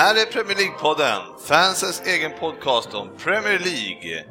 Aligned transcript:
Här 0.00 0.14
är 0.14 0.26
Premier 0.26 0.56
League-podden, 0.56 1.20
fansens 1.46 2.02
egen 2.06 2.32
podcast 2.38 2.94
om 2.94 3.08
Premier 3.18 3.58
League. 3.58 4.24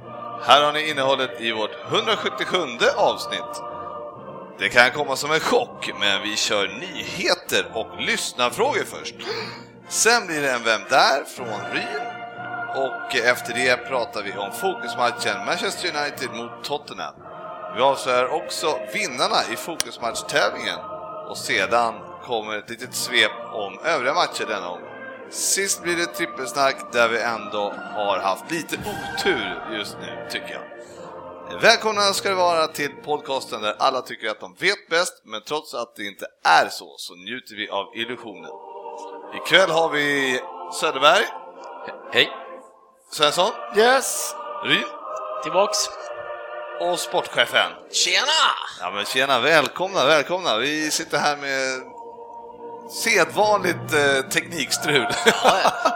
Här 0.44 0.64
har 0.64 0.74
ni 0.74 0.90
innehållet 0.90 1.42
i 1.42 1.52
vårt 1.52 1.72
177 1.92 2.58
avsnitt. 2.98 3.62
Det 4.60 4.70
kan 4.70 4.92
komma 4.92 5.16
som 5.16 5.32
en 5.32 5.40
chock, 5.40 5.92
men 6.00 6.22
vi 6.24 6.36
kör 6.36 6.68
nyheter 6.68 7.72
och 7.74 8.02
lyssnarfrågor 8.02 8.84
först. 8.86 9.16
Sen 9.90 10.28
blir 10.28 10.42
det 10.42 10.52
en 10.52 10.64
Vem 10.64 10.82
där? 10.90 11.24
från 11.24 11.74
Ryn. 11.74 12.02
Och 12.76 13.16
efter 13.16 13.54
det 13.54 13.78
pratar 13.78 14.24
vi 14.24 14.32
om 14.32 14.52
fokusmatchen 14.52 15.46
Manchester 15.46 15.92
United 15.98 16.30
mot 16.34 16.64
Tottenham. 16.64 17.14
Vi 17.76 17.82
avslöjar 17.82 18.28
också 18.28 18.80
vinnarna 18.94 19.40
i 19.54 19.56
fokusmatchtävlingen 19.56 20.80
och 21.30 21.38
sedan 21.38 21.94
kommer 22.24 22.58
ett 22.58 22.70
litet 22.70 22.94
svep 22.96 23.32
om 23.54 23.80
övriga 23.84 24.14
matcher 24.14 24.46
denna 24.48 24.70
omgång. 24.70 24.89
Sist 25.32 25.84
blir 25.84 25.96
det 25.96 26.06
trippelsnack 26.06 26.76
där 26.94 27.08
vi 27.10 27.22
ändå 27.22 27.74
har 27.96 28.20
haft 28.20 28.52
lite 28.52 28.76
otur 28.76 29.64
just 29.78 29.98
nu, 30.02 30.28
tycker 30.32 30.50
jag. 30.54 31.60
Välkomna 31.62 32.02
ska 32.02 32.30
det 32.30 32.36
vara 32.36 32.68
till 32.68 32.92
podcasten 33.06 33.62
där 33.62 33.76
alla 33.80 34.02
tycker 34.02 34.30
att 34.30 34.40
de 34.40 34.56
vet 34.60 34.90
bäst, 34.90 35.22
men 35.26 35.42
trots 35.42 35.74
att 35.74 35.96
det 35.96 36.04
inte 36.04 36.26
är 36.44 36.70
så, 36.70 36.96
så 36.98 37.16
njuter 37.16 37.56
vi 37.56 37.70
av 37.70 37.86
illusionen. 37.96 38.52
Ikväll 39.46 39.70
har 39.70 39.90
vi 39.90 40.40
Söderberg, 40.80 41.26
Hej! 42.14 42.30
Svensson, 43.12 43.52
Yes! 43.78 44.36
Ryn 44.64 44.84
Tillbaks. 45.44 45.78
och 46.82 47.00
sportchefen. 47.00 47.72
Tjena! 47.92 48.26
Ja 48.80 48.92
men 48.92 49.06
tjena, 49.06 49.40
välkomna, 49.40 50.06
välkomna. 50.06 50.58
Vi 50.58 50.92
sitter 50.92 51.18
här 51.18 51.38
med 51.38 51.82
sedvanligt 52.90 53.94
eh, 53.94 54.30
teknikstrul. 54.30 55.08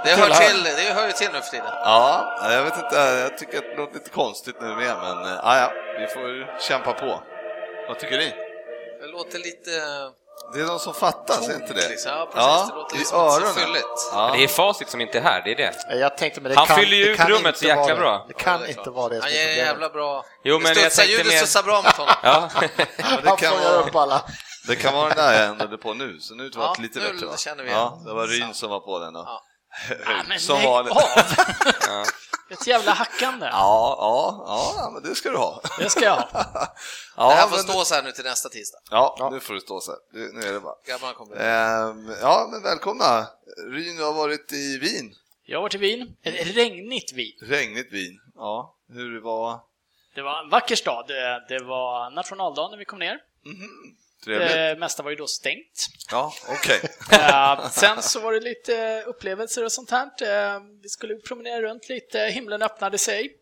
Det 0.06 0.10
hör, 0.12 0.30
till, 0.30 0.64
det 0.64 0.94
hör 0.94 1.06
ju 1.08 1.12
till 1.12 1.30
nu 1.34 1.42
för 1.42 1.50
tiden. 1.52 1.66
Ja, 1.70 2.38
jag 2.52 2.64
vet 2.64 2.74
inte, 2.78 2.96
jag 2.96 3.38
tycker 3.38 3.58
att 3.58 3.64
det 3.64 3.76
låter 3.76 3.94
lite 3.94 4.10
konstigt 4.10 4.56
nu 4.62 4.68
med, 4.68 4.96
men 5.02 5.24
eh, 5.26 5.40
ja, 5.44 5.58
ja, 5.58 5.72
vi 6.00 6.08
får 6.08 6.30
ju 6.30 6.46
kämpa 6.60 6.94
på. 6.94 7.22
Vad 7.88 8.00
tycker 8.00 8.18
ni? 8.18 8.34
Det 9.02 9.08
låter 9.08 9.40
lite... 9.40 9.70
Det 10.54 10.60
är 10.62 10.66
de 10.68 10.80
som 10.80 10.94
fattas, 10.94 11.50
är 11.50 11.54
inte 11.54 11.74
det? 11.74 11.90
Liksom. 11.90 12.12
Ja, 12.12 12.28
precis. 12.34 12.70
det 12.70 12.76
låter 12.76 12.96
i 12.96 12.98
lite 13.00 13.10
som 13.10 13.20
så 13.30 13.36
öronen. 13.38 13.54
fylligt. 13.54 14.10
Ja. 14.14 14.32
Det 14.38 14.44
är 14.44 14.48
facit 14.48 14.90
som 14.90 15.02
inte 15.02 15.18
är 15.18 15.22
här, 15.22 15.42
det 15.46 15.52
är 15.52 15.56
det. 15.56 15.98
Jag 16.00 16.18
tänkte, 16.18 16.42
men 16.42 16.52
det 16.52 16.58
Han 16.58 16.68
kan, 16.68 16.76
fyller 16.78 16.98
ju 16.98 17.06
ut 17.06 17.20
rummet 17.30 17.58
så 17.58 17.66
jäkla 17.66 17.96
bra. 17.96 18.26
Det 18.28 18.34
kan 18.34 18.54
Ja, 18.54 18.60
det 18.60 18.66
är 18.74 18.78
inte 18.78 18.90
vara 18.90 19.10
det 19.10 19.16
som 19.16 19.24
Han 19.24 19.32
är 19.32 19.36
är 19.36 19.46
problemet. 19.46 19.68
jävla 19.68 19.90
bra. 19.90 20.26
Jo, 20.44 20.60
men 20.60 20.74
det 20.74 20.82
jag 20.82 20.92
studsar, 20.92 21.12
ljudet 21.12 21.26
mer- 21.28 21.38
studsar 21.38 21.64
bra 21.64 21.76
mot 21.82 21.98
honom. 21.98 22.16
Ja. 22.24 22.50
Ja, 22.62 22.68
det, 22.78 23.30
Han 23.30 23.38
kan 23.38 23.52
fångar 23.52 23.78
upp 23.88 23.96
alla. 23.96 24.22
Det 24.68 24.76
kan 24.76 24.94
vara 24.94 25.08
den 25.08 25.18
där 25.18 25.34
jag 25.42 25.50
ändrade 25.50 25.78
på 25.78 25.94
nu, 25.94 26.20
så 26.20 26.36
nu 26.36 26.50
var 26.50 26.64
Ja, 26.64 26.74
det 26.78 26.82
lite 26.82 27.00
nu 27.00 27.12
bättre 27.14 27.26
va? 27.26 27.38
känner 27.38 27.64
vi 27.64 27.70
Ja, 27.72 28.02
det 28.06 28.14
var 28.14 28.28
Ryn 28.28 28.54
som 28.54 28.70
var 28.70 28.80
på 28.80 29.00
den 29.00 29.14
då. 29.14 29.24
Ja. 29.26 29.44
men 30.28 30.40
som 30.40 30.66
av. 30.66 30.88
Ja. 31.88 32.06
Ett 32.50 32.68
jävla 32.68 32.92
hackande. 32.92 33.46
Ja, 33.46 33.96
ja, 34.00 34.44
ja, 34.78 34.90
men 34.94 35.04
det 35.04 35.16
ska 35.16 35.30
du 35.30 35.38
ha. 35.38 35.62
Det 35.80 35.90
ska 35.90 36.04
jag 36.06 36.16
ha. 36.16 36.28
Ja, 37.18 37.30
det 37.30 37.36
här 37.36 37.48
får 37.48 37.58
stå 37.58 37.86
så 37.86 37.96
här 37.96 38.04
nu 38.04 38.12
till 38.12 38.24
nästa 38.24 38.50
tisdag. 38.50 38.78
Ja, 38.92 39.30
nu 39.32 39.40
får 39.40 39.54
du 39.54 39.60
stå 39.60 39.80
så 39.82 39.92
här. 39.92 40.00
Nu- 40.14 40.48
är 40.48 40.54
det 40.54 40.60
bara. 40.60 40.76
Ehm, 41.90 42.16
ja, 42.22 42.50
men 42.52 42.64
välkomna. 42.64 43.28
Ryn, 43.72 43.98
du 43.98 44.04
har 44.04 44.14
varit 44.14 44.52
i 44.52 44.78
Wien. 44.78 45.14
Jag 45.46 45.62
var 45.62 45.70
till 45.70 45.80
Wien, 45.80 46.16
ett 46.24 46.56
regnigt 46.56 47.14
Wien. 47.14 47.34
Regnigt 47.42 47.94
Wien. 47.94 48.20
Ja, 48.36 48.76
hur 48.94 49.22
var... 49.22 49.60
Det 50.16 50.22
var 50.22 50.44
en 50.44 50.50
vacker 50.50 50.76
stad. 50.76 51.06
Det- 51.08 51.46
Det 51.50 51.64
var 51.64 52.10
nationaldagen 52.10 52.72
när 52.72 52.78
vi 52.78 52.86
kom 52.86 53.00
ner. 53.00 53.18
Trevligt? 53.44 54.03
Det 54.26 54.76
mesta 54.80 55.04
var 55.04 55.10
ju 55.10 55.16
då 55.16 55.28
stängt. 55.28 55.88
Ja, 56.12 56.34
okej. 56.50 56.82
Eh, 57.12 57.70
Sen 57.70 58.02
så 58.02 58.20
var 58.20 58.34
det 58.34 58.40
lite 58.40 59.04
upplevelser 59.08 59.64
och 59.66 59.72
sånt 59.72 59.92
här. 59.92 60.06
Eh, 60.22 60.60
Vi 60.82 60.90
skulle 60.90 61.16
promenera 61.16 61.62
runt 61.62 61.90
lite, 61.90 62.20
himlen 62.20 62.62
öppnade 62.62 62.98
sig. 62.98 63.38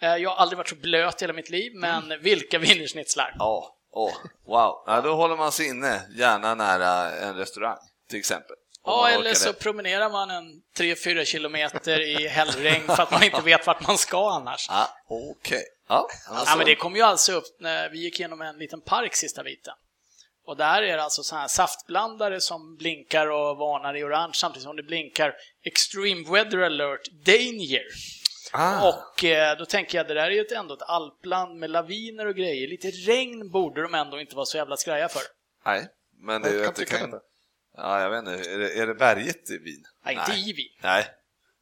Eh, 0.00 0.16
Jag 0.16 0.30
har 0.30 0.36
aldrig 0.36 0.56
varit 0.58 0.68
så 0.68 0.74
blöt 0.76 1.22
i 1.22 1.24
hela 1.24 1.32
mitt 1.32 1.50
liv, 1.50 1.72
men 1.74 2.12
vilka 2.20 2.58
wienerschnitzlar! 2.58 3.34
Ja, 3.38 3.76
åh, 3.92 4.12
wow. 4.46 4.82
Ja, 4.86 5.00
då 5.00 5.14
håller 5.14 5.36
man 5.36 5.52
sig 5.52 5.66
inne, 5.68 6.00
gärna 6.18 6.54
nära 6.54 7.10
en 7.16 7.36
restaurang, 7.36 7.78
till 8.10 8.18
exempel. 8.18 8.56
Ja, 8.86 9.08
eller 9.10 9.34
så 9.34 9.52
det. 9.52 9.58
promenerar 9.58 10.10
man 10.10 10.30
en 10.30 10.62
3-4 10.78 11.24
kilometer 11.24 12.00
i 12.00 12.28
hällregn 12.28 12.86
för 12.86 13.02
att 13.02 13.10
man 13.10 13.22
inte 13.22 13.40
vet 13.40 13.66
vart 13.66 13.86
man 13.86 13.98
ska 13.98 14.30
annars. 14.30 14.66
Ja, 14.70 14.88
okej. 15.08 15.64
Ja, 15.88 16.08
alltså, 16.28 16.52
Ja, 16.52 16.56
men 16.56 16.66
det 16.66 16.74
kom 16.74 16.96
ju 16.96 17.02
alltså 17.02 17.32
upp 17.32 17.44
när 17.60 17.88
vi 17.88 17.98
gick 17.98 18.20
igenom 18.20 18.40
en 18.42 18.58
liten 18.58 18.80
park 18.80 19.14
sista 19.14 19.42
biten. 19.42 19.74
Och 20.46 20.56
där 20.56 20.82
är 20.82 20.96
det 20.96 21.02
alltså 21.02 21.22
så 21.22 21.36
här 21.36 21.48
saftblandare 21.48 22.40
som 22.40 22.76
blinkar 22.76 23.26
och 23.30 23.56
varnar 23.56 23.96
i 23.96 24.04
orange 24.04 24.32
samtidigt 24.34 24.62
som 24.64 24.76
det 24.76 24.82
blinkar 24.82 25.34
Extreme 25.64 26.30
Weather 26.32 26.58
Alert 26.58 27.00
Danger. 27.26 27.82
ah, 28.52 28.88
Och 28.88 29.24
eh, 29.24 29.58
då 29.58 29.64
tänker 29.66 29.98
jag, 29.98 30.08
det 30.08 30.14
där 30.14 30.26
är 30.26 30.30
ju 30.30 30.40
ett- 30.40 30.52
ändå 30.52 30.74
ett 30.74 30.82
alpland 30.82 31.58
med 31.58 31.70
laviner 31.70 32.26
och 32.26 32.34
grejer. 32.36 32.68
Lite 32.68 32.88
regn 32.90 33.50
borde 33.50 33.82
de 33.82 33.94
ändå 33.94 34.20
inte 34.20 34.36
vara 34.36 34.46
så 34.46 34.56
jävla 34.56 34.76
skraja 34.76 35.08
för. 35.08 35.22
Nej, 35.66 35.86
men 36.20 36.42
det, 36.42 36.48
Jag 36.54 36.60
kan 36.62 36.68
att 36.68 36.76
det 36.76 36.84
kan... 36.84 37.20
Ja, 37.76 38.00
jag 38.00 38.10
vet 38.10 38.18
inte. 38.18 38.50
Är 38.50 38.58
det, 38.58 38.78
är 38.78 38.86
det 38.86 38.94
berget 38.94 39.50
i 39.50 39.58
Wien? 39.58 39.82
Nej, 40.04 40.14
inte 40.14 40.32
i 40.32 40.52
Wien. 40.52 40.68
Nej, 40.82 41.06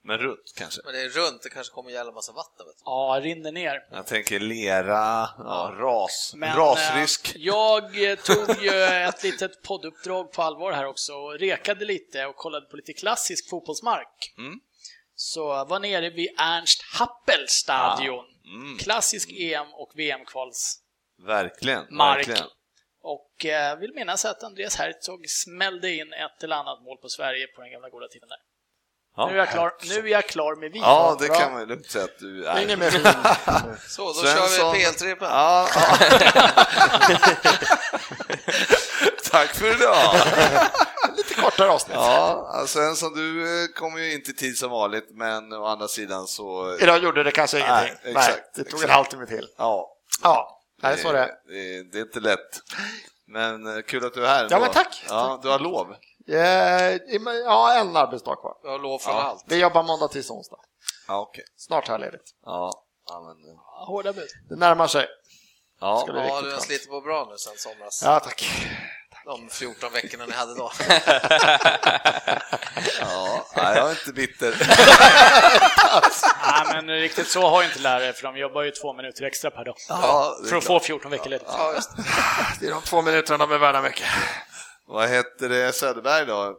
men 0.05 0.19
runt 0.19 0.53
kanske. 0.57 0.81
Men 0.85 0.93
det 0.93 1.01
är 1.01 1.09
runt, 1.09 1.43
det 1.43 1.49
kanske 1.49 1.75
kommer 1.75 1.91
gälla 1.91 2.13
massa 2.13 2.33
vatten. 2.33 2.67
Vet 2.67 2.77
du. 2.77 2.83
Ja, 2.85 3.21
rinner 3.23 3.53
ner. 3.53 3.87
Jag 3.91 4.07
tänker 4.07 4.41
lera, 4.41 5.29
ja, 5.39 5.75
ras, 5.79 6.33
Men, 6.37 6.57
rasrisk. 6.57 7.35
eh, 7.35 7.43
jag 7.43 8.11
eh, 8.11 8.17
tog 8.19 8.63
ju 8.63 8.83
ett 8.83 9.23
litet 9.29 9.63
podduppdrag 9.63 10.33
på 10.33 10.43
allvar 10.43 10.73
här 10.73 10.87
också 10.87 11.13
och 11.13 11.39
rekade 11.39 11.85
lite 11.85 12.27
och 12.27 12.37
kollade 12.37 12.67
på 12.67 12.77
lite 12.77 12.93
klassisk 12.93 13.51
fotbollsmark. 13.51 14.35
Mm. 14.39 14.61
Så 15.15 15.65
var 15.65 15.81
nere 15.81 16.11
vid 16.11 16.29
Ernst 16.39 16.83
Happel 16.99 17.49
stadion. 17.49 18.25
Mm. 18.45 18.79
Klassisk 18.79 19.31
EM 19.33 19.67
och 19.73 19.93
VM-kvalsmark. 19.95 20.83
Verkligen, 21.27 21.97
verkligen. 21.99 22.49
Och 23.03 23.47
eh, 23.47 23.79
vill 23.79 23.93
minnas 23.95 24.25
att 24.25 24.43
Andreas 24.43 24.77
Herzog 24.77 25.29
smällde 25.29 25.91
in 25.95 26.13
ett 26.13 26.43
eller 26.43 26.57
annat 26.57 26.83
mål 26.83 26.97
på 26.99 27.09
Sverige 27.09 27.47
på 27.47 27.61
den 27.61 27.71
gamla 27.71 27.89
goda 27.89 28.09
tiden 28.09 28.29
där. 28.29 28.52
Ja. 29.17 29.27
nu, 29.27 29.33
är 29.33 29.39
jag 29.39 29.51
klar, 29.51 29.73
nu 29.83 29.95
är 29.95 30.13
jag 30.13 30.27
klar 30.27 30.55
med 30.55 30.73
Wien. 30.73 30.85
Ja, 30.85 31.17
det 31.21 31.27
Bra. 31.27 31.37
kan 31.37 31.53
man 31.53 31.65
lugnt 31.69 31.91
säga 31.91 32.05
att 32.05 32.19
du 32.19 32.47
är. 32.47 32.63
Ingen 32.63 32.79
mer 32.79 32.91
fin. 32.91 33.01
Så, 33.89 34.05
då 34.07 34.13
Svensson. 34.15 34.49
kör 34.49 34.73
vi 34.73 34.79
PL-trippen. 34.85 35.29
Ja, 35.31 35.69
ja. 35.75 36.09
Tack 39.31 39.49
för 39.55 39.71
idag! 39.77 40.15
Lite 41.17 41.35
kortare 41.35 41.71
avsnitt. 41.71 41.97
Ja, 41.97 42.51
alltså 42.55 42.81
en 42.81 42.97
som 42.97 43.15
du 43.15 43.43
eh, 43.63 43.69
kommer 43.69 43.99
ju 43.99 44.13
inte 44.15 44.31
i 44.31 44.35
tid 44.35 44.59
som 44.59 44.71
vanligt, 44.71 45.09
men 45.11 45.53
å 45.53 45.67
andra 45.67 45.89
sidan 45.89 46.27
så... 46.27 46.77
Idag 46.81 47.03
gjorde 47.03 47.23
det 47.23 47.31
kanske 47.31 47.59
ingenting. 47.59 47.95
Nej, 48.05 48.15
Nej, 48.15 48.15
exakt, 48.17 48.55
det 48.55 48.65
tog 48.65 48.67
exakt. 48.75 48.85
en 48.85 48.91
halvtimme 48.91 49.27
till. 49.27 49.49
Ja, 49.59 49.89
Ja, 50.23 50.61
nej, 50.83 50.99
så 50.99 51.09
är 51.09 51.13
det. 51.13 51.31
det, 51.49 51.83
det 51.93 51.99
är 51.99 52.03
inte 52.03 52.21
lätt. 52.21 52.61
Men 53.27 53.77
eh, 53.77 53.83
kul 53.83 54.05
att 54.07 54.15
du 54.15 54.27
är 54.27 54.29
här 54.29 54.47
Ja, 54.51 54.59
men 54.59 54.71
tack. 54.71 55.05
Ja, 55.09 55.41
du 55.43 55.49
har 55.49 55.59
lov. 55.59 55.95
Eh, 56.33 56.99
Ja, 57.45 57.75
en 57.75 57.97
arbetsdag 57.97 58.37
kvar. 58.37 58.55
Jag 58.63 58.71
har 58.71 58.79
lov 58.79 58.99
från 58.99 59.15
Ja. 59.17 59.23
allt. 59.23 59.45
Vi 59.47 59.61
jobbar 59.61 59.83
måndag, 59.83 60.09
tisdag, 60.09 60.35
onsdag. 60.35 60.57
Ja, 61.09 61.21
okej. 61.21 61.45
Snart 61.57 61.89
har 61.89 61.95
jag 61.95 62.01
ledigt. 62.01 62.31
Ja, 62.45 62.73
ja, 63.09 63.21
men... 63.21 63.31
eh, 63.55 63.87
Hårda 63.87 64.13
bud. 64.13 64.29
Det 64.49 64.57
närmar 64.57 64.87
sig. 64.87 65.07
Ja, 65.81 66.05
Ja, 66.07 66.41
du 66.43 66.53
har 66.53 66.61
slitit 66.61 66.89
på 66.91 67.01
bra 67.01 67.27
nu 67.31 67.37
sen 67.39 67.53
somras. 67.57 68.03
Ja, 68.05 68.21
tack. 68.21 68.45
De 69.25 69.49
14 69.51 69.93
veckorna 69.93 70.27
ni 70.27 70.33
hade 70.33 70.55
då. 70.55 70.71
ja, 73.01 73.47
nej, 73.57 73.77
jag 73.77 73.87
är 73.87 73.91
inte 73.91 74.13
bitter. 74.13 74.55
Nej, 76.47 76.67
men 76.75 76.89
riktigt 77.01 77.29
så 77.31 77.49
har 77.49 77.63
ju 77.63 77.69
inte 77.69 77.81
lärare, 77.81 78.13
för 78.13 78.23
de 78.23 78.37
jobbar 78.37 78.63
ju 78.63 78.71
två 78.71 78.93
minuter 78.93 79.25
extra 79.25 79.51
per 79.51 79.65
dag. 79.65 79.75
Ja, 79.89 80.37
För 80.49 80.57
att 80.57 80.65
klart. 80.65 80.83
få 80.83 80.87
14 80.87 81.11
veckor 81.11 81.31
ledigt. 81.31 81.49
Ja, 81.51 81.73
just 81.75 81.97
det. 81.97 82.03
Det 82.61 82.67
är 82.67 82.71
de 82.71 82.83
två 82.83 83.03
minuterna 83.03 83.39
de 83.47 83.53
är 83.55 83.59
värda 83.59 83.83
mycket. 83.83 84.07
Vad 84.93 85.09
heter 85.09 85.49
det, 85.49 85.73
Söderberg 85.73 86.27
då? 86.27 86.59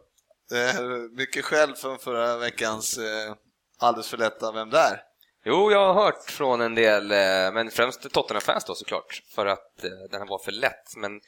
Mycket 1.16 1.44
skäll 1.44 1.74
från 1.74 1.98
förra 1.98 2.36
veckans 2.36 2.98
eh, 2.98 3.34
alldeles 3.78 4.08
för 4.08 4.16
lätta 4.16 4.52
Vem 4.52 4.70
där? 4.70 5.02
Jo, 5.44 5.70
jag 5.70 5.94
har 5.94 6.04
hört 6.04 6.30
från 6.30 6.60
en 6.60 6.74
del, 6.74 7.12
eh, 7.12 7.52
men 7.52 7.70
främst 7.70 8.12
Tottenham-fans 8.12 8.64
då 8.64 8.74
såklart, 8.74 9.22
för 9.34 9.46
att 9.46 9.84
eh, 9.84 9.90
den 10.10 10.20
här 10.20 10.28
var 10.28 10.38
för 10.38 10.52
lätt. 10.52 10.96
Men 10.96 11.20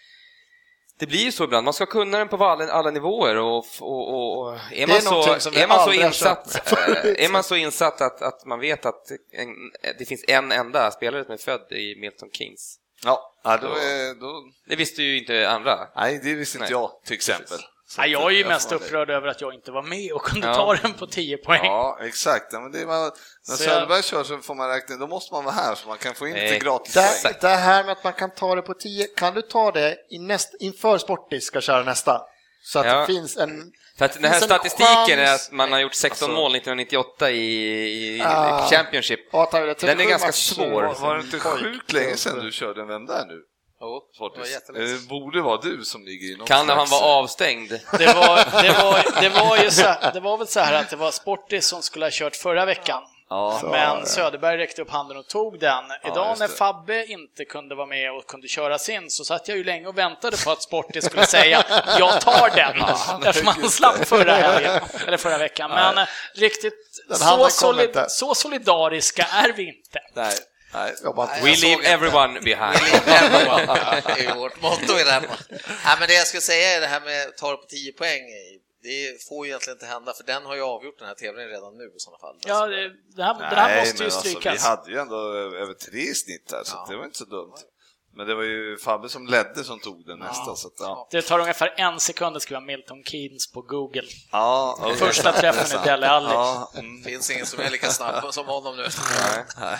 Det 0.99 1.07
blir 1.07 1.25
ju 1.25 1.33
så 1.33 1.45
ibland, 1.45 1.65
man 1.65 1.75
ska 1.75 1.87
kunna 1.87 2.19
den 2.19 2.29
på 2.29 2.45
alla, 2.45 2.73
alla 2.73 2.91
nivåer 2.91 3.37
och, 3.37 3.65
och, 3.81 4.09
och, 4.09 4.39
och 4.39 4.55
är, 4.55 4.83
är 4.83 4.87
man 4.87 5.01
så, 5.01 5.51
är 5.59 5.69
man 5.69 5.85
så 5.85 5.93
insatt, 5.93 6.73
är 7.19 7.33
man 7.33 7.45
så 7.45 7.57
insatt 7.57 8.01
att, 8.01 8.23
att 8.23 8.45
man 8.45 8.61
vet 8.61 8.87
att 8.87 9.11
en, 9.33 9.49
det 9.99 10.05
finns 10.05 10.25
en 10.29 10.53
enda 10.53 10.91
spelare 10.91 11.25
som 11.25 11.33
är 11.33 11.39
född 11.39 11.73
i 11.73 12.01
Milton 12.01 12.31
Keynes. 12.33 12.79
Ja, 13.05 13.35
ja 13.45 13.57
då, 13.57 13.69
då, 14.21 14.43
Det 14.69 14.77
visste 14.77 15.03
ju 15.03 15.19
inte 15.19 15.49
andra. 15.51 15.89
nej, 15.97 16.21
det 16.23 16.35
visste 16.35 16.59
inte 16.59 16.65
Nej. 16.65 16.73
jag 16.73 16.91
till 17.05 17.15
exempel. 17.15 17.59
Så 17.89 18.01
Ja, 18.01 18.07
jag 18.07 18.23
är 18.33 18.37
ju 18.37 18.45
mest 18.49 18.73
upprörd 18.73 19.11
över 19.11 19.29
att 19.29 19.41
jag 19.41 19.55
inte 19.55 19.71
var 19.73 19.83
med 19.83 20.13
och 20.13 20.23
kunde 20.23 20.47
Ja. 20.47 20.55
ta 20.55 20.75
den 20.75 20.93
på 20.95 21.07
10 21.07 21.37
poäng. 21.37 21.61
Ja, 21.65 21.99
exakt. 22.03 22.53
Ja, 22.53 22.61
men 22.61 22.73
det 22.73 22.85
var, 22.85 23.05
när 23.05 23.11
Så 23.57 23.63
jag- 23.65 23.73
Söderberg 23.73 24.03
kör 24.03 24.25
så 24.25 24.39
får 24.39 24.55
man 24.55 24.69
räkna, 24.69 24.97
då 24.97 25.07
måste 25.07 25.35
man 25.35 25.45
vara 25.45 25.55
här 25.55 25.75
så 25.75 25.89
man 25.89 25.99
kan 25.99 26.15
få 26.15 26.27
in 26.29 26.35
lite 26.35 26.59
gratis 26.59 26.95
Det, 27.23 27.37
det 27.41 27.49
här 27.49 27.85
med 27.85 27.93
att 27.93 28.05
man 28.05 28.13
kan 28.13 28.31
ta 28.35 28.55
det 28.55 28.63
på 28.63 28.75
10, 28.75 29.07
kan 29.07 29.35
du 29.35 29.43
ta 29.43 29.71
det 29.73 29.97
i 30.11 30.19
näst, 30.19 30.55
inför 30.61 30.99
Sportis 30.99 31.45
ska 31.45 31.61
köra 31.61 31.83
nästa? 31.83 32.23
Så 32.65 32.79
att 32.79 32.87
Ja. 32.87 33.01
det 33.01 33.07
finns 33.07 33.37
en... 33.37 33.73
För 33.99 34.05
att 34.05 34.13
den 34.13 34.25
här 34.25 34.41
statistiken 34.41 35.19
är 35.19 35.27
chans- 35.27 35.47
att 35.49 35.53
man 35.53 35.73
har 35.73 35.79
gjort 35.81 35.95
16 35.95 36.31
Alltså- 36.31 36.41
mål 36.43 36.51
1998 36.57 37.31
i, 37.31 37.37
i 38.17 38.23
Ah. 38.25 38.69
Championship. 38.71 39.21
37 39.51 39.87
Den 39.87 40.01
är 40.01 40.05
ganska 40.05 40.33
svår. 40.33 40.83
Var, 40.83 40.95
var 40.95 41.17
det 41.17 41.21
inte 41.23 41.39
sjukt 41.39 41.93
länge 41.93 42.17
sedan 42.17 42.39
du 42.45 42.53
körde 42.53 42.81
en 42.95 43.07
där 43.07 43.27
nu? 43.27 43.41
Jo, 43.81 44.03
det 44.35 44.73
Det 44.73 45.09
borde 45.09 45.43
vara 45.43 45.61
du 45.61 45.85
som 45.85 46.05
ligger 46.05 46.33
i 46.35 46.37
någon 46.37 46.47
Kan 46.47 46.69
han 46.69 46.87
slags- 46.87 46.91
vara 46.91 47.03
avstängd? 47.05 47.71
Det 47.99 48.07
var, 48.07 48.63
det, 48.63 48.73
var, 48.83 49.21
det, 49.21 49.29
var 49.29 49.57
ju 49.57 49.71
så, 49.71 49.95
det 50.15 50.21
var 50.21 50.39
väl 50.39 50.47
så 50.47 50.61
här 50.61 50.73
att 50.73 50.91
det 50.91 50.97
var 50.97 51.11
Sportis 51.11 51.67
som 51.67 51.83
skulle 51.83 52.05
ha 52.07 52.11
kört 52.13 52.37
förra 52.37 52.65
veckan. 52.65 53.03
Ja, 53.29 53.61
Men 53.63 54.07
Söderberg 54.07 54.59
räckte 54.59 54.83
upp 54.83 54.91
handen 54.91 55.17
och 55.17 55.27
tog 55.27 55.61
den. 55.61 55.85
Idag 56.05 56.29
just 56.29 56.41
när 56.41 56.49
det. 56.49 56.55
Fabbe 56.55 57.07
inte 57.07 57.45
kunde 57.45 57.75
vara 57.75 57.87
med 57.87 58.13
och 58.13 58.27
kunde 58.27 58.49
köra 58.49 58.79
sin 58.79 59.11
så 59.11 59.25
satt 59.25 59.49
jag 59.49 59.57
ju 59.57 59.65
länge 59.65 59.87
och 59.87 59.99
väntade 59.99 60.37
på 60.45 60.51
att 60.51 60.63
Sportis 60.63 61.05
skulle 61.05 61.27
säga 61.27 61.65
jag 61.99 62.21
tar 62.21 62.51
den. 62.57 62.83
Eftersom 63.29 63.49
han 63.49 63.71
slapp 63.71 64.05
förra 64.09 64.33
helgen, 64.37 64.81
eller 65.07 65.17
förra 65.17 65.39
veckan. 65.39 65.71
Men 65.71 65.99
eh, 65.99 66.05
riktigt 66.35 66.75
så, 67.11 67.49
solid, 67.51 68.05
så 68.09 68.35
solidariska 68.35 69.23
är 69.23 69.53
vi 69.53 69.69
inte. 69.69 69.99
nej, 70.15 70.35
nej. 70.73 70.95
Nej, 71.17 71.43
We 71.43 71.57
leave 71.57 71.73
inte. 71.73 71.89
everyone 71.89 72.41
behind. 72.41 72.77
Everyone 73.07 73.63
är 74.33 74.35
vårt 74.35 74.63
motto 74.63 74.99
i 75.01 75.05
det 75.05 75.11
här. 75.11 75.23
Nej, 75.85 75.97
men 75.99 76.09
det 76.09 76.15
jag 76.15 76.27
skulle 76.27 76.41
säga 76.41 76.77
är 76.77 76.81
det 76.81 76.87
här 76.87 77.01
med 77.01 77.29
att 77.29 77.37
ta 77.37 77.51
det 77.51 77.57
på 77.57 77.67
10 77.69 77.93
poäng. 77.93 78.23
Det 78.89 79.25
får 79.29 79.47
ju 79.47 79.51
egentligen 79.51 79.77
inte 79.77 79.87
hända, 79.87 80.13
för 80.19 80.25
den 80.25 80.43
har 80.49 80.55
ju 80.55 80.63
avgjort 80.63 80.99
den 80.99 81.09
här 81.09 81.15
tävlingen 81.15 81.51
redan 81.51 81.73
nu 81.77 81.85
i 81.85 82.01
sådana 82.05 82.19
fall. 82.19 82.37
Ja, 82.47 82.67
det, 82.67 82.91
det 83.17 83.23
här, 83.23 83.35
den 83.35 83.43
här 83.43 83.69
Nej, 83.69 83.81
måste 83.81 84.03
ju 84.03 84.05
alltså, 84.05 84.21
strykas. 84.21 84.55
vi 84.55 84.69
hade 84.69 84.91
ju 84.91 84.99
ändå 84.99 85.19
över 85.63 85.75
tre 85.75 86.01
i 86.01 86.15
snitt 86.15 86.53
här, 86.53 86.65
så 86.65 86.77
Ja. 86.77 86.87
det 86.91 86.97
var 86.97 87.05
inte 87.05 87.19
så 87.19 87.25
dumt. 87.25 87.55
Men 88.17 88.27
det 88.27 88.35
var 88.35 88.43
ju 88.43 88.77
Fabbe 88.79 89.09
som 89.09 89.27
ledde 89.27 89.65
som 89.65 89.81
tog 89.81 90.07
den 90.07 90.19
nästa. 90.19 90.55
Så 90.57 90.69
att, 90.69 90.75
ja. 90.79 91.09
Det 91.11 91.23
tar 91.23 91.39
ungefär 91.39 91.75
en 91.77 92.01
sekund 92.01 92.37
att 92.37 92.43
skriva 92.43 92.61
Milton 92.61 93.05
Keynes 93.05 93.53
på 93.53 93.63
Google. 93.63 94.03
Ja, 94.33 94.79
okej. 94.81 94.97
Första 94.97 95.33
träffen 95.33 95.67
Det 95.71 95.83
i. 95.83 95.91
Dele 95.93 96.09
Alli. 96.09 96.29
Ja, 96.29 96.73
mm. 96.75 97.03
Det 97.03 97.11
finns 97.11 97.31
ingen 97.31 97.47
som 97.47 97.61
är 97.61 97.71
lika 97.71 97.89
snabb 97.91 98.25
som 98.35 98.47
honom 98.47 98.77
nu. 98.77 98.87
Nej. 99.61 99.79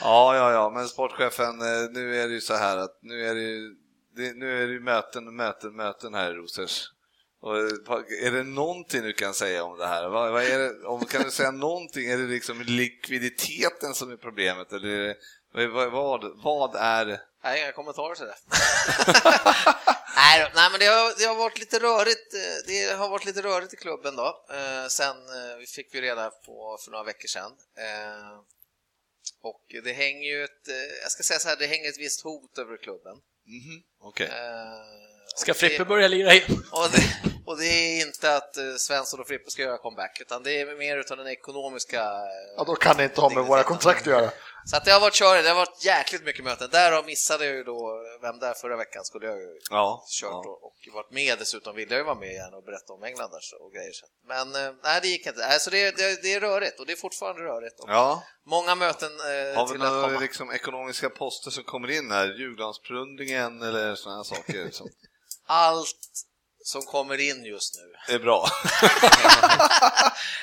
Ja, 0.00 0.36
ja, 0.36 0.52
ja, 0.52 0.70
men 0.70 0.88
sportchefen, 0.88 1.60
eh, 1.60 1.90
nu 1.90 2.20
är 2.22 2.28
det 2.28 2.34
ju 2.34 2.40
så 2.40 2.54
här 2.54 2.76
att 2.76 2.98
nu 3.02 3.26
är 3.26 3.34
det 3.34 3.40
ju, 3.40 3.74
det, 4.16 4.36
nu 4.36 4.62
är 4.62 4.66
det 4.66 4.72
ju 4.72 4.80
möten, 4.80 5.36
möten, 5.36 5.76
möten 5.76 6.14
här 6.14 6.30
i 6.30 6.34
Rosers. 6.34 6.84
Och 7.46 7.56
är 8.22 8.30
det 8.30 8.42
någonting 8.42 9.02
du 9.02 9.12
kan 9.12 9.34
säga 9.34 9.64
om 9.64 9.78
det 9.78 9.86
här? 9.86 10.08
Vad, 10.08 10.32
vad 10.32 10.42
är 10.44 10.58
det, 10.58 10.86
om, 10.86 11.04
kan 11.04 11.22
du 11.22 11.30
säga 11.30 11.50
någonting? 11.50 12.10
Är 12.10 12.18
det 12.18 12.26
liksom 12.26 12.62
likviditeten 12.62 13.94
som 13.94 14.10
är 14.12 14.16
problemet? 14.16 14.72
Eller 14.72 14.88
är 14.88 15.14
det, 15.54 15.66
vad, 15.68 15.92
vad, 15.92 16.42
vad 16.44 16.74
är... 16.76 17.20
Nej, 17.44 17.60
inga 17.62 17.72
kommentarer 17.72 18.14
till 18.14 18.24
det. 18.26 18.36
nej, 20.16 20.50
men 20.70 20.80
det 20.80 20.86
har, 20.86 21.18
det 21.20 21.24
har 21.24 21.34
varit 21.36 21.58
lite 21.58 21.78
rörigt. 21.78 22.34
eh, 22.34 22.66
Det 22.66 22.96
har 22.98 23.08
varit 23.08 23.24
lite 23.24 23.42
rörigt 23.42 23.72
i 23.74 23.76
klubben 23.76 24.16
då. 24.16 24.44
Eh, 24.50 24.86
sen 24.88 25.16
eh, 25.16 25.56
vi 25.58 25.66
fick 25.66 25.94
vi 25.94 26.00
reda 26.00 26.30
på 26.30 26.78
för 26.84 26.90
några 26.90 27.04
veckor 27.04 27.28
sedan. 27.28 27.52
Eh, 27.78 28.38
och 29.42 29.62
det 29.84 29.92
hänger 29.92 30.28
ju 30.28 30.44
ett, 30.44 30.68
jag 31.02 31.10
ska 31.12 31.22
säga 31.22 31.38
så 31.38 31.48
här, 31.48 31.56
det 31.56 31.66
hänger 31.66 31.88
ett 31.88 31.98
visst 31.98 32.20
hot 32.22 32.58
över 32.58 32.76
klubben. 32.76 33.16
Mhm, 33.46 33.82
Okej. 34.00 34.26
Eh, 34.26 35.06
Ska 35.36 35.54
Frippe 35.54 35.84
börja 35.84 36.08
lira 36.08 36.32
igen? 36.34 36.64
Och 36.72 36.88
det, 36.92 37.02
och 37.46 37.58
det 37.58 37.66
är 37.66 38.06
inte 38.06 38.36
att 38.36 38.56
eh, 38.56 38.74
Svensson 38.78 39.20
och 39.20 39.26
Frippe 39.26 39.50
ska 39.50 39.62
göra 39.62 39.78
comeback, 39.78 40.20
utan 40.20 40.42
det 40.42 40.60
är 40.60 40.76
mer 40.76 40.96
utan 40.98 41.18
den 41.18 41.26
ekonomiska... 41.26 42.02
Ja, 42.56 42.64
då 42.64 42.74
kan 42.74 42.96
det 42.96 43.04
inte 43.04 43.20
ha 43.20 43.30
med 43.30 43.44
våra 43.44 43.62
kontrakt 43.62 44.00
att 44.00 44.06
göra. 44.06 44.30
Så 44.66 44.76
att 44.76 44.84
det 44.84 44.90
har 44.90 45.00
varit 45.00 45.14
körigt, 45.14 45.44
det 45.44 45.50
har 45.50 45.56
varit 45.56 45.84
jäkligt 45.84 46.24
mycket 46.24 46.44
möten. 46.44 46.68
Därav 46.72 47.06
missade 47.06 47.46
jag 47.46 47.54
ju 47.54 47.64
då, 47.64 48.04
vem 48.22 48.38
där 48.38 48.54
förra 48.54 48.76
veckan 48.76 49.04
skulle 49.04 49.26
jag 49.26 49.38
ju 49.38 49.58
Ja, 49.70 50.04
kört 50.20 50.30
ja. 50.30 50.38
och, 50.38 50.64
och 50.64 50.76
varit 50.92 51.10
med 51.10 51.38
dessutom, 51.38 51.76
ville 51.76 51.90
jag 51.90 51.98
ju 51.98 52.04
vara 52.04 52.14
med 52.14 52.30
igen 52.30 52.54
och 52.54 52.64
berätta 52.64 52.92
om 52.92 53.02
Englanders 53.02 53.52
och 53.60 53.72
grejer. 53.72 53.92
Men 54.26 54.66
eh, 54.66 54.72
nej, 54.84 55.00
det 55.02 55.08
gick 55.08 55.26
inte. 55.26 55.46
Alltså 55.46 55.70
det, 55.70 55.96
det, 55.96 56.22
det 56.22 56.34
är 56.34 56.40
rörigt 56.40 56.80
och 56.80 56.86
det 56.86 56.92
är 56.92 56.96
fortfarande 56.96 57.42
rörigt. 57.42 57.80
Och 57.80 57.90
Ja, 57.90 58.22
Många 58.44 58.74
möten 58.74 59.10
eh, 59.20 59.58
har 59.58 59.72
vi 59.72 59.78
några 59.78 60.18
liksom, 60.18 60.52
ekonomiska 60.52 61.10
poster 61.10 61.50
som 61.50 61.64
kommer 61.64 61.90
in 61.90 62.10
här? 62.10 62.26
Djurgårdsplundringen 62.26 63.62
eller 63.62 63.94
sådana 63.94 64.16
här 64.16 64.24
saker 64.24 64.70
Allt 65.46 66.26
som 66.66 66.82
kommer 66.82 67.20
in 67.20 67.44
just 67.44 67.74
nu. 67.76 68.14
är 68.14 68.18
bra? 68.18 68.46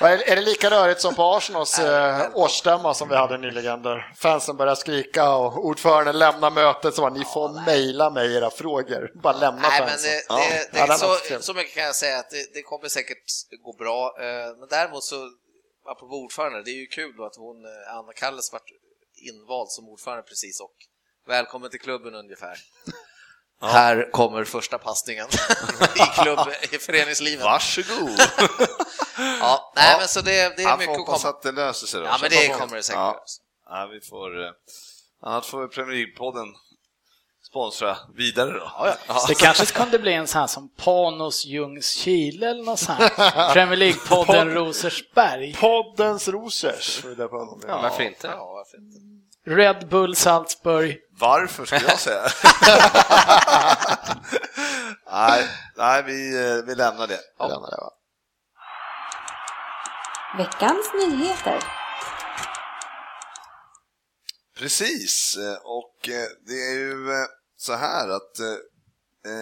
Är 0.00 0.30
är 0.30 0.36
det 0.36 0.42
lika 0.42 0.70
rörigt 0.70 1.00
som 1.00 1.14
på 1.14 1.22
Arsenals 1.22 1.78
eh, 1.78 2.30
årsstämma 2.34 2.94
som 2.94 3.08
vi 3.08 3.16
hade 3.16 3.38
nyligen 3.38 3.82
där 3.82 4.12
fansen 4.16 4.56
började 4.56 4.76
skrika 4.76 5.30
och 5.34 5.64
ordföranden 5.66 6.18
lämnar 6.18 6.50
mötet 6.50 6.94
så 6.94 7.02
var 7.02 7.10
ni 7.10 7.24
får 7.24 7.64
mejla 7.66 8.10
mig 8.10 8.36
era 8.36 8.50
frågor. 8.50 9.10
Bara 9.14 9.36
lämna 9.38 9.68
Nej, 9.68 9.80
men 9.80 9.88
fansen. 9.88 10.10
det, 10.10 10.24
Ja. 10.28 10.36
det, 10.36 10.72
det, 10.72 10.78
Ja, 10.78 10.98
så, 10.98 11.42
så 11.42 11.54
mycket 11.54 11.74
kan 11.74 11.84
jag 11.84 11.94
säga 11.94 12.18
att 12.18 12.30
det, 12.30 12.54
det 12.54 12.62
kommer 12.62 12.88
säkert 12.88 13.24
gå 13.64 13.72
bra. 13.72 14.16
Eh, 14.20 14.56
Men 14.58 14.68
däremot 14.70 15.04
så, 15.04 15.30
apropå 15.86 16.14
ordförande, 16.14 16.62
det 16.62 16.70
är 16.70 16.80
ju 16.80 16.86
kul 16.86 17.16
då 17.16 17.24
att 17.24 17.36
hon, 17.36 17.64
eh, 17.64 17.96
Anna 17.96 18.12
Kalles, 18.12 18.52
vart 18.52 18.70
invald 19.14 19.70
som 19.70 19.88
ordförande 19.88 20.22
precis 20.22 20.60
och 20.60 20.74
välkommen 21.26 21.70
till 21.70 21.80
klubben 21.80 22.14
ungefär. 22.14 22.56
Här 23.72 24.10
kommer 24.12 24.44
första 24.44 24.78
passningen 24.78 25.26
i 25.96 26.20
klubb, 26.22 26.38
i 26.70 26.78
föreningslivet. 26.78 27.44
Varsågod! 27.44 28.20
Ja, 29.40 29.72
nej, 29.76 29.90
Ja. 29.92 29.96
men 29.98 30.08
så 30.08 30.20
det, 30.20 30.56
det 30.56 30.62
är 30.62 30.68
Jag 30.68 30.78
mycket 30.78 30.92
att 30.92 30.98
hoppas 31.00 31.22
komma. 31.22 31.30
att 31.34 31.42
det 31.42 31.52
löser 31.52 31.86
sig 31.86 32.00
då. 32.00 32.06
Ja, 32.06 32.18
men 32.20 32.30
det 32.30 32.48
kommer 32.48 32.76
det 32.76 32.82
säkert 32.82 32.98
Ja. 32.98 33.24
Ja, 33.70 33.88
vi 33.92 34.00
får... 34.00 34.44
eh, 34.44 34.50
Annars 35.22 35.46
får 35.46 35.62
vi 35.62 35.68
Premier 35.68 35.96
League-podden 36.06 36.46
sponsra 37.50 37.96
vidare 38.14 38.50
då. 38.52 38.70
Ja, 39.08 39.24
Det 39.28 39.34
kanske 39.34 39.66
kunde 39.66 39.98
bli 39.98 40.12
en 40.12 40.26
sån 40.26 40.40
här 40.40 40.46
som 40.46 40.68
Panos 40.68 41.44
Ljungskile 41.44 42.50
eller 42.50 42.62
något 42.64 42.78
sånt. 42.78 42.98
Premier 43.52 43.76
League-podden 43.76 44.50
Rosersberg. 44.54 45.54
Poddens 45.60 46.28
Rosers. 46.28 47.00
Ja, 47.18 47.28
varför 47.82 48.02
inte? 48.02 48.26
Ja, 48.26 48.46
varför 48.52 48.76
inte? 48.78 48.98
Red 49.46 49.88
Bull 49.88 50.16
Salzburg. 50.16 51.00
Varför 51.10 51.64
skulle 51.64 51.88
jag 51.88 51.98
säga? 51.98 52.22
nej, 55.10 55.48
nej 55.76 56.02
vi, 56.02 56.44
eh, 56.44 56.64
vi 56.66 56.74
lämnar 56.74 57.06
det. 57.06 57.20
Jag 57.38 57.48
lämnar 57.48 57.70
det, 57.70 57.76
va? 57.76 57.90
Veckans 60.36 60.92
nyheter. 60.94 61.64
Precis, 64.58 65.36
eh, 65.36 65.56
och 65.64 66.08
eh, 66.08 66.26
det 66.46 66.54
är 66.54 66.78
ju 66.78 67.06
så 67.56 67.74
här 67.74 68.08
att 68.08 68.38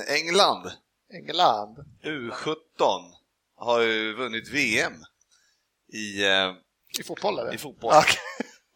England, 0.08 0.72
England. 1.14 1.76
U17, 2.04 3.12
har 3.56 3.80
ju 3.80 4.14
vunnit 4.14 4.48
VM 4.48 4.92
i, 5.92 6.24
I 6.98 7.02
fotboll 7.04 7.38
eller? 7.38 7.54
i 7.54 7.58
fotboll. 7.58 7.94
Okej. 7.96 8.18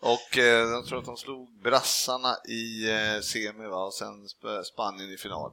Och 0.00 0.38
eh, 0.38 0.44
jag 0.44 0.86
tror 0.86 0.98
att 0.98 1.04
de 1.04 1.16
slog 1.16 1.62
brassarna 1.62 2.36
i 2.48 2.90
eh, 2.90 3.20
semi 3.20 3.66
va? 3.66 3.84
och 3.84 3.94
sen 3.94 4.26
Sp- 4.26 4.62
Spanien 4.62 5.10
i 5.10 5.16
final. 5.16 5.52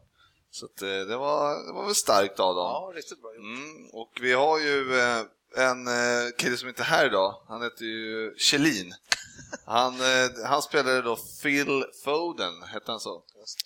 Så 0.52 0.66
att, 0.66 0.82
eh, 0.82 0.88
det, 0.88 1.18
var, 1.18 1.68
det 1.68 1.74
var 1.74 1.86
väl 1.86 1.96
starkt 1.96 2.40
av 2.40 2.56
dem. 2.56 2.66
Ja, 2.66 2.92
riktigt 2.96 3.22
bra 3.22 3.32
gjort. 3.36 3.44
Mm, 3.44 3.86
och 3.94 4.12
vi 4.22 4.34
har 4.34 4.60
ju 4.60 5.00
eh, 5.00 5.22
en 5.58 5.88
eh, 5.88 6.32
kille 6.38 6.58
som 6.58 6.70
inte 6.70 6.82
är 6.82 6.86
här 6.86 7.06
idag, 7.06 7.36
han 7.48 7.62
heter 7.64 7.86
ju 7.86 8.36
Kjellin. 8.38 8.94
Han, 9.66 9.94
eh, 9.94 10.46
han 10.46 10.62
spelade 10.62 11.02
då 11.02 11.18
Phil 11.44 11.86
Foden, 12.04 12.64
hette 12.64 12.92
han 12.92 13.00
så? 13.00 13.24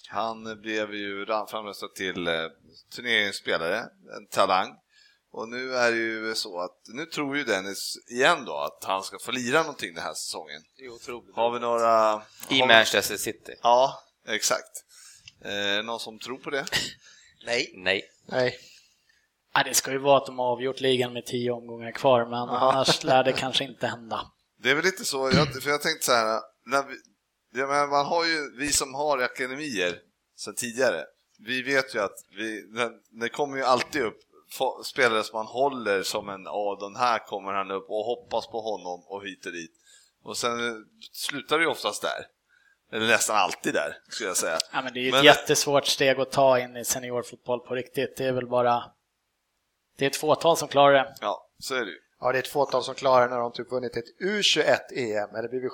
Han 0.09 0.61
blev 0.61 0.93
ju 0.93 1.25
ram- 1.25 1.47
framröstad 1.47 1.87
till 1.87 2.27
eh, 2.27 2.33
turneringsspelare, 2.95 3.79
en 4.17 4.27
talang. 4.31 4.67
Och 5.37 5.49
nu 5.49 5.75
är 5.75 5.91
det 5.91 5.97
ju 5.97 6.35
så 6.35 6.59
att, 6.59 6.77
nu 6.93 7.05
tror 7.05 7.37
ju 7.37 7.43
Dennis 7.43 7.97
igen 8.09 8.45
då 8.45 8.57
att 8.57 8.83
han 8.83 9.03
ska 9.03 9.19
få 9.19 9.31
lira 9.31 9.61
någonting 9.61 9.93
den 9.93 10.03
här 10.03 10.13
säsongen. 10.13 10.61
Det 10.77 10.85
är 10.85 10.89
otroligt. 10.89 11.35
Har 11.35 11.51
vi 11.51 11.59
några... 11.59 12.21
I 12.49 12.61
vi- 12.61 12.67
Manchester 12.67 13.17
City? 13.17 13.55
Ja, 13.61 14.03
exakt. 14.27 14.83
Eh, 15.41 15.85
någon 15.85 15.99
som 15.99 16.19
tror 16.19 16.37
på 16.37 16.49
det? 16.49 16.65
Nej. 17.45 17.73
Nej. 17.75 18.03
Nej. 18.25 18.59
Ja, 19.53 19.63
det 19.63 19.73
ska 19.73 19.91
ju 19.91 19.97
vara 19.97 20.17
att 20.17 20.25
de 20.25 20.39
har 20.39 20.45
avgjort 20.45 20.79
ligan 20.79 21.13
med 21.13 21.25
tio 21.25 21.51
omgångar 21.51 21.91
kvar, 21.91 22.25
men 22.25 22.33
annars 22.33 23.03
lär 23.03 23.23
det 23.23 23.33
kanske 23.33 23.63
inte 23.63 23.87
hända. 23.87 24.31
Det 24.59 24.69
är 24.71 24.75
väl 24.75 24.85
lite 24.85 25.05
så, 25.05 25.31
jag, 25.33 25.63
för 25.63 25.69
jag 25.69 25.81
tänkte 25.81 26.05
så 26.05 26.11
här, 26.11 26.41
när 26.65 26.83
vi, 26.83 26.95
jag 27.59 27.69
menar, 27.69 27.87
man 27.87 28.05
har 28.05 28.25
ju, 28.25 28.57
vi 28.57 28.71
som 28.71 28.93
har 28.93 29.17
akademier 29.17 29.99
sedan 30.37 30.55
tidigare, 30.55 31.03
vi 31.39 31.61
vet 31.61 31.95
ju 31.95 31.99
att 31.99 32.15
vi, 32.37 32.61
det, 32.61 32.91
det 33.21 33.29
kommer 33.29 33.57
ju 33.57 33.63
alltid 33.63 34.01
upp 34.01 34.19
spelare 34.83 35.23
som 35.23 35.37
man 35.37 35.45
håller 35.45 36.03
som 36.03 36.29
en, 36.29 36.43
ja 36.43 36.77
den 36.79 36.95
här 36.95 37.19
kommer 37.19 37.53
han 37.53 37.71
upp 37.71 37.89
och 37.89 38.05
hoppas 38.05 38.47
på 38.47 38.61
honom 38.61 39.03
och 39.07 39.25
hit 39.25 39.45
och 39.45 39.51
dit. 39.51 39.71
Och 40.23 40.37
sen 40.37 40.85
slutar 41.11 41.57
det 41.57 41.63
ju 41.63 41.69
oftast 41.69 42.01
där. 42.01 42.27
Eller 42.91 43.07
nästan 43.07 43.35
alltid 43.35 43.73
där, 43.73 43.97
skulle 44.09 44.29
jag 44.29 44.37
säga. 44.37 44.57
Ja, 44.73 44.81
men 44.81 44.93
det 44.93 44.99
är 44.99 45.01
ju 45.01 45.11
Men- 45.11 45.19
ett 45.19 45.25
jättesvårt 45.25 45.85
steg 45.85 46.19
att 46.19 46.31
ta 46.31 46.59
in 46.59 46.77
i 46.77 46.85
seniorfotboll 46.85 47.59
på 47.59 47.75
riktigt. 47.75 48.17
Det 48.17 48.25
är 48.25 48.31
väl 48.31 48.47
bara... 48.47 48.83
Det 49.97 50.05
är 50.05 50.09
ett 50.09 50.15
fåtal 50.15 50.57
som 50.57 50.67
klarar 50.67 50.93
det. 50.93 51.15
Ja, 51.21 51.47
så 51.59 51.75
är 51.75 51.79
det 51.79 51.91
ju. 51.91 51.97
Ja, 52.19 52.31
det 52.31 52.37
är 52.37 52.41
ett 52.43 52.47
fåtal 52.47 52.83
som 52.83 52.95
klarar 52.95 53.29
när 53.29 53.37
de 53.37 53.51
typ 53.51 53.71
vunnit 53.71 53.97
ett 53.97 54.19
U21-EM 54.21 55.35
eller 55.35 55.49
blivit 55.49 55.71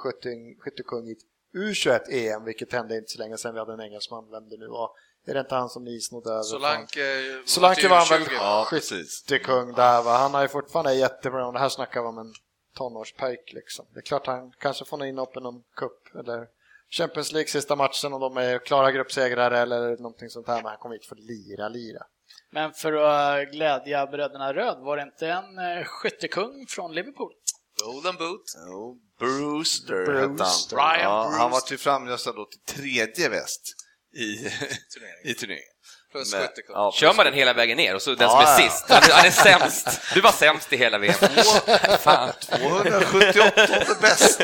skyttekung 0.59 1.07
i 1.07 1.11
ett 1.11 1.23
U21-EM, 1.55 2.43
vilket 2.45 2.73
hände 2.73 2.97
inte 2.97 3.11
så 3.11 3.19
länge 3.19 3.37
sedan 3.37 3.53
vi 3.53 3.59
hade 3.59 3.73
en 3.73 3.81
engelsman, 3.81 4.29
vem 4.31 4.49
det 4.49 4.57
nu 4.57 4.67
var. 4.67 4.89
Är 5.25 5.33
det 5.33 5.39
inte 5.39 5.55
han 5.55 5.69
som 5.69 5.83
ni 5.83 6.01
snodde 6.01 6.29
över? 6.29 6.43
Solanke, 6.43 7.41
Solanke 7.45 7.87
var 7.87 8.09
väl 8.09 8.27
Ja, 8.31 8.65
skyttekung 8.69 9.73
där 9.73 10.03
va? 10.03 10.17
Han 10.17 10.33
har 10.33 10.41
ju 10.41 10.47
fortfarande 10.47 10.93
jättebra, 10.93 11.51
det 11.51 11.59
här 11.59 11.69
snackar 11.69 12.01
vi 12.01 12.07
om 12.07 12.17
en 12.17 12.33
tonårspojk 12.77 13.53
liksom. 13.53 13.85
Det 13.93 13.99
är 13.99 14.01
klart 14.01 14.27
han 14.27 14.51
kanske 14.59 14.85
får 14.85 15.05
inhopp 15.05 15.37
i 15.37 15.39
någon 15.39 15.63
cup 15.75 16.15
eller 16.19 16.47
Champions 16.89 17.31
League 17.31 17.47
sista 17.47 17.75
matchen 17.75 18.13
och 18.13 18.19
de 18.19 18.37
är 18.37 18.59
klara 18.59 18.91
gruppsegrare 18.91 19.59
eller 19.59 19.97
någonting 19.97 20.29
sånt 20.29 20.47
här, 20.47 20.55
men 20.55 20.65
han 20.65 20.77
kommer 20.77 20.95
inte 20.95 21.07
få 21.07 21.15
lira, 21.15 21.69
lira. 21.69 22.03
Men 22.51 22.73
för 22.73 22.93
att 22.93 23.51
glädja 23.51 24.05
bröderna 24.07 24.53
Röd, 24.53 24.77
var 24.79 24.97
det 24.97 25.03
inte 25.03 25.27
en 25.27 25.59
eh, 25.59 25.83
skyttekung 25.85 26.65
från 26.69 26.95
Liverpool? 26.95 27.31
Golden 27.85 28.15
Boot. 28.15 28.43
Jo, 28.67 28.99
Brewster, 29.19 30.05
Brewster. 30.05 30.13
hette 30.13 30.43
han. 30.43 30.51
Brian 30.69 31.01
ja, 31.01 31.21
Han 31.23 31.49
Brewster. 31.49 31.49
var 31.49 31.71
ju 31.71 31.77
framröstad 31.77 32.31
då 32.31 32.45
till 32.45 32.75
tredje 32.75 33.29
väst 33.29 33.61
i, 34.13 34.35
Turneringen. 34.93 35.19
i 35.23 35.33
turneringen. 35.33 35.73
Plus 36.11 36.33
Men- 36.33 36.47
ja, 36.67 36.91
Kör 36.95 37.13
man 37.13 37.25
den 37.25 37.33
hela 37.33 37.53
vägen 37.53 37.77
ner 37.77 37.95
och 37.95 38.01
så 38.01 38.15
den 38.15 38.29
som 38.29 38.39
är 38.39 38.43
ja. 38.43 38.57
sist, 38.57 38.85
han 38.89 39.03
är, 39.03 39.11
han 39.11 39.25
är 39.25 39.31
sämst. 39.31 40.01
Du 40.13 40.21
var 40.21 40.31
sämst 40.31 40.73
i 40.73 40.77
hela 40.77 40.97
VM. 40.97 41.13
Fan. 41.99 42.33
278 42.39 43.95
bäst. 44.01 44.39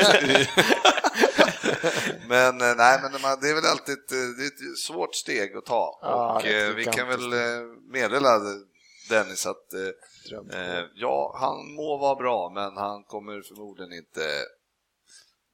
men 2.28 2.60
eh, 2.60 2.76
nej, 2.76 3.00
men 3.02 3.12
det 3.40 3.48
är 3.48 3.54
väl 3.54 3.64
alltid 3.64 3.94
ett, 3.94 4.12
eh, 4.12 4.18
det 4.18 4.42
är 4.42 4.46
ett 4.72 4.78
svårt 4.78 5.14
steg 5.14 5.56
att 5.56 5.66
ta 5.66 5.98
Ja, 6.02 6.34
och 6.34 6.46
eh, 6.46 6.74
vi 6.74 6.84
kan 6.84 7.08
väl 7.08 7.30
meddela 7.92 8.40
Dennis 9.08 9.46
att 9.46 9.72
eh, 9.72 10.84
ja, 10.94 11.36
han 11.40 11.74
må 11.74 11.96
vara 11.96 12.14
bra, 12.14 12.50
men 12.54 12.76
han 12.76 13.04
kommer 13.04 13.42
förmodligen 13.42 13.92
inte 13.92 14.44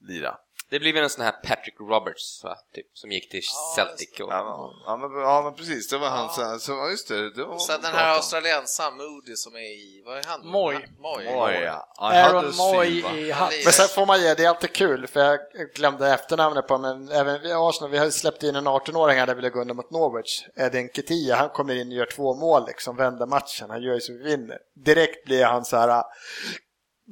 lira. 0.00 0.34
Det 0.70 0.78
blir 0.78 0.92
väl 0.92 1.02
en 1.02 1.10
sån 1.10 1.24
här 1.24 1.32
Patrick 1.32 1.80
Roberts, 1.80 2.44
va? 2.44 2.56
Typ, 2.74 2.86
som 2.94 3.12
gick 3.12 3.30
till 3.30 3.42
Celtic. 3.76 4.20
Och... 4.20 4.32
Ja, 4.32 4.44
men- 4.44 4.82
ja, 4.86 5.08
men, 5.08 5.20
ja, 5.20 5.42
men 5.42 5.54
precis, 5.54 5.88
det 5.88 5.98
var 5.98 6.08
han. 6.08 6.28
Så, 6.30 6.58
så, 6.58 6.90
just 6.90 7.08
det, 7.08 7.34
det 7.34 7.44
var 7.44 7.58
sen 7.58 7.80
den 7.82 7.94
här 7.94 8.14
australiensaren 8.14 8.96
Moody 8.96 9.36
som 9.36 9.54
är 9.54 9.60
i, 9.60 10.02
vad 10.06 10.18
är 10.18 10.24
han? 10.26 10.46
Moy. 10.46 10.74
Moy. 10.98 11.24
Moy, 11.24 11.54
ja. 11.54 11.88
Aaron 11.98 12.56
Moy 12.56 12.86
i 12.86 13.32
Hull. 13.32 13.52
Men 13.64 13.72
sen 13.72 13.88
får 13.88 14.06
man 14.06 14.20
ge, 14.22 14.34
det 14.34 14.44
är 14.44 14.48
alltid 14.48 14.72
kul, 14.72 15.06
för 15.06 15.20
jag 15.20 15.38
glömde 15.74 16.08
efternamnet 16.14 16.66
på 16.66 16.78
men 16.78 17.08
även 17.08 17.42
vi 17.42 17.52
Arsenal, 17.52 17.90
vi 17.90 17.98
har 17.98 18.04
ju 18.04 18.10
släppt 18.10 18.42
in 18.42 18.56
en 18.56 18.68
18-åring 18.68 19.18
här 19.18 19.26
där 19.26 19.34
vi 19.34 19.40
ville 19.40 19.50
gå 19.50 19.60
under 19.60 19.74
mot 19.74 19.90
Norwich, 19.90 20.44
Edin 20.56 20.90
Ketia, 20.94 21.36
han 21.36 21.48
kommer 21.48 21.74
in 21.74 21.88
och 21.88 21.94
gör 21.94 22.06
två 22.06 22.34
mål 22.34 22.66
liksom, 22.66 22.96
vänder 22.96 23.26
matchen, 23.26 23.70
han 23.70 23.82
gör 23.82 23.94
ju 23.94 24.00
så 24.00 24.12
vi 24.12 24.18
vinner. 24.22 24.58
Direkt 24.74 25.24
blir 25.24 25.44
han 25.44 25.64
så 25.64 25.76
här, 25.76 26.04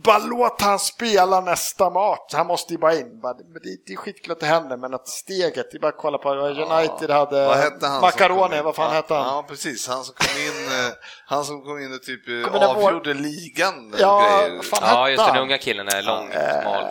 bara 0.05 0.19
låt 0.19 0.63
han 0.63 0.79
spela 0.79 1.41
nästa 1.41 1.91
match, 1.91 2.33
han 2.33 2.47
måste 2.47 2.73
ju 2.73 2.79
bara 2.79 2.95
in. 2.95 3.21
Det, 3.21 3.77
det 3.87 3.93
är 3.93 3.97
skitkul 3.97 4.33
att 4.33 4.41
det 4.41 4.47
händer, 4.47 4.77
men 4.77 4.95
att 4.95 5.09
steget, 5.09 5.71
det 5.71 5.77
är 5.77 5.81
bara 5.81 5.89
att 5.89 5.97
kolla 5.99 6.19
på 6.19 6.31
United 6.31 7.11
hade, 7.11 7.47
Vad 7.47 7.57
hette 7.57 7.87
han? 7.87 7.95
som 7.95 8.01
Macaroni, 8.01 8.41
kom 8.49 8.55
in? 8.59 8.65
vad 8.65 8.75
fan 8.77 8.89
ja, 8.89 8.95
hette 8.95 9.15
han? 9.15 9.27
Ja, 9.27 9.45
precis. 9.49 9.89
Han 9.89 10.05
som 10.05 10.15
kom 10.15 10.27
in, 10.43 10.67
eh, 10.87 10.93
han 11.27 11.45
som 11.45 11.63
kom 11.63 11.79
in 11.79 11.95
och 11.95 12.03
typ 12.03 12.29
eh, 12.29 12.51
Kommer 12.51 12.61
det 12.61 12.67
vår- 12.75 12.87
avgjorde 12.87 13.15
ligan. 13.15 13.95
Ja, 13.99 14.39
grejer. 14.43 14.57
vad 14.57 14.65
fan 14.65 14.81
Ja, 14.83 15.09
just 15.09 15.27
det, 15.27 15.33
den 15.33 15.43
unga 15.43 15.59
killen 15.59 15.89
är 15.89 16.03
lång, 16.03 16.29
Eh, 16.33 16.61
smal. 16.63 16.85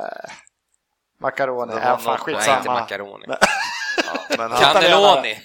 Macaroni, 1.22 1.74
ja, 1.84 1.98
fan 1.98 2.18
något- 2.18 2.28
Nej, 2.28 2.36
inte 2.36 2.40
skitsamma. 2.56 2.80
Macaroni. 2.80 3.26
Ja, 3.28 3.36
men 4.38 4.40
han, 4.52 4.60
Cannelloni. 4.74 5.38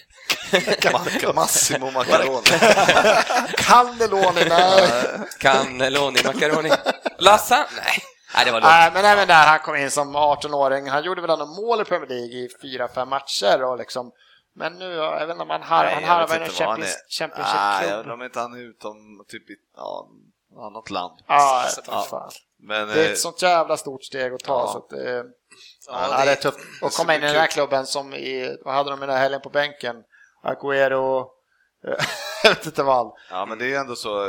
Massimo 1.34 1.90
Macaroni. 1.90 2.42
Cannelloni, 3.56 4.44
nej. 4.48 4.88
Cannelloni, 5.38 6.18
Macaroni. 6.24 6.70
Lasagne? 7.18 7.66
Nej. 7.76 8.02
Nej, 8.34 8.44
det 8.44 8.50
var 8.52 8.60
lågt. 8.60 8.70
Nej, 8.70 8.90
men 8.94 9.04
även 9.04 9.28
där 9.28 9.46
han 9.46 9.58
kom 9.58 9.76
in 9.76 9.90
som 9.90 10.16
18-åring, 10.16 10.88
han 10.88 11.04
gjorde 11.04 11.20
väl 11.20 11.30
ändå 11.30 11.46
mål 11.46 11.80
i 11.80 11.84
Premier 11.84 12.08
League 12.08 12.26
i 12.34 12.48
fyra, 12.62 12.88
fem 12.88 13.08
matcher 13.08 13.62
och 13.64 13.78
liksom 13.78 14.12
Men 14.54 14.72
nu, 14.72 14.92
jag 14.92 15.26
vet 15.26 15.30
inte 15.30 15.42
om 15.42 15.50
han 15.50 15.62
har, 15.62 15.84
Nej, 15.84 15.94
han 15.94 16.04
har 16.04 16.20
en 16.36 16.48
Champions, 17.08 17.48
är. 17.54 17.80
Nej, 17.80 17.88
jag 17.90 17.98
undrar 17.98 18.14
om 18.14 18.22
inte 18.22 18.40
han 18.40 18.52
är 18.52 18.70
utom 18.70 19.24
typ 19.28 19.50
i 19.50 19.54
ja, 19.76 20.08
annat 20.66 20.90
land. 20.90 21.18
Ja, 21.26 21.64
vet 21.76 21.84
Ja. 21.86 22.06
fan. 22.10 22.30
Men, 22.60 22.88
Det 22.88 22.94
är 22.94 23.06
eh, 23.06 23.12
ett 23.12 23.18
sånt 23.18 23.42
jävla 23.42 23.76
stort 23.76 24.04
steg 24.04 24.32
att 24.32 24.40
ta 24.40 24.60
Ja. 24.60 24.72
så 24.72 24.78
att 24.78 24.88
det, 24.88 25.24
Ja, 25.86 26.08
ja, 26.10 26.24
det 26.24 26.30
är 26.30 26.34
tufft. 26.36 26.58
Och 26.82 26.90
det 26.90 26.96
komma 26.96 27.14
in 27.14 27.22
i 27.22 27.26
den 27.26 27.36
här 27.36 27.46
klubben 27.46 27.86
som 27.86 28.14
i, 28.14 28.56
vad 28.64 28.74
hade 28.74 28.90
de 28.90 29.00
den 29.00 29.10
här 29.10 29.18
helgen 29.18 29.40
på 29.40 29.50
bänken? 29.50 29.96
Aguero, 30.42 31.20
eh, 31.84 32.04
jag 32.42 32.50
vet 32.50 32.66
inte 32.66 32.82
vad. 32.82 33.12
Ja, 33.30 33.46
men 33.46 33.58
det 33.58 33.74
är 33.74 33.80
ändå 33.80 33.96
så, 33.96 34.26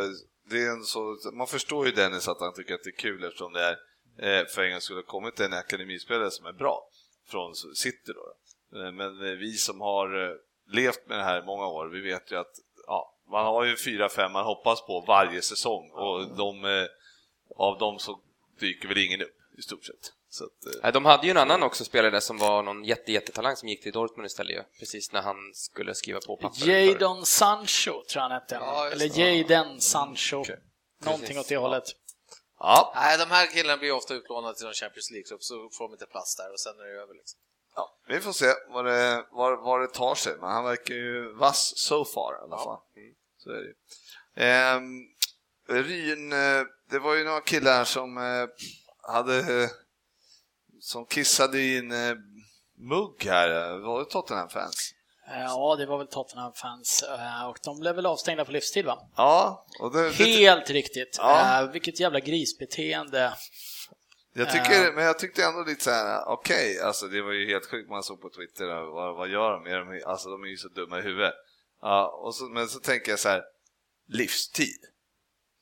det 0.49 0.63
är 0.63 0.71
ändå 0.71 0.85
så, 0.85 1.17
man 1.33 1.47
förstår 1.47 1.85
ju 1.85 1.91
Dennis 1.91 2.27
att 2.27 2.39
han 2.39 2.53
tycker 2.53 2.73
att 2.73 2.83
det 2.83 2.89
är 2.89 2.97
kul 2.97 3.23
eftersom 3.23 3.53
det 3.53 3.63
är 3.63 3.77
eh, 4.19 4.45
för 4.45 4.63
en 4.63 4.71
gång 4.71 4.81
skulle 4.81 4.99
ha 4.99 5.05
kommit 5.05 5.39
en 5.39 5.53
akademispelare 5.53 6.31
som 6.31 6.45
är 6.45 6.53
bra 6.53 6.89
från 7.27 7.55
City 7.55 8.13
då. 8.13 8.33
Eh, 8.79 8.91
Men 8.91 9.25
eh, 9.25 9.31
vi 9.31 9.53
som 9.53 9.81
har 9.81 10.37
levt 10.71 11.07
med 11.07 11.17
det 11.17 11.23
här 11.23 11.45
många 11.45 11.67
år, 11.67 11.87
vi 11.87 12.01
vet 12.01 12.31
ju 12.31 12.35
att 12.35 12.53
ja, 12.87 13.15
man 13.31 13.45
har 13.45 13.65
ju 13.65 13.77
fyra, 13.77 14.09
fem 14.09 14.31
man 14.31 14.45
hoppas 14.45 14.85
på 14.85 15.05
varje 15.07 15.41
säsong 15.41 15.91
och 15.91 16.37
de, 16.37 16.87
av 17.55 17.77
dem 17.77 17.99
så 17.99 18.21
dyker 18.59 18.87
väl 18.87 18.97
ingen 18.97 19.21
upp 19.21 19.37
i 19.57 19.61
stort 19.61 19.85
sett. 19.85 20.13
Så 20.31 20.43
att, 20.43 20.83
eh, 20.85 20.91
De 20.91 21.05
hade 21.05 21.25
ju 21.27 21.31
en 21.31 21.37
annan 21.37 21.63
också 21.63 21.85
spelare 21.85 22.11
där 22.11 22.19
som 22.19 22.37
var 22.37 22.63
någon 22.63 22.83
jätte, 22.83 23.11
jättetalang 23.11 23.55
som 23.55 23.69
gick 23.69 23.83
till 23.83 23.91
Dortmund 23.91 24.25
istället 24.25 24.55
ju. 24.57 24.63
Precis 24.79 25.11
när 25.11 25.21
han 25.21 25.35
skulle 25.53 25.95
skriva 25.95 26.19
på 26.27 26.37
papper. 26.37 26.59
för- 26.59 26.67
Jadon 26.67 27.25
Sancho 27.25 27.91
tror 27.91 28.03
jag 28.13 28.21
han 28.21 28.31
hette. 28.31 28.55
Ja, 28.55 28.89
Eller. 28.89 29.19
Jaden 29.19 29.81
Sancho. 29.81 30.37
Okej. 30.41 30.59
Någonting 31.03 31.27
Precis. 31.27 31.41
åt 31.41 31.47
det 31.49 31.57
hållet. 31.57 31.83
ja, 32.59 32.93
Nej, 32.95 33.17
de 33.17 33.25
här 33.25 33.47
killarna 33.47 33.77
blir 33.77 33.91
ofta 33.91 34.13
utlånade 34.13 34.55
till 34.55 34.65
någon 34.65 34.73
Champions 34.73 35.11
League-klubb 35.11 35.41
så 35.43 35.69
får 35.77 35.87
de 35.87 35.91
inte 35.93 36.05
plats 36.05 36.35
där 36.35 36.51
och 36.53 36.59
sen 36.59 36.79
är 36.79 36.83
det 36.83 37.01
över. 37.01 37.13
Liksom. 37.13 37.39
Ja, 37.75 37.97
vi 38.07 38.19
får 38.19 38.31
se 38.31 38.53
vad 38.69 38.85
det, 38.85 39.25
var, 39.31 39.57
var 39.57 39.79
det 39.79 39.87
tar 39.87 40.15
sig, 40.15 40.33
men 40.41 40.49
han 40.49 40.63
verkar 40.63 40.93
ju 40.95 41.33
vass 41.33 41.73
so 41.77 42.05
far 42.05 42.33
i 42.33 42.43
alla 42.43 42.57
fall. 42.57 42.77
Så 43.37 43.49
är 43.49 43.55
det 43.55 43.65
ju. 43.67 43.73
Ehm, 44.35 45.05
Ryn, 45.69 46.33
eh, 46.33 46.61
det 46.89 46.99
var 46.99 47.13
ju 47.15 47.23
några 47.23 47.41
killar 47.41 47.83
som 47.85 48.17
eh, 48.17 48.47
hade 49.13 49.37
eh, 49.63 49.69
som 50.81 51.05
kissade 51.05 51.59
i 51.59 51.77
en 51.77 51.91
eh, 51.91 52.15
mugg 52.77 53.23
här. 53.25 53.79
Var 53.79 53.99
det 53.99 54.05
Tottenham-fans? 54.05 54.93
Eh, 55.27 55.41
Ja, 55.41 55.75
det 55.75 55.85
var 55.85 55.97
väl 55.97 56.07
Tottenham-fans 56.07 57.03
eh, 57.03 57.49
och 57.49 57.57
de 57.63 57.79
blev 57.79 57.95
väl 57.95 58.05
avstängda 58.05 58.45
på 58.45 58.51
livstid 58.51 58.85
va? 58.85 59.09
Ja, 59.15 59.65
det, 59.93 60.09
det, 60.09 60.23
Helt 60.23 60.69
riktigt. 60.69 61.15
Ja. 61.17 61.69
Vilket 61.73 61.99
jävla 61.99 62.19
grisbeteende. 62.19 63.33
jag 64.33 64.49
tycker, 64.51 64.93
men 64.93 65.03
jag 65.03 65.19
tyckte 65.19 65.43
ändå 65.43 65.63
lite 65.63 65.83
så 65.83 65.91
här, 65.91 66.23
okej, 66.27 66.79
alltså 66.79 67.07
det 67.07 67.21
var 67.21 67.31
ju 67.31 67.47
helt 67.47 67.65
sjukt 67.65 67.89
man 67.89 68.03
såg 68.03 68.21
på 68.21 68.29
Twitter, 68.29 68.65
vad, 68.93 69.15
vad 69.15 69.29
gör 69.29 69.51
de? 69.51 69.65
Är 69.65 69.77
de? 69.77 70.03
Alltså 70.05 70.29
de 70.29 70.43
är 70.43 70.47
ju 70.47 70.57
så 70.57 70.67
dumma 70.67 70.99
i 70.99 71.01
huvudet. 71.01 71.33
Ja, 71.81 72.21
och 72.23 72.35
så, 72.35 72.43
men 72.43 72.67
så 72.67 72.79
tänker 72.79 73.11
jag 73.11 73.19
så 73.19 73.29
här, 73.29 73.43
livstid. 74.07 74.79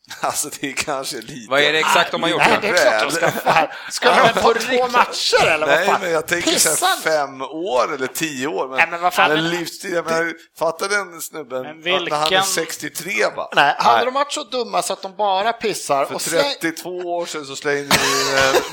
Alltså 0.21 0.49
det 0.59 0.67
är 0.67 0.73
kanske 0.73 1.17
lite... 1.17 1.49
Vad 1.51 1.61
är 1.61 1.73
det 1.73 1.79
exakt 1.79 2.11
de 2.11 2.23
har 2.23 2.29
gjort? 2.29 2.41
Nej, 2.47 2.57
det 2.61 2.67
är 2.67 2.73
klart 2.99 3.01
de 3.09 3.11
ska 3.15 3.31
få. 3.31 3.67
Ska 3.91 4.07
Ja, 4.07 4.29
de 4.33 4.41
få 4.41 4.53
två 4.53 4.87
matcher 4.87 5.47
eller 5.47 5.67
vad 5.67 5.75
Nej, 5.75 5.85
fan? 5.87 6.01
men 6.01 6.11
jag 6.11 6.27
tänker 6.27 6.51
så 6.51 6.69
Pissa 6.69 6.85
här 6.85 6.95
inte. 6.97 7.09
fem 7.09 7.41
år 7.41 7.93
eller 7.95 8.07
tio 8.07 8.47
år. 8.47 8.67
Men, 8.67 8.77
Nej, 8.77 8.87
men 8.91 9.01
vad 9.01 9.13
fan, 9.13 9.29
men 9.33 9.49
livstid, 9.49 9.93
jag 9.93 10.05
menar, 10.05 10.33
fatta 10.59 10.87
den 10.87 11.21
snubben 11.21 11.61
Men 11.63 11.79
när 11.79 11.91
han 11.91 12.03
är 12.23 12.29
vilken- 12.29 12.43
63 12.43 13.11
va? 13.35 13.49
Nej, 13.55 13.75
hade 13.77 14.05
de 14.05 14.13
varit 14.13 14.31
så 14.33 14.43
dumma 14.43 14.81
så 14.81 14.93
att 14.93 15.01
de 15.01 15.15
bara 15.15 15.53
pissar 15.53 16.05
För 16.05 16.15
och 16.15 16.21
släng... 16.21 16.43
32 16.61 16.89
år 16.89 17.25
sedan 17.25 17.45
så 17.45 17.55
slängde 17.55 17.95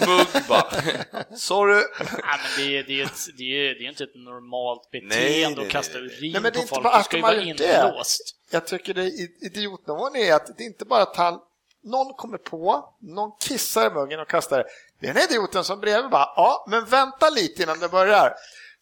vi 0.00 0.06
mugg 0.06 0.26
bara. 0.48 0.66
Sorry. 1.36 1.74
Nej, 1.74 2.04
men 2.20 2.38
det, 2.56 2.78
är, 2.78 2.82
det, 2.82 3.00
är 3.00 3.04
ett, 3.04 3.20
det, 3.38 3.44
är, 3.44 3.74
det 3.78 3.84
är 3.84 3.88
inte 3.88 4.04
ett 4.04 4.14
normalt 4.14 4.90
beteende 4.90 5.16
Nej, 5.16 5.54
nej, 5.56 5.66
att 5.66 5.72
kasta 5.72 5.98
nej, 5.98 6.06
nej. 6.06 6.16
urin 6.18 6.32
Nej, 6.32 6.40
men 6.42 6.42
det 6.42 6.48
är 6.48 6.52
på 6.52 6.60
inte 6.60 6.74
folk. 6.74 6.84
bara 6.84 6.98
Du 6.98 7.04
ska 7.04 7.16
ju 7.16 7.22
vara 7.22 7.42
inlåst. 7.42 8.36
Jag 8.50 8.66
tycker 8.66 8.94
det 8.94 9.06
idiotnivån 9.40 10.16
är 10.16 10.34
att 10.34 10.56
det 10.56 10.64
är 10.64 10.66
inte 10.66 10.84
bara 10.84 11.02
att 11.02 11.16
han, 11.16 11.40
någon 11.82 12.14
kommer 12.14 12.38
på, 12.38 12.94
någon 13.00 13.32
kissar 13.40 13.90
i 13.90 13.94
muggen 13.94 14.20
och 14.20 14.28
kastar 14.28 14.58
det. 14.58 14.64
Det 15.00 15.08
är 15.08 15.14
den 15.14 15.22
idioten 15.22 15.64
som 15.64 15.80
bredvid 15.80 16.10
bara, 16.10 16.32
ja, 16.36 16.64
men 16.68 16.84
vänta 16.84 17.30
lite 17.30 17.62
innan 17.62 17.78
det 17.78 17.88
börjar. 17.88 18.34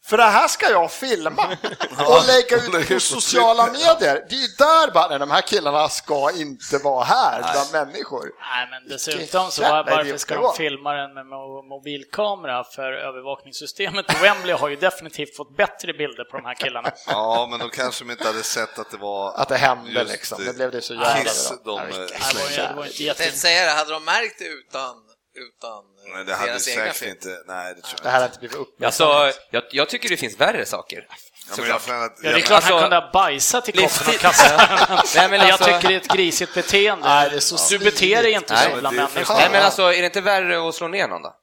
För 0.05 0.17
det 0.17 0.23
här 0.23 0.47
ska 0.47 0.69
jag 0.69 0.91
filma 0.91 1.57
och 2.07 2.21
lägga 2.27 2.79
ut 2.81 2.87
på 2.89 2.99
sociala 2.99 3.65
medier. 3.65 4.25
Det 4.29 4.35
är 4.35 4.39
ju 4.41 4.47
där 4.57 4.91
bara, 4.91 5.07
nej, 5.09 5.19
de 5.19 5.31
här 5.31 5.41
killarna 5.41 5.89
ska 5.89 6.31
inte 6.31 6.77
vara 6.77 7.03
här 7.03 7.51
bland 7.53 7.87
människor. 7.87 8.23
Nej, 8.39 8.67
men 8.71 8.89
dessutom 8.89 9.51
så 9.51 9.61
var, 9.61 9.83
varför 9.83 10.17
ska 10.17 10.35
de 10.35 10.53
filma 10.57 10.93
den 10.93 11.13
med 11.13 11.25
mo- 11.25 11.67
mobilkamera? 11.69 12.63
För 12.63 12.91
övervakningssystemet 12.93 14.05
i 14.13 14.21
Wembley 14.21 14.55
har 14.55 14.69
ju 14.69 14.75
definitivt 14.75 15.37
fått 15.37 15.57
bättre 15.57 15.93
bilder 15.93 16.23
på 16.23 16.37
de 16.37 16.45
här 16.45 16.53
killarna. 16.55 16.91
Ja, 17.07 17.47
men 17.49 17.59
då 17.59 17.69
kanske 17.69 18.03
de 18.05 18.11
inte 18.11 18.27
hade 18.27 18.43
sett 18.43 18.79
att 18.79 18.91
det 18.91 18.97
var 18.97 19.33
Att 19.33 19.49
det 19.49 19.57
hände 19.57 20.03
liksom. 20.03 20.45
Det 20.45 20.53
blev 20.55 20.71
det 20.71 20.81
så 20.81 20.93
jävla 20.93 21.23
Kiss 21.23 21.53
de 21.65 21.79
eh, 21.79 21.85
Det 21.85 22.73
var, 22.75 22.85
inte 22.85 23.03
Jag 23.03 23.17
jätte... 23.19 23.73
hade 23.77 23.91
de 23.93 24.03
märkt 24.05 24.39
det 24.39 24.45
utan, 24.45 24.95
utan 25.35 25.77
eh, 26.07 26.15
Nej, 26.15 26.25
det 26.25 26.33
hade 26.35 26.51
deras 26.51 26.67
egna 26.67 26.81
säkert 26.83 26.95
film? 26.97 27.11
inte. 27.11 27.43
Nej, 27.47 27.73
det 27.75 27.81
tror 27.81 27.95
Det 27.97 28.03
jag 28.03 28.11
här 28.11 28.19
har 28.19 28.25
inte. 28.25 28.39
blivit 28.39 28.57
uppmärksammat. 28.57 29.15
Alltså, 29.25 29.39
jag, 29.51 29.63
jag 29.71 29.89
tycker 29.89 30.09
det 30.09 30.17
finns 30.17 30.39
värre 30.39 30.65
saker. 30.65 31.07
Ja, 31.49 31.55
men 31.57 31.67
jag 31.67 31.75
att- 31.75 31.87
Ja, 31.87 32.09
det 32.21 32.27
är 32.27 32.31
jag- 32.31 32.43
klart 32.43 32.63
han 32.63 32.73
alltså- 32.73 32.79
kunde 32.81 32.95
ha 32.95 33.11
bajsat 33.13 33.69
i 33.69 33.71
koppen 33.71 34.07
och 34.07 34.13
kastat 34.19 34.69
den. 34.87 34.97
Nej, 35.15 35.29
men 35.29 35.39
Jag 35.39 35.49
alltså- 35.49 35.65
tycker 35.65 35.87
det 35.87 35.93
är 35.93 35.97
ett 35.97 36.07
grisigt 36.07 36.53
beteende. 36.53 37.07
Nej, 37.07 37.29
det 37.29 37.35
är 37.35 37.39
så 37.39 37.69
du 37.77 37.79
beter 37.79 38.23
dig 38.23 38.31
inte 38.31 38.53
Nej, 38.53 38.71
så 38.73 38.79
bland 38.79 38.95
det 38.97 39.01
är 39.01 39.07
människor. 39.13 39.35
Nej, 39.35 39.49
men 39.51 39.63
alltså, 39.65 39.81
är 39.81 39.99
det 39.99 40.05
inte 40.05 40.21
värre 40.21 40.67
att 40.69 40.75
slå 40.75 40.87
ner 40.87 41.07
någon 41.07 41.21
då? 41.21 41.35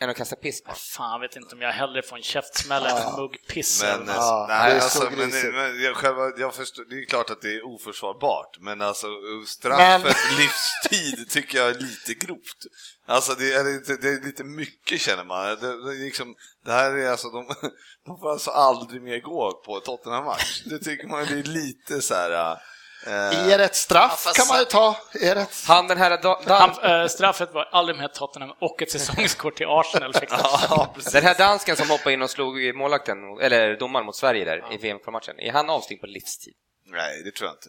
Än 0.00 0.10
att 0.10 0.16
kasta 0.16 0.36
piss 0.36 0.62
på? 0.62 0.72
Fan, 0.74 1.12
jag 1.12 1.20
vet 1.20 1.36
inte 1.36 1.54
om 1.54 1.60
jag 1.60 1.72
hellre 1.72 2.02
får 2.02 2.16
en 2.16 2.22
käftsmäll 2.22 2.86
än 2.86 2.96
en 2.96 3.16
mugg 3.16 3.46
piss. 3.48 3.82
Men, 3.82 4.00
något. 4.00 4.08
Ja, 4.08 4.46
det 4.48 4.54
nej, 4.54 4.74
alltså, 4.74 5.10
men, 5.10 5.30
men 5.30 5.82
jag, 5.82 5.96
själva, 5.96 6.32
jag 6.36 6.54
förstår, 6.54 6.84
det 6.84 6.96
är 6.96 7.04
klart 7.04 7.30
att 7.30 7.42
det 7.42 7.54
är 7.54 7.66
oförsvarbart, 7.66 8.58
men 8.60 8.80
alltså 8.80 9.06
straffet 9.46 10.16
livstid 10.38 11.30
tycker 11.30 11.58
jag 11.58 11.68
är 11.68 11.74
lite 11.74 12.26
grovt. 12.26 12.66
Alltså 13.06 13.34
det 13.34 13.52
är, 13.52 13.64
lite, 13.64 13.96
det 13.96 14.08
är 14.08 14.26
lite 14.26 14.44
mycket 14.44 15.00
känner 15.00 15.24
man. 15.24 15.46
Det, 15.46 15.56
det, 15.56 15.92
är 15.92 16.04
liksom, 16.04 16.34
det 16.64 16.72
här 16.72 16.96
är 16.96 17.10
alltså, 17.10 17.28
de, 17.28 17.46
de 18.06 18.18
får 18.18 18.32
alltså 18.32 18.50
aldrig 18.50 19.02
mer 19.02 19.20
gå 19.20 19.62
på 19.64 19.80
Tottenham-match. 19.80 20.62
Det 20.64 20.78
tycker 20.78 21.08
man 21.08 21.26
det 21.26 21.38
är 21.38 21.42
lite 21.42 22.02
så 22.02 22.14
här... 22.14 22.58
eh, 23.06 23.52
Är 23.52 23.58
det 23.58 23.64
ett 23.64 23.76
straff 23.76 24.22
Ja, 24.26 24.32
kan 24.34 24.46
man 24.48 24.58
ju 24.58 24.64
ta. 24.64 24.96
Är 25.20 25.34
det 25.34 25.40
ett... 25.40 25.64
Han 25.68 25.88
den 25.88 25.98
här 25.98 26.22
da, 26.22 26.40
Han, 26.46 26.70
dan, 26.82 27.00
äh, 27.02 27.06
straffet 27.08 27.54
var 27.54 27.68
aldrig 27.72 27.98
med 27.98 28.14
Tottenham 28.14 28.52
och 28.60 28.82
ett 28.82 28.90
säsongskort 28.90 29.56
till 29.56 29.66
Arsenal 29.68 30.12
ja, 30.30 30.94
den 31.12 31.22
här 31.24 31.34
dansken 31.34 31.76
som 31.76 31.90
hoppade 31.90 32.12
in 32.12 32.22
och 32.22 32.30
slog 32.30 32.62
i 32.62 32.72
målvakten, 32.72 33.18
eller 33.40 33.76
domaren 33.76 34.06
mot 34.06 34.16
Sverige 34.16 34.44
där 34.44 34.72
i 34.72 34.76
VM-matchen, 34.76 35.40
är 35.40 35.52
han 35.52 35.70
avstängd 35.70 36.00
på 36.00 36.06
livstid? 36.06 36.54
Nej, 36.86 37.22
det 37.24 37.30
tror 37.30 37.48
jag 37.48 37.54
inte. 37.54 37.68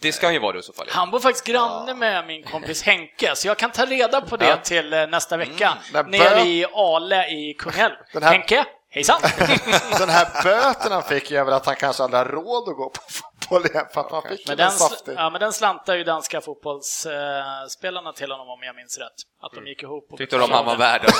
Det 0.00 0.12
ska 0.12 0.26
han 0.26 0.34
ju 0.34 0.40
vara 0.40 0.52
då 0.52 0.58
i 0.58 0.62
så 0.62 0.72
fall. 0.72 0.86
Han 0.90 1.10
var 1.10 1.20
faktiskt 1.20 1.46
granne 1.46 1.94
med 1.94 2.26
min 2.26 2.42
kompis 2.42 2.82
Henke, 2.82 3.36
så 3.36 3.48
jag 3.48 3.58
kan 3.58 3.70
ta 3.70 3.84
reda 3.84 4.20
på 4.20 4.36
det 4.36 4.48
Ja. 4.48 4.56
till 4.56 4.92
eh, 4.92 5.06
nästa 5.06 5.36
vecka. 5.36 5.78
Men 5.92 6.10
Nere 6.10 6.40
i 6.40 6.66
Ale 6.74 7.26
i 7.26 7.54
Kungälv. 7.58 7.94
Här- 8.12 8.20
Henke, 8.20 8.64
hejsan! 8.90 9.20
Den 9.98 10.08
här 10.08 10.42
böten 10.44 10.92
han 10.92 11.02
fick 11.02 11.30
är 11.30 11.44
väl 11.44 11.54
att 11.54 11.66
han 11.66 11.76
kanske 11.76 12.02
aldrig 12.02 12.18
har 12.18 12.26
råd 12.26 12.68
att 12.68 12.76
gå 12.76 12.90
på 12.90 13.00
fotboll 13.44 13.66
igen 13.66 13.86
för 13.92 14.00
att 14.00 14.10
han 14.10 14.22
fick 14.22 14.48
Men 14.48 14.56
den 14.56 14.72
den, 15.04 15.14
ja, 15.14 15.30
men 15.30 15.40
den 15.40 15.52
slantar 15.52 15.96
ju 15.96 16.04
danska 16.04 16.40
fotbollsspelarna 16.40 18.12
till 18.12 18.30
honom 18.30 18.48
om 18.48 18.62
jag 18.62 18.76
minns 18.76 18.98
rätt. 18.98 19.18
Att 19.40 19.52
de 19.52 19.66
gick 19.66 19.82
ihop 19.82 20.12
och 20.12 20.18
Tyckte 20.18 20.36
de 20.38 20.50
han 20.50 20.66
var 20.66 20.76
värd. 20.76 21.02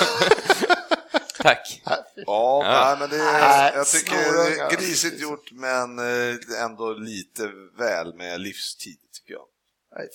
Tack. 1.39 1.81
Ja, 1.85 2.05
Ja. 2.25 2.61
Nej, 2.63 2.97
men 2.99 3.09
det 3.09 3.23
är, 3.23 3.75
jag 3.75 3.87
tycker 3.87 4.15
det 4.15 4.59
är 4.59 4.77
grisigt 4.77 5.21
gjort, 5.21 5.51
men 5.51 5.99
eh, 5.99 6.63
ändå 6.63 6.93
lite 6.93 7.51
väl 7.77 8.13
med 8.13 8.41
livstid, 8.41 8.99
tycker 9.13 9.33
jag. 9.33 9.45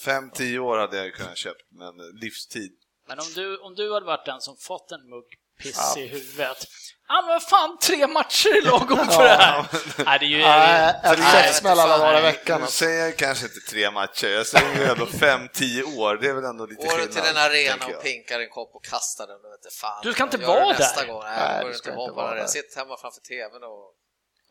Fem, 0.05 0.31
tio 0.31 0.59
år 0.59 0.79
hade 0.79 0.97
jag 0.97 1.15
kunnat 1.15 1.37
köpt, 1.37 1.67
men 1.71 2.01
eh, 2.01 2.07
livstid. 2.21 2.73
Men 3.09 3.19
om 3.19 3.27
du, 3.35 3.59
om 3.59 3.75
du 3.75 3.95
hade 3.95 4.07
varit 4.07 4.27
den 4.27 4.41
som 4.41 4.57
fått 4.57 4.93
en 4.93 5.11
mugg 5.11 5.25
piss 5.63 5.97
i 5.97 6.07
huvudet. 6.07 6.67
Ja 7.09 7.23
men 7.23 7.29
vad 7.29 7.43
fan, 7.43 7.79
tre 7.79 8.07
matcher 8.07 8.49
är 8.49 8.63
lagom 8.63 9.07
för 9.09 9.23
det 9.23 9.29
här! 9.29 9.65
Nej, 10.05 10.19
det 10.19 10.25
är 10.25 10.29
ju... 10.29 10.39
Nej, 10.39 10.95
en 11.03 11.17
käftsmäll 11.17 11.79
alla 11.81 11.99
dagar 11.99 12.19
i 12.19 12.23
veckan. 12.23 12.61
Nu 12.61 12.67
säger 12.67 13.05
jag 13.05 13.17
kanske 13.17 13.47
inte 13.47 13.61
tre 13.71 13.91
matcher, 13.91 14.27
jag 14.29 14.47
säger 14.47 14.77
ju 14.77 14.85
ändå 14.85 15.07
fem, 15.07 15.49
tio 15.53 15.83
år. 15.83 16.17
Det 16.17 16.29
är 16.29 16.33
väl 16.33 16.45
ändå 16.45 16.67
lite 16.67 16.83
Går 16.87 16.93
du 16.93 16.99
skillnad. 16.99 17.13
till 17.25 17.31
en 17.31 17.37
arena 17.37 17.87
och 17.97 18.03
pinkar 18.03 18.41
en 18.41 18.49
kopp 18.49 18.75
och 18.75 18.85
kastar 18.85 19.27
den, 19.27 19.37
vet 19.51 19.63
du 19.63 19.71
fan. 19.71 20.01
Du 20.03 20.13
ska 20.13 20.23
inte 20.23 20.37
vara 20.37 20.73
där. 20.73 21.07
gång. 21.07 21.23
Nej, 21.23 21.39
Nej, 21.39 21.57
du 21.59 21.63
går 21.65 21.69
du 21.73 21.75
ska 21.79 21.91
inte 21.91 22.13
vara 22.13 22.35
där. 22.35 22.47
Sitt 22.47 22.77
hemma 22.77 22.97
framför 23.03 23.21
TVn 23.21 23.63
och... 23.65 23.85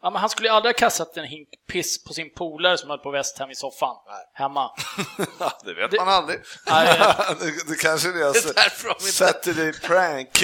Ja, 0.02 0.10
men 0.10 0.20
han 0.20 0.30
skulle 0.30 0.52
aldrig 0.52 0.76
ha 0.76 0.78
kastat 0.80 1.18
en 1.18 1.24
hink 1.26 1.48
piss 1.68 2.04
på 2.04 2.14
sin 2.14 2.34
polare 2.34 2.78
som 2.78 2.90
höll 2.90 3.00
på 3.00 3.12
West 3.12 3.38
Ham 3.40 3.52
i 3.52 3.56
soffan. 3.56 3.96
Nej. 4.08 4.26
Hemma. 4.34 4.72
Det 5.66 5.74
vet 5.74 5.92
Det- 5.92 5.98
man 5.98 6.10
aldrig. 6.10 6.40
Nej, 6.68 7.00
det, 7.40 7.68
det 7.68 7.76
kanske 7.76 8.10
är 8.10 8.14
Det 8.14 8.20
deras. 8.20 9.14
Saturday 9.16 9.74
prank. 9.80 10.44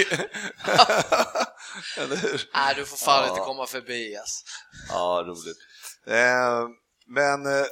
Eller 1.98 2.16
hur? 2.16 2.50
Nej, 2.54 2.74
du 2.74 2.84
får 2.86 2.96
fan 2.96 3.22
Ja. 3.24 3.28
inte 3.30 3.40
komma 3.40 3.66
förbi 3.66 4.16
alltså. 4.16 4.44
Ja, 4.88 5.24
roligt. 5.26 5.58
Eh, 6.06 6.68
men 7.06 7.46
eh, 7.46 7.66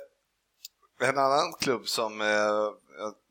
en 1.08 1.18
annan 1.18 1.52
klubb 1.60 1.88
som 1.88 2.20
eh, 2.20 2.26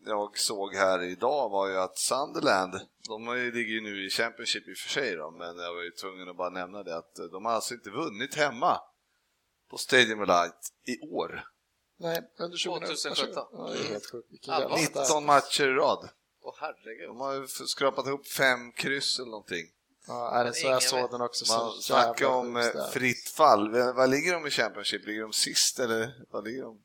jag- 0.05 0.37
såg 0.37 0.75
här 0.75 1.03
idag 1.03 1.49
var 1.49 1.67
ju 1.69 1.77
att 1.77 1.97
Sunderland, 1.97 2.79
de 3.07 3.35
ligger 3.53 3.73
ju 3.73 3.81
nu 3.81 4.05
i 4.05 4.09
Championship 4.09 4.67
i 4.67 4.73
och 4.73 4.77
för 4.77 4.89
sig 4.89 5.15
då, 5.15 5.31
men 5.31 5.57
jag 5.57 5.73
var 5.73 5.81
ju 5.81 5.91
tvungen 5.91 6.29
att 6.29 6.37
bara 6.37 6.49
nämna 6.49 6.83
det 6.83 6.97
att 6.97 7.19
eh, 7.19 7.25
de 7.25 7.45
har 7.45 7.51
alltså 7.51 7.73
inte 7.73 7.89
vunnit 7.89 8.35
hemma 8.35 8.79
på 9.69 9.77
Stadium 9.77 10.19
Light 10.25 10.69
i 10.85 10.99
år. 11.09 11.43
Nej, 11.99 12.21
under 12.39 12.57
2017. 12.57 13.43
Ja, 13.51 13.69
det 13.73 13.79
är 13.79 13.83
helt 13.83 14.11
sjukt. 14.11 14.27
Vilken 14.31 14.53
Allvar. 14.53 14.77
jävla 14.77 15.01
19 15.01 15.25
matcher 15.25 15.63
i 15.63 15.73
rad. 15.73 16.09
Åh 16.41 16.55
herregud. 16.59 17.07
De 17.09 17.19
har 17.19 17.33
ju 17.33 17.47
skrapat 17.47 18.07
ihop 18.07 18.27
fem 18.27 18.71
kryss 18.71 19.19
eller 19.19 19.29
någonting. 19.31 19.67
Ja, 20.07 20.31
är 20.39 20.45
det 20.45 20.53
så 20.53 20.67
jag 20.67 20.83
såg 20.83 21.11
den 21.11 21.21
också. 21.21 21.53
Man 21.53 21.71
så 21.71 21.81
snackar 21.81 22.27
om 22.27 22.57
eh, 22.57 22.87
fritt 22.93 23.29
fall. 23.29 23.69
Vad 23.93 24.09
ligger 24.09 24.33
de 24.33 24.47
i 24.47 24.49
Championship? 24.49 25.05
Ligger 25.07 25.21
de 25.21 25.33
sist 25.33 25.79
eller 25.79 26.25
vad 26.31 26.43
ligger 26.43 26.61
de? 26.63 26.81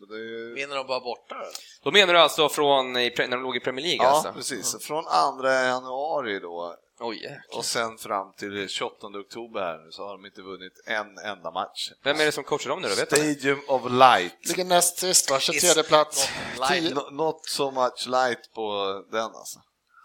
Ja, 0.00 0.06
det 0.14 0.14
är 0.14 0.24
ju... 0.24 0.54
Vinner 0.54 0.76
de 0.76 0.86
bara 0.86 1.00
borta 1.00 1.34
då? 1.34 1.44
Då 1.82 1.90
menar 1.90 2.12
du 2.14 2.20
alltså 2.20 2.48
från 2.48 2.92
när 2.92 3.28
de 3.28 3.42
låg 3.42 3.56
i 3.56 3.60
Premier 3.60 3.86
League 3.86 4.04
Ja, 4.06 4.10
alltså? 4.10 4.32
precis. 4.32 4.76
Från 4.86 5.04
2 5.40 5.48
januari 5.48 6.40
då 6.40 6.76
jäklar. 7.22 7.58
och 7.58 7.64
sen 7.64 7.98
fram 7.98 8.32
till 8.32 8.68
28 8.68 9.06
oktober 9.06 9.60
här 9.60 9.78
nu 9.84 9.90
så 9.92 10.02
har 10.06 10.12
de 10.16 10.26
inte 10.26 10.42
vunnit 10.42 10.72
en 10.86 11.18
enda 11.18 11.50
match. 11.50 11.90
Vem 12.04 12.20
är 12.20 12.24
det 12.24 12.32
som 12.32 12.44
coachar 12.44 12.70
dem 12.70 12.80
nu 12.82 12.88
då? 12.88 12.94
Vet 12.94 13.10
du? 13.10 13.16
Stadium 13.16 13.60
of 13.68 13.82
Light. 13.90 14.48
Ligger 14.48 14.64
näst 14.64 14.98
sist 14.98 15.30
va, 15.30 15.38
23 15.40 15.82
plats. 15.82 16.28
Not 16.58 16.70
light. 16.70 16.82
10, 16.84 16.94
No- 16.94 17.10
Not 17.10 17.46
so 17.46 17.70
much 17.70 18.06
light 18.06 18.52
på 18.54 18.64
den 19.12 19.24
alltså. 19.24 19.58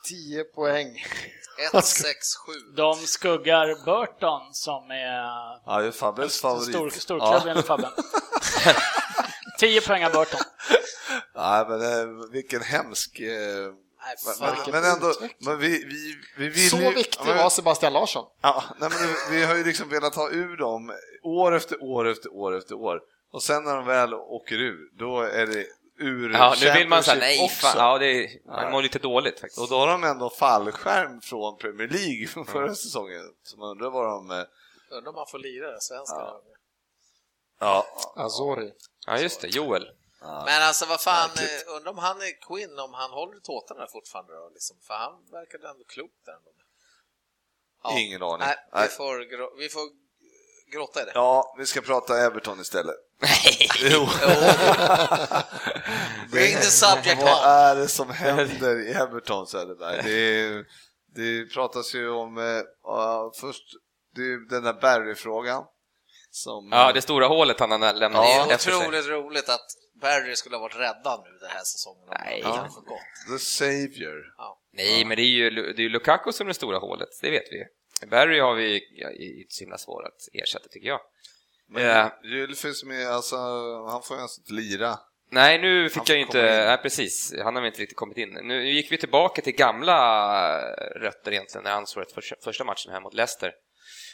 10 0.10 0.44
poäng. 0.44 0.88
1, 1.74 1.86
6, 1.86 2.36
7. 2.46 2.52
de 2.76 2.96
skuggar 2.96 3.86
Burton 3.86 4.42
som 4.54 4.92
är 4.92 5.62
Ja, 5.66 5.80
det 5.80 5.88
är 5.88 5.92
Fabbes 5.92 6.42
favorit. 6.42 6.70
stor, 6.70 6.90
storklubb 6.90 7.58
ja. 7.58 7.62
Fabben. 7.62 7.92
10 9.68 9.82
poäng 9.82 10.06
av 10.06 10.12
Burton. 10.12 10.40
ja, 11.34 11.66
men 11.70 11.82
eh, 11.82 12.26
vilken 12.32 12.62
hemsk... 12.62 13.20
Eh, 13.20 13.74
Nej, 14.06 14.16
men, 14.66 14.72
men 14.72 14.84
ändå, 14.94 15.14
men 15.40 15.60
vi, 15.60 15.70
vi, 15.86 16.16
vi 16.38 16.50
vill 16.50 16.70
Så 16.70 16.78
ju... 16.78 16.94
viktig 16.94 17.26
men- 17.26 17.38
var 17.38 17.50
Sebastian 17.50 17.94
Larsson. 17.94 18.26
Ja, 18.42 18.64
nej 18.80 18.90
men 18.90 19.00
vi- 19.36 19.46
har 19.46 19.56
ju 19.56 19.64
liksom 19.64 19.90
velat 19.90 20.16
ha 20.16 20.30
ur 20.30 20.58
dem 20.58 20.94
år 21.24 21.56
efter 21.56 21.84
år 21.84 22.08
efter 22.08 22.34
år 22.34 22.58
efter 22.58 22.76
år. 22.76 23.02
Och 23.32 23.44
sen 23.44 23.64
när 23.64 23.76
de 23.76 23.86
väl 23.86 24.14
åker 24.14 24.56
ur, 24.56 24.90
då 25.00 25.22
är 25.22 25.48
det 25.48 25.66
ur 26.00 26.30
Ja, 26.34 26.56
nu 26.62 26.72
vill 26.74 26.88
man 26.88 27.04
säga 27.04 27.18
nej, 27.20 27.44
också. 27.44 27.56
fan, 27.68 27.76
ja, 27.78 27.98
det 27.98 28.08
är, 28.08 28.30
man 28.48 28.72
mår 28.72 28.82
lite 28.82 29.00
dåligt 29.00 29.40
faktiskt. 29.40 29.62
Och 29.62 29.70
då 29.70 29.78
har 29.78 29.88
de 29.88 30.04
ändå 30.04 30.30
fallskärm 30.30 31.22
från 31.22 31.58
Premier 31.58 31.88
League 31.88 32.28
från 32.28 32.46
förra 32.46 32.76
säsongen. 32.76 33.22
Så 33.44 33.58
man 33.58 33.70
undrar 33.70 33.90
vad 33.90 34.06
de... 34.06 34.32
eh, 34.32 34.46
Undrar 34.92 35.10
om 35.10 35.16
man 35.16 35.28
får 35.32 35.40
lira 35.40 35.72
det 35.72 35.82
svenska. 35.82 36.16
Ja. 36.16 36.42
Ja, 37.60 37.86
Azori. 38.16 38.72
Ja, 39.08 39.20
just 39.20 39.42
det, 39.42 39.48
Joel. 39.48 39.88
Men 40.46 40.62
alltså 40.62 40.86
vad 40.86 41.02
fan, 41.02 41.30
Märkligt. 41.30 41.68
eh, 41.68 41.76
undrar 41.76 41.92
om 41.92 41.98
han 41.98 42.22
är 42.22 42.42
Quinn, 42.48 42.80
om 42.80 42.94
han 42.94 43.12
håller 43.12 43.40
tåtarna 43.40 43.88
fortfarande 43.88 44.34
då, 44.34 44.50
liksom. 44.54 44.78
För 44.88 44.94
han 44.94 45.14
verkade 45.32 45.70
ändå 45.70 45.84
klok 45.84 46.12
där 46.26 46.34
ändå. 46.34 46.52
Ja. 47.84 48.00
Ingen 48.00 48.24
aning. 48.24 48.48
Nej, 48.48 48.88
vi 48.90 48.96
får, 48.96 49.58
vi 49.58 49.70
får 49.70 49.90
gråta 50.72 51.02
i 51.02 51.06
det. 51.06 51.12
ja, 51.16 51.56
vi 51.58 51.66
ska 51.66 51.82
prata 51.82 52.18
Everton 52.26 52.60
istället. 52.60 52.96
Nej! 53.20 53.70
Jo. 53.82 54.08
Bring 56.32 56.56
the 56.56 56.62
subject 56.72 57.22
Vad 57.22 57.46
är 57.46 57.76
det 57.76 57.88
som 57.88 58.10
händer 58.10 58.80
i 58.80 58.94
Everton 58.94 59.48
Söderberg? 59.48 60.02
Det, 60.04 60.66
det 61.16 61.54
pratas 61.54 61.96
ju 61.96 62.10
om, 62.10 62.64
ja, 62.84 63.32
först 63.36 63.64
det 64.16 64.22
är 64.22 64.50
den 64.50 64.64
där 64.64 64.74
Barry-frågan. 64.74 65.64
Som, 66.36 66.70
Ja, 66.72 66.92
det 66.94 67.02
stora 67.02 67.28
hålet 67.28 67.60
han 67.60 67.72
har 67.72 67.94
lämnat 67.94 68.26
är 68.26 68.54
efter 68.54 68.72
sig. 68.72 68.76
otroligt 68.80 69.08
roligt 69.08 69.50
att 69.50 69.68
Barry 70.02 70.36
skulle 70.36 70.56
ha 70.56 70.62
varit 70.62 70.76
räddad 70.76 71.24
nu 71.26 71.38
den 71.40 71.50
här 71.50 71.64
säsongen. 71.64 72.08
Nej. 72.20 72.42
gått. 72.42 73.32
The 73.32 73.40
Savior. 73.46 74.34
Ja. 74.38 74.60
Nej, 74.74 75.06
men 75.06 75.18
det 75.18 75.24
är 75.24 75.28
ju 75.28 75.50
det 75.74 75.84
är 75.84 75.90
Lukaku 75.90 76.32
som 76.32 76.48
är 76.48 76.50
det 76.50 76.54
stora 76.54 76.78
hålet, 76.78 77.10
det 77.22 77.30
vet 77.32 77.44
vi. 77.52 77.64
Barry 78.08 78.40
har 78.40 78.54
vi 78.54 78.82
ja, 78.92 79.10
inte 79.12 79.54
så 79.54 79.64
himla 79.64 79.78
svår 79.78 80.06
att 80.06 80.20
ersätta 80.34 80.68
tycker 80.70 80.88
jag. 80.88 81.00
Men 81.70 81.84
Eh, 82.06 82.08
Gylfis 82.24 82.84
med, 82.84 83.08
alltså, 83.08 83.36
han 83.90 84.02
får 84.04 84.18
ju 84.18 84.22
alltså 84.24 84.42
inte 84.42 84.54
lira. 84.54 85.00
nej, 85.32 85.60
nu 85.60 85.90
fick 85.90 85.98
Han 85.98 86.06
jag 86.08 86.16
ju 86.18 86.22
inte, 86.24 86.40
in. 86.40 86.46
nej 86.46 86.78
precis, 86.78 87.34
han 87.44 87.56
har 87.56 87.66
inte 87.66 87.82
riktigt 87.82 87.98
kommit 87.98 88.18
in. 88.18 88.30
Nu 88.30 88.70
gick 88.72 88.92
vi 88.92 88.98
tillbaka 88.98 89.42
till 89.42 89.56
gamla 89.56 89.98
rötter 90.96 91.32
egentligen, 91.32 91.64
när 91.64 91.72
han 91.72 91.80
ansvaret 91.80 92.12
för 92.12 92.24
första 92.44 92.64
matchen 92.64 92.92
här 92.92 93.02
mot 93.02 93.14
Leicester. 93.14 93.54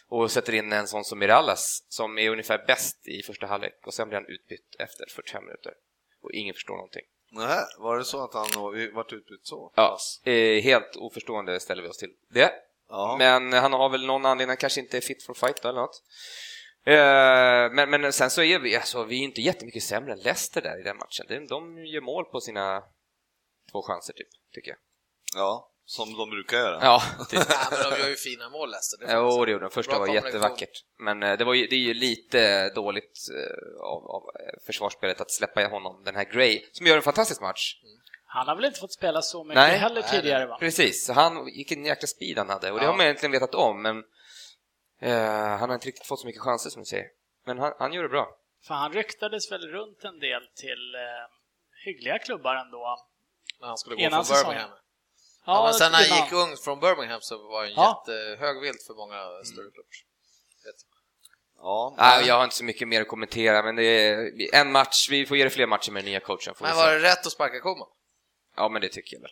Och 0.10 0.32
sätter 0.32 0.54
in 0.54 0.74
en 0.74 0.88
sån 0.88 1.04
som 1.04 1.20
Mirallas 1.20 1.86
som 1.90 2.18
är 2.18 2.30
ungefär 2.30 2.66
bäst 2.68 3.08
i 3.08 3.22
första 3.24 3.48
halvlek 3.48 3.88
och 3.88 3.94
sen 3.94 4.10
blir 4.10 4.18
han 4.18 4.28
utbytt 4.28 4.76
efter 4.80 5.06
45 5.16 5.46
minuter 5.46 5.74
och 6.22 6.32
ingen 6.32 6.54
förstår 6.54 6.76
någonting. 6.76 7.06
Nej, 7.32 7.64
var 7.78 7.98
det 7.98 8.06
så 8.06 8.24
att 8.24 8.34
han 8.34 8.48
varit 8.94 9.14
utbytt 9.14 9.48
så? 9.48 9.74
Ja, 9.76 9.98
eh, 10.24 10.62
helt 10.64 10.96
oförstående 10.96 11.60
ställer 11.60 11.84
vi 11.84 11.90
oss 11.90 11.98
till 11.98 12.14
det. 12.30 12.52
Ja. 12.90 13.16
Men 13.20 13.54
han 13.54 13.74
har 13.74 13.90
väl 13.90 14.06
någon 14.06 14.26
anledning, 14.26 14.50
han 14.50 14.58
kanske 14.58 14.82
inte 14.82 14.98
är 14.98 15.02
fit 15.02 15.24
for 15.24 15.34
fight 15.34 15.66
eller 15.66 15.82
något. 15.82 16.04
Eh, 16.84 17.76
men, 17.76 17.90
men 17.90 18.14
sen 18.14 18.30
så 18.30 18.42
är 18.42 18.60
vi, 18.60 18.76
alltså, 18.76 19.04
vi 19.04 19.20
är 19.20 19.24
inte 19.24 19.42
jättemycket 19.42 19.84
sämre 19.84 20.14
än 20.14 20.20
Leicester 20.20 20.62
där 20.62 20.80
i 20.80 20.84
den 20.84 20.98
matchen. 20.98 21.26
De, 21.28 21.48
de 21.48 21.86
gör 21.86 22.02
mål 22.02 22.26
på 22.26 22.42
sina 22.42 22.84
två 23.72 23.82
chanser 23.82 24.14
typ, 24.14 24.28
tycker 24.54 24.72
jag. 24.72 24.78
Ja, 25.36 25.72
som 25.90 26.18
de 26.18 26.30
brukar 26.30 26.58
göra. 26.58 26.80
Ja, 26.82 27.02
Ja, 27.32 27.46
men 27.72 27.92
de 27.92 28.00
gör 28.00 28.10
ju 28.10 28.16
fina 28.16 28.50
mål 28.50 28.70
Leicester. 28.72 29.08
det 29.08 29.14
Jo, 29.14 29.46
det 29.46 29.52
gjorde 29.52 29.66
de. 29.66 29.72
Första 29.72 29.92
Bra 29.92 30.00
var 30.00 30.14
jättevackert. 30.14 30.84
Men 30.98 31.24
eh, 31.24 31.38
det, 31.38 31.44
var 31.44 31.54
ju, 31.54 31.68
det 31.68 31.76
är 31.76 31.80
ju 31.80 31.94
lite 31.94 32.70
dåligt 32.70 33.20
eh, 33.36 33.84
av, 33.84 34.08
av 34.12 34.24
eh, 34.40 34.66
försvarsspelet 34.66 35.22
att 35.22 35.32
släppa 35.32 35.68
honom, 35.68 36.04
den 36.06 36.16
här 36.16 36.24
Gray, 36.24 36.66
som 36.72 36.88
gör 36.88 36.96
en 36.96 37.02
fantastisk 37.02 37.42
match. 37.42 37.76
Han 38.26 38.48
har 38.48 38.56
väl 38.56 38.66
inte 38.66 38.80
fått 38.80 38.94
spela 38.94 39.22
så 39.22 39.44
mycket 39.44 39.56
Nej. 39.56 39.78
heller 39.78 40.02
tidigare 40.02 40.46
va? 40.46 40.58
Precis, 40.60 41.10
han, 41.10 41.46
vilken 41.46 41.86
jäkla 41.86 42.08
speed 42.08 42.38
han 42.38 42.50
hade 42.50 42.72
och 42.72 42.78
det 42.80 42.84
Ja. 42.86 42.90
har 42.92 42.98
man 42.98 43.06
egentligen 43.06 43.32
vetat 43.32 43.56
om, 43.56 43.82
men 43.82 44.04
eh, 45.02 45.58
han 45.60 45.70
har 45.70 45.74
inte 45.74 45.88
riktigt 45.88 46.08
fått 46.08 46.20
så 46.20 46.28
mycket 46.28 46.42
chanser 46.42 46.70
som 46.70 46.82
du 46.82 46.86
säger. 46.86 47.08
Men 47.46 47.60
han, 47.60 47.74
han 47.80 47.94
gjorde 47.94 48.08
det 48.08 48.12
bra. 48.12 48.36
För 48.68 48.74
han 48.74 48.94
ryktades 48.94 49.52
väl 49.52 49.68
runt 49.68 50.04
en 50.04 50.20
del 50.20 50.42
till 50.56 50.96
eh, 50.96 51.32
hyggliga 51.86 52.20
klubbar 52.20 52.56
ändå. 52.56 52.98
När 53.62 53.68
han 53.68 53.78
skulle 53.78 53.96
gå 53.96 54.10
från 54.10 54.26
säsongen. 54.26 54.50
Birmingham. 54.58 54.78
Ja, 55.50 55.64
men 55.64 55.74
sen 55.74 55.92
när 55.92 56.10
han 56.10 56.24
gick 56.24 56.32
ung 56.34 56.58
från 56.58 56.80
Birmingham 56.80 57.22
så 57.22 57.38
var 57.48 57.62
han 57.64 57.74
Ja. 57.74 58.04
jättehög 58.08 58.62
vilt 58.62 58.84
för 58.88 58.94
många 58.94 59.44
större 59.44 59.72
klubbar. 59.72 59.90
Ja, 61.62 61.96
Nej, 61.98 62.28
jag 62.28 62.36
har 62.36 62.44
inte 62.44 62.56
så 62.56 62.64
mycket 62.64 62.88
mer 62.88 63.02
att 63.02 63.08
kommentera, 63.08 63.64
men 63.64 63.76
det 63.76 63.84
är 63.84 64.62
en 64.62 64.72
match, 64.72 65.08
vi 65.12 65.26
får 65.26 65.38
ge 65.38 65.44
det 65.44 65.50
fler 65.50 65.68
matcher 65.68 65.92
med 65.92 66.04
den 66.04 66.10
nya 66.12 66.20
coachen. 66.20 66.54
Men 66.60 66.76
var 66.76 66.92
det 66.92 67.00
rätt 67.00 67.26
att 67.26 67.32
sparka 67.32 67.60
Koman? 67.60 67.88
Ja, 68.56 68.70
men 68.70 68.82
det 68.82 68.90
tycker 68.90 69.16
jag 69.16 69.22
väl. 69.22 69.32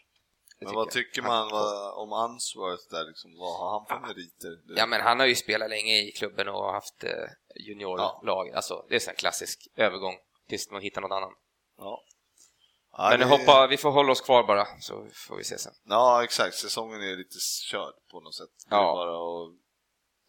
Men 0.60 0.74
vad 0.74 0.88
jag. 0.88 0.92
tycker 0.92 1.22
man 1.22 1.50
vad, 1.52 1.94
om 1.94 2.14
Unsworth 2.32 2.84
där 2.90 3.04
liksom? 3.08 3.38
Vad 3.38 3.60
har 3.60 3.70
han 3.72 3.86
för 3.86 4.08
meriter? 4.08 4.78
Ja, 4.78 4.86
men 4.86 5.02
han 5.02 5.20
har 5.20 5.28
ju 5.28 5.36
spelat 5.36 5.70
länge 5.70 5.98
i 5.98 6.12
klubben 6.12 6.48
och 6.48 6.74
haft 6.74 7.04
eh, 7.04 7.12
juniorlag. 7.56 8.50
Alltså, 8.50 8.86
det 8.90 8.96
är 8.96 9.10
en 9.10 9.16
klassisk 9.16 9.68
övergång 9.76 10.16
tills 10.50 10.72
man 10.72 10.82
hittar 10.82 11.02
någon 11.02 11.12
annan. 11.12 11.34
Ja. 11.78 12.04
Ja, 12.98 13.10
Men 13.10 13.20
det- 13.20 13.26
hoppa, 13.26 13.68
vi 13.68 13.78
får 13.78 13.92
hålla 13.92 14.12
oss 14.12 14.22
kvar 14.22 14.44
bara, 14.44 14.66
så 14.80 15.08
får 15.28 15.36
vi 15.38 15.44
se 15.44 15.58
sen. 15.58 15.74
Ja, 15.86 16.24
exakt. 16.24 16.56
Säsongen 16.56 17.02
är 17.02 17.16
lite 17.16 17.38
körd 17.72 17.94
på 18.12 18.20
något 18.20 18.36
sätt. 18.36 18.50
Det 18.70 18.76
är 18.76 18.80
Ja. 18.80 18.94
bara 18.94 19.16
att 19.16 19.54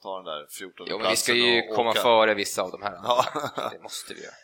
ta 0.03 0.17
den 0.17 0.25
där 0.25 0.47
14 0.59 0.87
Jo, 0.91 0.99
men 0.99 1.11
vi 1.11 1.17
ska 1.17 1.33
ju 1.35 1.69
och 1.71 1.77
komma 1.77 1.91
åka. 1.91 2.01
före 2.01 2.35
vissa 2.35 2.63
av 2.63 2.71
de 2.71 2.83
här. 2.83 2.93
Ja. 3.03 3.25
Det 3.73 3.79
måste 3.83 4.15
vi 4.15 4.23
göra. 4.23 4.35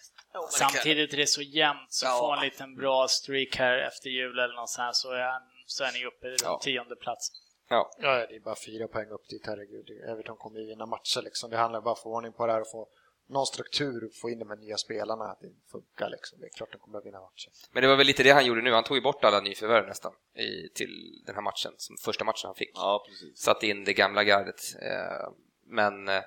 Samtidigt 0.50 1.12
är 1.12 1.16
det 1.16 1.26
så 1.26 1.42
jämnt, 1.42 1.92
så 1.92 2.06
Ja. 2.06 2.18
får 2.18 2.34
en 2.36 2.40
liten 2.40 2.76
bra 2.76 3.08
streak 3.08 3.56
här 3.56 3.78
efter 3.78 4.10
jul 4.10 4.38
eller 4.38 4.54
något 4.54 4.70
sånt 4.70 4.84
här 4.86 4.92
så 4.92 5.10
är, 5.12 5.38
så 5.66 5.84
är 5.84 5.92
ni 5.92 6.06
uppe 6.06 6.26
i 6.28 6.36
Ja. 6.42 6.58
tionde 6.62 6.96
plats. 6.96 7.28
Ja, 7.68 7.90
Ja, 7.98 8.26
det 8.26 8.36
är 8.36 8.40
bara 8.40 8.56
fyra 8.66 8.88
poäng 8.88 9.10
upp 9.10 9.28
dit, 9.28 9.42
herregud. 9.46 9.86
Everton 10.10 10.36
kommer 10.36 10.60
ju 10.60 10.66
vinna 10.66 10.86
matcher 10.86 11.22
liksom. 11.22 11.50
Det 11.50 11.56
handlar 11.56 11.80
bara 11.80 11.90
om 11.90 11.92
att 11.92 11.98
få 12.02 12.10
ordning 12.16 12.32
på 12.32 12.46
det 12.46 12.52
här 12.52 12.60
och 12.60 12.70
få 12.70 12.88
någon 13.26 13.46
struktur, 13.46 14.10
få 14.20 14.30
in 14.30 14.38
de 14.38 14.48
här 14.48 14.56
nya 14.56 14.76
spelarna, 14.76 15.24
att 15.24 15.40
det 15.40 15.50
funkar 15.72 16.10
liksom. 16.10 16.40
Det 16.40 16.46
är 16.46 16.50
klart 16.50 16.72
de 16.72 16.78
kommer 16.78 16.98
att 16.98 17.06
vinna 17.06 17.20
matcher. 17.20 17.50
men 17.72 17.82
det 17.82 17.88
var 17.88 17.96
väl 17.96 18.06
lite 18.06 18.22
det 18.22 18.30
han 18.30 18.46
gjorde 18.46 18.62
nu. 18.62 18.72
Han 18.72 18.84
tog 18.84 18.96
ju 18.96 19.00
bort 19.00 19.24
alla 19.24 19.40
nyförvärv 19.40 19.86
nästan 19.86 20.12
i, 20.36 20.68
till 20.68 21.22
den 21.26 21.34
här 21.34 21.42
matchen, 21.42 21.72
som 21.76 21.96
första 22.04 22.24
matchen 22.24 22.46
han 22.46 22.54
fick. 22.54 22.70
Ja, 22.74 23.04
precis. 23.08 23.38
Satte 23.38 23.66
in 23.66 23.84
det 23.84 23.92
gamla 23.92 24.24
gardet. 24.24 24.60
Eh, 24.82 25.28
men, 25.66 26.08
eh, 26.08 26.22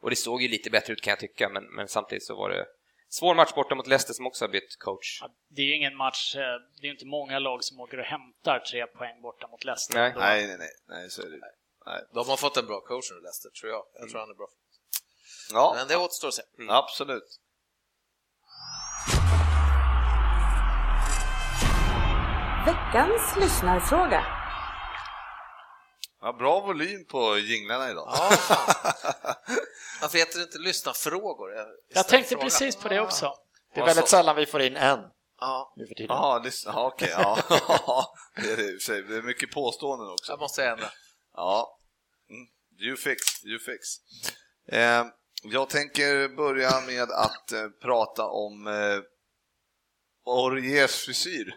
och 0.00 0.10
det 0.10 0.16
såg 0.16 0.42
ju 0.42 0.48
lite 0.48 0.70
bättre 0.70 0.92
ut 0.92 1.00
kan 1.02 1.10
jag 1.10 1.20
tycka, 1.20 1.48
men, 1.48 1.64
men 1.64 1.88
samtidigt 1.88 2.24
så 2.24 2.36
var 2.36 2.50
det 2.50 2.66
svår 3.08 3.34
match 3.34 3.54
borta 3.54 3.74
mot 3.74 3.86
Leicester 3.86 4.14
som 4.14 4.26
också 4.26 4.44
har 4.44 4.50
bytt 4.50 4.76
coach. 4.78 5.18
Ja, 5.22 5.34
Det 5.48 5.62
är 5.62 5.66
ju 5.66 5.76
ingen 5.76 5.96
match, 5.96 6.36
eh, 6.36 6.40
det 6.80 6.82
är 6.82 6.86
ju 6.86 6.92
inte 6.92 7.06
många 7.06 7.38
lag 7.38 7.64
som 7.64 7.80
åker 7.80 7.98
och 7.98 8.04
hämtar 8.04 8.58
tre 8.58 8.86
poäng 8.86 9.22
borta 9.22 9.48
mot 9.48 9.64
Leicester. 9.64 9.94
Nej. 9.94 10.12
Nej, 10.16 10.46
nej, 10.46 10.56
nej, 10.58 10.70
nej, 10.88 11.10
så 11.10 11.22
är 11.22 11.26
det 11.26 11.38
nej. 11.86 12.00
De 12.14 12.28
har 12.28 12.36
fått 12.36 12.56
en 12.56 12.66
bra 12.66 12.80
coach 12.80 13.10
nu, 13.12 13.20
Leicester, 13.20 13.50
tror 13.50 13.72
jag. 13.72 13.82
Jag 14.00 14.08
tror 14.10 14.20
han 14.20 14.30
är 14.30 14.34
bra. 14.34 14.48
Ja, 15.54 15.72
Men 15.76 15.88
det 15.88 15.96
återstår 15.96 16.28
att 16.28 16.34
se. 16.34 16.42
absolut. 16.68 17.40
Veckans 22.66 23.36
lyssnarfråga. 23.40 24.24
Ja, 26.20 26.32
bra 26.32 26.60
volym 26.60 27.04
på 27.06 27.38
jinglarna 27.38 27.90
idag. 27.90 28.08
Ja. 28.12 28.30
Varför 30.00 30.18
heter 30.18 30.38
det 30.38 30.44
inte 30.44 30.58
lyssna 30.58 30.92
frågor? 30.92 31.50
Jag 31.94 32.08
tänkte 32.08 32.36
precis 32.36 32.76
på 32.76 32.88
det 32.88 33.00
också. 33.00 33.34
Det 33.74 33.80
är 33.80 33.86
väldigt 33.86 34.04
så- 34.04 34.16
sällan 34.16 34.36
vi 34.36 34.46
får 34.46 34.62
in 34.62 34.76
en 34.76 35.00
Ja, 35.40 35.72
nu 35.76 35.86
för 35.86 35.94
tiden. 35.94 36.42
Lyssna. 36.44 36.72
Ja, 36.74 36.86
okej. 36.86 37.08
Ja. 37.12 37.38
det, 38.36 38.42
är 38.52 39.08
det 39.08 39.16
är 39.16 39.22
mycket 39.22 39.50
påståenden 39.52 40.08
också. 40.08 40.32
jag 40.32 40.38
måste 40.40 40.64
ändra. 40.66 40.86
Ja. 41.34 41.78
Mm. 42.30 42.46
You 42.88 42.96
fix, 42.96 43.44
you 43.44 43.58
fix. 43.58 43.86
Eh, 44.72 45.04
jag 45.44 45.68
tänker 45.68 46.36
börja 46.36 46.80
med 46.86 47.10
att 47.10 47.52
eh, 47.52 47.68
prata 47.82 48.24
om 48.26 48.66
eh, 48.66 49.00
Auriers 50.32 51.04
frisyr. 51.04 51.54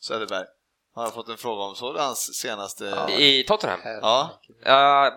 Söderberg. 0.00 0.46
Har 0.94 1.02
jag 1.04 1.14
fått 1.14 1.28
en 1.28 1.36
fråga 1.36 1.62
om. 1.62 1.74
Såg 1.74 1.94
du 1.94 2.00
hans 2.00 2.34
senaste... 2.34 3.06
I 3.18 3.44
Tottenham? 3.44 3.80
Ja. 3.84 4.40
Ja, 4.64 5.12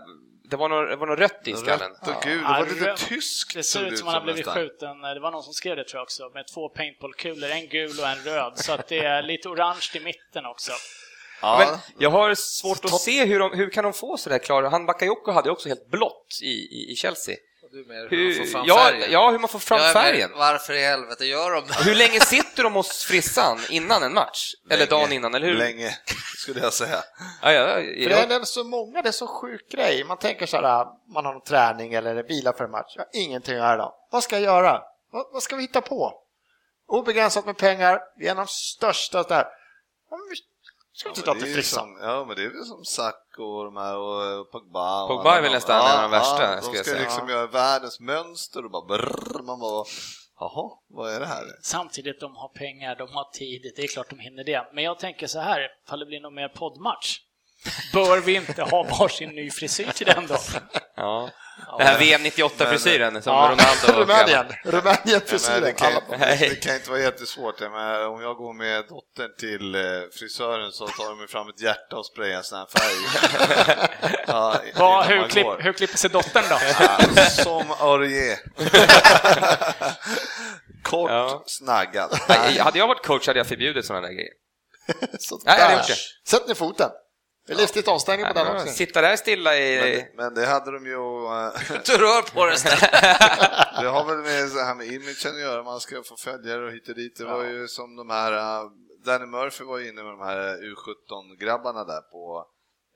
det 0.49 0.56
var 0.56 0.69
något, 0.69 0.89
det 0.89 0.95
var 0.95 1.08
något 1.08 1.19
rött 1.19 1.47
i 1.47 1.53
skallen. 1.53 1.91
Rött 1.91 2.08
och 2.08 2.23
gul. 2.23 2.38
Det 2.38 2.43
var 2.43 2.65
lite 2.65 2.95
tyskt. 3.08 3.53
Det 3.53 3.63
ser 3.63 3.86
ut 3.86 3.97
som 3.99 4.08
han 4.08 4.15
har 4.15 4.23
blivit 4.23 4.45
nästan. 4.45 4.63
skjuten, 4.63 5.01
det 5.01 5.19
var 5.19 5.32
någon 5.32 5.43
som 5.43 5.53
skrev 5.53 5.75
det 5.75 5.84
tror 5.84 5.97
jag 5.97 6.03
också, 6.03 6.30
med 6.34 6.47
två 6.53 6.69
paintballkulor, 6.69 7.49
en 7.49 7.67
gul 7.67 7.99
och 7.99 8.08
en 8.08 8.17
röd. 8.17 8.53
Så 8.56 8.71
att 8.71 8.88
det 8.88 8.99
är 8.99 9.23
lite 9.23 9.49
orange 9.49 9.89
i 9.95 9.99
mitten 9.99 10.45
också. 10.45 10.71
Ja. 11.41 11.58
Men 11.60 11.80
jag 11.99 12.10
har 12.10 12.36
svårt 12.36 12.86
att 12.86 13.01
se 13.01 13.25
hur, 13.25 13.39
de, 13.39 13.58
hur 13.58 13.69
kan 13.69 13.84
de 13.84 13.93
få 13.93 14.17
sådär 14.17 14.39
klara... 14.39 14.69
Han 14.69 14.86
Bakayoko 14.86 15.32
hade 15.32 15.49
också 15.49 15.69
helt 15.69 15.88
blått 15.91 16.39
i, 16.41 16.45
i, 16.47 16.91
i 16.91 16.95
Chelsea. 16.95 17.36
Du 17.78 17.86
med 17.86 18.10
hur 18.10 18.38
man 18.38 18.46
får 18.48 18.50
fram 18.50 18.66
ja, 18.68 18.78
färgen. 18.78 19.12
ja, 19.12 19.32
hur 19.32 19.40
man 19.40 19.50
får 19.50 19.60
fram 19.60 19.80
Ja, 19.82 19.94
färgen. 19.94 20.32
Varför 20.36 20.74
i 20.74 20.82
helvete 20.82 21.26
gör 21.26 21.52
de 21.52 21.68
det? 21.68 21.74
Hur 21.74 21.96
länge 21.96 22.20
sitter 22.20 22.63
de 22.63 22.74
hos 22.74 23.04
frissan 23.04 23.60
innan 23.70 24.04
en 24.04 24.13
match? 24.13 24.54
Eller 24.70 24.78
Länge. 24.78 24.90
dagen 24.90 25.12
innan, 25.12 25.36
eller 25.36 25.48
hur? 25.48 25.54
Länge, 25.54 25.98
skulle 26.38 26.60
jag 26.60 26.74
säga. 26.74 27.04
Ja, 27.42 27.52
ja, 27.52 27.66
För 27.76 28.10
ja, 28.10 28.26
det 28.26 28.36
är 28.36 28.44
så 28.44 28.63
många, 28.63 29.02
det 29.02 29.10
är 29.10 29.12
så 29.12 29.28
sjuk 29.28 29.72
grej. 29.72 30.04
Man 30.04 30.18
tänker 30.18 30.46
så 30.46 30.58
här, 30.58 30.86
man 31.13 31.26
har 31.26 31.34
någon 31.34 31.44
träning 31.44 31.94
eller 31.94 32.24
bilar 32.24 32.54
för 32.54 32.63
en 32.63 32.72
match. 32.72 32.94
Jag 32.96 33.04
har 33.04 33.10
ingenting 33.13 33.54
att 33.56 33.60
göra 33.60 33.74
idag. 33.74 33.94
Vad 34.12 34.24
ska 34.24 34.36
jag 34.36 34.44
göra? 34.44 34.82
Vad, 35.12 35.26
vad 35.34 35.44
ska 35.44 35.56
vi 35.56 35.62
hitta 35.62 35.82
på? 35.82 36.13
Obegränsat 36.88 37.46
med 37.46 37.58
pengar, 37.58 38.00
vi 38.18 38.28
är 38.28 38.32
en 38.32 38.40
av 38.40 38.46
de 38.46 38.52
största 38.52 39.24
där. 39.24 39.46
Ja, 41.05 41.13
Ska 41.13 41.13
vi 41.13 41.19
inte 41.19 41.29
Ja, 41.29 41.33
det 41.33 41.39
till 41.39 41.43
är 41.43 41.47
ju 41.49 41.53
frissan? 41.55 41.83
som, 41.83 42.10
ja, 42.10 42.25
men 42.27 42.36
det 42.36 42.43
är 42.43 42.49
väl 42.49 42.65
som 42.65 42.86
Sack 42.86 43.25
och 43.38 43.63
de 43.65 43.77
här 43.77 43.95
och 43.97 44.39
och 44.39 44.51
Pogba. 44.51 45.03
och 45.03 45.10
Pogba 45.10 45.38
är 45.38 45.41
väl 45.41 45.51
de- 45.51 45.55
nästan 45.57 45.86
en 45.86 45.95
av 45.95 46.01
de 46.01 46.12
värsta, 46.12 46.55
de 46.55 46.62
skulle 46.62 46.77
jag 46.77 46.86
ska 46.86 46.93
säga. 46.95 47.03
liksom 47.03 47.29
göra 47.29 47.47
världens 47.47 47.99
mönster 47.99 48.65
och 48.65 48.71
bara 48.71 48.86
brrr, 48.86 49.43
man 49.43 49.60
bara, 49.60 49.86
jaha, 50.39 50.69
vad 50.89 51.13
är 51.13 51.19
det 51.19 51.25
här? 51.25 51.43
Samtidigt, 51.62 52.19
de 52.19 52.36
har 52.36 52.47
pengar, 52.49 52.95
de 52.95 53.10
har 53.13 53.31
tid, 53.33 53.71
det 53.75 53.83
är 53.83 53.88
klart 53.88 54.10
de 54.10 54.19
hinner 54.19 54.43
det. 54.43 54.67
Men 54.73 54.83
jag 54.83 54.99
tänker 54.99 55.27
så 55.27 55.39
här, 55.39 55.60
ifall 55.86 55.99
det 55.99 56.05
blir 56.05 56.19
någon 56.21 56.36
mer 56.36 56.49
poddmatch, 56.49 57.17
bör 57.93 58.21
vi 58.21 58.36
inte 58.36 58.63
ha 58.63 58.83
varsin 58.99 59.29
ny 59.29 59.51
frisyr 59.51 59.91
till 59.91 60.05
den 60.07 60.27
då? 60.27 60.38
ja. 60.95 61.29
Det 61.78 61.84
här 61.84 62.00
VM 62.00 62.22
98-frisyren 62.22 63.22
som 63.22 63.34
Ja. 63.34 63.41
Ronaldo 63.52 63.88
Rumänien, 64.02 64.46
Rumänien 64.63 64.98
Ja, 65.04 65.20
men 65.20 65.22
frisyren. 65.22 65.62
det, 65.63 65.72
kan, 65.74 65.91
det, 66.39 66.63
kan 66.63 66.76
inte 66.76 66.89
vara 66.89 67.00
jättesvårt. 67.00 67.60
Menar, 67.60 68.08
om 68.08 68.22
jag 68.22 68.36
går 68.36 68.54
med 68.54 68.84
dottern 68.89 69.36
till 69.39 69.76
eh, 69.76 69.82
frisören 70.20 70.72
så 70.72 70.88
tar 70.88 71.22
de 71.22 71.28
fram 71.28 71.50
ett 71.50 71.62
hjärta 71.62 71.96
och 71.96 72.06
sprayar 72.06 72.38
en 72.38 72.43
sån 72.43 72.60
här 72.60 72.67
färg. 72.80 72.96
ja, 74.28 74.62
innan 74.76 75.04
hur, 75.08 75.28
klipp, 75.28 75.48
hur 75.60 75.74
klipper 75.74 75.98
sig 75.98 76.10
dottern 76.10 76.43
då? 76.50 76.58
Ja, 76.80 77.00
som 77.30 77.72
Aurier. 77.80 78.38
Kort, 80.84 81.12
Ja. 81.12 81.43
snaggad. 81.46 82.20
Nej, 82.30 82.58
hade 82.60 82.80
jag 82.80 82.88
varit 82.88 83.06
coach 83.06 83.28
hade 83.28 83.39
jag 83.39 83.48
förbjudit 83.48 83.86
sådana 83.86 84.08
där 84.08 84.13
grejer. 84.13 84.32
Sånt 85.20 85.43
Nej, 85.46 85.56
jag 85.60 85.63
hade 85.63 85.76
där. 85.76 85.82
gjort 85.82 85.88
det. 85.88 86.30
Sätt 86.30 86.48
ner 86.48 86.56
foten. 86.56 86.89
Det 87.47 87.53
är 87.53 87.57
livstids 87.57 87.88
avstängning 87.88 88.27
på 88.27 88.33
den 88.33 88.55
också. 88.55 88.67
Sitta 88.67 89.01
där 89.01 89.15
stilla 89.15 89.57
i... 89.57 90.05
Men, 90.15 90.25
men 90.25 90.33
det 90.33 90.45
hade 90.45 90.71
de 90.71 90.86
ju... 90.86 90.93
eh, 90.93 91.81
Du 91.86 91.97
rör 91.97 92.33
på 92.33 92.45
det 92.45 92.53
istället. 92.53 92.91
Det 93.81 93.88
har 93.88 94.05
väl 94.05 94.17
med 94.17 94.49
det 94.55 94.63
här 94.63 94.75
med 94.75 94.88
imagen 94.88 95.36
att 95.36 95.41
göra, 95.41 95.63
man 95.63 95.79
ska 95.79 96.03
få 96.03 96.17
följare 96.17 96.65
och 96.65 96.71
hit 96.71 96.89
och 96.89 96.95
dit. 96.95 97.17
Det 97.17 97.25
var 97.25 97.43
ju 97.43 97.67
som 97.67 97.95
de 97.95 98.10
här, 98.10 98.31
uh, 98.33 98.71
Danny 99.05 99.25
Murphy 99.25 99.63
var 99.63 99.77
ju 99.77 99.89
inne 99.89 100.03
med 100.03 100.12
de 100.12 100.21
här 100.21 100.57
U17-grabbarna 100.57 101.83
där 101.83 102.01
på 102.01 102.45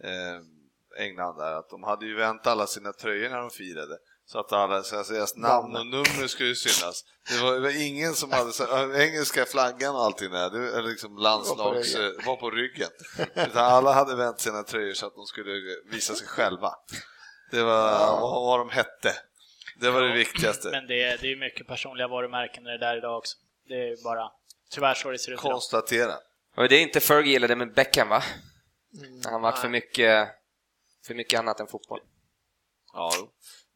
eh, 0.04 1.04
England 1.06 1.38
där, 1.38 1.54
att 1.54 1.70
de 1.70 1.84
hade 1.84 2.06
ju 2.06 2.16
vänt 2.16 2.48
alla 2.48 2.68
sina 2.68 2.94
tröjor 2.94 3.30
när 3.30 3.38
de 3.38 3.50
firade. 3.50 3.98
Så 4.32 4.40
att 4.40 4.52
alla, 4.52 4.84
så 4.84 4.96
att 4.96 5.08
deras 5.08 5.36
namn 5.36 5.76
och 5.76 5.86
nummer 5.86 6.28
skulle 6.28 6.56
synas. 6.56 7.06
Det 7.30 7.44
var, 7.44 7.54
det 7.54 7.60
var 7.60 7.82
ingen 7.82 8.14
som 8.14 8.32
hade 8.32 8.52
så, 8.52 8.64
äh, 8.64 9.02
engelska 9.02 9.46
flaggan 9.46 9.96
och 9.96 10.02
allting 10.02 10.32
där, 10.32 10.50
det 10.50 10.72
var 10.72 10.82
liksom 10.82 11.18
landslags, 11.18 11.96
Var 11.96 12.24
på 12.24 12.30
var 12.30 12.36
på 12.36 12.52
ryggen. 12.52 12.90
Utan 13.36 13.66
alla 13.66 13.94
hade 13.94 14.16
vänt 14.16 14.40
sina 14.40 14.64
tröjor 14.64 14.94
så 14.94 15.08
att 15.08 15.16
de 15.16 15.26
skulle 15.26 15.52
visa 15.92 16.16
sig 16.16 16.28
själva. 16.28 16.74
Det 17.52 17.64
var 17.64 17.92
vad, 18.22 18.44
vad 18.44 18.60
de 18.60 18.70
hette. 18.70 19.16
Det 19.80 19.90
var 19.90 20.02
det 20.02 20.14
viktigaste. 20.14 20.70
Men 20.72 20.88
det 20.88 21.04
är, 21.04 21.18
det 21.18 21.28
är 21.28 21.32
ju 21.32 21.40
mycket 21.40 21.68
personliga 21.68 22.08
varumärken 22.08 22.64
det 22.64 22.78
där 22.78 22.98
idag 22.98 23.18
också. 23.18 23.38
Det 23.68 23.76
är 23.76 24.04
bara 24.04 24.32
tyvärr 24.70 24.94
så 24.94 25.12
det 25.12 25.20
ser 25.20 25.32
ut 25.32 25.40
idag. 25.40 25.52
Konstatera. 25.52 26.14
Och 26.58 26.70
det 26.70 26.76
är 26.76 26.82
inte 26.82 27.00
Fergie 27.00 27.34
gillade 27.34 27.56
med 27.56 27.74
Beckham 27.74 28.10
va? 28.10 28.24
Han 29.26 29.42
varit 29.42 29.58
för 29.58 29.70
mycket, 29.70 30.28
för 31.08 31.14
mycket 31.14 31.40
annat 31.40 31.60
än 31.60 31.68
fotboll. 31.68 32.00
Ja. 32.94 33.12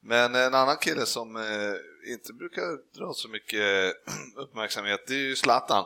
Men 0.07 0.35
en 0.35 0.53
annan 0.53 0.77
kille 0.77 1.05
som 1.05 1.35
eh, 1.35 2.11
inte 2.13 2.33
brukar 2.33 2.97
dra 2.99 3.13
så 3.13 3.29
mycket 3.29 3.93
uppmärksamhet, 4.35 4.99
det 5.07 5.13
är 5.13 5.17
ju 5.19 5.35
Zlatan. 5.35 5.85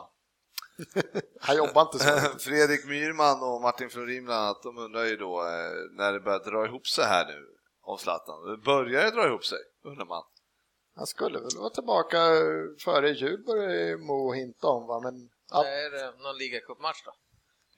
Han 1.40 1.56
jobbar 1.56 1.82
inte 1.82 1.98
så. 1.98 2.38
Fredrik 2.38 2.84
Myrman 2.84 3.42
och 3.42 3.60
Martin 3.60 3.90
Florin 3.90 4.24
bland 4.24 4.44
annat, 4.44 4.62
de 4.62 4.78
undrar 4.78 5.04
ju 5.04 5.16
då 5.16 5.40
eh, 5.40 5.96
när 5.96 6.12
det 6.12 6.20
börjar 6.20 6.50
dra 6.50 6.66
ihop 6.66 6.86
sig 6.86 7.04
här 7.04 7.26
nu 7.26 7.46
om 7.82 7.98
Zlatan. 7.98 8.62
Börjar 8.64 9.04
det 9.04 9.10
dra 9.10 9.26
ihop 9.26 9.44
sig, 9.44 9.58
undrar 9.84 10.06
man. 10.06 10.22
Han 10.96 11.06
skulle 11.06 11.38
väl 11.38 11.56
vara 11.58 11.70
tillbaka 11.70 12.18
före 12.84 13.10
jul 13.10 13.44
började 13.46 13.96
Mo 13.98 14.32
hinta 14.32 14.66
om 14.66 14.86
va, 14.86 15.00
men 15.00 15.30
ja, 15.50 15.66
Är 15.66 15.90
det 15.90 16.22
någon 16.22 16.38
ligacupmatch 16.38 17.04
då? 17.04 17.12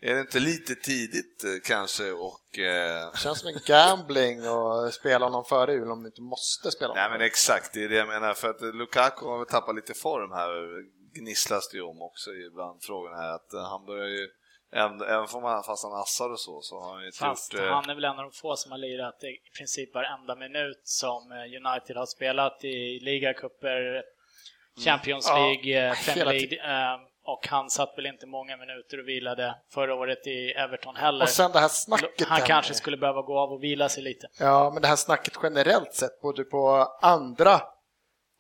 Är 0.05 0.15
det 0.15 0.21
inte 0.21 0.41
lite 0.41 0.75
tidigt 0.75 1.45
eh, 1.45 1.51
kanske 1.65 2.11
och... 2.13 2.59
Eh, 2.59 3.11
det 3.13 3.19
känns 3.19 3.41
som 3.41 3.49
en 3.49 3.61
gambling 3.67 4.49
och 4.49 4.95
spela 4.95 5.27
honom 5.27 5.45
före 5.45 5.73
jul 5.73 5.91
om 5.91 6.03
du 6.03 6.07
inte 6.09 6.23
måste 6.23 6.71
spela 6.71 6.95
nej 6.95 7.03
honom. 7.03 7.19
men 7.19 7.27
exakt, 7.27 7.75
det 7.75 7.85
är 7.85 7.89
det 7.89 7.97
jag 7.97 8.09
menar. 8.09 8.35
För 8.35 8.49
att 8.51 8.61
Lukaku 8.75 9.27
har 9.27 9.39
väl 9.39 9.47
tappat 9.47 9.75
lite 9.75 9.95
form 9.95 10.33
här, 10.33 10.51
gnisslas 11.19 11.69
det 11.69 11.77
ju 11.77 11.83
om 11.83 12.03
också 12.03 12.31
ibland 12.31 12.83
frågan 12.83 13.19
här 13.21 13.35
att 13.35 13.53
eh, 13.53 13.63
han 13.63 13.87
börjar 13.87 14.09
ju 14.09 14.29
Även, 14.75 15.01
även 15.01 15.27
får 15.27 15.41
man, 15.41 15.63
fast 15.65 15.85
han 15.85 16.01
assar 16.01 16.31
och 16.31 16.41
så, 16.41 16.61
så 16.63 16.81
har 16.81 16.93
han 16.93 17.01
ju 17.01 17.07
inte 17.07 17.19
Fast 17.19 17.53
gjort... 17.53 17.63
eh, 17.63 17.69
han 17.69 17.91
är 17.91 17.95
väl 17.95 18.05
en 18.05 18.11
av 18.11 18.17
de 18.17 18.33
få 18.33 18.57
som 18.57 18.71
har 18.73 18.79
lirat 18.79 19.25
i 19.25 19.57
princip 19.59 19.95
varenda 19.95 20.37
minut 20.37 20.81
som 20.85 21.23
United 21.33 21.97
har 21.97 22.07
spelat 22.07 22.65
i 22.65 22.99
ligacuper, 23.01 24.03
Champions 24.85 25.27
Ja, 25.29 25.39
League, 25.39 25.89
eh, 25.89 25.95
hela 25.95 25.95
Premier 25.95 26.49
League. 26.49 26.59
Och 27.25 27.49
han 27.49 27.71
satt 27.71 27.95
väl 27.97 28.07
inte 28.07 28.27
många 28.27 28.57
minuter 28.57 29.01
och 29.01 29.09
vilade 29.09 29.55
förra 29.71 29.95
året 29.95 30.27
i 30.27 30.51
Everton 30.51 30.97
heller. 30.97 31.23
Och 31.25 31.29
sen 31.29 31.53
det 31.53 31.59
här 31.59 31.69
snacket 31.69 32.29
Han 32.29 32.41
kanske 32.41 32.75
skulle 32.75 32.97
behöva 32.97 33.23
gå 33.23 33.39
av 33.39 33.53
och 33.53 33.63
vila 33.63 33.89
sig 33.89 34.03
lite. 34.03 34.27
Ja, 34.39 34.71
men 34.73 34.83
det 34.83 34.89
här 34.89 34.97
snacket 34.97 35.35
generellt 35.43 35.95
sett, 35.95 36.21
både 36.21 36.45
på 36.45 36.89
andra 37.01 37.61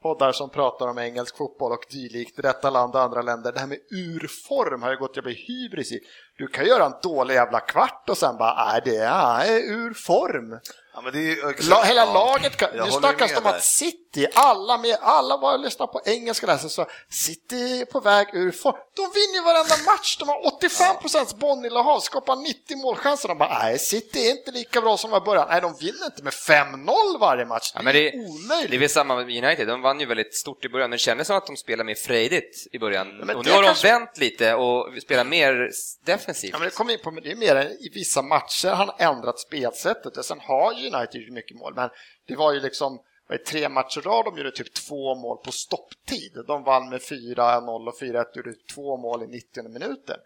poddar 0.02 0.32
som 0.32 0.50
pratar 0.50 0.88
om 0.88 0.98
engelsk 0.98 1.36
fotboll 1.36 1.72
och 1.72 1.84
dylikt 1.90 2.42
detta 2.42 2.70
land 2.70 2.94
och 2.94 3.00
andra 3.00 3.22
länder. 3.22 3.52
Det 3.52 3.60
här 3.60 3.66
med 3.66 3.78
urform 3.90 4.82
har 4.82 4.90
ju 4.90 4.96
gått 4.96 5.16
jag 5.16 5.24
blir 5.24 5.34
hybris 5.34 5.92
i. 5.92 6.00
Du 6.38 6.48
kan 6.48 6.66
göra 6.66 6.84
en 6.84 6.94
dålig 7.02 7.34
jävla 7.34 7.60
kvart 7.60 8.08
och 8.08 8.18
sen 8.18 8.36
bara, 8.36 8.66
nej 8.72 8.80
det 8.84 8.96
är 8.96 9.50
ur 9.56 9.94
form. 9.94 10.58
Ja, 10.94 11.00
men 11.00 11.12
det 11.12 11.18
är 11.32 11.50
exakt- 11.50 11.68
La, 11.68 11.82
hela 11.82 12.00
ja, 12.00 12.12
laget 12.14 12.56
kan, 12.56 12.68
nu 12.86 12.90
snackas 12.90 13.30
det 13.30 13.38
om 13.38 13.46
att. 13.46 13.62
City, 13.64 14.26
alla, 14.34 14.78
med, 14.78 14.96
alla 15.00 15.38
bara 15.38 15.56
lyssnar 15.56 15.86
på 15.86 16.00
engelska 16.04 16.46
där, 16.46 16.56
så 16.56 16.86
City 17.10 17.80
är 17.80 17.84
på 17.84 18.00
väg 18.00 18.26
ur 18.32 18.50
form. 18.50 18.74
De 18.96 19.02
vinner 19.02 19.44
varenda 19.44 19.74
match, 19.92 20.16
de 20.18 20.28
har 20.28 20.46
85 20.56 20.96
procents 21.00 21.34
bollinnehav, 21.34 22.00
skapar 22.00 22.36
90 22.36 22.76
målchanser. 22.76 23.28
De 23.28 23.38
bara, 23.38 23.58
nej 23.58 23.78
City 23.78 24.26
är 24.26 24.30
inte 24.30 24.50
lika 24.50 24.80
bra 24.80 24.96
som 24.96 25.10
de 25.10 25.12
var 25.12 25.20
i 25.22 25.24
början. 25.24 25.46
Nej, 25.50 25.60
de 25.60 25.74
vinner 25.80 26.04
inte 26.06 26.22
med 26.22 26.32
5-0 26.32 27.20
varje 27.20 27.44
match. 27.44 27.72
Ja, 27.74 27.82
men 27.82 27.94
det, 27.94 28.12
omöjligt. 28.14 28.70
det 28.70 28.76
är 28.76 28.80
väl 28.80 28.88
samma 28.88 29.16
med 29.16 29.44
United, 29.44 29.68
de 29.68 29.82
vann 29.82 30.00
ju 30.00 30.06
väldigt 30.06 30.34
stort 30.36 30.64
i 30.64 30.68
början, 30.68 30.90
men 30.90 30.96
det 30.96 31.00
kändes 31.00 31.26
som 31.26 31.36
att 31.36 31.46
de 31.46 31.56
spelade 31.56 31.84
mer 31.84 31.94
frejdigt 31.94 32.66
i 32.72 32.78
början. 32.78 33.16
men 33.16 33.36
och 33.36 33.44
nu 33.46 33.50
har 33.52 33.62
kanske- 33.62 33.86
de 33.88 33.92
vänt 33.92 34.18
lite 34.18 34.54
och 34.54 34.88
spelar 35.02 35.24
mer 35.24 35.70
defensivt. 36.04 36.21
Ja, 36.28 36.58
men 36.58 36.68
det 36.68 36.74
kommer 36.74 36.92
in 36.92 36.98
på, 37.04 37.10
det 37.10 37.30
är 37.32 37.36
mer 37.36 37.56
än 37.56 37.66
i 37.72 37.90
vissa 37.94 38.22
matcher 38.22 38.68
han 38.68 38.88
har 38.88 38.96
ändrat 38.98 39.38
spelsättet. 39.38 40.16
Och 40.16 40.24
sen 40.24 40.40
har 40.40 40.72
United 40.72 41.20
gjort 41.20 41.32
mycket 41.32 41.56
mål, 41.56 41.74
men 41.74 41.90
det 42.28 42.36
var 42.36 42.52
ju 42.52 42.60
liksom 42.60 43.00
det, 43.28 43.38
tre 43.38 43.68
matcher 43.68 43.98
i 43.98 44.00
rad 44.00 44.24
de 44.24 44.36
gjorde 44.38 44.50
typ 44.50 44.74
två 44.74 45.14
mål 45.14 45.38
på 45.44 45.52
stopptid. 45.52 46.32
De 46.46 46.64
vann 46.64 46.88
med 46.88 47.00
4-0 47.00 47.88
och 47.88 48.00
4-1 48.00 48.24
gjorde 48.34 48.54
två 48.74 48.96
mål 48.96 49.22
i 49.22 49.26
90 49.26 49.68
minuter. 49.68 50.16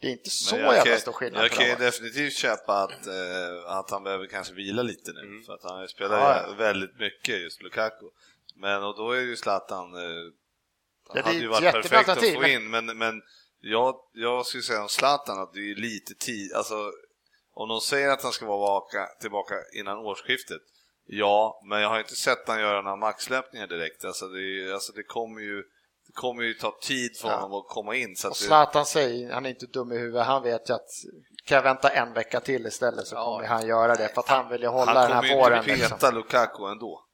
Det 0.00 0.06
är 0.06 0.10
inte 0.12 0.30
så 0.30 0.56
jävla 0.56 0.84
kan- 0.84 0.98
stor 0.98 1.12
skillnad. 1.12 1.44
Jag 1.44 1.50
på 1.50 1.56
kan 1.56 1.66
ju 1.68 1.74
definitivt 1.76 2.32
köpa 2.32 2.72
att, 2.82 3.06
eh, 3.06 3.70
att 3.78 3.90
han 3.90 4.02
behöver 4.04 4.26
kanske 4.26 4.54
vila 4.54 4.82
lite 4.82 5.12
nu, 5.12 5.20
Mm. 5.20 5.42
för 5.42 5.52
att 5.54 5.62
han 5.62 5.88
spelar 5.88 6.18
Ja, 6.18 6.44
ja. 6.48 6.54
väldigt 6.54 6.98
mycket, 6.98 7.40
just 7.40 7.62
Lukaku. 7.62 8.06
Men 8.54 8.82
och 8.84 8.96
då 8.96 9.10
är 9.12 9.20
ju 9.20 9.36
Zlatan, 9.36 9.94
eh, 9.94 10.00
det 11.12 11.18
är 11.18 11.22
hade 11.22 11.38
ju 11.38 11.46
varit 11.46 11.72
perfekt 11.72 12.08
att 12.08 12.24
få 12.32 12.40
men- 12.40 12.50
in, 12.50 12.70
men, 12.70 12.98
men 12.98 13.22
jag, 13.70 13.94
jag 14.12 14.46
skulle 14.46 14.62
säga 14.62 14.82
om 14.82 14.88
Zlatan 14.88 15.38
att 15.42 15.52
det 15.52 15.70
är 15.70 15.74
lite 15.74 16.14
tid, 16.14 16.52
alltså 16.52 16.74
om 17.54 17.68
de 17.68 17.80
säger 17.80 18.08
att 18.08 18.22
han 18.22 18.32
ska 18.32 18.46
vara 18.46 19.06
tillbaka 19.20 19.54
innan 19.78 19.98
årsskiftet, 19.98 20.60
ja, 21.06 21.60
men 21.68 21.80
jag 21.80 21.88
har 21.88 21.98
inte 21.98 22.16
sett 22.16 22.48
han 22.48 22.60
göra 22.60 22.82
några 22.82 22.96
maxlöpningar 22.96 23.66
direkt, 23.66 24.04
alltså 24.04 24.28
det, 24.28 24.72
alltså 24.74 24.92
det 24.92 25.02
kommer 25.02 25.40
ju 25.40 25.62
det 26.06 26.12
kommer 26.12 26.42
ju 26.42 26.54
ta 26.54 26.78
tid 26.82 27.16
för 27.20 27.28
Ja. 27.28 27.34
honom 27.36 27.58
att 27.60 27.68
komma 27.68 27.94
in. 27.96 28.16
Så 28.16 28.28
Och 28.28 28.32
det, 28.40 28.44
Zlatan 28.44 28.86
säger, 28.86 29.32
han 29.32 29.46
är 29.46 29.50
inte 29.50 29.66
dum 29.66 29.92
i 29.92 29.98
huvudet, 29.98 30.26
han 30.26 30.42
vet 30.42 30.70
ju 30.70 30.74
att 30.74 30.88
kan 31.46 31.56
jag 31.56 31.62
vänta 31.62 31.88
en 31.88 32.12
vecka 32.12 32.40
till 32.40 32.66
istället 32.66 33.06
så 33.06 33.14
Ja. 33.14 33.24
kommer 33.24 33.46
han 33.48 33.66
göra 33.66 33.94
det 33.94 34.08
för 34.14 34.20
att 34.20 34.28
han 34.28 34.48
vill 34.48 34.62
ju 34.62 34.68
hålla 34.68 34.92
han 34.92 34.94
den 35.02 35.12
här 35.12 35.20
kommer 35.20 35.28
ju 35.34 35.34
våren. 35.40 35.58
inte 35.58 35.70
peta 35.74 35.94
Liksom. 35.94 36.14
Lukaku 36.14 36.64
ändå. 36.64 37.05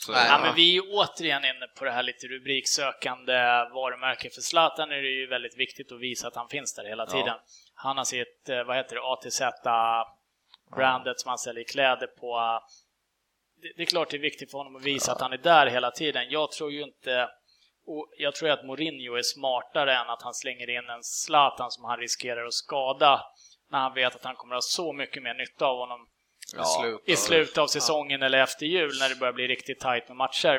Så, 0.00 0.12
Nej. 0.12 0.26
Ja, 0.28 0.38
men 0.38 0.54
vi 0.54 0.68
är 0.70 0.72
ju 0.72 0.80
återigen 0.80 1.44
inne 1.44 1.66
på 1.78 1.84
det 1.84 1.90
här 1.90 2.02
lite 2.02 2.26
rubriksökande 2.26 3.32
varumärket. 3.74 4.34
För 4.34 4.40
Zlatan 4.40 4.90
är 4.92 5.02
det 5.02 5.08
ju 5.08 5.26
väldigt 5.26 5.56
viktigt 5.58 5.92
att 5.92 6.00
visa 6.00 6.28
att 6.28 6.36
han 6.36 6.48
finns 6.48 6.74
där 6.74 6.84
hela 6.84 7.04
Ja. 7.08 7.12
tiden. 7.12 7.34
Han 7.74 7.96
har 7.96 8.04
sitt, 8.04 8.48
eh, 8.48 8.64
vad 8.64 8.76
heter 8.76 8.94
det, 8.96 9.02
ATZ-brandet 9.02 11.20
som 11.20 11.28
han 11.28 11.38
säljer 11.38 11.64
kläder 11.64 12.06
på. 12.06 12.60
Det, 13.62 13.72
det 13.76 13.82
är 13.82 13.86
klart 13.86 14.10
det 14.10 14.16
är 14.16 14.20
viktigt 14.20 14.50
för 14.50 14.58
honom 14.58 14.76
att 14.76 14.82
visa 14.82 15.12
att 15.12 15.20
han 15.20 15.32
är 15.32 15.38
där 15.38 15.66
hela 15.66 15.90
tiden. 15.90 16.26
Jag 16.30 16.52
tror 16.52 16.72
ju 16.72 16.82
inte... 16.82 17.28
och 17.86 18.08
Jag 18.18 18.34
tror 18.34 18.50
att 18.50 18.64
Mourinho 18.64 19.14
är 19.16 19.22
smartare 19.22 19.94
än 19.96 20.10
att 20.10 20.22
han 20.22 20.34
slänger 20.34 20.70
in 20.70 20.88
en 20.90 21.04
Zlatan 21.04 21.70
som 21.70 21.84
han 21.84 21.98
riskerar 21.98 22.46
att 22.46 22.54
skada 22.54 23.20
när 23.70 23.78
han 23.78 23.94
vet 23.94 24.14
att 24.14 24.24
han 24.24 24.36
kommer 24.36 24.54
att 24.54 24.56
ha 24.56 24.62
så 24.62 24.92
mycket 24.92 25.22
mer 25.22 25.34
nytta 25.34 25.66
av 25.66 25.78
honom 25.78 26.08
I 26.56 26.64
slut. 26.64 27.00
i 27.04 27.16
slutet 27.16 27.58
av 27.58 27.66
säsongen 27.66 28.22
eller 28.22 28.38
efter 28.38 28.66
jul 28.66 28.98
när 29.00 29.08
det 29.08 29.14
börjar 29.14 29.32
bli 29.32 29.48
riktigt 29.48 29.80
tajt 29.80 30.08
med 30.08 30.16
matcher. 30.16 30.54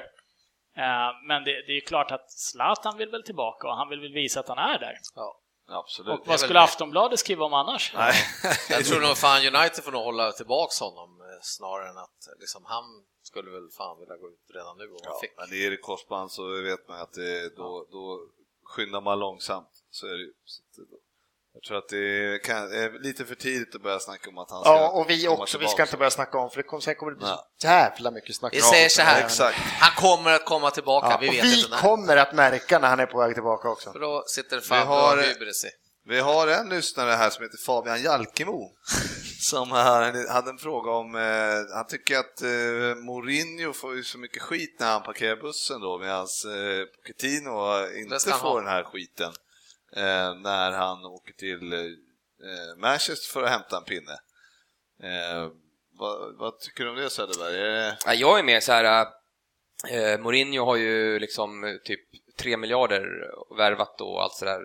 Eh, 0.77 1.09
Men 1.27 1.43
det, 1.43 1.51
det 1.67 1.77
är 1.77 1.81
klart 1.81 2.11
att 2.11 2.31
Zlatan 2.31 2.97
vill 2.97 3.09
väl 3.09 3.23
tillbaka 3.23 3.67
och 3.67 3.75
han 3.75 3.89
vill 3.89 3.99
väl 3.99 4.13
visa 4.13 4.39
att 4.39 4.47
han 4.47 4.57
är 4.57 4.79
där. 4.79 4.97
Ja. 5.15 5.39
Absolut. 5.71 6.19
Och 6.19 6.27
vad 6.27 6.39
skulle 6.39 6.59
det. 6.59 6.63
Aftonbladet 6.63 7.19
skriva 7.19 7.45
om 7.45 7.53
annars? 7.53 7.93
Nej. 7.95 8.13
Jag 8.69 8.85
tror 8.85 9.01
nog 9.01 9.17
fan 9.17 9.41
United 9.55 9.83
får 9.83 9.91
nog 9.91 10.03
hålla 10.03 10.31
tillbaks 10.31 10.79
honom 10.79 11.21
eh, 11.21 11.39
snarare 11.41 11.89
än 11.89 11.97
att 11.97 12.17
liksom, 12.39 12.65
han 12.65 12.83
skulle 13.23 13.51
väl 13.51 13.69
fan 13.77 13.99
vilja 13.99 14.15
gå 14.17 14.27
ut 14.29 14.45
redan 14.53 14.77
nu 14.77 14.83
om 14.83 14.99
han 15.03 15.13
Ja, 15.13 15.19
fick. 15.21 15.37
men 15.37 15.49
det 15.49 15.65
är 15.65 15.69
det 15.71 15.77
korsband 15.77 16.31
så 16.31 16.61
vet 16.61 16.87
man 16.87 17.01
att 17.01 17.13
det, 17.13 17.55
då, 17.55 17.87
då 17.91 18.19
skyndar 18.63 19.01
man 19.01 19.19
långsamt. 19.19 19.69
Så 19.89 20.07
är 20.07 20.11
det 20.11 20.23
ju. 20.23 20.33
Så 20.45 20.81
Jag 21.61 21.67
tror 21.67 21.77
att 21.77 21.89
det 21.89 22.43
kan, 22.43 22.57
är 22.57 23.03
lite 23.03 23.25
för 23.25 23.35
tidigt 23.35 23.75
att 23.75 23.81
börja 23.81 23.99
snacka 23.99 24.29
om 24.29 24.37
att 24.37 24.51
han 24.51 24.61
ska 24.63 24.69
Ja, 24.71 24.89
och 24.89 25.09
vi 25.09 25.27
också, 25.27 25.57
vi 25.57 25.59
tillbaka. 25.59 25.67
ska 25.75 25.83
inte 25.83 25.97
börja 25.97 26.11
snacka 26.11 26.37
om 26.37 26.49
för 26.49 26.57
det 26.57 26.63
kommer, 26.63 26.81
sen 26.81 26.95
kommer 26.95 27.11
det 27.11 27.17
bli 27.17 27.27
så 27.27 27.67
jävla 27.67 28.11
mycket 28.11 28.35
snack. 28.35 28.53
Vi 28.53 28.61
säger 28.61 28.89
så 28.89 29.01
här, 29.01 29.23
Exakt. 29.25 29.57
han 29.57 30.03
kommer 30.03 30.31
att 30.31 30.45
komma 30.45 30.71
tillbaka, 30.71 31.07
Ja, 31.09 31.17
vi 31.21 31.29
vet 31.29 31.43
vi 31.43 31.57
inte 31.59 31.69
när. 31.69 31.77
kommer 31.77 32.17
att 32.17 32.33
märka 32.33 32.79
när 32.79 32.87
han 32.87 32.99
är 32.99 33.05
på 33.05 33.19
väg 33.19 33.33
tillbaka 33.33 33.69
också. 33.69 33.91
För 33.91 33.99
då 33.99 34.23
sitter 34.27 34.59
fan 34.59 34.79
Vi 34.79 34.85
har-. 34.85 35.25
Vi 36.05 36.19
har 36.19 36.47
en 36.47 36.69
lyssnare 36.69 37.11
här 37.11 37.29
som 37.29 37.43
heter 37.43 37.57
Fabian 37.65 38.01
Jalkemo 38.01 38.71
som 39.39 39.71
hade 39.71 40.49
en 40.49 40.57
fråga 40.57 40.91
om, 40.91 41.15
eh, 41.15 41.75
han 41.75 41.87
tycker 41.87 42.17
att 42.17 42.41
eh, 42.41 42.95
Mourinho 43.03 43.73
får 43.73 43.95
ju 43.95 44.03
så 44.03 44.17
mycket 44.17 44.41
skit 44.41 44.75
när 44.79 44.91
han 44.91 45.03
parkerar 45.03 45.35
bussen 45.35 45.81
då 45.81 45.97
medan 45.99 46.19
eh, 46.21 46.85
Pochettino 46.95 47.87
inte 47.97 48.19
får 48.19 48.31
ha. 48.49 48.59
den 48.59 48.67
här 48.67 48.83
skiten 48.83 49.31
eh, 49.95 50.35
när 50.35 50.71
han 50.71 51.05
åker 51.05 51.33
till 51.33 51.73
eh, 51.73 52.77
Manchester 52.77 53.33
för 53.33 53.43
att 53.43 53.49
hämta 53.49 53.77
en 53.77 53.83
pinne. 53.83 54.17
Eh, 55.03 55.51
vad, 55.99 56.37
vad 56.37 56.59
tycker 56.59 56.83
du 56.83 56.89
om 56.89 56.95
det 56.95 57.09
Söderberg? 57.09 57.55
Är 57.55 57.69
det... 57.69 57.97
Ja, 58.05 58.13
jag 58.13 58.39
är 58.39 58.43
mer 58.43 58.59
så 58.59 58.71
här. 58.71 59.07
Eh, 59.89 60.19
Mourinho 60.19 60.65
har 60.65 60.75
ju 60.75 61.19
liksom 61.19 61.63
eh, 61.63 61.75
typ 61.83 61.99
3 62.37 62.57
miljarder 62.57 63.07
värvat 63.57 64.01
och 64.01 64.23
allt 64.23 64.33
sådär 64.33 64.61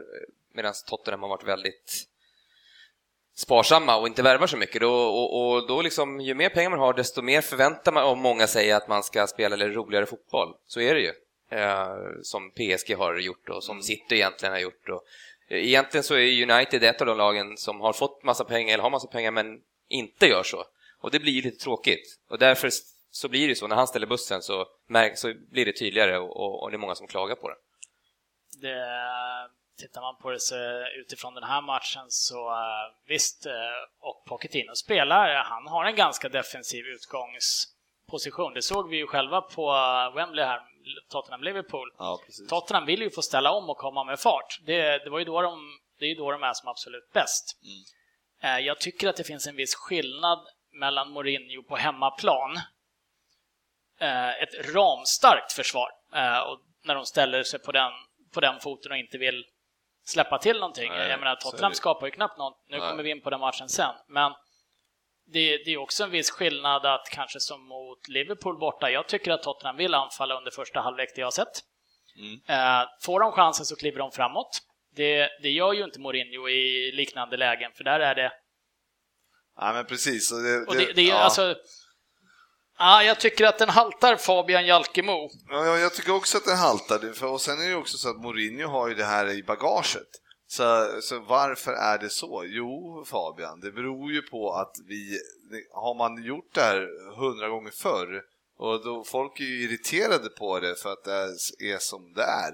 medan 0.54 0.74
Tottenham 0.86 1.22
har 1.22 1.28
varit 1.28 1.48
väldigt 1.48 2.06
sparsamma 3.36 3.96
och 3.96 4.06
inte 4.06 4.22
värvar 4.22 4.46
så 4.46 4.56
mycket. 4.56 4.80
Då, 4.80 4.92
och, 4.92 5.54
och 5.54 5.66
då 5.68 5.82
liksom, 5.82 6.20
ju 6.20 6.34
mer 6.34 6.48
pengar 6.48 6.70
man 6.70 6.78
har 6.78 6.94
desto 6.94 7.22
mer 7.22 7.40
förväntar 7.40 7.92
man 7.92 8.04
om 8.04 8.18
många 8.18 8.46
säger 8.46 8.76
att 8.76 8.88
man 8.88 9.02
ska 9.02 9.26
spela 9.26 9.54
eller 9.54 9.70
roligare 9.70 10.06
fotboll. 10.06 10.54
Så 10.66 10.80
är 10.80 10.94
det 10.94 11.00
ju. 11.00 11.12
Eh, 11.54 11.96
som 12.22 12.50
PSG 12.50 12.94
har 12.94 13.16
gjort 13.16 13.48
och 13.48 13.64
som 13.64 13.82
City 13.82 14.14
egentligen 14.14 14.52
har 14.52 14.60
gjort. 14.60 14.88
Och, 14.88 15.04
eh, 15.48 15.64
egentligen 15.64 16.04
så 16.04 16.14
är 16.14 16.50
United 16.50 16.84
ett 16.84 17.00
av 17.00 17.06
de 17.06 17.18
lagen 17.18 17.56
som 17.56 17.80
har 17.80 17.92
fått 17.92 18.22
massa 18.22 18.44
pengar 18.44 18.74
eller 18.74 18.82
har 18.82 18.90
massa 18.90 19.06
pengar 19.06 19.30
men 19.30 19.60
inte 19.88 20.26
gör 20.26 20.42
så. 20.42 20.64
Och 21.00 21.10
det 21.10 21.20
blir 21.20 21.32
ju 21.32 21.42
lite 21.42 21.64
tråkigt. 21.64 22.18
Och 22.28 22.38
därför 22.38 22.70
så 23.10 23.28
blir 23.28 23.48
det 23.48 23.54
så, 23.54 23.66
när 23.66 23.76
han 23.76 23.86
ställer 23.86 24.06
bussen 24.06 24.42
så, 24.42 24.66
så 25.14 25.34
blir 25.50 25.64
det 25.66 25.72
tydligare 25.72 26.18
och, 26.18 26.36
och, 26.36 26.62
och 26.62 26.70
det 26.70 26.76
är 26.76 26.78
många 26.78 26.94
som 26.94 27.06
klagar 27.06 27.34
på 27.34 27.48
det. 27.48 27.56
Det, 28.62 28.86
tittar 29.78 30.00
man 30.00 30.16
på 30.16 30.30
det 30.30 30.40
så, 30.40 30.56
utifrån 31.00 31.34
den 31.34 31.44
här 31.44 31.62
matchen 31.62 32.06
så 32.08 32.50
eh, 32.50 32.94
visst, 33.06 33.46
och 34.00 34.24
Pochettino 34.26 34.74
spelar, 34.74 35.44
han 35.44 35.66
har 35.66 35.84
en 35.84 35.96
ganska 35.96 36.28
defensiv 36.28 36.84
utgångs 36.86 37.68
position. 38.10 38.54
Det 38.54 38.62
såg 38.62 38.88
vi 38.88 38.96
ju 38.96 39.06
själva 39.06 39.40
på 39.40 39.72
Wembley 40.14 40.44
här, 40.44 40.73
Tottenham-Liverpool. 41.08 41.88
Ja. 41.98 42.20
Tottenham 42.48 42.86
vill 42.86 43.02
ju 43.02 43.10
få 43.10 43.22
ställa 43.22 43.52
om 43.52 43.70
och 43.70 43.76
komma 43.76 44.04
med 44.04 44.20
fart. 44.20 44.60
Det, 44.66 45.04
det 45.04 45.10
var 45.10 45.18
ju 45.18 45.24
då 45.24 45.42
de, 45.42 45.78
det 45.98 46.04
är 46.04 46.08
ju 46.08 46.14
då 46.14 46.30
de 46.30 46.42
är 46.42 46.52
som 46.52 46.68
absolut 46.68 47.10
bäst. 47.12 47.58
Mm. 47.62 48.58
Eh, 48.58 48.66
Jag 48.66 48.80
tycker 48.80 49.08
att 49.08 49.16
det 49.16 49.24
finns 49.24 49.46
en 49.46 49.56
viss 49.56 49.74
skillnad 49.74 50.38
mellan 50.72 51.10
Mourinho 51.10 51.62
på 51.62 51.76
hemmaplan, 51.76 52.56
eh, 54.00 54.42
ett 54.42 54.74
ramstarkt 54.74 55.52
försvar, 55.52 55.88
eh, 56.14 56.38
och 56.38 56.60
när 56.84 56.94
de 56.94 57.06
ställer 57.06 57.42
sig 57.42 57.60
på 57.60 57.72
den, 57.72 57.92
på 58.34 58.40
den 58.40 58.60
foten 58.60 58.92
och 58.92 58.98
inte 58.98 59.18
vill 59.18 59.44
släppa 60.04 60.38
till 60.38 60.56
någonting. 60.60 60.88
Nej, 60.92 61.08
Jag 61.10 61.20
menar, 61.20 61.36
Tottenham 61.36 61.74
skapar 61.74 62.06
ju 62.06 62.10
knappt 62.10 62.38
något. 62.38 62.64
Nu 62.68 62.78
Nej. 62.78 62.90
kommer 62.90 63.02
vi 63.02 63.10
in 63.10 63.20
på 63.20 63.30
den 63.30 63.40
matchen 63.40 63.68
sen, 63.68 63.94
men 64.08 64.32
det, 65.26 65.56
det 65.64 65.70
är 65.70 65.76
också 65.76 66.04
en 66.04 66.10
viss 66.10 66.30
skillnad 66.30 66.86
att 66.86 67.08
kanske 67.10 67.40
som 67.40 67.68
mot 67.68 68.08
Liverpool 68.08 68.58
borta, 68.58 68.90
jag 68.90 69.08
tycker 69.08 69.30
att 69.30 69.42
Tottenham 69.42 69.76
vill 69.76 69.94
anfalla 69.94 70.38
under 70.38 70.50
första 70.50 70.80
halvlek, 70.80 71.08
det 71.14 71.20
jag 71.20 71.26
har 71.26 71.30
sett. 71.30 71.62
Mm. 72.18 72.40
Eh, 72.48 72.88
får 73.00 73.20
de 73.20 73.32
chansen 73.32 73.66
så 73.66 73.76
kliver 73.76 73.98
de 73.98 74.12
framåt. 74.12 74.60
Det, 74.96 75.28
det 75.42 75.50
gör 75.50 75.72
ju 75.72 75.84
inte 75.84 76.00
Mourinho 76.00 76.48
i 76.48 76.92
liknande 76.94 77.36
lägen, 77.36 77.72
för 77.72 77.84
där 77.84 78.00
är 78.00 78.14
det 78.14 78.32
Ja, 79.56 79.72
men 79.72 79.86
precis. 79.86 80.32
Och 80.32 80.42
det, 80.42 80.66
och 80.66 80.74
det, 80.74 80.92
det 80.92 81.02
är 81.02 81.08
ja. 81.08 81.16
alltså... 81.16 81.54
Ja, 82.78 83.02
jag 83.02 83.20
tycker 83.20 83.46
att 83.46 83.58
den 83.58 83.68
haltar 83.68 84.16
Fabian 84.16 84.66
Jalkemo. 84.66 85.30
Ja, 85.48 85.66
ja, 85.66 85.78
jag 85.78 85.94
tycker 85.94 86.14
också 86.14 86.38
att 86.38 86.44
den 86.44 86.56
haltar. 86.56 87.12
För, 87.12 87.26
och 87.26 87.40
sen 87.40 87.60
är 87.62 87.68
det 87.68 87.74
också 87.74 87.98
så 87.98 88.10
att 88.10 88.22
Mourinho 88.22 88.68
har 88.68 88.88
ju 88.88 88.94
det 88.94 89.04
här 89.04 89.30
i 89.30 89.42
bagaget. 89.42 90.08
Så, 90.56 90.98
så 91.02 91.18
varför 91.20 91.72
är 91.72 91.98
det 91.98 92.10
så? 92.10 92.44
Jo, 92.46 93.04
Fabian, 93.06 93.60
det 93.60 93.72
beror 93.72 94.12
ju 94.12 94.22
på 94.22 94.52
att 94.52 94.76
vi, 94.86 95.18
har 95.72 95.94
man 95.94 96.24
gjort 96.24 96.54
det 96.54 96.60
här 96.60 96.88
hundra 97.16 97.48
gånger 97.48 97.70
förr 97.70 98.22
och 98.56 98.84
då 98.84 99.04
folk 99.04 99.40
är 99.40 99.44
ju 99.44 99.62
irriterade 99.64 100.28
på 100.28 100.60
det 100.60 100.74
för 100.74 100.92
att 100.92 101.04
det 101.04 101.70
är 101.72 101.78
som 101.78 102.12
det 102.12 102.22
är. 102.22 102.52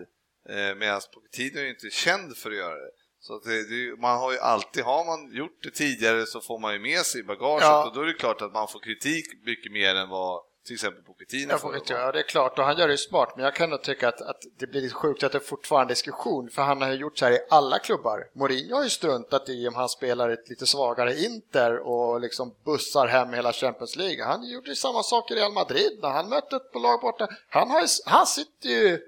Eh, 0.49 0.75
Medan 0.77 1.01
Pochettino 1.15 1.59
är 1.59 1.63
ju 1.65 1.71
inte 1.71 1.91
känd 1.91 2.37
för 2.37 2.51
att 2.51 2.57
göra 2.57 2.75
det. 2.75 2.91
Så 3.21 3.39
det, 3.39 3.69
det, 3.69 4.01
man 4.01 4.19
har 4.19 4.33
ju 4.33 4.39
alltid, 4.39 4.85
har 4.85 5.05
man 5.05 5.35
gjort 5.35 5.63
det 5.63 5.71
tidigare 5.71 6.27
så 6.27 6.41
får 6.41 6.59
man 6.59 6.73
ju 6.73 6.79
med 6.79 7.01
sig 7.01 7.21
i 7.21 7.25
bagaget 7.25 7.65
Ja. 7.65 7.87
och 7.89 7.95
då 7.95 8.01
är 8.01 8.07
det 8.07 8.13
klart 8.13 8.43
att 8.43 8.53
man 8.53 8.69
får 8.69 8.81
kritik 8.81 9.27
mycket 9.45 9.73
mer 9.73 9.95
än 9.95 10.09
vad 10.09 10.43
till 10.67 10.75
exempel 10.75 11.03
Pochettino 11.03 11.59
får 11.59 11.77
inte 11.77 11.93
göra, 11.93 12.13
det 12.13 12.19
är 12.19 12.29
klart, 12.29 12.59
och 12.59 12.65
han 12.65 12.79
gör 12.79 12.87
det 12.87 12.93
ju 12.93 12.99
smart, 12.99 13.33
men 13.37 13.45
jag 13.45 13.55
kan 13.55 13.71
nog 13.71 13.83
tycka 13.83 14.09
att, 14.09 14.21
att 14.21 14.43
det 14.59 14.67
blir 14.67 14.81
lite 14.81 14.95
sjukt 14.95 15.23
att 15.23 15.33
det 15.33 15.41
fortfarande 15.41 15.93
är 15.93 15.95
diskussion, 15.95 16.51
för 16.51 16.63
han 16.63 16.83
har 16.83 16.89
ju 16.89 16.95
gjort 16.95 17.19
så 17.19 17.25
här 17.25 17.33
i 17.33 17.39
alla 17.51 17.79
klubbar. 17.79 18.27
Mourinho 18.33 18.77
har 18.77 18.85
ju 18.85 18.91
struntat 18.91 19.49
i 19.49 19.69
om 19.69 19.75
han 19.75 19.89
spelar 19.89 20.31
ett 20.31 20.49
lite 20.49 20.67
svagare 20.67 21.21
Inter 21.21 21.79
och 21.79 22.21
liksom 22.21 22.55
bussar 22.65 23.07
hem 23.07 23.33
hela 23.33 23.53
Champions 23.53 23.97
League. 23.97 24.25
Han 24.25 24.49
gjorde 24.49 24.69
ju 24.69 24.77
samma 24.77 25.03
sak 25.03 25.31
i 25.31 25.35
Real 25.35 25.53
Madrid 25.53 25.99
när 26.03 26.11
han 26.11 26.29
mötte 26.29 26.57
ett 26.57 26.83
lag 26.83 27.01
borta. 27.01 27.29
Han, 27.49 27.71
har 27.71 27.87
han 28.07 28.27
sitter 28.27 28.69
ju 28.69 28.99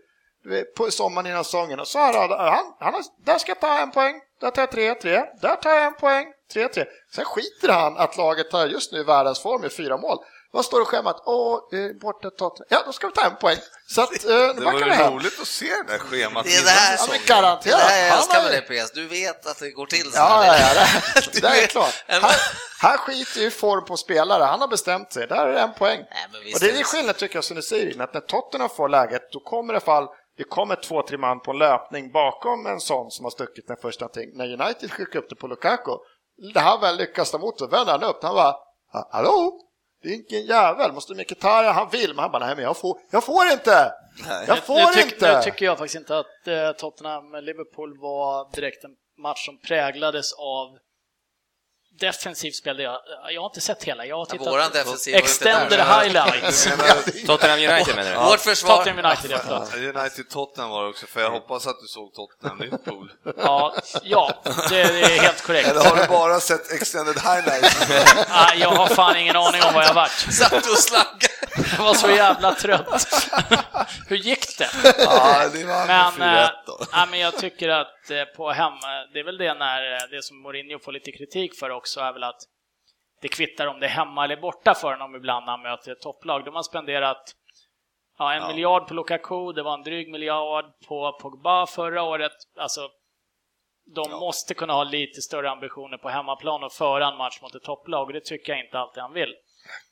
på 0.76 0.90
sommaren 0.90 1.26
innan 1.26 1.44
säsongen 1.44 1.80
och 1.80 1.88
så 1.88 1.98
har 1.98 2.28
han, 2.28 2.74
han, 2.78 2.94
har, 2.94 3.02
där 3.24 3.38
ska 3.38 3.50
jag 3.50 3.60
ta 3.60 3.78
en 3.78 3.90
poäng, 3.90 4.20
där 4.40 4.50
tar 4.50 4.62
jag 4.62 4.98
3-3, 4.98 5.26
där 5.40 5.56
tar 5.56 5.70
jag 5.70 5.84
en 5.84 5.94
poäng, 5.94 6.26
3-3. 6.54 6.84
Sen 7.14 7.24
skiter 7.24 7.68
han 7.68 7.96
att 7.96 8.16
laget 8.16 8.52
har 8.52 8.66
just 8.66 8.92
nu 8.92 9.04
världens 9.04 9.42
form 9.42 9.64
i 9.64 9.68
fyra 9.68 9.96
mål. 9.96 10.18
Vad 10.52 10.64
står 10.64 10.78
det 10.78 10.82
i 10.82 10.86
schemat? 10.86 11.22
Åh, 11.26 11.54
eh, 11.72 11.92
borta 12.00 12.30
Tottenham. 12.30 12.66
Ja, 12.68 12.82
då 12.86 12.92
ska 12.92 13.06
vi 13.06 13.12
ta 13.12 13.24
en 13.26 13.36
poäng. 13.36 13.58
Så 13.88 14.02
att, 14.02 14.24
eh, 14.24 14.30
nu 14.30 14.52
Det 14.52 14.64
var 14.64 14.80
hem. 14.80 15.12
roligt 15.14 15.40
att 15.40 15.46
se 15.46 15.66
det 15.66 15.92
där 15.92 15.98
schemat 15.98 16.44
Det 16.44 16.50
är 16.50 16.54
innan 16.54 16.64
det 16.64 16.70
här- 16.70 16.96
Ja, 16.98 17.06
men 17.10 17.18
garanterat. 17.26 17.78
Det 17.78 17.84
här 17.84 18.02
jag 18.04 18.10
Han 18.10 18.18
älskar 18.18 18.42
med 18.42 18.52
dig 18.52 18.62
PS, 18.84 18.90
du 18.94 19.06
vet 19.08 19.46
att 19.46 19.58
det 19.58 19.70
går 19.70 19.86
till 19.86 20.12
så 20.12 20.18
Ja, 20.18 20.26
här. 20.28 20.60
ja, 20.60 20.68
ja, 20.74 21.20
det, 21.32 21.40
det 21.40 21.62
är 21.62 21.66
klart. 21.66 22.04
Han, 22.08 22.30
han 22.80 22.98
skiter 22.98 23.40
ju 23.40 23.50
form 23.50 23.84
på 23.84 23.96
spelare. 23.96 24.44
Han 24.44 24.60
har 24.60 24.68
bestämt 24.68 25.12
sig. 25.12 25.26
Där 25.26 25.46
är 25.46 25.52
det 25.52 25.60
en 25.60 25.74
poäng. 25.74 26.00
Nej, 26.10 26.52
och 26.54 26.60
det 26.60 26.68
är 26.68 26.72
det- 26.72 26.84
skillnad 26.84 27.16
tycker 27.16 27.36
jag 27.36 27.44
som 27.44 27.56
du 27.56 27.62
säger 27.62 27.94
in, 27.94 28.00
att 28.00 28.14
när 28.14 28.20
Tottenham 28.20 28.68
får 28.70 28.88
läget, 28.88 29.22
då 29.32 29.40
kommer 29.40 29.74
det 29.74 29.80
fall 29.80 30.08
det 30.36 30.44
kommer 30.44 30.76
två, 30.76 31.02
tre 31.02 31.18
man 31.18 31.40
på 31.40 31.50
en 31.50 31.58
löpning 31.58 32.12
bakom 32.12 32.66
en 32.66 32.80
sån 32.80 33.10
som 33.10 33.24
har 33.24 33.30
stuckit 33.30 33.68
den 33.68 33.76
första 33.82 34.08
ting. 34.08 34.30
När 34.34 34.44
United 34.62 34.92
skickar 34.92 35.18
upp 35.18 35.28
det 35.28 35.34
på 35.36 35.46
Lukaku, 35.46 35.92
det 36.54 36.60
här 36.60 36.78
väl 36.80 36.96
lyckas 36.96 37.30
ta 37.30 37.36
emot 37.38 37.58
så 37.58 37.66
vänder 37.66 37.92
han 37.92 38.02
upp. 38.02 38.18
Han 38.22 38.34
bara, 38.34 38.54
"Ha- 38.92 39.08
hallå? 39.12 39.52
Ingen 40.04 40.46
jävel, 40.46 40.92
måste 40.92 41.14
Mkhitaryan, 41.14 41.74
han 41.74 41.88
vill, 41.90 42.08
men 42.08 42.18
han 42.18 42.30
bara, 42.32 42.46
nej 42.46 42.54
men 42.54 42.64
jag 42.64 42.76
får, 42.76 42.98
jag 43.10 43.24
får 43.24 43.46
inte! 43.52 43.92
Jag 44.46 44.58
får 44.58 44.74
nu, 44.74 45.02
tyck, 45.02 45.12
inte! 45.12 45.36
nu 45.36 45.42
tycker 45.42 45.64
jag 45.66 45.78
faktiskt 45.78 45.98
inte 45.98 46.18
att 46.18 46.46
eh, 46.46 46.70
Tottenham-Liverpool 46.72 48.00
var 48.00 48.54
direkt 48.54 48.84
en 48.84 48.90
match 49.18 49.44
som 49.44 49.58
präglades 49.58 50.32
av 50.32 50.78
defensivt 52.00 52.55
spel. 52.55 52.78
Jag, 52.78 52.98
jag 53.35 53.40
har 53.40 53.46
inte 53.46 53.61
sett 53.61 53.85
hela, 53.85 54.07
jag 54.07 54.16
har 54.16 54.20
Ja, 54.22 54.26
tittat 54.26 54.46
våran 54.46 54.70
defensiv 54.72 55.14
extended 55.14 55.81
highlights. 55.81 56.68
Tottenham 57.26 57.59
United 57.59 57.96
menar 57.96 58.11
du? 58.11 58.31
Vårt 58.31 58.40
försvar. 58.40 58.76
Tottenham 58.76 59.05
United, 59.05 59.31
ja, 59.31 59.38
förlåt. 59.44 59.96
United 59.96 60.28
Tottenham 60.31 60.70
var 60.70 60.83
det 60.83 60.88
också, 60.88 61.07
för 61.07 61.20
jag 61.20 61.31
hoppas 61.31 61.66
att 61.66 61.81
du 61.81 61.87
såg 61.87 62.12
Tottenham 62.14 62.59
Liverpool. 62.61 63.12
Ja, 63.37 63.74
ja 64.02 64.42
det, 64.68 64.81
är 64.81 65.20
helt 65.20 65.42
korrekt. 65.42 65.68
Eller 65.68 65.85
har 65.85 65.96
du 65.96 66.07
bara 66.07 66.40
sett 66.40 66.72
extended 66.72 67.14
highlights? 67.18 67.76
Ah, 68.31 68.55
jag 68.55 68.68
har 68.70 68.87
fan 68.87 69.16
ingen 69.16 69.37
aning 69.37 69.62
om 69.62 69.74
vad 69.74 69.85
jag 69.85 69.94
varit. 69.94 70.11
Satt 70.11 70.52
och 70.52 70.78
slaggade. 70.78 71.33
Jag 71.76 71.85
var 71.85 71.94
så 71.94 72.11
jävla 72.11 72.55
trött. 72.55 73.07
Hur 74.09 74.16
gick 74.16 74.59
det? 74.59 74.70
ja, 74.98 75.48
det 75.52 75.64
var 75.64 75.87
Men, 75.87 76.14
med 76.18 76.44
4-1 76.44 76.50
då. 76.66 76.87
ja, 76.92 77.07
men 77.11 77.20
jag 77.20 77.37
tycker 77.37 77.68
att 77.68 78.11
eh, 78.11 78.24
på 78.37 78.50
hem, 78.52 78.72
det 79.12 79.18
är 79.20 79.24
väl 79.24 79.38
det 79.38 79.55
när 79.55 79.92
eh, 79.92 79.98
det 80.11 80.22
som 80.22 80.42
Mourinho 80.42 80.78
får 80.78 80.92
lite 80.92 81.12
kritik 81.12 81.59
för 81.59 81.70
också 81.83 82.01
är 82.01 82.12
väl 82.12 82.25
att 82.25 82.42
det 83.21 83.29
kvittar 83.29 83.66
om 83.66 83.81
det 83.81 83.87
är 83.87 83.90
hemma 83.90 84.25
eller 84.25 84.37
borta 84.37 84.75
för 84.75 84.90
honom 84.90 85.14
ibland 85.16 85.45
när 85.47 85.51
han 85.53 85.62
möter 85.62 85.92
ett 85.92 86.01
topplag. 86.01 86.45
De 86.45 86.55
har 86.55 86.62
spenderat 86.62 87.35
ja, 88.18 88.33
en 88.35 88.42
Ja. 88.42 88.49
miljard 88.49 88.88
på 88.88 88.95
Lukaku, 88.95 89.53
det 89.53 89.62
var 89.62 89.75
en 89.75 89.83
dryg 89.83 90.11
miljard 90.11 90.64
på 90.88 91.18
Pogba 91.23 91.66
förra 91.66 92.03
året. 92.03 92.33
Alltså, 92.57 92.81
de 93.95 94.11
Ja. 94.11 94.18
måste 94.21 94.55
kunna 94.55 94.73
ha 94.73 94.85
lite 94.85 95.23
större 95.23 95.51
ambitioner 95.51 95.99
på 95.99 96.09
hemmaplan 96.09 96.64
och 96.64 96.73
föra 96.73 97.09
en 97.09 97.16
match 97.16 97.38
mot 97.42 97.55
ett 97.55 97.62
topplag 97.62 98.07
och 98.07 98.12
det 98.12 98.25
tycker 98.25 98.53
jag 98.53 98.64
inte 98.64 98.79
alltid 98.79 99.03
han 99.03 99.12
vill. 99.12 99.35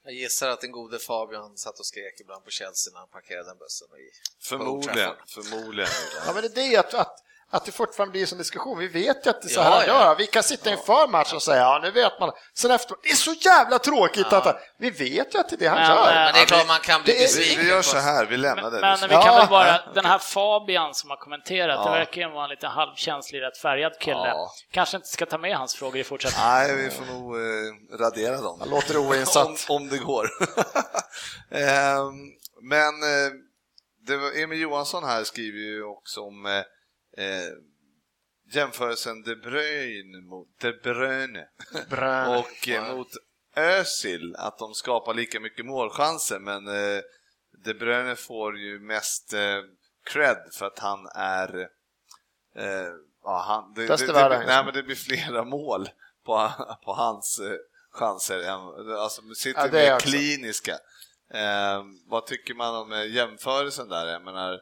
Jag 0.04 0.12
gissar 0.14 0.48
att 0.50 0.60
den 0.60 0.72
gode 0.72 0.98
Fabian 0.98 1.56
satt 1.56 1.78
och 1.78 1.86
skrek 1.86 2.20
ibland 2.20 2.44
på 2.44 2.50
Chelsea 2.50 2.92
när 2.92 2.98
han 3.00 3.08
parkerade 3.08 3.48
den 3.48 3.58
bussen. 3.58 3.88
i- 3.88 4.12
Förmodligen, 4.48 5.10
förmodligen. 5.34 5.90
Ja, 6.26 6.32
men 6.34 6.42
det 6.42 6.48
är 6.48 6.70
det 6.70 6.76
att, 6.76 6.94
att, 6.94 7.16
att 7.52 7.64
det 7.64 7.72
fortfarande 7.72 8.12
blir 8.12 8.26
som 8.26 8.38
diskussion. 8.38 8.78
Vi 8.78 8.88
vet 8.88 9.26
ju 9.26 9.30
att 9.30 9.42
det 9.42 9.48
är 9.48 9.50
så 9.50 9.60
Ja, 9.60 9.64
här 9.64 9.70
han 9.70 9.84
ja. 9.86 10.04
gör. 10.04 10.16
Vi 10.16 10.26
kan 10.26 10.42
sitta 10.42 10.70
inför 10.70 11.08
matchen 11.08 11.36
och 11.36 11.42
säga 11.42 11.60
ja, 11.62 11.80
nu 11.82 11.90
vet 11.90 12.20
man. 12.20 12.30
Sen 12.54 12.70
efteråt, 12.70 13.00
det 13.02 13.08
är 13.10 13.14
så 13.14 13.32
jävla 13.32 13.78
tråkigt 13.78 14.32
att 14.32 14.62
vi 14.78 14.90
vet 14.90 15.34
ju 15.34 15.38
att 15.38 15.48
det 15.48 15.56
är 15.56 15.58
det 15.58 15.66
han 15.66 15.78
Men, 15.78 15.88
gör. 15.90 16.08
eh, 16.08 16.14
Men 16.14 16.32
det 16.32 16.38
är 16.38 16.40
Ja, 16.40 16.46
klart 16.46 16.62
vi- 16.64 16.66
man 16.68 16.80
kan 16.80 17.02
bli 17.02 17.12
det 17.12 17.18
är- 17.18 17.20
Vi, 17.20 17.24
besviken. 17.38 17.64
vi 17.64 17.70
gör 17.70 17.82
så 17.82 17.96
här, 17.98 18.26
vi 18.26 18.36
lämnar 18.36 18.70
det. 18.70 18.80
Men 18.80 18.98
nu. 19.00 19.06
vi 19.06 19.12
kan 19.14 19.22
Ja, 19.26 19.36
väl 19.38 19.48
bara, 19.48 19.66
ja, 19.68 19.80
den 19.94 20.04
här 20.04 20.18
Fabian 20.18 20.94
som 20.94 21.10
har 21.10 21.16
kommenterat, 21.16 21.80
Ja. 21.84 21.84
det 21.84 21.98
verkar 21.98 22.20
ju 22.22 22.28
vara 22.30 22.44
en 22.44 22.50
lite 22.50 22.66
halvkänslig, 22.66 23.40
rätt 23.42 23.58
färgad 23.58 23.92
kille. 24.00 24.16
Ja. 24.28 24.50
Kanske 24.72 24.96
inte 24.96 25.08
ska 25.08 25.26
ta 25.26 25.38
med 25.38 25.56
hans 25.56 25.74
frågor 25.74 25.96
i 26.00 26.04
fortsättningen. 26.04 26.48
Nej, 26.50 26.76
vi 26.76 26.90
får 26.90 27.04
nog 27.04 27.36
eh, 27.36 27.98
radera 27.98 28.36
dem. 28.40 28.56
Han 28.60 28.68
låter 28.70 28.96
oinsatt. 28.96 29.46
om, 29.68 29.76
om 29.76 29.88
det 29.88 29.98
går. 29.98 30.26
Ehm, 31.50 32.14
men 32.62 33.02
eh, 33.02 33.30
det 34.06 34.16
var, 34.16 34.42
Emil 34.42 34.60
Johansson 34.60 35.04
här 35.04 35.24
skriver 35.24 35.58
ju 35.58 35.84
också 35.84 36.20
om 36.20 36.46
eh, 37.16 37.52
jämförelsen 38.52 39.22
De 39.22 39.34
Bruyne 39.36 40.20
mot 40.20 40.48
De 40.60 40.72
Bruyne 40.72 41.48
och 42.38 42.68
eh, 42.68 42.96
mot 42.96 43.08
Özil, 43.56 44.34
att 44.38 44.58
de 44.58 44.74
skapar 44.74 45.14
lika 45.14 45.40
mycket 45.40 45.66
målchanser, 45.66 46.38
men 46.38 46.66
eh, 46.68 47.00
De 47.64 47.74
Bruyne 47.74 48.16
får 48.16 48.58
ju 48.58 48.80
mest 48.80 49.32
eh, 49.32 49.60
cred 50.04 50.38
för 50.58 50.66
att 50.66 50.78
han 50.78 51.06
är 51.14 51.58
eh, 52.56 52.88
ja, 53.22 53.44
han, 53.46 53.72
det, 53.74 53.86
det, 53.86 54.12
världen, 54.12 54.40
det, 54.40 54.46
nej, 54.46 54.64
men 54.64 54.74
det 54.74 54.82
blir 54.82 54.96
flera 54.96 55.44
mål 55.44 55.88
på, 56.24 56.50
på 56.84 56.92
hans 56.92 57.38
eh, 57.38 57.56
chanser. 57.92 58.38
än- 58.38 58.96
Alltså, 58.98 59.22
sitter 59.36 59.60
Ja, 59.60 59.66
det 59.68 59.72
mer 59.72 59.98
kliniska. 60.00 60.72
Eh, 61.34 61.82
vad 62.06 62.26
tycker 62.26 62.54
man 62.54 62.76
om 62.76 62.92
eh, 62.92 63.06
jämförelsen 63.14 63.88
där? 63.88 64.06
Jag 64.06 64.22
menar, 64.22 64.60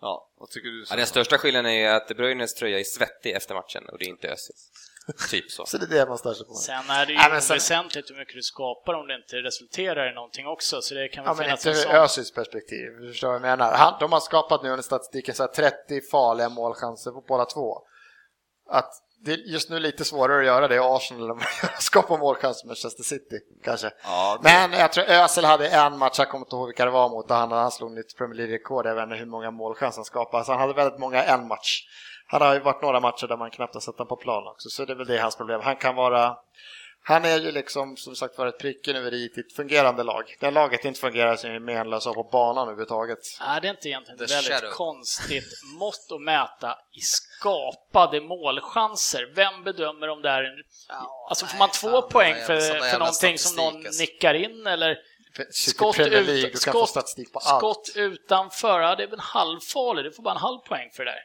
ja, 0.00 0.30
vad 0.38 0.50
tycker 0.50 0.68
du? 0.68 0.84
Ja, 0.90 0.96
den 0.96 1.06
största 1.06 1.38
skillnaden 1.38 1.72
är 1.72 1.90
att 1.94 2.08
De 2.08 2.14
Bruynes 2.14 2.54
tröja 2.54 2.78
är 2.78 2.84
svettig 2.84 3.30
efter 3.32 3.54
matchen 3.54 3.88
och 3.88 3.98
det 3.98 4.04
är 4.04 4.08
inte 4.08 4.28
Özils. 4.28 4.70
Typ 5.30 5.50
så. 5.50 5.66
Så 5.66 5.78
det 5.78 5.84
är 5.84 5.88
det 6.00 6.06
man 6.08 6.18
stör 6.18 6.34
sig 6.34 6.46
på. 6.46 6.54
Sen 6.54 6.90
är 6.90 7.06
det 7.06 7.12
ju 7.12 7.18
Ja, 7.18 7.28
men 7.30 7.42
sen- 7.42 7.54
väsentligt 7.56 8.10
hur 8.10 8.16
mycket 8.16 8.34
du 8.34 8.42
skapar 8.42 8.94
om 8.94 9.06
det 9.06 9.14
inte 9.14 9.36
resulterar 9.36 10.10
i 10.12 10.14
någonting 10.14 10.46
också, 10.46 10.82
så 10.82 10.94
det 10.94 11.08
kan 11.08 11.24
väl 11.24 11.30
Ja, 11.30 11.34
men 11.34 11.44
finnas 11.44 11.66
inte 11.66 11.70
en 11.70 11.76
ur 11.76 11.92
sån. 11.92 12.02
Özils 12.04 12.32
perspektiv. 12.32 12.86
Du 13.00 13.08
förstår 13.08 13.28
vad 13.28 13.34
jag 13.34 13.42
menar. 13.42 13.72
Han, 13.76 13.94
de 14.00 14.12
har 14.12 14.20
skapat 14.20 14.62
nu 14.62 14.68
under 14.70 14.82
statistiken 14.82 15.34
så 15.34 15.42
här 15.42 15.48
30 15.50 16.00
farliga 16.10 16.48
målchanser 16.48 17.10
på 17.10 17.20
båda 17.28 17.44
två. 17.44 17.78
Att 18.70 18.90
det 19.24 19.32
är 19.32 19.36
just 19.36 19.70
nu 19.70 19.78
lite 19.78 20.04
svårare 20.04 20.38
att 20.40 20.46
göra 20.46 20.68
det 20.68 20.74
i 20.74 20.78
Arsenal 20.78 21.30
än 21.30 21.36
att 21.62 21.82
skapa 21.82 22.16
målchanser 22.16 22.66
Manchester 22.66 23.02
City, 23.02 23.36
kanske. 23.64 23.90
Ja, 24.04 24.38
det- 24.42 24.48
Men 24.68 24.72
jag 24.80 24.92
tror 24.92 25.04
Özil 25.10 25.44
hade 25.44 25.68
en 25.68 25.98
match, 25.98 26.18
jag 26.18 26.28
kommer 26.28 26.46
inte 26.46 26.56
ihåg 26.56 26.66
vilka 26.66 26.84
det 26.84 26.90
var 26.90 27.08
mot, 27.08 27.28
där 27.28 27.34
han, 27.34 27.52
han 27.52 27.70
slog 27.70 27.92
nytt 27.92 28.16
Premier 28.18 28.36
League-rekord. 28.36 28.86
Jag 28.86 28.94
vet 28.94 29.04
inte 29.04 29.16
hur 29.16 29.26
många 29.26 29.50
målchanser 29.50 29.98
han 29.98 30.04
skapade. 30.04 30.44
Så 30.44 30.52
han 30.52 30.60
hade 30.60 30.72
väldigt 30.72 31.00
många 31.00 31.22
en 31.22 31.48
match. 31.48 31.82
Han 32.26 32.42
har 32.42 32.54
ju 32.54 32.60
varit 32.60 32.82
några 32.82 33.00
matcher 33.00 33.26
där 33.26 33.36
man 33.36 33.50
knappt 33.50 33.74
har 33.74 33.80
sett 33.80 33.98
honom 33.98 34.08
på 34.08 34.16
plan 34.16 34.46
också, 34.48 34.68
så 34.68 34.84
det 34.84 34.92
är 34.92 34.96
väl 34.96 35.06
det 35.06 35.18
hans 35.18 35.36
problem. 35.36 35.60
Han 35.64 35.76
kan 35.76 35.94
vara 35.94 36.36
Han 37.02 37.24
är 37.24 37.38
ju 37.38 37.52
liksom 37.52 37.96
som 37.96 38.16
sagt 38.16 38.38
var 38.38 38.46
ett 38.46 38.58
pricken 38.58 38.96
över 38.96 39.14
i 39.14 39.26
ett 39.26 39.56
fungerande 39.56 40.02
lag. 40.02 40.36
Det 40.40 40.50
laget 40.50 40.84
inte 40.84 41.00
fungerar 41.00 41.36
så 41.36 41.46
är 41.46 41.58
menlösa 41.58 42.12
på 42.12 42.22
banan 42.22 42.62
överhuvudtaget. 42.62 43.18
Nej, 43.40 43.60
det 43.60 43.68
är 43.68 43.70
inte 43.70 43.88
egentligen 43.88 44.18
The 44.18 44.24
ett 44.24 44.30
väldigt 44.30 44.52
shadow. 44.52 44.70
konstigt 44.70 45.44
mått 45.78 46.06
att 46.14 46.22
mäta 46.22 46.78
i 46.92 47.00
skapade 47.00 48.20
målchanser. 48.20 49.32
Vem 49.34 49.64
bedömer 49.64 50.08
om 50.08 50.22
det 50.22 50.28
är 50.28 50.44
en... 50.44 50.62
Alltså 51.28 51.46
får 51.46 51.52
nej, 51.52 51.58
man 51.58 51.70
två 51.70 52.00
fan, 52.00 52.10
poäng 52.10 52.34
det 52.34 52.46
för, 52.46 52.54
jävla- 52.54 52.86
för 52.86 52.98
någonting 52.98 53.38
som 53.38 53.56
någon 53.56 53.86
alltså. 53.86 54.00
nickar 54.00 54.34
in 54.34 54.66
eller 54.66 54.96
skott, 55.50 55.98
ut, 55.98 56.58
skott, 56.58 57.08
skott 57.42 57.90
utanför? 57.94 58.80
Ja, 58.80 58.96
det 58.96 59.02
är 59.02 59.06
väl 59.06 59.14
en 59.14 59.20
halvfarlig, 59.20 60.04
du 60.04 60.12
får 60.12 60.22
bara 60.22 60.34
en 60.34 60.40
halv 60.40 60.58
poäng 60.58 60.90
för 60.96 61.04
det 61.04 61.10
där. 61.10 61.20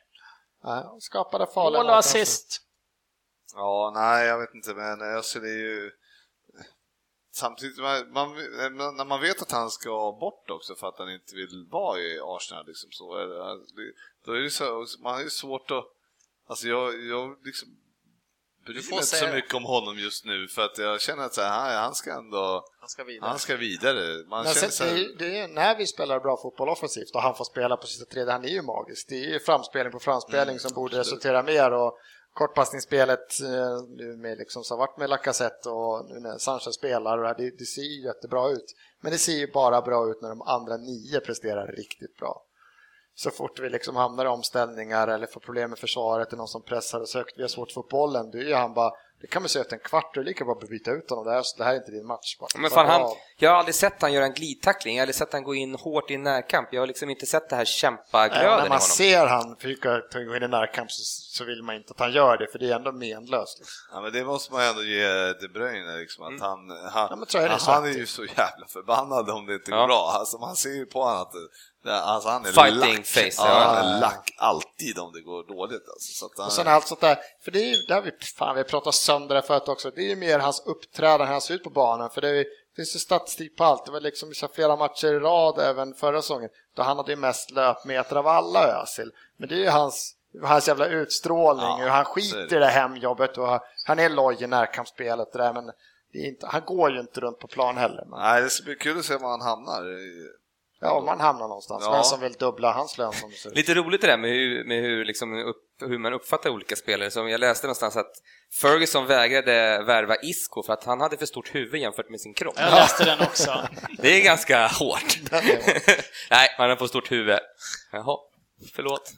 Ja, 0.64 0.98
skapade 1.00 1.48
farliga 1.54 1.84
Mål 1.84 1.90
och 1.92 1.98
assist. 1.98 2.62
Ja, 3.56 3.92
nej, 3.96 4.28
jag 4.28 4.40
vet 4.40 4.56
inte, 4.56 4.74
men 4.74 5.02
Özil 5.02 5.44
är 5.44 5.48
ju... 5.58 5.92
Samtidigt, 7.32 7.78
man, 7.78 8.12
man, 8.12 8.30
när 8.98 9.06
man 9.06 9.22
vet 9.22 9.42
att 9.42 9.52
han 9.52 9.70
ska 9.72 10.18
bort 10.20 10.50
också 10.50 10.76
för 10.76 10.88
att 10.88 10.98
han 11.00 11.12
inte 11.12 11.36
vill 11.36 11.68
vara 11.72 12.00
i 12.00 12.20
Arsenal, 12.24 12.66
liksom 12.68 12.92
så, 12.92 13.16
är 13.16 13.28
det- 13.28 13.92
då 14.26 14.32
är 14.32 14.40
det 14.40 14.50
så, 14.50 14.86
man 15.00 15.14
har 15.14 15.22
ju 15.22 15.30
svårt 15.30 15.72
att... 15.72 15.86
Alltså 16.48 16.68
jag, 16.68 17.02
jag 17.04 17.38
liksom 17.46 17.68
bryr 18.66 18.74
Du 18.74 18.80
mig 18.80 18.84
får 18.84 18.94
inte 18.98 19.06
så 19.06 19.28
mycket 19.28 19.54
om 19.54 19.64
honom 19.64 19.98
just 20.00 20.26
nu 20.26 20.48
för 20.48 20.62
att 20.62 20.78
jag 20.78 21.02
känner 21.02 21.24
att 21.24 21.34
så 21.34 21.42
här, 21.42 21.82
han, 21.82 21.96
ska 21.96 22.14
ändå... 22.14 22.66
Han 22.80 22.90
ska 22.90 23.04
vidare. 23.04 23.30
Han 23.30 23.40
ska 23.40 23.56
vidare. 23.56 24.24
Man 24.28 24.44
känner 24.44 24.56
sen, 24.56 24.72
så 24.72 24.84
det, 24.84 24.90
här, 24.90 24.98
är, 24.98 25.16
det 25.18 25.40
är 25.40 25.48
när 25.48 25.76
vi 25.78 25.88
spelar 25.88 26.20
bra 26.20 26.38
fotboll 26.42 26.70
offensivt 26.70 27.16
och 27.16 27.22
han 27.22 27.36
får 27.36 27.46
spela 27.46 27.78
på 27.78 27.88
sista 27.88 28.06
tredje, 28.06 28.32
han 28.34 28.46
är 28.46 28.50
ju 28.50 28.62
magisk. 28.62 29.08
Det 29.10 29.16
är 29.16 29.30
ju 29.34 29.40
framspelning 29.40 29.92
på 29.92 30.00
framspelning 30.00 30.50
Mm, 30.56 30.60
som 30.60 30.74
borde 30.74 31.00
absolut. 31.00 31.08
resultera 31.08 31.44
mer 31.44 31.72
och 31.72 32.00
kortpassningsspelet 32.36 33.42
eh, 33.42 33.84
nu 33.98 34.18
med 34.18 34.38
liksom, 34.38 34.64
som 34.64 34.78
varit 34.78 34.98
med 34.98 35.10
Lacazette 35.10 35.70
och 35.70 36.06
nu 36.10 36.20
när 36.20 36.38
Sanchez 36.38 36.76
spelar, 36.76 37.18
och 37.18 37.36
det, 37.38 37.58
det, 37.60 37.66
ser 37.66 37.82
ju 37.82 38.06
jättebra 38.06 38.50
ut. 38.50 38.76
Men 39.02 39.12
det 39.12 39.18
ser 39.18 39.34
ju 39.34 39.52
bara 39.52 39.82
bra 39.82 40.10
ut 40.10 40.22
när 40.22 40.30
de 40.30 40.42
andra 40.42 40.78
nio 40.78 41.20
presterar 41.20 41.68
riktigt 41.68 42.18
bra. 42.18 42.42
Så 43.16 43.32
fort 43.32 43.60
vi 43.60 43.70
liksom 43.70 43.96
hamnar 43.96 44.26
i 44.26 44.28
omställningar 44.28 45.08
eller 45.08 45.28
får 45.28 45.40
problem 45.40 45.70
med 45.70 45.80
försvaret, 45.80 46.28
eller 46.28 46.38
någon 46.38 46.48
som 46.48 46.64
pressar 46.64 47.00
oss 47.00 47.14
högt, 47.14 47.38
vi 47.38 47.42
har 47.42 47.50
svårt 47.50 47.68
att 47.68 47.74
få 47.74 47.80
upp 47.80 47.90
bollen, 47.90 48.32
då 48.32 48.38
är 48.38 48.44
ju 48.44 48.54
han 48.54 48.74
bara, 48.74 48.92
det 49.26 49.30
kan 49.30 49.42
man 49.42 49.50
säga 49.50 49.62
efter 49.62 49.76
en 49.76 49.80
kvart, 49.80 50.18
och 50.18 50.24
lika 50.24 50.46
bra 50.46 50.54
att 50.62 50.70
byta 50.70 50.92
ut 50.92 51.10
honom, 51.10 51.26
det 51.26 51.32
här, 51.32 51.44
det 51.58 51.64
här 51.64 51.72
är 51.72 51.78
inte 51.78 51.92
din 51.92 52.06
match. 52.08 52.38
Bara, 52.40 52.48
Men 52.56 52.72
fan, 52.72 52.86
han, 52.88 53.12
jag 53.38 53.50
har 53.50 53.58
aldrig 53.58 53.76
sett 53.76 54.02
han 54.02 54.14
göra 54.14 54.26
en 54.26 54.34
glidtackling, 54.34 54.96
jag 54.96 55.02
har 55.02 55.04
aldrig 55.04 55.16
sett 55.16 55.34
han 55.34 55.44
gå 55.44 55.56
in 55.56 55.76
hårt 55.76 56.12
i 56.12 56.14
en 56.14 56.24
närkamp. 56.24 56.70
Jag 56.72 56.82
har 56.82 56.88
liksom 56.88 57.10
inte 57.10 57.26
sett 57.26 57.50
det 57.50 57.56
här 57.56 57.66
kämpaglöden 57.66 58.44
i 58.44 58.50
när 58.50 58.58
man 58.58 58.68
honom. 58.68 58.80
ser 58.82 59.26
han 59.28 59.56
försöka 59.56 60.02
gå 60.26 60.36
in 60.36 60.44
i 60.44 60.48
närkamp 60.48 60.92
så, 60.92 61.04
så 61.38 61.44
vill 61.44 61.64
man 61.64 61.76
inte 61.76 61.92
att 61.94 62.00
han 62.00 62.12
gör 62.12 62.38
det, 62.38 62.48
för 62.52 62.60
det 62.60 62.72
är 62.72 62.76
ändå 62.76 62.92
menlöst. 62.92 63.60
Liksom. 63.60 63.76
Ja, 63.92 64.02
men 64.02 64.14
det 64.14 64.24
måste 64.24 64.54
man 64.54 64.62
ändå 64.62 64.84
ge 64.84 65.34
De 65.42 65.48
Bruyne, 65.48 65.98
liksom, 65.98 66.24
att 66.24 66.42
han, 66.42 66.70
han, 66.70 67.28
Ja, 67.34 67.40
är 67.40 67.72
han, 67.72 67.86
är 67.86 67.90
ju 67.90 68.06
så 68.06 68.26
jävla 68.26 68.68
förbannad 68.68 69.30
om 69.30 69.46
det 69.46 69.54
inte 69.54 69.72
går 69.72 69.80
Ja. 69.80 69.88
bra. 69.88 70.12
Alltså, 70.20 70.38
man 70.38 70.56
ser 70.56 70.70
ju 70.70 70.86
på 70.86 71.04
honom 71.04 71.22
att 71.22 71.34
alltså, 71.94 72.30
han 72.30 72.46
är 72.46 72.52
Fighting 72.52 72.80
lack. 72.98 73.06
face, 73.06 73.22
Ja, 73.38 73.48
ja. 73.48 73.64
han 73.76 73.86
är 73.96 74.02
lack 74.02 74.34
alltid 74.38 75.00
om 75.00 75.12
det 75.14 75.22
går 75.22 75.48
dåligt. 75.56 75.90
Alltså, 75.94 76.14
så 76.14 76.26
att 76.26 76.32
han, 76.38 76.46
Och 76.46 76.52
sen 76.52 76.68
allt 76.68 76.88
sånt 76.88 77.02
där, 77.02 77.18
för 77.44 77.52
det 77.52 77.60
är 77.60 77.76
ju, 77.76 77.76
där 77.88 78.02
vi, 78.02 78.12
fan 78.38 78.56
vi 78.56 78.60
har 78.62 78.68
pratat 78.70 78.96
sönder 78.96 79.36
det 79.36 79.42
förut 79.42 79.68
också, 79.68 79.92
det 79.92 80.02
är 80.02 80.10
ju 80.10 80.16
mer 80.16 80.40
hans 80.40 80.64
uppträdande, 80.66 81.26
hur 81.26 81.32
han 81.32 81.42
ser 81.42 81.54
ut 81.54 81.64
på 81.64 81.70
banan, 81.70 82.10
för 82.10 82.22
det, 82.22 82.30
är, 82.30 82.34
det 82.44 82.76
finns 82.76 82.96
ju 82.96 83.00
statistik 83.00 83.58
på 83.58 83.64
allt, 83.64 83.86
det 83.86 83.92
var 83.92 84.00
liksom 84.02 84.32
flera 84.54 84.76
matcher 84.76 85.08
i 85.08 85.20
rad 85.20 85.60
även 85.60 85.94
förra 85.94 86.22
säsongen, 86.22 86.50
då 86.76 86.84
han 86.84 86.98
hade 86.98 87.12
ju 87.12 87.16
mest 87.18 87.52
löpmeter 87.52 88.16
av 88.16 88.28
alla 88.28 88.82
Özil, 88.82 89.12
men 89.38 89.50
det 89.50 89.56
är 89.56 89.60
ju 89.60 89.70
hans, 89.70 90.16
hans 90.44 90.68
jävla 90.68 90.86
utstrålning, 90.88 91.66
Ja, 91.66 91.78
hur 91.78 91.90
han 91.90 92.06
skiter 92.06 92.48
det. 92.50 92.56
i 92.56 92.60
det 92.60 92.66
hemjobbet 92.68 93.38
och 93.38 93.60
han 93.86 94.00
är 94.00 94.10
loj 94.10 94.38
i 94.44 94.48
närkampsspelet 94.48 95.34
det 95.34 95.38
där, 95.40 95.54
men 95.54 95.66
det 96.14 96.20
är 96.20 96.28
inte, 96.28 96.48
han 96.48 96.62
går 96.66 96.92
ju 96.92 97.00
inte 97.00 97.20
runt 97.20 97.40
på 97.40 97.48
plan 97.48 97.78
heller. 97.78 98.06
Men, 98.10 98.20
Nej, 98.20 98.42
det 98.42 98.50
ska 98.50 98.64
bli 98.64 98.76
kul 98.76 99.00
att 99.00 99.06
se 99.06 99.18
var 99.18 99.30
han 99.30 99.42
hamnar. 99.42 99.82
Ja, 100.80 100.92
om 100.92 101.06
man 101.06 101.20
hamnar 101.20 101.48
någonstans, 101.48 101.84
Ja. 101.86 101.92
vem 101.92 102.04
som 102.04 102.20
vill 102.20 102.34
dubbla 102.34 102.72
hans 102.72 102.98
lön 102.98 103.14
som 103.14 103.30
det 103.30 103.36
ser 103.36 103.50
ut. 103.50 103.56
Lite 103.56 103.74
roligt 103.74 104.02
det 104.02 104.08
där 104.08 104.18
med 104.18 104.30
hur, 104.32 104.64
med 104.64 104.82
hur, 104.82 105.06
liksom 105.06 105.34
upp, 105.44 105.58
hur 105.82 105.98
man 105.98 106.14
uppfattar 106.14 106.50
olika 106.50 106.76
spelare. 106.76 107.12
Som 107.12 107.30
jag 107.30 107.40
läste 107.40 107.68
någonstans 107.68 107.98
att 107.98 108.12
Ferguson 108.62 109.06
vägrade 109.08 109.84
värva 109.84 110.16
Isco 110.16 110.64
för 110.64 110.74
att 110.74 110.84
han 110.84 111.02
hade 111.02 111.18
för 111.18 111.26
stort 111.26 111.56
huvud 111.56 111.82
jämfört 111.82 112.10
med 112.10 112.22
sin 112.22 112.34
kropp. 112.34 112.56
Jag 112.58 112.72
läste 112.72 113.06
den 113.06 113.20
också. 113.22 113.68
Det 114.02 114.20
är 114.20 114.24
ganska 114.24 114.68
hårt. 114.68 115.18
Nej, 116.30 116.50
han 116.58 116.70
har 116.70 116.76
för 116.76 116.88
stort 116.88 117.12
huvud. 117.12 117.40
Jaha, 117.92 118.18
förlåt. 118.76 119.12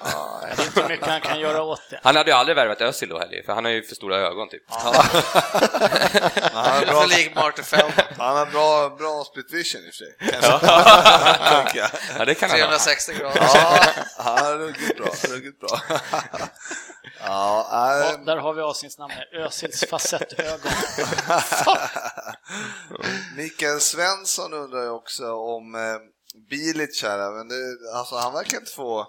Det 0.00 0.62
är 0.62 0.66
inte 0.66 0.88
mycket 0.88 1.06
han 1.06 1.20
kan 1.20 1.40
göra 1.40 1.62
åt 1.62 1.80
det. 1.90 2.00
Han 2.02 2.16
hade 2.16 2.30
ju 2.30 2.36
aldrig 2.36 2.56
värvat 2.56 2.80
Özil 2.80 3.08
då 3.08 3.18
heller, 3.18 3.42
för 3.46 3.52
han 3.52 3.64
har 3.64 3.72
ju 3.72 3.82
för 3.82 3.94
stora 3.94 4.16
ögon 4.16 4.48
typ. 4.48 4.62
Han 4.70 4.94
har 6.74 6.86
bra, 6.86 7.06
lik 7.06 7.34
Martin 7.34 7.64
Feldman. 7.64 7.92
han 8.18 8.36
har 8.36 8.46
bra, 8.46 8.96
bra 8.98 9.24
split 9.24 9.52
vision 9.52 9.80
i 9.80 9.90
och 9.90 9.94
för 9.94 10.04
sig. 10.04 10.16
Ja, 12.18 12.24
det 12.24 12.34
kan 12.34 12.50
han 12.50 12.60
ha. 12.60 12.66
360 12.66 13.12
grader. 13.18 13.40
Ja, 13.54 13.80
han 14.16 14.46
är 14.46 14.58
ruggigt 14.58 14.96
bra. 14.96 15.06
Ruggigt 15.28 15.60
bra. 15.60 15.80
Ja, 16.38 16.48
Ja, 17.26 18.12
äh, 18.12 18.24
där 18.24 18.36
har 18.36 18.54
vi 18.54 18.62
avsnittsnamnet, 18.62 19.18
Özils 19.32 19.84
facettögon. 19.90 20.70
Mikael 23.36 23.80
Svensson 23.80 24.52
undrar 24.52 24.82
ju 24.82 24.90
också 24.90 25.32
om 25.32 25.74
eh, 25.74 25.80
Bilic 26.50 27.02
här, 27.02 27.30
men 27.30 27.48
det, 27.48 27.54
alltså, 27.98 28.16
han 28.16 28.32
verkar 28.32 28.58
inte 28.58 28.72
få 28.72 29.06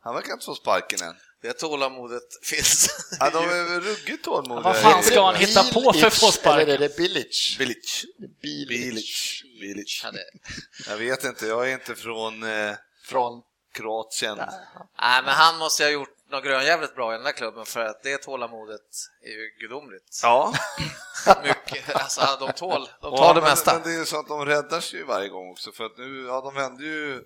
han 0.00 0.14
verkar 0.14 0.32
inte 0.32 0.44
få 0.46 0.54
sparken 0.54 1.02
än. 1.02 1.14
Det 1.42 1.52
tålamodet 1.52 2.22
finns. 2.42 2.88
Ja, 3.20 3.30
de 3.30 3.38
är 3.44 3.64
väl 3.64 3.80
ruggigt 3.80 4.24
tålmodiga. 4.24 4.62
Vad 4.62 4.76
fan 4.76 5.02
ska 5.02 5.26
han 5.26 5.34
hitta 5.34 5.62
på 5.64 5.80
för 5.92 5.92
Bilic, 5.92 6.20
fåspark? 6.20 6.62
Eller 6.62 6.74
är 6.74 6.78
det 6.78 6.96
Bilic? 6.96 7.56
Bilic. 7.58 8.04
Bilic. 8.42 9.42
Bilic. 9.60 10.00
Ja, 10.04 10.10
Jag 10.88 10.96
vet 10.96 11.24
inte, 11.24 11.46
jag 11.46 11.68
är 11.68 11.72
inte 11.72 11.94
från 11.94 12.42
eh, 12.42 12.72
Från 13.04 13.42
Kroatien. 13.74 14.36
Nej, 15.00 15.22
men 15.24 15.34
han 15.34 15.58
måste 15.58 15.82
ju 15.82 15.86
ha 15.88 15.92
gjort 15.92 16.16
något 16.30 16.44
grönjävligt 16.44 16.94
bra 16.94 17.12
i 17.12 17.16
den 17.16 17.24
där 17.24 17.32
klubben 17.32 17.66
för 17.66 17.80
att 17.80 18.02
det 18.02 18.18
tålamodet 18.18 18.80
är 19.22 19.28
ju 19.30 19.50
gudomligt. 19.60 20.20
Ja, 20.22 20.54
Mycket, 21.44 21.94
alltså 21.96 22.36
de 22.40 22.52
tål, 22.52 22.88
de 23.02 23.12
Ja, 23.12 23.16
tar 23.16 23.34
det 23.34 23.40
men, 23.40 23.50
mesta. 23.50 23.72
men 23.74 23.82
det 23.82 23.90
är 23.94 23.98
ju 23.98 24.06
så 24.06 24.18
att 24.20 24.28
de 24.28 24.46
räddar 24.46 24.80
sig 24.80 24.98
ju 24.98 25.04
varje 25.04 25.28
gång 25.28 25.50
också 25.50 25.72
för 25.72 25.84
att 25.84 25.98
nu, 25.98 26.24
ja 26.26 26.40
de 26.40 26.54
vände 26.54 26.84
ju 26.84 27.22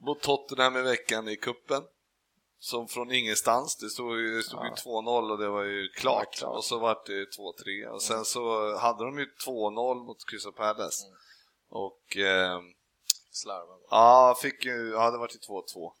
mot 0.00 0.20
Tottenham 0.22 0.76
i 0.76 0.82
veckan 0.82 1.28
i 1.28 1.36
kuppen. 1.36 1.82
Som 2.58 2.88
från 2.88 3.12
ingenstans, 3.12 3.76
det 3.76 3.88
stod 3.90 4.18
ju, 4.18 4.36
det 4.36 4.42
stod 4.42 4.64
ju 4.64 4.70
2-0 4.70 5.30
och 5.30 5.38
det 5.38 5.48
var 5.48 5.62
ju 5.62 5.88
klart. 5.88 6.34
Klart. 6.38 6.56
och 6.56 6.64
så 6.64 6.78
vart 6.78 7.06
det 7.06 7.12
2-3 7.12 7.86
och 7.86 8.02
sen 8.02 8.24
så 8.24 8.76
hade 8.76 9.04
de 9.04 9.18
ju 9.18 9.26
2-0 9.46 10.06
mot 10.06 10.26
Crystal 10.30 10.52
Palace. 10.52 11.04
Och 11.70 12.16
eh, 12.16 12.60
Slarvar. 13.30 13.78
ja, 13.90 14.36
fick 14.42 14.64
ju, 14.64 14.90
ja 14.90 15.10
det 15.10 15.18
vart 15.18 15.34
ju 15.34 15.38
2-2 15.38 15.92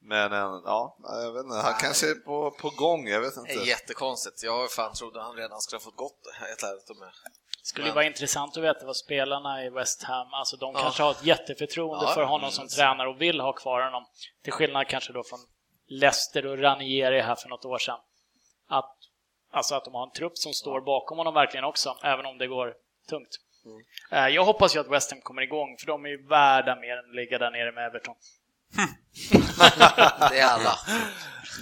men 0.00 0.32
eh, 0.32 0.60
ja, 0.64 0.96
jag 1.02 1.32
vet 1.32 1.44
inte, 1.44 1.56
han 1.56 1.74
kanske 1.80 2.10
är 2.10 2.14
på, 2.14 2.50
på 2.50 2.70
gång, 2.70 3.08
jag 3.08 3.20
vet 3.20 3.34
Det 3.34 3.40
inte. 3.40 3.52
är 3.52 3.66
jättekonstigt. 3.66 4.42
Jag 4.42 4.70
fan 4.70 4.94
trodde 4.94 5.22
han 5.22 5.36
redan 5.36 5.60
skulle 5.60 5.76
ha 5.76 5.84
fått 5.84 5.96
gått 5.96 6.20
helt 6.40 6.62
ärligt 6.62 6.98
med. 6.98 7.12
Det 7.66 7.70
skulle 7.70 7.86
ju 7.86 7.92
vara 7.92 8.04
intressant 8.04 8.56
att 8.56 8.62
veta 8.62 8.86
vad 8.86 8.96
spelarna 8.96 9.64
i 9.64 9.70
West 9.70 10.02
Ham, 10.02 10.34
alltså 10.34 10.56
de 10.56 10.72
Ja. 10.74 10.80
kanske 10.80 11.02
har 11.02 11.10
ett 11.10 11.24
jätteförtroende 11.24 12.04
Ja, 12.04 12.14
för 12.14 12.22
honom 12.22 12.40
mm. 12.40 12.50
som 12.50 12.68
tränare 12.68 13.08
och 13.08 13.20
vill 13.20 13.40
ha 13.40 13.52
kvar 13.52 13.80
honom. 13.80 14.04
Till 14.44 14.52
skillnad 14.52 14.88
kanske 14.88 15.12
då 15.12 15.22
från 15.24 15.38
Leicester 15.88 16.46
och 16.46 16.58
Ranieri 16.58 17.20
här 17.20 17.34
för 17.34 17.48
något 17.48 17.64
år 17.64 17.78
sedan. 17.78 17.98
Att, 18.68 18.96
alltså 19.52 19.74
att 19.74 19.84
de 19.84 19.94
har 19.94 20.02
en 20.02 20.12
trupp 20.12 20.38
som 20.38 20.52
står 20.52 20.80
bakom 20.80 21.18
honom 21.18 21.34
verkligen 21.34 21.64
också, 21.64 21.96
även 22.02 22.26
om 22.26 22.38
det 22.38 22.46
går 22.46 22.74
tungt. 23.08 23.36
Eh, 24.10 24.28
Jag 24.28 24.44
hoppas 24.44 24.76
ju 24.76 24.80
att 24.80 24.90
West 24.90 25.10
Ham 25.10 25.20
kommer 25.20 25.42
igång, 25.42 25.76
för 25.80 25.86
de 25.86 26.04
är 26.04 26.08
ju 26.08 26.26
värda 26.26 26.76
mer 26.76 26.92
än 26.96 27.10
att 27.10 27.14
ligga 27.14 27.38
där 27.38 27.50
nere 27.50 27.72
med 27.72 27.86
Everton. 27.86 28.14
Det 30.30 30.38
är 30.38 30.46
alla. 30.46 30.78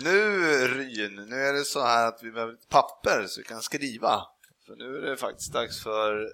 Nu 0.05 0.47
Ryn, 0.67 1.15
nu 1.29 1.37
är 1.37 1.53
det 1.53 1.65
så 1.65 1.85
här 1.85 2.09
att 2.09 2.23
vi 2.23 2.31
behöver 2.31 2.53
ett 2.53 2.69
papper 2.69 3.27
så 3.27 3.41
vi 3.41 3.45
kan 3.45 3.63
skriva. 3.63 4.34
För 4.67 4.77
nu 4.77 4.97
är 4.97 5.01
det 5.11 5.17
faktiskt 5.17 5.53
dags 5.53 5.83
för 5.83 6.29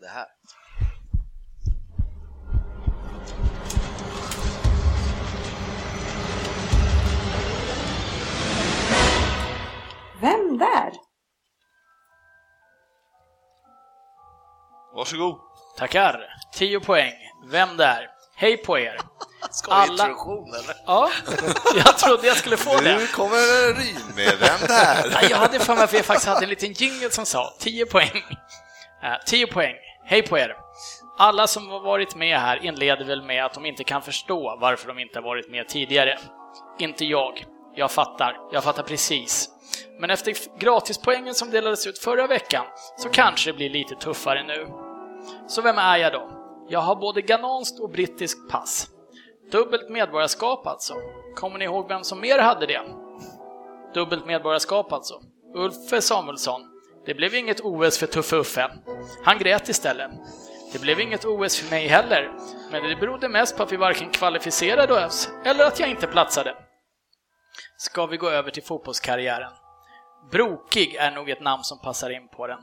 Det 0.00 0.08
här. 0.08 0.26
Vem 10.20 10.58
där? 10.58 10.92
Varsågod. 14.94 15.40
Tackar! 15.76 16.20
10 16.54 16.80
poäng. 16.80 17.12
Vem 17.50 17.76
där? 17.76 18.10
Hej 18.34 18.56
på 18.56 18.78
er! 18.78 18.98
Vi 19.66 19.72
Alla- 19.72 20.04
eller? 20.04 20.76
Ja, 20.86 21.10
jag 21.76 21.98
trodde 21.98 22.26
jag 22.26 22.36
skulle 22.36 22.56
få 22.56 22.80
det. 22.80 22.96
Nu 22.98 23.06
kommer 23.06 23.74
Ryn 23.74 24.16
med 24.16 24.38
Vem 24.40 24.68
där? 24.68 25.10
Ja, 25.12 25.28
jag 25.30 25.36
hade 25.36 25.60
för 25.60 25.74
mig 25.74 25.84
att 25.84 25.94
vi 25.94 26.02
faktiskt 26.02 26.28
hade 26.28 26.44
en 26.44 26.48
liten 26.50 26.72
jingle 26.72 27.10
som 27.10 27.26
sa 27.26 27.54
10 27.58 27.86
poäng. 27.86 28.24
Eh, 29.02 29.24
10 29.26 29.46
poäng. 29.46 29.74
Hej 30.04 30.22
på 30.22 30.38
er! 30.38 30.56
Alla 31.18 31.46
som 31.46 31.68
har 31.70 31.80
varit 31.80 32.16
med 32.16 32.40
här 32.40 32.64
inleder 32.64 33.04
väl 33.04 33.22
med 33.22 33.44
att 33.44 33.54
de 33.54 33.66
inte 33.66 33.84
kan 33.84 34.02
förstå 34.02 34.58
varför 34.60 34.88
de 34.88 34.98
inte 34.98 35.18
har 35.18 35.24
varit 35.24 35.50
med 35.50 35.68
tidigare. 35.68 36.18
Inte 36.78 37.04
jag. 37.04 37.44
Jag 37.74 37.90
fattar. 37.90 38.36
Jag 38.52 38.64
fattar 38.64 38.82
precis. 38.82 39.48
Men 40.00 40.10
efter 40.10 40.34
gratispoängen 40.58 41.34
som 41.34 41.50
delades 41.50 41.86
ut 41.86 41.98
förra 41.98 42.26
veckan 42.26 42.64
så 42.96 43.08
kanske 43.08 43.50
det 43.50 43.56
blir 43.56 43.70
lite 43.70 43.94
tuffare 43.94 44.42
nu. 44.42 44.66
Så 45.48 45.62
vem 45.62 45.78
är 45.78 45.96
jag 45.96 46.12
då? 46.12 46.30
Jag 46.68 46.80
har 46.80 46.96
både 46.96 47.22
ghananskt 47.22 47.80
och 47.80 47.90
brittiskt 47.90 48.50
pass. 48.50 48.86
Dubbelt 49.50 49.90
medborgarskap 49.90 50.66
alltså. 50.66 50.94
Kommer 51.34 51.58
ni 51.58 51.64
ihåg 51.64 51.88
vem 51.88 52.04
som 52.04 52.20
mer 52.20 52.38
hade 52.38 52.66
det? 52.66 52.80
Dubbelt 53.94 54.26
medborgarskap 54.26 54.92
alltså. 54.92 55.14
Ulf 55.54 56.02
Samuelsson. 56.04 56.60
Det 57.06 57.14
blev 57.14 57.34
inget 57.34 57.60
OS 57.60 57.98
för 57.98 58.06
Tuffe 58.06 58.36
Uffe. 58.36 58.70
Han 59.24 59.38
grät 59.38 59.68
istället. 59.68 60.10
Det 60.72 60.78
blev 60.78 61.00
inget 61.00 61.24
OS 61.24 61.60
för 61.60 61.70
mig 61.70 61.86
heller, 61.86 62.32
men 62.70 62.82
det 62.82 62.96
berodde 62.96 63.28
mest 63.28 63.56
på 63.56 63.62
att 63.62 63.72
vi 63.72 63.76
varken 63.76 64.10
kvalificerade 64.10 65.06
oss 65.06 65.30
eller 65.44 65.64
att 65.64 65.80
jag 65.80 65.90
inte 65.90 66.06
platsade. 66.06 66.54
Ska 67.76 68.06
vi 68.06 68.16
gå 68.16 68.28
över 68.30 68.50
till 68.50 68.62
fotbollskarriären? 68.62 69.52
Brokig 70.32 70.94
är 70.94 71.10
nog 71.10 71.30
ett 71.30 71.40
namn 71.40 71.64
som 71.64 71.78
passar 71.78 72.10
in 72.10 72.28
på 72.28 72.46
den. 72.46 72.58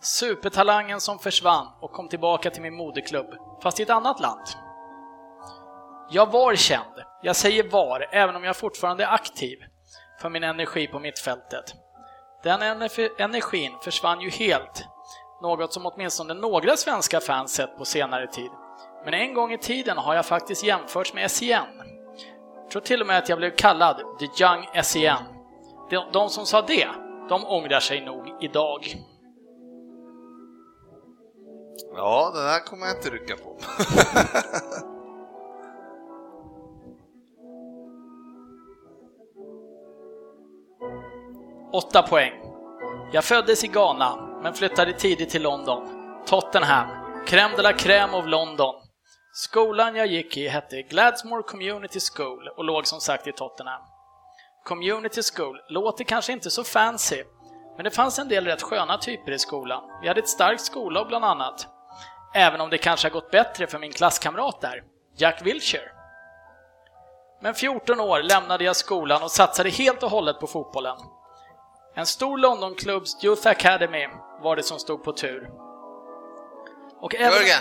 Supertalangen 0.00 1.00
som 1.00 1.18
försvann 1.18 1.66
och 1.80 1.92
kom 1.92 2.08
tillbaka 2.08 2.50
till 2.50 2.62
min 2.62 2.74
moderklubb, 2.74 3.26
fast 3.62 3.80
i 3.80 3.82
ett 3.82 3.90
annat 3.90 4.20
land. 4.20 4.63
Jag 6.10 6.32
var 6.32 6.54
känd, 6.54 7.02
jag 7.22 7.36
säger 7.36 7.70
var, 7.70 8.06
även 8.12 8.36
om 8.36 8.44
jag 8.44 8.56
fortfarande 8.56 9.04
är 9.04 9.14
aktiv, 9.14 9.58
för 10.20 10.30
min 10.30 10.44
energi 10.44 10.86
på 10.86 10.98
mittfältet. 10.98 11.74
Den 12.42 12.62
energin 13.18 13.72
försvann 13.82 14.20
ju 14.20 14.30
helt, 14.30 14.84
något 15.42 15.72
som 15.72 15.86
åtminstone 15.86 16.34
några 16.34 16.76
svenska 16.76 17.20
fans 17.20 17.54
sett 17.54 17.78
på 17.78 17.84
senare 17.84 18.26
tid. 18.26 18.50
Men 19.04 19.14
en 19.14 19.34
gång 19.34 19.52
i 19.52 19.58
tiden 19.58 19.98
har 19.98 20.14
jag 20.14 20.26
faktiskt 20.26 20.64
jämförts 20.64 21.14
med 21.14 21.24
S.I.N. 21.24 21.64
Jag 22.62 22.70
tror 22.70 22.82
till 22.82 23.00
och 23.00 23.06
med 23.06 23.18
att 23.18 23.28
jag 23.28 23.38
blev 23.38 23.50
kallad 23.50 23.96
The 23.96 24.44
Young 24.44 24.68
S.I.N.”. 24.74 25.22
De, 25.90 26.04
de 26.12 26.28
som 26.28 26.46
sa 26.46 26.62
det, 26.62 26.88
de 27.28 27.46
ångrar 27.46 27.80
sig 27.80 28.00
nog 28.04 28.42
idag. 28.42 28.96
Ja, 31.96 32.30
den 32.34 32.46
här 32.46 32.60
kommer 32.60 32.86
jag 32.86 32.96
inte 32.96 33.10
rycka 33.10 33.36
på. 33.36 33.56
8 41.74 42.02
poäng. 42.02 42.32
Jag 43.12 43.24
föddes 43.24 43.64
i 43.64 43.66
Ghana, 43.66 44.16
men 44.42 44.54
flyttade 44.54 44.92
tidigt 44.92 45.30
till 45.30 45.42
London. 45.42 45.88
Tottenham, 46.26 46.86
crème 47.26 47.56
de 47.56 47.62
la 47.62 47.72
crème 47.72 48.14
of 48.14 48.26
London. 48.26 48.74
Skolan 49.32 49.96
jag 49.96 50.06
gick 50.06 50.36
i 50.36 50.48
hette 50.48 50.82
Gladsmore 50.82 51.42
Community 51.42 52.00
School 52.00 52.48
och 52.56 52.64
låg 52.64 52.86
som 52.86 53.00
sagt 53.00 53.26
i 53.26 53.32
Tottenham. 53.32 53.80
Community 54.64 55.22
School 55.22 55.60
låter 55.68 56.04
kanske 56.04 56.32
inte 56.32 56.50
så 56.50 56.64
fancy, 56.64 57.22
men 57.76 57.84
det 57.84 57.90
fanns 57.90 58.18
en 58.18 58.28
del 58.28 58.44
rätt 58.44 58.62
sköna 58.62 58.98
typer 58.98 59.32
i 59.32 59.38
skolan. 59.38 59.82
Vi 60.02 60.08
hade 60.08 60.20
ett 60.20 60.28
starkt 60.28 60.60
skollag 60.62 61.06
bland 61.08 61.24
annat. 61.24 61.66
Även 62.34 62.60
om 62.60 62.70
det 62.70 62.78
kanske 62.78 63.08
har 63.08 63.12
gått 63.12 63.30
bättre 63.30 63.66
för 63.66 63.78
min 63.78 63.92
klasskamrat 63.92 64.60
där, 64.60 64.82
Jack 65.16 65.46
Wilshire. 65.46 65.90
Men 67.40 67.54
14 67.54 68.00
år 68.00 68.22
lämnade 68.22 68.64
jag 68.64 68.76
skolan 68.76 69.22
och 69.22 69.30
satsade 69.30 69.70
helt 69.70 70.02
och 70.02 70.10
hållet 70.10 70.40
på 70.40 70.46
fotbollen. 70.46 70.96
En 71.94 72.06
stor 72.06 72.38
Londonklubbs 72.38 73.24
Youth 73.24 73.48
Academy 73.48 74.06
var 74.42 74.56
det 74.56 74.62
som 74.62 74.78
stod 74.78 75.04
på 75.04 75.12
tur. 75.12 75.50
Och 77.00 77.14
även... 77.14 77.32
Jörgen! 77.32 77.60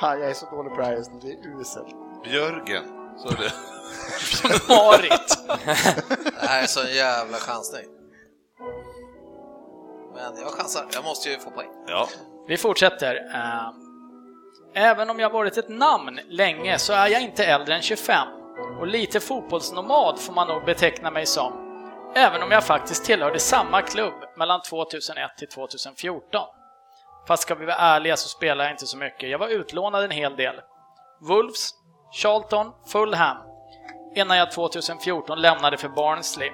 Fan, 0.00 0.20
jag 0.20 0.30
är 0.30 0.34
så 0.34 0.46
dålig 0.50 0.72
på 0.72 0.80
det 0.80 0.84
här 0.86 0.96
just 0.96 1.12
nu. 1.12 1.18
Det 1.20 1.32
är 1.32 1.60
uselt. 1.60 1.86
Björgen, 2.24 2.84
så 3.18 3.28
det. 3.28 3.52
Marit. 4.68 5.38
Det 6.40 6.46
här 6.46 6.62
är 6.62 6.66
så 6.66 6.80
en 6.80 6.94
jävla 6.94 7.36
chansning. 7.36 7.84
Men 10.14 10.40
jag 10.42 10.50
chansar, 10.50 10.86
jag 10.94 11.04
måste 11.04 11.28
ju 11.30 11.38
få 11.38 11.50
poäng. 11.50 11.68
Ja. 11.86 12.08
Vi 12.48 12.56
fortsätter. 12.56 13.14
Eh, 13.34 13.70
Även 14.74 15.10
om 15.10 15.18
jag 15.18 15.30
varit 15.30 15.56
ett 15.56 15.68
namn 15.68 16.20
länge 16.28 16.78
så 16.78 16.92
är 16.92 17.06
jag 17.08 17.22
inte 17.22 17.44
äldre 17.44 17.74
än 17.74 17.82
25 17.82 18.28
och 18.80 18.86
lite 18.86 19.20
fotbollsnomad 19.20 20.20
får 20.20 20.32
man 20.32 20.48
nog 20.48 20.64
beteckna 20.64 21.10
mig 21.10 21.26
som. 21.26 21.69
Även 22.14 22.42
om 22.42 22.50
jag 22.50 22.64
faktiskt 22.64 23.04
tillhörde 23.04 23.38
samma 23.38 23.82
klubb 23.82 24.14
mellan 24.36 24.62
2001 24.62 25.30
till 25.38 25.48
2014. 25.48 26.46
Fast 27.28 27.42
ska 27.42 27.54
vi 27.54 27.64
vara 27.64 27.76
ärliga 27.76 28.16
så 28.16 28.28
spelade 28.28 28.64
jag 28.64 28.74
inte 28.74 28.86
så 28.86 28.96
mycket. 28.96 29.30
Jag 29.30 29.38
var 29.38 29.48
utlånad 29.48 30.04
en 30.04 30.10
hel 30.10 30.36
del. 30.36 30.54
Wolves, 31.20 31.70
Charlton, 32.12 32.72
Fulham 32.86 33.36
innan 34.16 34.36
jag 34.36 34.50
2014 34.50 35.40
lämnade 35.40 35.76
för 35.76 35.88
Barnsley. 35.88 36.50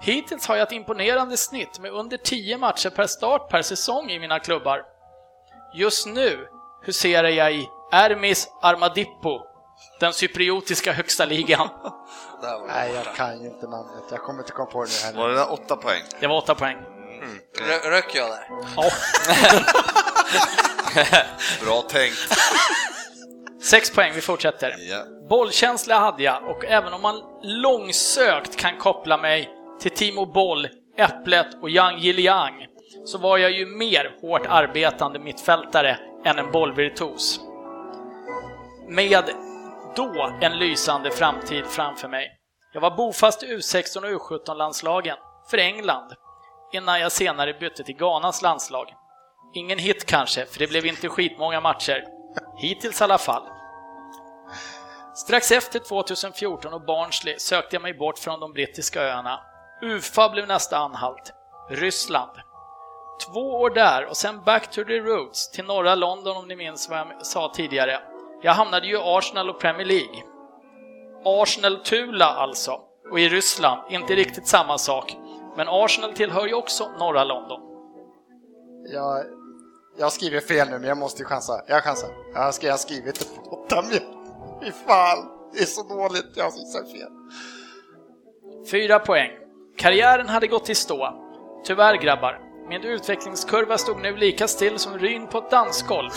Hittills 0.00 0.48
har 0.48 0.56
jag 0.56 0.66
ett 0.66 0.72
imponerande 0.72 1.36
snitt 1.36 1.78
med 1.78 1.92
under 1.92 2.16
10 2.16 2.58
matcher 2.58 2.90
per 2.90 3.06
start 3.06 3.50
per 3.50 3.62
säsong 3.62 4.10
i 4.10 4.18
mina 4.18 4.38
klubbar. 4.38 4.82
Just 5.74 6.06
nu 6.06 6.48
huserar 6.82 7.28
jag 7.28 7.54
i 7.54 7.68
Ermis 7.92 8.48
Armadippo, 8.62 9.40
den 10.00 10.12
cypriotiska 10.12 10.92
högsta 10.92 11.24
ligan. 11.24 11.68
Där 12.42 12.58
var. 12.58 12.66
Nej, 12.66 12.92
jag 13.04 13.14
kan 13.14 13.40
ju 13.42 13.46
inte 13.48 13.66
namnet. 13.66 14.02
Jag 14.10 14.20
kommer 14.22 14.38
inte 14.40 14.52
komma 14.52 14.70
på 14.70 14.84
det 14.84 14.90
nu 15.12 15.18
Var 15.18 15.22
heller. 15.22 15.34
det 15.34 15.44
där 15.44 15.52
åtta 15.52 15.76
poäng? 15.76 16.02
Det 16.20 16.26
var 16.26 16.36
8 16.36 16.54
poäng. 16.54 16.76
Rö- 17.58 17.90
Röck 17.90 18.14
jag 18.14 18.30
där? 18.30 18.44
Ja. 18.76 18.90
Bra 21.64 21.82
tänkt. 21.82 22.16
6 23.62 23.90
poäng, 23.90 24.12
vi 24.14 24.20
fortsätter. 24.20 24.74
Ja. 24.78 25.04
Bollkänsla 25.28 25.98
hade 25.98 26.22
jag 26.22 26.44
och 26.48 26.64
även 26.64 26.92
om 26.92 27.02
man 27.02 27.20
långsökt 27.42 28.56
kan 28.56 28.78
koppla 28.78 29.16
mig 29.18 29.50
till 29.80 29.90
Timo 29.90 30.26
Boll, 30.26 30.68
Äpplet 30.98 31.46
och 31.62 31.70
Yang 31.70 31.98
Yiliang 32.04 32.66
så 33.04 33.18
var 33.18 33.38
jag 33.38 33.50
ju 33.50 33.66
mer 33.66 34.16
hårt 34.20 34.46
arbetande 34.48 35.18
mittfältare 35.18 35.98
än 36.24 36.38
en 36.38 36.50
bollvirtuos. 36.50 37.40
Med 38.88 39.24
då 39.96 40.32
en 40.40 40.58
lysande 40.58 41.10
framtid 41.10 41.66
framför 41.66 42.08
mig. 42.08 42.30
Jag 42.72 42.80
var 42.80 42.96
bofast 42.96 43.42
i 43.42 43.46
U16 43.46 43.98
och 43.98 44.30
U17-landslagen 44.30 45.16
för 45.50 45.58
England 45.58 46.14
innan 46.72 47.00
jag 47.00 47.12
senare 47.12 47.54
bytte 47.54 47.84
till 47.84 47.96
Ghanas 47.96 48.42
landslag. 48.42 48.94
Ingen 49.54 49.78
hit 49.78 50.06
kanske, 50.06 50.46
för 50.46 50.58
det 50.58 50.66
blev 50.66 50.86
inte 50.86 51.08
skitmånga 51.08 51.60
matcher. 51.60 52.04
Hittills 52.58 53.00
i 53.00 53.04
alla 53.04 53.18
fall. 53.18 53.42
Strax 55.14 55.52
efter 55.52 55.78
2014 55.78 56.72
och 56.72 56.84
Barnsley 56.84 57.38
sökte 57.38 57.76
jag 57.76 57.82
mig 57.82 57.94
bort 57.94 58.18
från 58.18 58.40
de 58.40 58.52
brittiska 58.52 59.02
öarna. 59.02 59.40
Ufa 59.82 60.28
blev 60.28 60.46
nästa 60.46 60.78
anhalt. 60.78 61.32
Ryssland. 61.70 62.30
Två 63.26 63.40
år 63.40 63.70
där 63.70 64.06
och 64.06 64.16
sen 64.16 64.44
back 64.44 64.70
to 64.70 64.84
the 64.84 64.98
roots 64.98 65.50
till 65.50 65.64
norra 65.64 65.94
London 65.94 66.36
om 66.36 66.48
ni 66.48 66.56
minns 66.56 66.90
vad 66.90 66.98
jag 66.98 67.26
sa 67.26 67.52
tidigare. 67.54 68.11
Jag 68.44 68.52
hamnade 68.52 68.86
ju 68.86 68.94
i 68.94 69.00
Arsenal 69.02 69.50
och 69.50 69.60
Premier 69.60 69.86
League. 69.86 70.22
Arsenal-Tula 71.24 72.26
alltså. 72.26 72.80
Och 73.10 73.20
i 73.20 73.28
Ryssland, 73.28 73.80
inte 73.90 74.14
riktigt 74.14 74.46
samma 74.46 74.78
sak. 74.78 75.16
Men 75.56 75.66
Arsenal 75.68 76.12
tillhör 76.12 76.46
ju 76.46 76.54
också 76.54 76.90
norra 76.98 77.24
London. 77.24 77.60
Jag, 78.92 79.24
jag 79.98 80.12
skriver 80.12 80.40
fel 80.40 80.68
nu, 80.70 80.78
men 80.78 80.88
jag 80.88 80.98
måste 80.98 81.22
ju 81.22 81.26
chansa. 81.26 81.52
Jag 81.66 81.82
chansar. 81.82 82.10
Jag 82.34 82.40
har 82.40 82.52
skrivit, 82.52 82.66
jag 82.66 82.72
har 82.72 82.78
skrivit 82.78 83.84
minuter. 83.84 84.06
Fy 84.62 84.72
fan, 84.86 85.28
det 85.52 85.60
är 85.60 85.64
så 85.64 85.82
dåligt. 85.82 86.32
Jag 86.36 86.46
gissar 86.46 86.84
fel. 86.92 87.12
Fyra 88.70 88.98
poäng. 88.98 89.30
Karriären 89.76 90.28
hade 90.28 90.46
gått 90.46 90.70
i 90.70 90.74
stå. 90.74 91.14
Tyvärr 91.64 91.96
grabbar, 91.96 92.40
min 92.68 92.82
utvecklingskurva 92.82 93.78
stod 93.78 94.00
nu 94.00 94.16
lika 94.16 94.48
still 94.48 94.78
som 94.78 94.98
ryn 94.98 95.26
på 95.26 95.38
ett 95.38 95.50
dansgolv. 95.50 96.10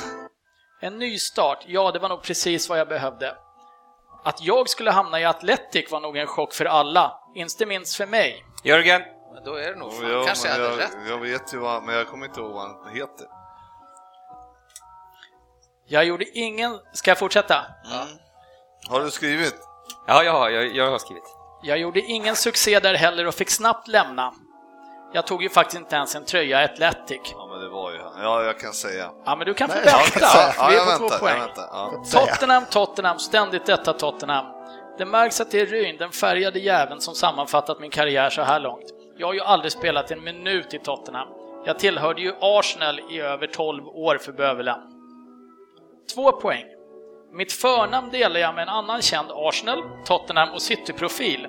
En 0.86 1.00
ny 1.00 1.20
start, 1.20 1.64
ja 1.68 1.92
det 1.92 2.00
var 2.00 2.10
nog 2.10 2.22
precis 2.22 2.70
vad 2.70 2.80
jag 2.80 2.88
behövde. 2.88 3.36
Att 4.24 4.42
jag 4.42 4.70
skulle 4.70 4.92
hamna 4.92 5.20
i 5.20 5.26
Atletic 5.26 5.92
var 5.92 6.00
nog 6.00 6.18
en 6.18 6.28
chock 6.28 6.54
för 6.54 6.66
alla, 6.66 7.20
inte 7.36 7.66
minst 7.66 7.96
för 7.96 8.06
mig. 8.06 8.46
Jörgen, 8.64 9.02
Men 9.34 9.44
då 9.44 9.56
är 9.56 9.72
det 9.74 9.80
nog 9.80 9.94
fan, 9.94 10.12
Ja, 10.12 10.24
kanske 10.26 10.48
jag 10.48 10.54
hade 10.56 10.66
jag, 10.66 10.80
rätt. 10.80 10.98
jag 11.10 11.18
vet 11.18 11.54
ju 11.54 11.58
vad, 11.58 11.84
men 11.84 11.96
jag 11.96 12.08
kommer 12.08 12.26
inte 12.26 12.40
ihåg 12.40 12.52
vad 12.52 12.62
han 12.64 12.96
heter. 12.96 13.28
Jag 15.88 16.06
gjorde 16.06 16.26
ingen... 16.40 16.80
Ska 16.94 17.12
jag 17.12 17.18
fortsätta? 17.18 17.66
Har 18.90 19.02
du 19.02 19.12
skrivit? 19.12 19.56
ja, 20.08 20.24
jag, 20.24 20.52
jag, 20.52 20.76
jag 20.76 20.92
har 20.92 20.98
skrivit. 20.98 21.24
Jag 21.64 21.78
gjorde 21.78 22.00
ingen 22.00 22.36
succé 22.36 22.80
där 22.80 22.94
heller 22.94 23.28
och 23.28 23.36
fick 23.36 23.50
snabbt 23.50 23.88
lämna. 23.88 24.34
Jag 25.14 25.28
tog 25.28 25.44
ju 25.44 25.50
faktiskt 25.50 25.80
inte 25.80 25.96
ens 25.96 26.16
en 26.16 26.26
tröja 26.26 26.62
i 26.62 26.66
Atletic. 26.66 27.36
Ja, 27.56 27.60
men 27.60 27.70
det 27.70 27.74
var 27.76 27.91
ju 27.91 27.99
han. 28.01 28.24
Ja, 28.24 28.43
jag 28.43 28.60
kan 28.60 28.74
säga. 28.74 29.12
Ja, 29.26 29.36
men 29.36 29.47
du 29.47 29.53
kan 29.53 29.70
få 29.70 29.76
vänta. 29.76 29.89
Ja, 30.58 30.68
Vi 30.70 30.76
är 30.76 30.86
på 30.86 30.97
två 30.97 31.03
väntar. 31.03 31.20
poäng. 31.20 31.38
Jag 31.39 31.45
väntar. 31.45 31.68
Ja. 31.72 32.03
Tottenham, 32.12 32.64
Tottenham, 32.72 33.20
ständigt 33.20 33.66
detta 33.66 33.93
Tottenham. 33.93 34.45
Det 34.97 35.06
märks 35.06 35.41
att 35.41 35.51
det 35.51 35.62
är 35.62 35.66
Ryn, 35.66 35.97
den 35.97 36.12
färgade 36.12 36.60
jäveln, 36.60 37.01
som 37.01 37.16
sammanfattat 37.16 37.80
min 37.80 37.91
karriär 37.91 38.30
så 38.30 38.41
här 38.41 38.60
långt. 38.60 38.84
Jag 39.18 39.28
har 39.28 39.34
ju 39.34 39.41
aldrig 39.41 39.72
spelat 39.72 40.12
en 40.12 40.24
minut 40.24 40.74
i 40.74 40.80
Tottenham. 40.80 41.28
Jag 41.66 41.80
tillhörde 41.80 42.22
ju 42.22 42.34
Arsenal 42.41 42.99
i 43.12 43.20
över 43.20 43.47
12 43.47 43.88
år 43.88 44.18
för 44.18 44.32
bövelen. 44.32 44.80
Två 46.16 46.32
poäng. 46.32 46.66
Mitt 47.34 47.53
förnamn 47.53 48.10
delar 48.12 48.39
jag 48.39 48.56
med 48.56 48.62
en 48.62 48.70
annan 48.70 49.01
känd 49.01 49.28
Arsenal, 49.32 49.84
Tottenham 50.06 50.49
och 50.53 50.62
City-profil. 50.62 51.47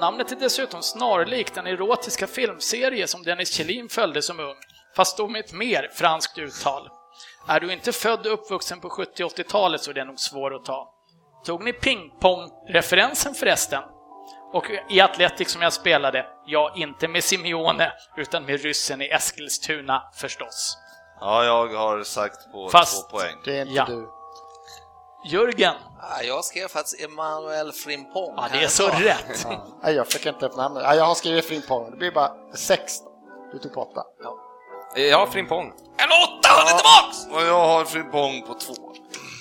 Namnet 0.00 0.32
är 0.32 0.36
dessutom 0.36 0.82
snarlikt 0.82 1.54
den 1.54 1.66
erotiska 1.66 2.26
filmserie 2.26 3.06
som 3.06 3.22
Dennis 3.22 3.52
Kjellin 3.52 3.88
följde 3.88 4.22
som 4.22 4.40
ung, 4.40 4.54
fast 4.96 5.16
då 5.16 5.28
med 5.28 5.44
ett 5.44 5.52
mer 5.52 5.90
franskt 5.92 6.38
uttal. 6.38 6.88
Är 7.48 7.60
du 7.60 7.72
inte 7.72 7.92
född 7.92 8.26
och 8.26 8.32
uppvuxen 8.32 8.80
på 8.80 8.90
70 8.90 9.24
80-talet 9.24 9.82
så 9.82 9.90
är 9.90 9.94
det 9.94 10.04
nog 10.04 10.18
svår 10.20 10.54
att 10.54 10.64
ta. 10.64 10.90
Tog 11.44 11.64
ni 11.64 11.72
pingpong-referensen 11.72 13.34
förresten? 13.34 13.82
Och 14.52 14.64
i 14.90 15.00
Atletic 15.00 15.50
som 15.50 15.62
jag 15.62 15.72
spelade, 15.72 16.26
ja, 16.46 16.72
inte 16.76 17.08
med 17.08 17.24
Simeone, 17.24 17.92
utan 18.16 18.44
med 18.44 18.60
ryssen 18.62 19.02
i 19.02 19.08
Eskilstuna 19.08 20.02
förstås. 20.14 20.78
Ja, 21.20 21.44
jag 21.44 21.66
har 21.68 22.02
sagt 22.02 22.52
på 22.52 22.68
Fast- 22.68 23.10
två 23.10 23.16
poäng. 23.18 23.34
Det 23.44 23.56
är 23.58 23.62
inte 23.62 23.74
Ja. 23.74 23.84
du. 23.84 24.08
Jörgen, 25.26 25.74
Ah, 26.00 26.22
Jag 26.22 26.44
skrev 26.44 26.68
faktiskt 26.68 27.00
Emanuel 27.04 27.72
Frimpong. 27.72 28.34
ja, 28.36 28.48
det 28.52 28.64
är 28.64 28.68
så 28.68 28.86
rätt. 28.88 29.40
Ja. 29.44 29.66
Nej, 29.82 29.94
jag 29.94 30.06
fick 30.08 30.26
inte 30.26 30.46
upp 30.46 30.56
namnet. 30.56 30.82
Ja, 30.86 30.94
jag 30.94 31.04
har 31.04 31.14
skrivit 31.14 31.44
Frimpong. 31.44 31.90
Det 31.90 31.96
blir 31.96 32.10
bara 32.12 32.32
16. 32.54 33.06
Du 33.52 33.58
tog 33.58 33.72
på 33.74 33.80
8. 33.82 34.02
Ja, 34.22 34.36
Frimpong. 35.32 35.72
En 35.96 36.08
åtta, 36.10 36.48
han 36.48 36.66
är 36.66 36.78
tillbaks! 36.78 37.26
Och 37.36 37.42
jag 37.42 37.66
har 37.66 37.84
Frimpong 37.84 38.42
på 38.46 38.54
två. 38.54 38.74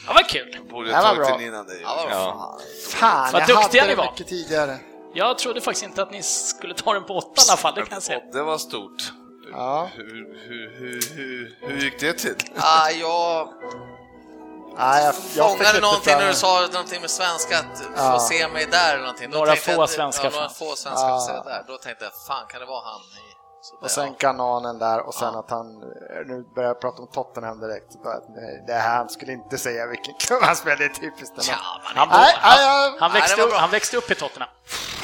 Ja, 0.07 0.13
vad 0.13 0.27
kul. 0.27 0.57
Borde 0.69 0.87
Det 0.89 0.93
var 0.95 0.99
jag 1.01 1.07
tagit 1.15 1.27
bra. 1.27 1.37
den 1.37 1.47
innan 1.47 1.65
dig. 1.67 1.79
Ja, 1.83 1.95
vad. 2.09 2.11
Ja. 2.17 2.57
Fan, 2.89 3.31
Vad 3.33 3.41
jag 3.41 3.47
duktiga 3.47 3.81
hade 3.81 3.91
ni 3.91 3.95
det 3.95 4.01
var. 4.01 4.11
mycket 4.11 4.27
tidigare. 4.27 4.77
Jag 5.13 5.37
trodde 5.37 5.61
faktiskt 5.61 5.85
inte 5.85 6.01
att 6.03 6.11
ni 6.11 6.23
skulle 6.23 6.73
ta 6.73 6.93
den 6.93 7.03
på 7.03 7.13
åtta 7.17 7.41
i 7.47 7.49
alla 7.49 7.57
fall, 7.57 7.73
det 7.75 7.81
kan 7.81 7.93
jag 7.95 8.03
säga. 8.03 8.19
Det 8.33 8.43
var 8.43 8.57
stort. 8.57 9.03
Ja. 9.51 9.89
Hur, 9.95 10.03
hur, 10.47 10.77
hur, 10.79 11.15
hur, 11.15 11.57
hur 11.61 11.77
gick 11.83 11.99
det 11.99 12.13
till? 12.13 12.35
Ah, 12.57 12.89
jag 12.89 13.49
Nej, 14.77 15.03
jag, 15.03 15.05
jag 15.05 15.15
fick 15.15 15.33
fångade 15.41 15.69
inte 15.69 15.81
någonting 15.81 16.13
när 16.17 16.27
du 16.27 16.33
sa 16.33 16.67
någonting 16.73 17.01
med 17.01 17.09
svenska, 17.09 17.57
att 17.59 17.77
få 17.79 17.91
Ja. 17.97 18.19
se 18.19 18.47
mig 18.47 18.67
där 18.71 18.89
eller 18.93 19.01
någonting. 19.01 19.31
Då 19.31 19.37
Några 19.37 19.51
tänkte 19.51 19.71
jag 19.71 19.75
få 19.77 19.83
att- 19.83 19.89
svenska 19.89 20.23
Ja, 20.23 20.29
några 20.29 20.49
fan. 20.49 20.55
få 20.55 20.75
svenska 20.75 21.07
Ja. 21.07 21.19
få 21.19 21.25
se 21.25 21.49
där. 21.49 21.63
Då 21.67 21.77
tänkte 21.77 22.03
jag, 22.05 22.13
fan 22.27 22.45
kan 22.49 22.59
det 22.59 22.65
vara 22.65 22.81
han 22.85 23.01
i... 23.01 23.32
Så 23.63 23.75
där, 23.75 23.83
Och 23.83 23.91
sen 23.91 24.07
ja. 24.07 24.13
kananen 24.19 24.79
där 24.79 24.99
och 25.07 25.13
sen 25.13 25.35
att 25.35 25.49
han, 25.49 25.79
nu 26.25 26.45
börjar 26.55 26.69
jag 26.69 26.81
prata 26.81 27.01
om 27.01 27.07
Tottenham 27.07 27.59
direkt. 27.59 27.95
Att, 28.05 28.29
nej, 28.29 28.63
Det 28.67 28.73
här, 28.73 28.97
han 28.97 29.09
skulle 29.09 29.31
inte 29.31 29.57
säga 29.57 29.87
vilken 29.87 30.13
klubb 30.19 30.43
han 30.43 30.55
spelade, 30.55 30.83
det 30.83 30.85
är 30.85 30.95
typiskt. 30.95 31.37
Man 31.37 31.45
Han, 31.95 32.09
Nej, 32.09 32.35
han, 32.39 32.59
han, 32.99 33.11
Nej, 33.11 33.21
växte 33.21 33.41
upp, 33.41 33.53
han 33.53 33.69
växte 33.69 33.97
upp 33.97 34.11
i 34.11 34.15
Tottenham. 34.15 34.49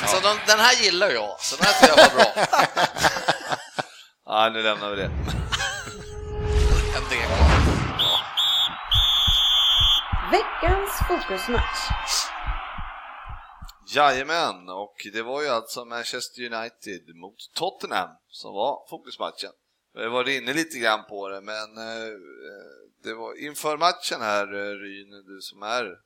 Så 0.06 0.20
de, 0.20 0.38
den 0.48 0.60
här 0.60 0.74
gillar 0.84 1.10
jag, 1.10 1.40
så 1.40 1.56
den 1.56 1.66
här 1.66 1.74
tycker 1.74 1.98
jag 1.98 2.10
var 2.10 2.16
bra. 2.16 2.46
Ja, 4.26 4.50
nu 4.50 4.64
lämnar 4.64 4.90
vi 4.90 4.96
det. 4.96 5.10
Veckans 10.32 10.92
fokusmatch. 11.08 12.29
Jajamän, 13.96 14.70
och 14.70 15.08
det 15.14 15.22
var 15.22 15.42
ju 15.42 15.48
alltså 15.48 15.86
Manchester 15.86 16.42
United 16.42 17.16
mot 17.16 17.54
Tottenham 17.54 18.10
som 18.28 18.54
var 18.54 18.86
fokusmatchen. 18.90 19.52
Vi 19.94 20.04
har 20.04 20.10
varit 20.10 20.42
inne 20.42 20.54
lite 20.54 20.80
grann 20.80 21.06
på 21.10 21.30
det, 21.30 21.42
men 21.42 21.78
eh, 21.78 22.14
det 23.04 23.14
var 23.14 23.46
inför 23.46 23.78
matchen 23.78 24.22
här, 24.22 24.54
eh, 24.54 24.76
Ryn, 24.76 25.10
du 25.10 25.42
som 25.42 25.64
är 25.64 25.98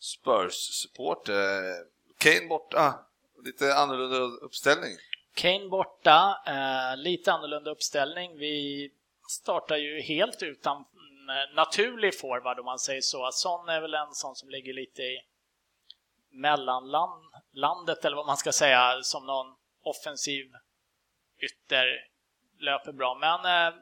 Spurs-supporter, 0.00 1.70
eh, 1.70 1.76
Kane 2.18 2.48
borta, 2.48 3.06
lite 3.44 3.74
annorlunda 3.74 4.16
uppställning. 4.16 4.96
Kane 5.34 5.68
borta, 5.68 6.36
lite 6.96 7.32
annorlunda 7.32 7.70
uppställning. 7.70 8.38
Vi 8.38 8.90
startar 9.28 9.76
ju 9.76 10.00
helt 10.00 10.42
utan 10.42 10.84
naturlig 11.54 12.18
forward 12.18 12.58
om 12.58 12.64
man 12.64 12.78
säger 12.78 13.00
så. 13.00 13.30
Son 13.32 13.68
är 13.68 13.80
väl 13.80 13.94
en 13.94 14.14
sån 14.14 14.36
som 14.36 14.48
ligger 14.48 14.74
lite 14.74 15.02
i 15.02 15.20
mellanlandet 16.30 18.04
eller 18.04 18.16
vad 18.16 18.26
man 18.26 18.36
ska 18.36 18.52
säga 18.52 19.02
som 19.02 19.26
någon 19.26 19.46
offensiv 19.82 20.46
ytter 21.38 21.86
löper 22.58 22.92
bra. 22.92 23.18
Men 23.20 23.44
eh, 23.44 23.78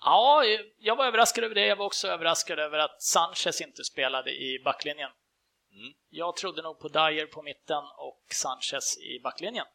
ja, 0.00 0.44
jag 0.78 0.96
var 0.96 1.06
överraskad 1.06 1.44
över 1.44 1.54
det. 1.54 1.66
Jag 1.66 1.76
var 1.76 1.86
också 1.86 2.08
överraskad 2.08 2.58
över 2.58 2.78
att 2.78 3.02
Sanchez 3.02 3.60
inte 3.60 3.84
spelade 3.84 4.30
i 4.30 4.62
backlinjen. 4.64 5.10
Mm. 5.72 5.92
Jag 6.10 6.36
trodde 6.36 6.62
nog 6.62 6.78
på 6.78 6.88
Dyer 6.88 7.26
på 7.26 7.42
mitten 7.42 7.84
och 7.96 8.22
Sanchez 8.32 8.98
i 8.98 9.20
backlinjen. 9.22 9.66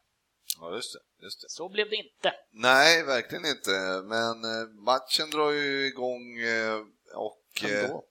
Ja, 0.60 0.74
just 0.74 0.92
det. 0.92 1.24
Just 1.24 1.40
det. 1.40 1.48
Så 1.48 1.68
blev 1.68 1.90
det 1.90 1.96
inte. 1.96 2.34
Nej, 2.50 3.04
verkligen 3.04 3.44
inte, 3.44 3.70
men 4.04 4.44
eh, 4.44 4.68
matchen 4.68 5.30
drar 5.30 5.50
ju 5.50 5.86
igång 5.86 6.38
eh, 6.40 6.80
och... 7.14 7.38
Ändå. 7.64 8.04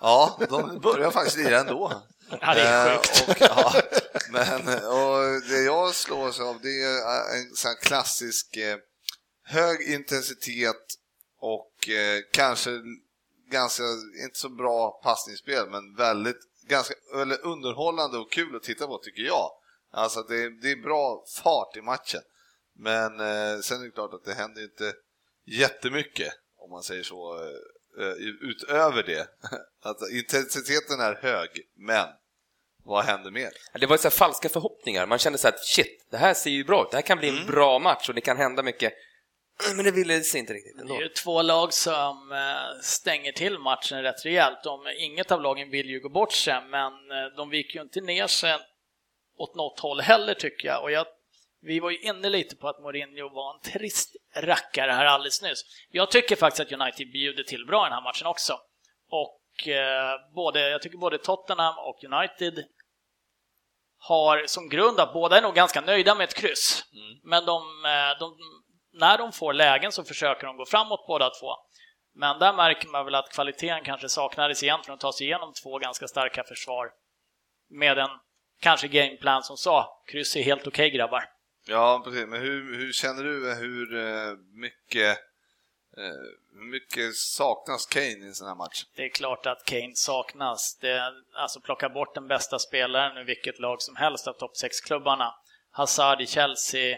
Ja, 0.00 0.38
de 0.48 0.80
börjar 0.80 1.10
faktiskt 1.10 1.36
lira 1.36 1.58
ändå. 1.58 1.92
Ja, 2.40 2.54
det 2.54 2.60
är 2.60 2.92
Eh, 2.92 2.98
sjukt. 2.98 3.28
Och, 3.28 3.36
ja, 3.40 3.74
men 4.30 4.68
och 4.68 5.42
det 5.48 5.62
jag 5.64 5.94
slås 5.94 6.40
av 6.40 6.60
det 6.62 6.82
är 6.82 7.36
en 7.36 7.56
sån 7.56 7.76
klassisk 7.82 8.56
eh, 8.56 8.76
hög 9.44 9.80
intensitet 9.80 10.86
och 11.38 11.88
eh, 11.88 12.20
kanske 12.32 12.70
ganska, 13.50 13.82
inte 14.24 14.38
så 14.38 14.48
bra 14.48 15.00
passningsspel, 15.02 15.70
men 15.70 15.96
väldigt 15.96 16.40
ganska, 16.68 16.94
eller 17.14 17.46
underhållande 17.46 18.18
och 18.18 18.32
kul 18.32 18.56
att 18.56 18.62
titta 18.62 18.86
på 18.86 18.98
tycker 18.98 19.22
jag. 19.22 19.50
Alltså 19.92 20.22
det, 20.22 20.60
det 20.60 20.70
är 20.70 20.82
bra 20.82 21.24
fart 21.42 21.76
i 21.76 21.80
matchen. 21.80 22.20
Men 22.76 23.20
eh, 23.20 23.60
sen 23.60 23.80
är 23.80 23.84
det 23.84 23.90
klart 23.90 24.14
att 24.14 24.24
det 24.24 24.34
händer 24.34 24.62
inte 24.62 24.94
jättemycket 25.46 26.32
om 26.56 26.70
man 26.70 26.82
säger 26.82 27.02
så 27.02 27.34
eh, 27.98 28.12
utöver 28.40 29.02
det. 29.02 29.28
Att 29.82 30.10
intensiteten 30.10 31.00
är 31.00 31.14
hög, 31.14 31.48
men 31.76 32.08
vad 32.84 33.04
händer 33.04 33.30
mer? 33.30 33.50
Det 33.80 33.86
var 33.86 33.96
så 33.96 34.02
här 34.02 34.10
falska 34.10 34.48
förhoppningar. 34.48 35.06
Man 35.06 35.18
kände 35.18 35.38
så 35.38 35.48
här 35.48 35.54
att 35.54 35.64
shit, 35.64 36.06
det 36.10 36.16
här 36.16 36.34
ser 36.34 36.50
ju 36.50 36.64
bra 36.64 36.82
ut. 36.82 36.90
Det 36.90 36.96
här 36.96 37.02
kan 37.02 37.18
bli 37.18 37.28
en 37.28 37.46
bra 37.46 37.78
match 37.78 38.08
och 38.08 38.14
det 38.14 38.20
kan 38.20 38.36
hända 38.36 38.62
mycket. 38.62 38.92
Men 39.76 39.84
det 39.84 39.90
ville 39.90 40.20
sig 40.20 40.40
inte 40.40 40.52
riktigt 40.52 40.76
Det 40.76 40.82
ändå. 40.82 40.94
är 40.94 41.00
ju 41.00 41.08
två 41.08 41.42
lag 41.42 41.72
som 41.72 42.32
eh, 42.32 42.80
stänger 42.82 43.32
till 43.32 43.58
matchen 43.58 44.02
rätt 44.02 44.24
rejält. 44.26 44.58
De, 44.64 44.80
inget 44.98 45.32
av 45.32 45.42
lagen 45.42 45.70
vill 45.70 45.86
ju 45.90 46.00
gå 46.00 46.08
bort 46.08 46.32
sig, 46.32 46.60
men 46.68 46.92
eh, 46.92 47.36
de 47.36 47.50
viker 47.50 47.74
ju 47.78 47.82
inte 47.82 48.00
ner 48.00 48.26
sig 48.26 48.58
åt 49.36 49.54
något 49.54 49.80
håll 49.80 50.00
heller 50.00 50.34
tycker 50.34 50.68
jag. 50.68 50.82
Och 50.82 50.90
jag, 50.90 51.06
vi 51.60 51.80
var 51.80 51.90
ju 51.90 51.98
inne 51.98 52.28
lite 52.28 52.56
på 52.56 52.68
att 52.68 52.82
Mourinho 52.82 53.28
var 53.28 53.54
en 53.54 53.60
trist 53.72 54.16
rackare 54.36 54.90
här 54.92 55.04
alldeles 55.04 55.42
nyss. 55.42 55.64
Jag 55.90 56.10
tycker 56.10 56.36
faktiskt 56.36 56.60
att 56.72 56.80
United 56.80 57.12
bjuder 57.12 57.42
till 57.42 57.66
bra 57.66 57.86
i 57.86 57.88
den 57.88 57.92
här 57.92 58.02
matchen 58.02 58.26
också. 58.26 58.58
Och 59.10 59.68
eh, 59.68 60.12
både, 60.34 60.60
jag 60.70 60.82
tycker 60.82 60.98
både 60.98 61.18
Tottenham 61.18 61.74
och 61.78 62.04
United 62.04 62.64
har 64.08 64.42
som 64.46 64.68
grund 64.68 65.00
att 65.00 65.12
båda 65.12 65.38
är 65.38 65.42
nog 65.42 65.54
ganska 65.54 65.80
nöjda 65.80 66.14
med 66.14 66.24
ett 66.24 66.34
kryss. 66.34 66.84
Men 67.22 67.44
de, 67.44 67.62
eh, 67.84 68.18
de, 68.18 68.36
när 68.92 69.18
de 69.18 69.32
får 69.32 69.52
lägen 69.52 69.92
så 69.92 70.04
försöker 70.04 70.46
de 70.46 70.56
gå 70.56 70.66
framåt 70.66 71.04
båda 71.06 71.30
två. 71.30 71.48
Men 72.14 72.38
där 72.38 72.52
märker 72.52 72.88
man 72.88 73.04
väl 73.04 73.14
att 73.14 73.32
kvaliteten 73.32 73.84
kanske 73.84 74.08
saknades 74.08 74.62
egentligen 74.62 74.94
att 74.94 75.00
ta 75.00 75.12
sig 75.12 75.26
igenom 75.26 75.52
två 75.62 75.78
ganska 75.78 76.08
starka 76.08 76.44
försvar 76.44 76.90
med 77.70 77.98
en 77.98 78.10
kanske 78.60 78.88
gameplan 78.88 79.42
som 79.42 79.56
sa 79.56 80.02
kryss 80.12 80.36
är 80.36 80.42
helt 80.42 80.66
okej 80.66 80.90
grabbar. 80.90 81.24
Ja, 81.68 82.02
precis. 82.04 82.26
Men 82.26 82.40
hur, 82.40 82.78
hur 82.78 82.92
känner 82.92 83.24
du 83.24 83.54
hur 83.54 83.96
eh, 83.96 84.36
mycket, 84.60 85.18
hur 85.96 86.70
mycket 86.70 87.16
saknas 87.16 87.86
Kane 87.86 88.06
i 88.06 88.26
en 88.26 88.34
sån 88.34 88.48
här 88.48 88.54
match? 88.54 88.84
Det 88.96 89.04
är 89.04 89.08
klart 89.08 89.46
att 89.46 89.64
Kane 89.64 89.92
saknas. 89.94 90.78
Det, 90.80 91.12
alltså 91.34 91.60
plocka 91.60 91.88
bort 91.88 92.14
den 92.14 92.28
bästa 92.28 92.58
spelaren 92.58 93.18
i 93.18 93.24
vilket 93.24 93.58
lag 93.58 93.82
som 93.82 93.96
helst 93.96 94.28
av 94.28 94.32
topp 94.32 94.52
6-klubbarna. 94.64 95.34
Hazard 95.70 96.20
i 96.20 96.26
Chelsea, 96.26 96.96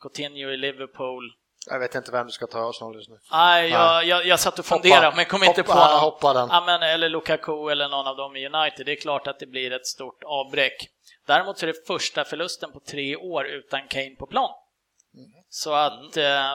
Coutinho 0.00 0.50
i 0.50 0.56
Liverpool. 0.56 1.32
Jag 1.66 1.78
vet 1.78 1.94
inte 1.94 2.12
vem 2.12 2.26
du 2.26 2.32
ska 2.32 2.46
ta 2.46 2.70
Arsenal 2.70 2.94
just 2.94 3.10
nu. 3.10 3.18
Nej, 3.32 3.70
jag, 3.70 4.04
jag, 4.04 4.26
jag 4.26 4.40
satt 4.40 4.58
och 4.58 4.64
funderade 4.64 5.16
men 5.16 5.24
kom 5.24 5.42
inte 5.42 5.60
hoppa, 5.60 5.72
på 5.72 5.78
någon. 5.78 6.00
Hoppa 6.00 6.32
den. 6.32 6.48
Ja, 6.52 6.62
men, 6.66 6.82
eller 6.82 7.08
Lukaku 7.08 7.68
eller 7.70 7.88
någon 7.88 8.06
av 8.06 8.16
dem 8.16 8.36
i 8.36 8.46
United. 8.46 8.86
Det 8.86 8.92
är 8.92 8.96
klart 8.96 9.26
att 9.26 9.38
det 9.38 9.46
blir 9.46 9.72
ett 9.72 9.86
stort 9.86 10.22
avbräck. 10.24 10.88
Däremot 11.26 11.58
så 11.58 11.66
är 11.66 11.72
det 11.72 11.86
första 11.86 12.24
förlusten 12.24 12.72
på 12.72 12.80
tre 12.80 13.16
år 13.16 13.46
utan 13.46 13.88
Kane 13.88 14.16
på 14.18 14.26
plan. 14.26 14.50
Så 15.54 15.72
att 15.74 16.16
eh, 16.16 16.52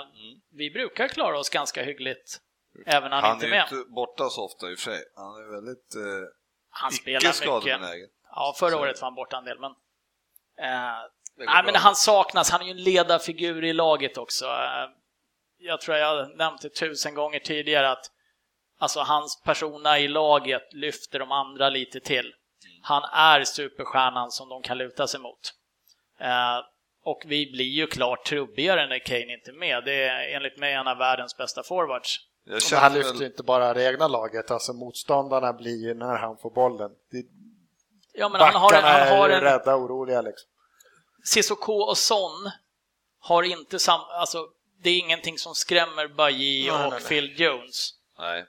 vi 0.51 0.71
brukar 0.71 1.07
klara 1.07 1.39
oss 1.39 1.49
ganska 1.49 1.83
hyggligt 1.83 2.37
även 2.85 3.09
när 3.09 3.15
han, 3.21 3.25
Han 3.25 3.33
inte 3.33 3.45
är 3.45 3.49
är 3.49 3.53
ju 3.53 3.59
med. 3.59 3.67
inte 3.71 3.89
borta 3.89 4.29
så 4.29 4.45
ofta 4.45 4.71
i 4.71 4.75
och 4.75 4.79
för 4.79 4.91
sig. 4.91 5.03
Han 5.15 5.35
är 5.35 5.51
väldigt 5.55 5.95
eh, 5.95 6.27
Han 6.69 6.91
spelar 6.91 7.55
mycket. 7.95 8.09
Ja, 8.29 8.55
förra 8.59 8.69
Så- 8.71 8.79
året 8.79 9.01
var 9.01 9.05
han 9.05 9.15
borta 9.15 9.37
en 9.37 9.45
del, 9.45 9.59
men... 9.59 9.71
Eh, 10.59 10.97
nej, 11.37 11.63
men 11.65 11.75
han 11.75 11.95
saknas. 11.95 12.51
Han 12.51 12.61
är 12.61 12.65
ju 12.65 12.71
en 12.71 12.83
ledarfigur 12.83 13.63
i 13.63 13.73
laget 13.73 14.17
också. 14.17 14.45
Eh, 14.45 14.89
jag 15.57 15.81
tror 15.81 15.97
jag 15.97 16.07
har 16.07 16.35
nämnt 16.35 16.61
det 16.61 16.69
tusen 16.69 17.13
gånger 17.15 17.39
tidigare 17.39 17.89
att 17.91 18.11
alltså, 18.79 18.99
hans 18.99 19.41
persona 19.41 19.99
i 19.99 20.07
laget 20.07 20.73
lyfter 20.73 21.19
de 21.19 21.31
andra 21.31 21.69
lite 21.69 21.99
till. 21.99 22.33
Han 22.81 23.03
är 23.03 23.43
superstjärnan 23.43 24.31
som 24.31 24.49
de 24.49 24.61
kan 24.61 24.77
luta 24.77 25.07
sig 25.07 25.19
mot. 25.19 25.53
Och 27.09 27.21
vi 27.25 27.51
blir 27.51 27.65
ju 27.79 27.87
klart 27.87 28.25
trubbigare 28.25 28.87
när 28.87 28.99
Kane 29.05 29.33
inte 29.33 29.51
är 29.51 29.59
med. 29.59 29.83
Det 29.85 30.03
är 30.03 30.35
enligt 30.35 30.57
mig 30.57 30.73
en 30.73 30.87
av 30.87 30.97
världens 30.97 31.37
bästa 31.37 31.63
forwards. 31.63 32.17
Jag 32.45 32.51
Men 32.51 32.59
känner 32.61 32.81
han 32.81 32.93
väl- 32.93 33.01
lyfter 33.01 33.19
ju 33.19 33.25
inte 33.25 33.43
bara 33.43 33.73
det 33.73 33.83
egna 33.83 34.07
laget, 34.07 34.51
alltså 34.51 34.73
motståndarna 34.73 35.53
blir 35.53 35.87
ju 35.87 35.93
när 35.93 36.17
han 36.17 36.37
får 36.37 36.51
bollen. 36.51 36.91
Det, 37.11 37.23
Ja, 38.13 38.29
men 38.29 38.41
han 38.41 38.53
har 38.55 38.73
en, 38.73 38.81
backarna 38.81 38.99
han 39.05 39.17
har 39.17 39.29
är 39.29 39.29
ju 39.29 39.35
en, 39.35 39.41
rädda 39.43 39.75
och 39.75 39.81
oroliga 39.81 40.21
liksom. 40.21 40.49
Cissoko 41.23 41.73
och 41.73 41.97
Son 41.97 42.51
har 43.19 43.43
inte 43.43 43.79
sam... 43.79 43.99
Alltså, 44.01 44.47
det 44.83 44.89
är 44.89 44.99
ingenting 44.99 45.37
som 45.37 45.55
skrämmer 45.55 46.07
Bailly 46.07 46.61
Nej, 46.61 46.71
och 46.71 46.79
nej, 46.79 46.89
nej. 46.91 47.01
Phil 47.09 47.41
Jones. 47.41 47.89
Nej. 48.19 48.45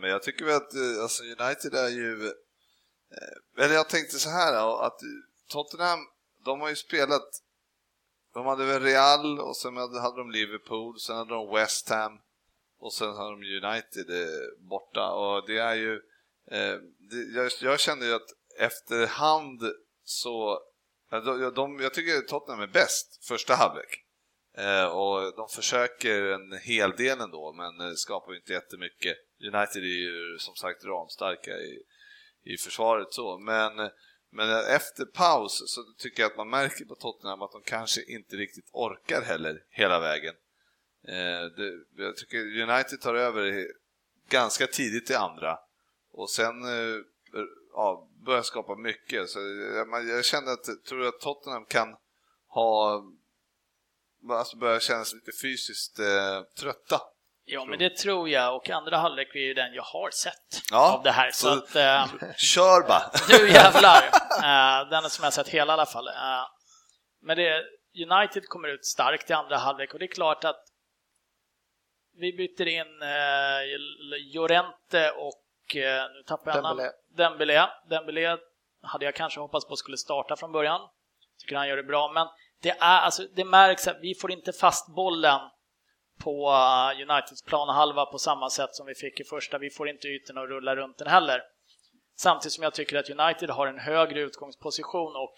Men 0.00 0.10
jag 0.10 0.22
tycker 0.22 0.44
väl 0.44 0.56
att 0.56 0.74
eh, 0.74 1.02
alltså 1.02 1.22
United 1.22 1.74
är 1.74 1.88
ju... 1.88 2.26
eh, 2.26 3.64
Eller 3.64 3.74
jag 3.74 3.88
tänkte 3.88 4.16
så 4.18 4.30
här 4.30 4.84
att 4.86 4.98
Tottenham, 5.48 5.98
de 6.44 6.60
har 6.60 6.68
ju 6.68 6.76
spelat... 6.76 7.28
De 8.34 8.46
hade 8.46 8.64
väl 8.64 8.82
Real 8.82 9.40
och 9.40 9.56
sen 9.56 9.76
hade 9.76 10.16
de 10.16 10.30
Liverpool, 10.30 11.00
sen 11.00 11.16
hade 11.16 11.34
de 11.34 11.54
West 11.54 11.88
Ham 11.88 12.18
och 12.78 12.92
sen 12.92 13.16
hade 13.16 13.30
de 13.30 13.66
United 13.66 14.10
eh, 14.10 14.68
borta 14.68 15.10
och 15.10 15.46
det 15.46 15.58
är 15.58 15.74
ju... 15.74 15.94
Eh, 16.50 16.76
det, 17.10 17.16
jag, 17.34 17.50
jag 17.60 17.80
kände 17.80 18.06
ju 18.06 18.14
att 18.14 18.30
efterhand 18.58 19.62
så... 20.04 20.60
de, 21.10 21.52
de, 21.54 21.80
jag 21.80 21.94
tycker 21.94 22.20
Tottenham 22.20 22.62
är 22.62 22.66
bäst 22.66 23.24
första 23.24 23.54
halvlek. 23.54 24.04
Eh, 24.56 24.84
och 24.84 25.36
de 25.36 25.48
försöker 25.48 26.22
en 26.22 26.58
hel 26.58 26.90
del 26.90 27.20
ändå, 27.20 27.52
men 27.52 27.88
eh, 27.88 27.94
skapar 27.94 28.32
ju 28.32 28.38
inte 28.38 28.52
jättemycket. 28.52 29.16
United 29.40 29.82
är 29.82 29.98
ju 30.06 30.38
som 30.38 30.54
sagt 30.54 30.84
ramstarka 30.84 31.50
i, 31.50 31.82
i 32.44 32.56
försvaret 32.56 33.12
så, 33.12 33.38
men, 33.38 33.78
eh, 33.78 33.90
men 34.34 34.64
efter 34.64 35.04
paus 35.04 35.62
så 35.66 35.82
tycker 35.98 36.22
jag 36.22 36.30
att 36.30 36.36
man 36.36 36.50
märker 36.50 36.84
på 36.84 36.94
Tottenham 36.94 37.42
att 37.42 37.52
de 37.52 37.62
kanske 37.62 38.02
inte 38.02 38.36
riktigt 38.36 38.70
orkar 38.72 39.22
heller 39.22 39.62
hela 39.70 40.00
vägen. 40.00 40.34
Eh, 41.08 41.64
jag 41.96 42.16
tycker 42.16 42.62
United 42.62 43.00
tar 43.00 43.14
över 43.14 43.68
ganska 44.28 44.66
tidigt 44.66 45.10
i 45.10 45.14
andra 45.14 45.58
och 46.12 46.30
sen 46.30 46.64
eh, 46.64 47.00
ja, 47.72 48.08
börjar 48.26 48.42
skapa 48.42 48.76
mycket. 48.76 49.30
Så 49.30 49.38
jag, 50.08 50.24
kände 50.24 50.52
att, 50.52 50.84
tror 50.84 51.06
att 51.06 51.20
Tottenham 51.20 51.64
kan 51.64 51.96
ha 52.48 53.04
alltså 54.30 54.56
börja 54.56 54.80
kännas 54.80 55.14
lite 55.14 55.32
fysiskt 55.42 55.98
eh, 55.98 56.42
trötta. 56.58 57.00
Ja, 57.46 57.64
men 57.64 57.78
det 57.78 57.96
tror 57.96 58.28
jag 58.28 58.56
och 58.56 58.70
andra 58.70 58.96
halvlek 58.96 59.34
är 59.34 59.38
ju 59.38 59.54
den 59.54 59.74
jag 59.74 59.82
har 59.82 60.10
sett 60.10 60.62
Ja, 60.70 60.94
av 60.94 61.02
det 61.02 61.10
här. 61.10 61.30
Så, 61.30 61.46
så- 61.46 61.58
att, 61.58 61.76
eh, 61.76 62.06
Kör 62.36 62.88
bara! 62.88 63.10
du 63.28 63.50
jävlar! 63.50 64.02
Eh, 64.42 64.88
den 64.90 65.10
som 65.10 65.22
jag 65.22 65.26
har 65.26 65.30
sett 65.30 65.48
hela 65.48 65.72
i 65.72 65.74
alla 65.74 65.86
fall. 65.86 66.08
Eh, 66.08 66.46
men 67.22 67.36
det, 67.36 67.62
United 68.10 68.48
kommer 68.48 68.68
ut 68.68 68.84
starkt 68.86 69.30
i 69.30 69.32
andra 69.32 69.56
halvlek 69.56 69.92
och 69.92 69.98
det 69.98 70.04
är 70.04 70.14
klart 70.14 70.44
att 70.44 70.64
vi 72.16 72.32
byter 72.32 72.68
in 72.68 73.02
eh, 73.02 73.78
Llorente 74.34 75.10
och 75.10 75.76
eh, 75.76 76.10
nu 76.12 76.22
tappar 76.26 76.54
jag. 76.54 76.64
Dembélé. 76.64 76.90
Dembélé. 77.16 77.66
Dembélé 77.90 78.36
hade 78.82 79.04
jag 79.04 79.14
kanske 79.14 79.40
hoppats 79.40 79.68
på 79.68 79.76
skulle 79.76 79.96
starta 79.96 80.36
från 80.36 80.52
början. 80.52 80.80
Tycker 81.38 81.56
han 81.56 81.68
gör 81.68 81.76
det 81.76 81.82
bra, 81.82 82.12
men 82.14 82.26
det, 82.62 82.70
är, 82.70 83.00
alltså, 83.00 83.22
det 83.34 83.44
märks 83.44 83.88
att 83.88 83.98
vi 84.00 84.14
får 84.14 84.32
inte 84.32 84.52
fast 84.52 84.94
bollen 84.94 85.40
på 86.24 86.48
eh, 86.48 87.10
Uniteds 87.10 87.42
planhalva 87.42 88.06
på 88.06 88.18
samma 88.18 88.50
sätt 88.50 88.74
som 88.74 88.86
vi 88.86 88.94
fick 88.94 89.20
i 89.20 89.24
första. 89.24 89.58
Vi 89.58 89.70
får 89.70 89.88
inte 89.88 90.08
ytorna 90.08 90.40
att 90.40 90.48
rulla 90.48 90.76
runt 90.76 90.98
den 90.98 91.08
heller. 91.08 91.42
Samtidigt 92.16 92.52
som 92.52 92.64
jag 92.64 92.74
tycker 92.74 92.96
att 92.98 93.10
United 93.10 93.50
har 93.50 93.66
en 93.66 93.78
högre 93.78 94.20
utgångsposition 94.20 95.16
och 95.16 95.34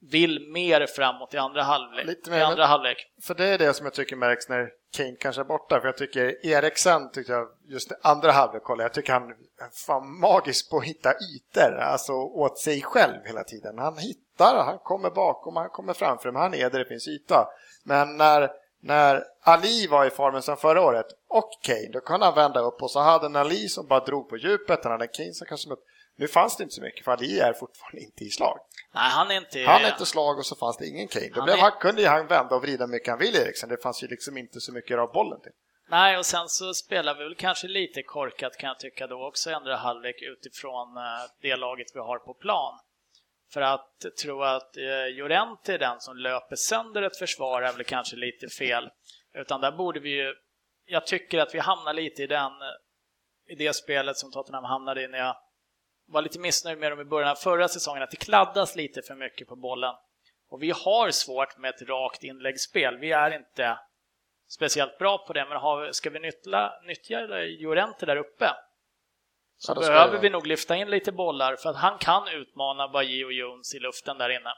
vill 0.00 0.48
mer 0.52 0.86
framåt 0.86 1.34
i 1.34 1.38
andra 1.38 1.62
halvlek. 1.62 2.06
Lite 2.06 2.30
I 2.30 2.32
mer, 2.32 2.42
andra 2.42 2.66
halvlek. 2.66 3.06
För 3.22 3.34
det 3.34 3.44
är 3.44 3.58
det 3.58 3.74
som 3.74 3.86
jag 3.86 3.94
tycker 3.94 4.16
märks 4.16 4.48
när 4.48 4.70
Kane 4.96 5.16
kanske 5.20 5.42
är 5.42 5.44
borta. 5.44 5.80
För 5.80 5.88
jag 5.88 5.96
tycker 5.96 6.46
Eriksen, 6.46 7.10
tyckte 7.10 7.32
jag, 7.32 7.48
just 7.68 7.92
andra 8.02 8.32
halvlek, 8.32 8.62
kolla, 8.62 8.82
jag 8.82 8.94
tycker 8.94 9.12
han 9.12 9.22
är 9.22 10.20
magisk 10.20 10.70
på 10.70 10.76
att 10.76 10.84
hitta 10.84 11.10
ytor, 11.10 11.78
alltså 11.78 12.12
åt 12.12 12.58
sig 12.58 12.82
själv 12.82 13.24
hela 13.24 13.44
tiden. 13.44 13.78
Han 13.78 13.98
hittar, 13.98 14.64
han 14.64 14.78
kommer 14.78 15.10
bakom, 15.10 15.56
han 15.56 15.68
kommer 15.68 15.92
framför, 15.92 16.32
men 16.32 16.42
han 16.42 16.54
är 16.54 16.70
där 16.70 16.78
det 16.78 16.88
finns 16.88 17.08
yta. 17.08 17.48
Men 17.84 18.16
när, 18.16 18.50
när 18.80 19.24
Ali 19.42 19.86
var 19.86 20.06
i 20.06 20.10
formen 20.10 20.42
som 20.42 20.56
förra 20.56 20.80
året 20.80 21.06
och 21.28 21.50
Kane, 21.62 21.88
då 21.92 22.00
kunde 22.00 22.26
han 22.26 22.34
vända 22.34 22.60
upp 22.60 22.82
och 22.82 22.90
så 22.90 23.00
hade 23.00 23.26
en 23.26 23.36
Ali 23.36 23.68
som 23.68 23.86
bara 23.86 24.00
drog 24.00 24.28
på 24.28 24.36
djupet, 24.36 24.80
han 24.82 24.92
hade 24.92 25.04
en 25.04 25.10
Kane 25.12 25.32
som 25.32 25.46
kanske 25.46 25.70
upp. 25.70 25.84
Nu 26.16 26.28
fanns 26.28 26.56
det 26.56 26.62
inte 26.62 26.74
så 26.74 26.82
mycket, 26.82 27.04
för 27.04 27.12
Ali 27.12 27.38
är 27.40 27.52
fortfarande 27.52 28.00
inte 28.00 28.24
i 28.24 28.30
slag. 28.30 28.58
Nej, 28.94 29.10
han 29.10 29.30
är 29.30 29.36
inte... 29.36 29.60
Han 29.66 29.82
är 29.82 29.88
inte 29.88 30.06
slag 30.06 30.38
och 30.38 30.46
så 30.46 30.56
fanns 30.56 30.76
det 30.76 30.86
ingen 30.86 31.08
Kane. 31.08 31.28
Då 31.28 31.34
Han 31.34 31.44
blev, 31.44 31.56
är- 31.56 31.60
han 31.60 31.72
kunde 31.80 32.08
han 32.08 32.26
vända 32.26 32.54
och 32.56 32.62
vrida 32.62 32.86
mycket 32.86 33.08
han 33.08 33.18
ville 33.18 33.38
Eriksen. 33.44 33.68
Det 33.68 33.82
fanns 33.82 34.02
ju 34.02 34.06
liksom 34.06 34.36
inte 34.38 34.60
så 34.60 34.72
mycket 34.72 34.98
av 34.98 35.12
bollen 35.12 35.40
till. 35.40 35.52
Nej, 35.90 36.18
och 36.18 36.26
sen 36.26 36.48
så 36.48 36.74
spelar 36.74 37.14
vi 37.14 37.24
väl 37.24 37.34
kanske 37.34 37.66
lite 37.68 38.02
korkat 38.02 38.56
kan 38.56 38.68
jag 38.68 38.78
tycka 38.78 39.06
då 39.06 39.26
också 39.28 39.50
i 39.50 39.52
andra 39.54 39.76
halvlek 39.76 40.16
utifrån 40.22 40.96
eh, 40.96 41.02
det 41.42 41.56
laget 41.56 41.86
vi 41.94 42.00
har 42.00 42.18
på 42.18 42.34
plan. 42.34 42.78
För 43.52 43.60
att 43.60 44.04
tro 44.22 44.42
att 44.42 44.76
eh, 44.76 45.16
Llorente 45.16 45.74
är 45.74 45.78
den 45.78 46.00
som 46.00 46.16
löper 46.16 46.56
sönder 46.56 47.02
ett 47.02 47.16
försvar 47.16 47.62
är 47.62 47.72
väl 47.72 47.84
kanske 47.84 48.16
lite 48.16 48.48
fel. 48.48 48.90
Utan 49.34 49.60
där 49.60 49.72
borde 49.72 50.00
vi 50.00 50.10
ju... 50.10 50.34
Jag 50.84 51.06
tycker 51.06 51.38
att 51.38 51.54
vi 51.54 51.58
hamnar 51.58 51.92
lite 51.92 52.22
i 52.22 52.26
den 52.26 52.52
eh, 52.52 52.68
i 53.48 53.54
det 53.54 53.72
spelet 53.72 54.16
som 54.16 54.32
Tottenham 54.32 54.64
hamnade 54.64 55.02
i 55.02 55.08
när 55.08 55.18
jag 55.18 55.36
var 56.06 56.22
lite 56.22 56.38
missnöjd 56.38 56.78
med 56.78 56.92
dem 56.92 57.00
i 57.00 57.04
början 57.04 57.30
av 57.30 57.34
förra 57.34 57.68
säsongen, 57.68 58.02
att 58.02 58.10
det 58.10 58.16
kladdas 58.16 58.76
lite 58.76 59.02
för 59.02 59.14
mycket 59.14 59.48
på 59.48 59.56
bollen. 59.56 59.94
Och 60.48 60.62
vi 60.62 60.70
har 60.70 61.10
svårt 61.10 61.58
med 61.58 61.74
ett 61.74 61.82
rakt 61.82 62.24
inläggsspel. 62.24 62.98
Vi 62.98 63.12
är 63.12 63.30
inte 63.30 63.78
speciellt 64.48 64.98
bra 64.98 65.26
på 65.26 65.32
det, 65.32 65.44
men 65.44 65.56
har, 65.56 65.92
ska 65.92 66.10
vi 66.10 66.18
nyttla, 66.18 66.80
nyttja 66.86 67.20
Llorente 67.20 68.06
där 68.06 68.16
uppe 68.16 68.50
så 69.58 69.72
Ja, 69.72 69.80
behöver 69.80 70.18
vi 70.18 70.30
nog 70.30 70.46
lyfta 70.46 70.76
in 70.76 70.90
lite 70.90 71.12
bollar 71.12 71.56
för 71.56 71.70
att 71.70 71.76
han 71.76 71.98
kan 71.98 72.28
utmana 72.28 72.88
Bajy 72.88 73.24
och 73.24 73.32
Jones 73.32 73.74
i 73.74 73.78
luften 73.78 74.18
där 74.18 74.30
inne. 74.30 74.52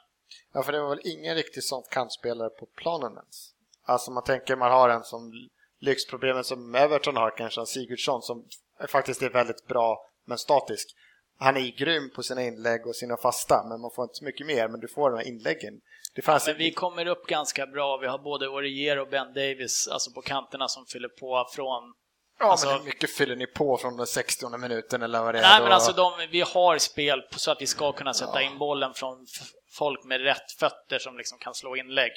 Ja, 0.52 0.62
för 0.62 0.72
det 0.72 0.80
var 0.80 0.88
väl 0.88 1.00
ingen 1.04 1.34
riktigt 1.34 1.64
sånt 1.64 1.88
kantspelare 1.90 2.48
på 2.48 2.66
planen 2.66 3.12
ens. 3.12 3.54
Alltså 3.84 4.10
man 4.10 4.24
tänker 4.24 4.56
man 4.56 4.72
har 4.72 4.88
en 4.88 5.04
som 5.04 5.32
lyxproblemen 5.80 6.44
som 6.44 6.74
Everton 6.74 7.16
har, 7.16 7.36
kanske 7.36 7.66
Sigurdsson 7.66 8.22
som 8.22 8.44
faktiskt 8.88 9.22
är 9.22 9.30
väldigt 9.30 9.66
bra 9.66 10.06
men 10.24 10.38
statisk. 10.38 10.96
Han 11.38 11.56
är 11.56 11.76
grym 11.76 12.10
på 12.10 12.22
sina 12.22 12.42
inlägg 12.42 12.86
och 12.86 12.96
sina 12.96 13.16
fasta, 13.16 13.64
men 13.68 13.80
man 13.80 13.90
får 13.90 14.04
inte 14.04 14.14
så 14.14 14.24
mycket 14.24 14.46
mer, 14.46 14.68
men 14.68 14.80
du 14.80 14.88
får 14.88 15.10
de 15.10 15.16
här 15.16 15.28
inläggen. 15.28 15.80
Det 16.14 16.22
fanns 16.22 16.46
Men 16.46 16.56
vi 16.56 16.72
kommer 16.72 17.06
upp 17.06 17.26
ganska 17.26 17.66
bra. 17.66 17.96
Vi 17.96 18.06
har 18.06 18.18
både 18.18 18.48
Orier 18.48 18.98
och 18.98 19.08
Ben 19.08 19.32
Davis 19.34 19.88
alltså 19.88 20.10
på 20.12 20.22
kanterna 20.22 20.68
som 20.68 20.86
fyller 20.86 21.08
på 21.08 21.46
från 21.54 21.94
Ja, 22.40 22.50
alltså- 22.50 22.66
men 22.66 22.78
hur 22.78 22.84
mycket 22.84 23.10
fyller 23.10 23.36
ni 23.36 23.46
på 23.46 23.76
från 23.76 23.96
den 23.96 24.06
60 24.06 24.58
minuten 24.58 25.02
eller 25.02 25.22
vad 25.22 25.34
det 25.34 25.38
är? 25.38 25.42
Nej, 25.42 25.58
då? 25.58 25.64
men 25.64 25.72
alltså 25.72 25.92
de, 25.92 26.12
vi 26.30 26.40
har 26.40 26.78
spel 26.78 27.22
så 27.30 27.50
att 27.50 27.62
vi 27.62 27.66
ska 27.66 27.92
kunna 27.92 28.14
sätta 28.14 28.42
in 28.42 28.58
bollen 28.58 28.94
från 28.94 29.26
folk 29.72 30.04
med 30.04 30.20
rätt 30.20 30.52
fötter 30.52 30.98
som 30.98 31.18
liksom 31.18 31.38
kan 31.38 31.54
slå 31.54 31.76
inlägg. 31.76 32.12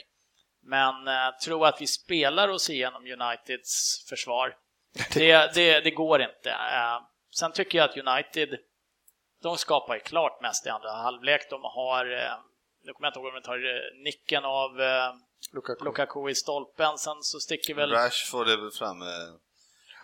Men 0.61 1.07
eh, 1.07 1.37
tro 1.43 1.65
att 1.65 1.81
vi 1.81 1.87
spelar 1.87 2.47
oss 2.47 2.69
igenom 2.69 3.03
Uniteds 3.05 4.05
försvar, 4.09 4.55
det, 5.13 5.53
det, 5.53 5.79
det 5.79 5.91
går 5.91 6.21
inte. 6.21 6.49
Eh, 6.49 6.99
sen 7.35 7.51
tycker 7.51 7.77
jag 7.77 7.89
att 7.89 7.97
United, 7.97 8.59
de 9.41 9.57
skapar 9.57 9.93
ju 9.93 9.99
klart 9.99 10.41
mest 10.41 10.65
i 10.65 10.69
andra 10.69 10.91
halvlek. 10.91 11.49
De 11.49 11.61
har, 11.63 12.05
eh, 12.05 12.37
nu 12.83 12.93
kommer 12.93 13.07
jag 13.07 13.09
inte 13.09 13.19
ihåg 13.19 13.27
om 13.27 13.33
de 13.33 13.41
tar 13.41 13.75
eh, 13.75 14.03
nicken 14.03 14.45
av 14.45 14.81
eh, 14.81 15.13
Lukaku. 15.53 15.85
Lukaku 15.85 16.29
i 16.29 16.35
stolpen, 16.35 16.97
sen 16.97 17.17
så 17.21 17.39
sticker 17.39 17.73
väl 17.73 17.91
Rashford 17.91 18.49
är 18.49 18.57
väl 18.57 18.71
framme 18.71 19.05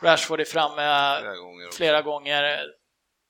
Rashford 0.02 0.39
är 0.41 0.45
framme 0.45 0.76
flera 1.22 1.36
gånger. 1.38 1.72
flera 1.72 2.02
gånger 2.02 2.60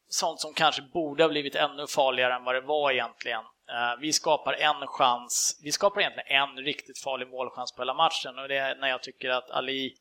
sånt 0.10 0.40
som 0.40 0.54
kanske 0.54 0.82
borde 0.82 1.24
ha 1.24 1.30
blivit 1.30 1.56
ännu 1.56 1.88
farligare 1.88 2.34
än 2.34 2.44
vad 2.44 2.56
det 2.56 2.62
var 2.62 2.92
egentligen. 2.92 3.40
Eh, 3.70 4.00
Vi 4.02 4.14
skapar 4.14 4.54
en 4.54 4.88
chans, 4.88 5.60
vi 5.64 5.72
skapar 5.72 6.02
egentligen 6.02 6.42
en 6.50 6.58
riktigt 6.58 7.00
farlig 7.04 7.28
målchans 7.30 7.72
på 7.72 7.82
hela 7.82 7.94
matchen 7.94 8.40
och 8.40 8.48
det 8.48 8.58
är 8.58 8.76
när 8.76 8.88
jag 8.88 9.04
tycker 9.04 9.30
att 9.30 9.50
Ali 9.52 9.96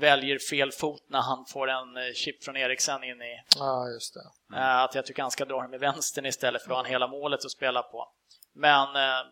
väljer 0.00 0.38
fel 0.50 0.72
fot 0.72 1.02
när 1.08 1.20
han 1.20 1.44
får 1.52 1.68
en 1.70 1.96
eh, 1.96 2.12
chip 2.14 2.44
från 2.44 2.56
Eriksen 2.56 3.04
in 3.04 3.22
i... 3.22 3.40
Ja, 3.58 3.88
just 3.88 4.14
det. 4.14 4.56
eh, 4.58 4.76
Att 4.82 4.94
jag 4.94 5.06
tycker 5.06 5.22
han 5.22 5.30
ska 5.30 5.44
dra 5.44 5.60
den 5.60 5.70
med 5.70 5.80
vänstern 5.80 6.26
istället 6.26 6.62
för 6.62 6.70
att 6.70 6.76
ha 6.76 6.82
han 6.82 6.90
hela 6.90 7.08
målet 7.08 7.44
att 7.44 7.50
spela 7.50 7.82
på. 7.82 8.08
Men 8.54 8.96
eh, 8.96 9.26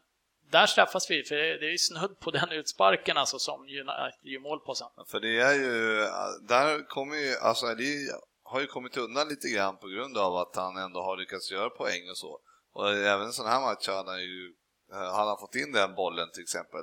där 0.50 0.66
straffas 0.66 1.10
vi, 1.10 1.24
för 1.24 1.34
det 1.34 1.66
är 1.66 1.70
ju 1.70 1.78
snudd 1.78 2.20
på 2.20 2.30
den 2.30 2.52
utsparken 2.52 3.16
alltså 3.16 3.38
som 3.38 3.60
United 3.60 4.32
gör 4.32 4.40
mål 4.40 4.60
på 4.60 4.74
sen. 4.74 4.88
För 5.10 5.20
det 5.20 5.40
är 5.40 5.54
ju, 5.54 6.00
där 6.48 6.86
kommer 6.88 7.16
ju, 7.16 7.36
alltså 7.36 7.66
det 7.66 8.10
har 8.42 8.60
ju 8.60 8.66
kommit 8.66 8.96
undan 8.96 9.28
lite 9.28 9.48
grann 9.48 9.78
på 9.78 9.86
grund 9.86 10.18
av 10.18 10.36
att 10.36 10.56
han 10.56 10.76
ändå 10.76 11.00
har 11.02 11.16
lyckats 11.16 11.52
göra 11.52 11.70
poäng 11.70 12.10
och 12.10 12.18
så. 12.18 12.40
Och 12.72 12.90
även 12.90 13.26
en 13.26 13.32
sån 13.32 13.46
här 13.46 13.60
match 13.60 13.88
hade 13.88 14.10
han 14.10 14.22
ju, 14.22 14.54
hade 14.92 15.28
han 15.28 15.38
fått 15.38 15.54
in 15.54 15.72
den 15.72 15.94
bollen 15.94 16.30
till 16.30 16.42
exempel, 16.42 16.80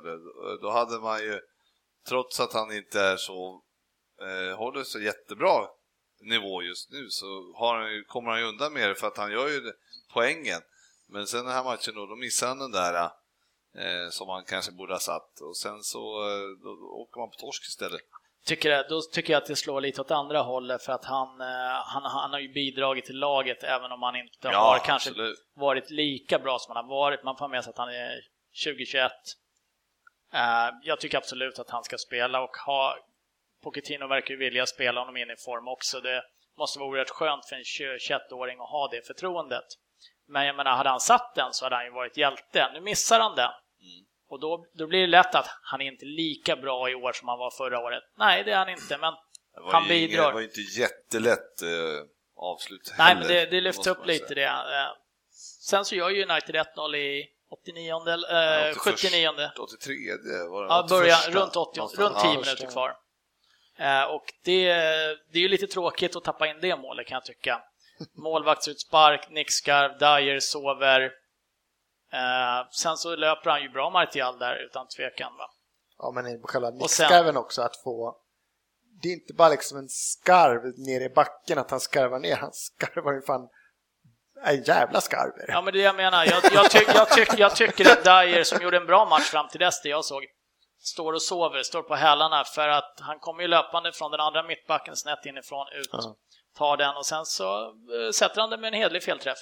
då 0.62 0.70
hade 0.70 0.98
man 0.98 1.20
ju, 1.20 1.40
trots 2.08 2.40
att 2.40 2.52
han 2.52 2.72
inte 2.72 3.00
är 3.00 3.16
så, 3.16 3.62
eh, 4.20 4.56
håller 4.56 4.82
så 4.82 5.00
jättebra 5.00 5.68
nivå 6.20 6.62
just 6.62 6.90
nu 6.90 7.06
så 7.10 7.54
har 7.56 7.76
han 7.76 7.92
ju, 7.92 8.04
kommer 8.04 8.30
han 8.30 8.40
ju 8.40 8.46
undan 8.46 8.72
med 8.72 8.88
det 8.88 8.94
för 8.94 9.06
att 9.06 9.16
han 9.16 9.32
gör 9.32 9.48
ju 9.48 9.72
poängen. 10.12 10.60
Men 11.08 11.26
sen 11.26 11.44
den 11.44 11.54
här 11.54 11.64
matchen 11.64 11.94
då, 11.94 12.06
då 12.06 12.16
missar 12.16 12.48
han 12.48 12.58
den 12.58 12.70
där 12.70 13.10
eh, 13.78 14.10
som 14.10 14.28
han 14.28 14.44
kanske 14.44 14.72
borde 14.72 14.92
ha 14.94 15.00
satt 15.00 15.40
och 15.40 15.56
sen 15.56 15.82
så 15.82 15.98
eh, 15.98 16.48
då 16.62 16.70
åker 17.02 17.20
man 17.20 17.30
på 17.30 17.36
torsk 17.36 17.62
istället. 17.68 18.00
tycker 18.46 18.70
jag, 18.70 18.88
då 18.88 19.02
tycker 19.02 19.32
jag 19.32 19.42
att 19.42 19.46
det 19.46 19.56
slår 19.56 19.80
lite 19.80 20.00
åt 20.00 20.10
andra 20.10 20.40
hållet 20.40 20.82
för 20.82 20.92
att 20.92 21.04
han, 21.04 21.40
eh, 21.40 21.76
han, 21.84 22.02
han 22.02 22.30
har 22.32 22.40
ju 22.40 22.52
bidragit 22.52 23.04
till 23.04 23.18
laget 23.18 23.62
även 23.62 23.92
om 23.92 24.02
han 24.02 24.16
inte 24.16 24.48
har 24.48 24.78
kanske 24.78 25.10
absolut. 25.10 25.38
varit 25.54 25.90
lika 25.90 26.38
bra 26.38 26.58
som 26.58 26.76
han 26.76 26.84
har 26.84 26.96
varit. 26.96 27.24
Man 27.24 27.36
får 27.36 27.48
med 27.48 27.64
sig 27.64 27.70
att 27.70 27.78
han 27.78 27.88
är 27.88 28.20
2021. 28.64 29.12
Eh, 30.34 30.70
jag 30.82 31.00
tycker 31.00 31.18
absolut 31.18 31.58
att 31.58 31.70
han 31.70 31.84
ska 31.84 31.98
spela 31.98 32.40
och 32.40 32.56
ha 32.66 32.96
Pochettino 33.64 34.06
verkar 34.06 34.30
ju 34.30 34.38
vilja 34.38 34.66
spela 34.66 35.00
honom 35.00 35.16
in 35.16 35.30
i 35.30 35.36
form 35.36 35.68
också. 35.68 36.00
Det 36.00 36.22
måste 36.58 36.78
vara 36.78 36.88
oerhört 36.88 37.10
skönt 37.10 37.48
för 37.48 37.56
en 37.56 37.62
21-åring 37.62 38.60
att 38.60 38.70
ha 38.70 38.88
det 38.88 39.06
förtroendet. 39.06 39.64
Men 40.28 40.46
jag 40.46 40.56
menar, 40.56 40.70
hade 40.76 40.90
han 40.90 41.00
satt 41.00 41.34
den 41.34 41.52
så 41.52 41.64
hade 41.64 41.76
han 41.76 41.84
ju 41.84 41.90
varit 41.90 42.16
hjälte. 42.16 42.70
Nu 42.72 42.80
missar 42.80 43.20
han 43.20 43.36
den. 43.36 43.50
Och 44.28 44.40
då, 44.40 44.66
då 44.74 44.86
blir 44.86 45.00
det 45.00 45.06
lätt 45.06 45.34
att 45.34 45.48
han 45.62 45.80
är 45.80 45.86
inte 45.86 46.04
lika 46.04 46.56
bra 46.56 46.90
i 46.90 46.94
år 46.94 47.12
som 47.12 47.28
han 47.28 47.38
var 47.38 47.50
förra 47.50 47.78
året. 47.78 48.02
Nej, 48.18 48.44
det 48.44 48.52
är 48.52 48.56
han 48.56 48.68
inte, 48.68 48.98
men 48.98 49.14
han 49.72 49.88
bidrar. 49.88 50.26
Det 50.26 50.34
var 50.34 50.40
inte 50.40 50.60
jättelätt 50.60 51.62
eh, 51.62 51.68
avslut 52.36 52.94
Nej, 52.98 53.14
men 53.14 53.26
det, 53.28 53.46
det 53.46 53.60
lyfter 53.60 53.90
upp 53.90 54.06
lite 54.06 54.34
det. 54.34 54.44
Eh, 54.44 54.86
sen 55.60 55.84
så 55.84 55.94
gör 55.94 56.10
ju 56.10 56.22
United 56.22 56.54
1-0 56.54 56.96
i 56.96 57.26
89, 57.50 57.92
eh, 57.92 58.74
79. 58.74 59.30
83, 59.60 59.94
det 59.94 60.48
var 60.48 60.62
det 60.62 60.68
ja, 60.68 60.86
början, 60.88 61.20
runt, 61.28 61.56
80, 61.56 61.80
runt 61.80 62.20
10 62.20 62.30
minuter 62.30 62.70
kvar. 62.72 62.96
Eh, 63.78 64.02
och 64.02 64.24
det, 64.44 64.66
det 65.32 65.38
är 65.38 65.42
ju 65.42 65.48
lite 65.48 65.66
tråkigt 65.66 66.16
att 66.16 66.24
tappa 66.24 66.46
in 66.46 66.60
det 66.60 66.76
målet 66.76 67.06
kan 67.06 67.14
jag 67.14 67.24
tycka. 67.24 67.62
Målvaktsutspark, 68.16 69.30
nickskarv, 69.30 69.98
Dyer 69.98 70.40
sover. 70.40 71.12
Eh, 72.14 72.68
sen 72.70 72.96
så 72.96 73.16
löper 73.16 73.50
han 73.50 73.62
ju 73.62 73.68
bra 73.68 73.90
Martial 73.90 74.38
där 74.38 74.56
utan 74.66 74.88
tvekan. 74.88 75.32
Va? 75.38 75.46
Ja, 75.98 76.12
men 76.14 76.42
själva 76.42 76.70
nickskarven 76.70 77.36
också 77.36 77.62
att 77.62 77.76
få 77.76 78.24
det 79.02 79.08
är 79.08 79.12
inte 79.12 79.34
bara 79.34 79.48
liksom 79.48 79.78
en 79.78 79.88
skarv 79.88 80.78
ner 80.78 81.00
i 81.00 81.08
backen 81.08 81.58
att 81.58 81.70
han 81.70 81.80
skarvar 81.80 82.18
ner, 82.18 82.36
han 82.36 82.52
skarvar 82.52 83.12
ju 83.12 83.22
fan 83.22 83.48
en 84.44 84.62
jävla 84.62 85.00
skarv 85.00 85.30
Ja, 85.48 85.62
men 85.62 85.72
det 85.72 85.80
jag 85.80 85.96
menar. 85.96 86.24
Jag, 86.24 86.42
jag, 86.52 86.70
tyck, 86.70 86.88
jag, 86.94 87.10
tyck, 87.10 87.38
jag 87.38 87.56
tycker 87.56 87.92
att 87.92 88.04
Dyer, 88.04 88.42
som 88.42 88.62
gjorde 88.62 88.76
en 88.76 88.86
bra 88.86 89.04
match 89.04 89.30
fram 89.30 89.48
till 89.48 89.60
dess, 89.60 89.82
det 89.82 89.88
jag 89.88 90.04
såg, 90.04 90.22
står 90.78 91.12
och 91.12 91.22
sover, 91.22 91.62
står 91.62 91.82
på 91.82 91.94
hälarna 91.94 92.44
för 92.44 92.68
att 92.68 93.00
han 93.00 93.18
kommer 93.18 93.42
ju 93.42 93.48
löpande 93.48 93.92
från 93.92 94.10
den 94.10 94.20
andra 94.20 94.42
mittbacken 94.42 94.96
snett 94.96 95.26
inifrån 95.26 95.66
ut, 95.72 95.90
tar 96.56 96.76
den 96.76 96.96
och 96.96 97.06
sen 97.06 97.24
så 97.24 97.66
uh, 97.68 98.10
sätter 98.14 98.40
han 98.40 98.50
den 98.50 98.60
med 98.60 98.68
en 98.68 98.80
hedlig 98.80 99.02
felträff. 99.02 99.38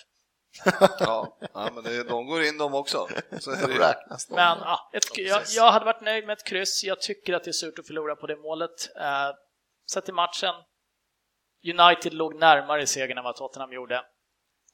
Ja, 0.98 1.36
ja, 1.54 1.70
men 1.74 1.84
det, 1.84 2.04
de 2.04 2.26
går 2.26 2.42
in 2.42 2.58
de 2.58 2.74
också. 2.74 3.08
Så 3.40 3.50
är 3.50 3.68
det 3.68 3.88
räknas 3.88 4.26
de. 4.26 4.34
Men 4.34 4.58
ja, 4.58 4.90
ett, 4.92 5.18
jag, 5.18 5.42
jag, 5.56 5.72
hade 5.72 5.84
varit 5.84 6.02
nöjd 6.02 6.26
med 6.26 6.38
ett 6.38 6.46
kryss. 6.46 6.84
Jag 6.84 7.00
tycker 7.00 7.34
att 7.34 7.44
det 7.44 7.50
är 7.50 7.52
surt 7.52 7.78
att 7.78 7.86
förlora 7.86 8.16
på 8.16 8.26
det 8.26 8.36
målet. 8.36 8.96
Uh, 8.96 9.36
sett 9.90 10.08
i 10.08 10.12
matchen, 10.12 10.54
United 11.64 12.14
låg 12.14 12.34
närmare 12.34 12.86
segern 12.86 13.18
än 13.18 13.24
vad 13.24 13.36
Tottenham 13.36 13.72
gjorde. 13.72 14.04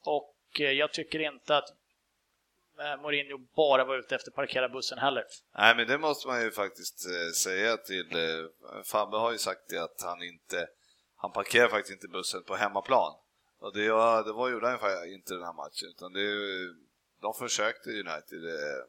Och 0.05 0.35
uh, 0.59 0.71
jag 0.71 0.93
tycker 0.93 1.19
inte 1.19 1.57
att 1.57 1.69
Mourinho 3.01 3.37
bara 3.55 3.85
var 3.85 3.97
ute 3.97 4.15
efter 4.15 4.31
att 4.31 4.35
parkera 4.35 4.69
bussen 4.69 4.97
heller. 4.97 5.23
Nej, 5.57 5.75
men 5.75 5.87
det 5.87 5.97
måste 5.97 6.27
man 6.27 6.41
ju 6.41 6.51
faktiskt 6.51 6.99
säga 7.35 7.77
till 7.77 8.07
Fabbe 8.85 9.17
har 9.17 9.31
ju 9.31 9.37
sagt 9.37 9.61
det 9.69 9.83
att 9.83 10.01
han 10.01 10.23
inte, 10.23 10.67
han 11.15 11.31
parkerar 11.31 11.67
faktiskt 11.67 11.93
inte 11.93 12.07
bussen 12.07 12.43
på 12.43 12.55
hemmaplan. 12.55 13.13
Och 13.59 13.73
det, 13.73 13.91
var, 13.91 14.23
det 14.23 14.33
var, 14.33 14.49
gjorde 14.49 14.67
han 14.67 15.13
inte 15.13 15.33
den 15.33 15.43
här 15.43 15.53
matchen, 15.53 15.87
utan 15.95 16.13
det, 16.13 16.27
de 17.21 17.33
försökte 17.33 17.89
United. 17.89 18.41
Det, 18.41 18.85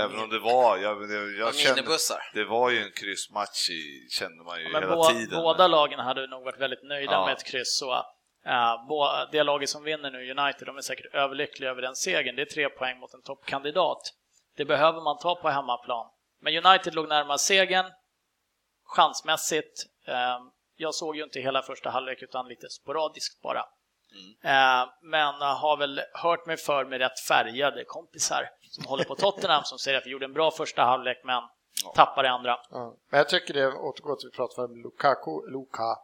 även 0.00 0.18
om 0.18 0.30
det 0.30 0.38
var, 0.38 0.76
jag, 0.76 1.10
jag, 1.10 1.32
jag 1.36 1.54
kände, 1.54 1.98
det 2.34 2.44
var 2.44 2.70
ju 2.70 2.78
en 2.82 2.92
kryssmatch 2.92 3.70
i, 3.70 4.08
kände 4.10 4.44
man 4.44 4.58
ju 4.60 4.68
ja, 4.68 4.80
hela 4.80 4.96
bo, 4.96 5.04
tiden. 5.04 5.42
Båda 5.42 5.66
lagen 5.66 5.98
hade 5.98 6.26
nog 6.26 6.44
varit 6.44 6.60
väldigt 6.60 6.82
nöjda 6.82 7.12
ja. 7.12 7.26
med 7.26 7.32
ett 7.32 7.44
kryss. 7.44 7.78
Så, 7.78 7.92
uh, 7.92 9.30
det 9.32 9.42
laget 9.42 9.68
som 9.68 9.82
vinner 9.82 10.10
nu, 10.10 10.30
United, 10.30 10.66
de 10.66 10.76
är 10.76 10.80
säkert 10.80 11.14
överlyckliga 11.14 11.70
över 11.70 11.82
den 11.82 11.96
segern. 11.96 12.36
Det 12.36 12.42
är 12.42 12.46
tre 12.46 12.68
poäng 12.68 12.98
mot 12.98 13.14
en 13.14 13.22
toppkandidat. 13.22 14.14
Det 14.56 14.64
behöver 14.64 15.00
man 15.00 15.18
ta 15.18 15.34
på 15.34 15.48
hemmaplan. 15.48 16.06
Men 16.40 16.66
United 16.66 16.94
låg 16.94 17.08
närmast 17.08 17.46
segern, 17.46 17.86
chansmässigt. 18.84 19.84
Uh, 20.08 20.48
jag 20.76 20.94
såg 20.94 21.16
ju 21.16 21.22
inte 21.24 21.40
hela 21.40 21.62
första 21.62 21.90
halvlek 21.90 22.22
utan 22.22 22.48
lite 22.48 22.68
sporadiskt 22.70 23.42
bara. 23.42 23.64
Mm. 24.12 24.88
Men 25.02 25.34
har 25.34 25.76
väl 25.76 26.00
hört 26.12 26.46
mig 26.46 26.56
för 26.56 26.84
med 26.84 26.98
rätt 26.98 27.20
färgade 27.20 27.84
kompisar 27.84 28.50
som 28.70 28.84
håller 28.84 29.04
på 29.04 29.14
Tottenham 29.14 29.64
som 29.64 29.78
säger 29.78 29.98
att 29.98 30.06
vi 30.06 30.10
gjorde 30.10 30.24
en 30.24 30.32
bra 30.32 30.50
första 30.50 30.82
halvlek 30.82 31.20
men 31.24 31.42
ja. 31.84 31.92
tappade 31.94 32.30
andra. 32.30 32.58
Ja. 32.70 32.94
Men 33.10 33.18
jag 33.18 33.28
tycker 33.28 33.54
det, 33.54 33.66
återgår 33.66 34.16
till 34.16 34.28
vi 34.32 34.36
pratade 34.36 34.72
om 34.72 34.82
Lukaku, 34.82 35.50
Luka, 35.50 35.98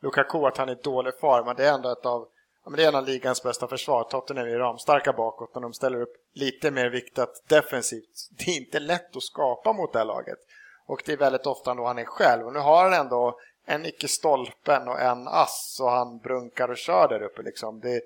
Lukaku, 0.00 0.46
att 0.46 0.56
han 0.56 0.68
är 0.68 0.72
i 0.72 0.78
dålig 0.82 1.18
form. 1.20 1.54
Det 1.56 1.68
är 1.68 1.74
ändå 1.74 1.88
ett 1.92 2.06
av 2.06 2.28
det 2.76 2.84
är 2.84 2.88
en 2.88 2.94
av 2.94 3.06
ligans 3.06 3.42
bästa 3.42 3.68
försvar. 3.68 4.04
Tottenham 4.04 4.46
är 4.46 4.58
ramstarka 4.58 5.12
bakåt 5.12 5.54
när 5.54 5.62
de 5.62 5.72
ställer 5.72 6.02
upp 6.02 6.12
lite 6.34 6.70
mer 6.70 6.90
viktat 6.90 7.42
defensivt. 7.48 8.28
Det 8.30 8.50
är 8.50 8.56
inte 8.56 8.80
lätt 8.80 9.16
att 9.16 9.22
skapa 9.22 9.72
mot 9.72 9.92
det 9.92 9.98
här 9.98 10.06
laget. 10.06 10.38
Och 10.86 11.02
det 11.06 11.12
är 11.12 11.16
väldigt 11.16 11.46
ofta 11.46 11.74
då 11.74 11.84
han 11.84 11.98
är 11.98 12.04
själv. 12.04 12.46
Och 12.46 12.52
nu 12.52 12.58
har 12.58 12.84
han 12.84 12.92
ändå 12.92 13.38
en 13.66 13.86
icke 13.86 14.08
stolpen 14.08 14.88
och 14.88 15.00
en 15.00 15.28
ass 15.28 15.78
och 15.82 15.90
han 15.90 16.18
brunkar 16.18 16.68
och 16.68 16.76
kör 16.76 17.08
där 17.08 17.22
uppe. 17.22 17.42
Liksom. 17.42 17.80
Det, 17.80 18.00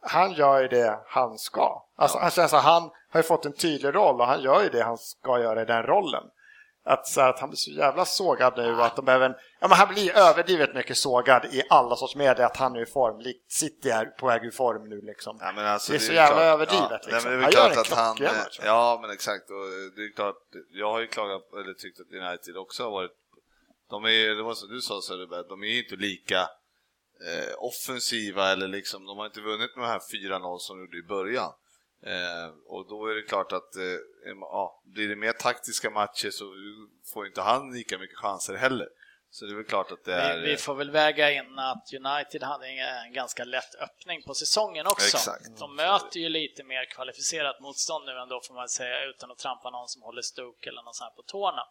han 0.00 0.32
gör 0.32 0.60
ju 0.60 0.68
det 0.68 1.00
han 1.06 1.38
ska. 1.38 1.82
Alltså, 1.96 2.18
ja. 2.18 2.22
han, 2.22 2.30
känns 2.30 2.52
att 2.52 2.64
han 2.64 2.90
har 3.10 3.22
fått 3.22 3.46
en 3.46 3.52
tydlig 3.52 3.94
roll 3.94 4.20
och 4.20 4.26
han 4.26 4.42
gör 4.42 4.62
ju 4.62 4.68
det 4.68 4.82
han 4.82 4.98
ska 4.98 5.40
göra 5.40 5.62
i 5.62 5.64
den 5.64 5.82
rollen. 5.82 6.24
Att, 6.84 7.06
så 7.06 7.20
att 7.20 7.40
han 7.40 7.48
blir 7.48 7.56
så 7.56 7.70
jävla 7.70 8.04
sågad 8.04 8.52
nu 8.56 8.82
att 8.82 8.96
de 8.96 9.04
behöver, 9.04 9.36
ja 9.60 9.68
men 9.68 9.78
han 9.78 9.88
blir 9.88 10.16
överdrivet 10.16 10.74
mycket 10.74 10.96
sågad 10.96 11.44
i 11.44 11.62
alla 11.70 11.96
sorts 11.96 12.16
medier 12.16 12.46
att 12.46 12.56
han 12.56 12.76
är 12.76 12.82
i 12.82 12.86
form, 12.86 13.20
likt 13.20 13.52
City 13.52 13.90
är 13.90 14.04
på 14.04 14.26
väg 14.26 14.44
ur 14.44 14.50
form 14.50 14.88
nu 14.88 15.00
liksom. 15.00 15.38
Ja, 15.40 15.62
alltså, 15.62 15.92
det 15.92 15.98
är 15.98 16.00
så 16.00 16.12
jävla 16.12 16.36
klart, 16.36 16.44
överdrivet 16.44 17.00
ja, 17.06 17.12
liksom. 17.12 17.32
Nej, 17.32 17.42
han 17.42 17.52
gör 17.52 17.70
en 17.70 17.78
att 17.78 17.90
han, 17.90 18.16
Ja 18.64 18.98
men 19.02 19.10
exakt, 19.10 19.50
och 19.50 19.66
det 19.96 20.02
är 20.02 20.14
klart, 20.14 20.36
jag 20.72 20.92
har 20.92 21.00
ju 21.00 21.06
klagat, 21.06 21.42
eller 21.52 21.74
tyckt 21.74 22.00
att 22.00 22.12
United 22.12 22.56
också 22.56 22.84
har 22.84 22.90
varit 22.90 23.16
de 23.90 24.04
är, 24.04 24.34
det 24.34 24.42
var 24.42 24.54
som 24.54 24.68
du 24.68 24.80
sa 24.80 25.00
Söderberg, 25.02 25.44
de 25.48 25.62
är 25.64 25.78
inte 25.78 25.96
lika 25.96 26.40
eh, 27.28 27.54
offensiva 27.58 28.52
eller 28.52 28.68
liksom, 28.68 29.06
de 29.06 29.18
har 29.18 29.26
inte 29.26 29.40
vunnit 29.40 29.76
med 29.76 29.84
de 29.84 29.88
här 29.88 30.00
4-0 30.38 30.58
som 30.58 30.76
de 30.76 30.84
gjorde 30.84 30.98
i 30.98 31.08
början. 31.08 31.52
Eh, 32.06 32.48
och 32.66 32.88
då 32.88 33.06
är 33.06 33.14
det 33.14 33.22
klart 33.22 33.52
att 33.52 33.76
eh, 33.76 34.32
ja, 34.40 34.82
blir 34.84 35.08
det 35.08 35.16
mer 35.16 35.32
taktiska 35.32 35.90
matcher 35.90 36.30
så 36.30 36.44
får 37.12 37.26
inte 37.26 37.40
han 37.40 37.72
lika 37.72 37.98
mycket 37.98 38.18
chanser 38.18 38.54
heller. 38.54 38.88
Så 39.32 39.44
det 39.44 39.52
är 39.52 39.56
väl 39.56 39.64
klart 39.64 39.92
att 39.92 40.04
det 40.04 40.14
är... 40.14 40.40
Vi, 40.40 40.50
vi 40.50 40.56
får 40.56 40.74
väl 40.74 40.90
väga 40.90 41.32
in 41.32 41.58
att 41.58 41.86
United 41.92 42.42
hade 42.42 42.66
en 42.66 43.12
ganska 43.12 43.44
lätt 43.44 43.74
öppning 43.74 44.22
på 44.22 44.34
säsongen 44.34 44.86
också. 44.86 45.16
Exakt. 45.16 45.58
De 45.58 45.76
möter 45.76 46.20
ju 46.20 46.28
lite 46.28 46.64
mer 46.64 46.84
kvalificerat 46.84 47.60
motstånd 47.60 48.04
nu 48.04 48.12
ändå 48.12 48.40
får 48.46 48.54
man 48.54 48.68
säga 48.68 49.04
utan 49.04 49.30
att 49.30 49.38
trampa 49.38 49.70
någon 49.70 49.88
som 49.88 50.02
håller 50.02 50.22
Stoke 50.22 50.68
eller 50.68 50.82
något 50.82 50.96
sånt 50.96 51.16
på 51.16 51.22
tårna. 51.22 51.62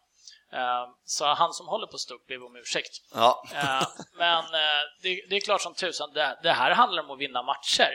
Eh, 0.52 0.88
så 1.04 1.24
han 1.24 1.52
som 1.52 1.68
håller 1.68 1.86
på 1.86 1.98
Stoke 1.98 2.24
ber 2.28 2.46
om 2.46 2.56
ursäkt. 2.56 3.02
Ja. 3.14 3.44
Eh, 3.54 3.88
men 4.14 4.44
eh, 4.44 4.82
det, 5.02 5.24
det, 5.28 5.36
är 5.36 5.40
klart 5.40 5.60
som 5.60 5.74
tusan, 5.74 6.12
det, 6.12 6.38
det, 6.42 6.52
här 6.52 6.70
handlar 6.70 7.02
om 7.02 7.10
att 7.10 7.18
vinna 7.18 7.42
matcher. 7.42 7.92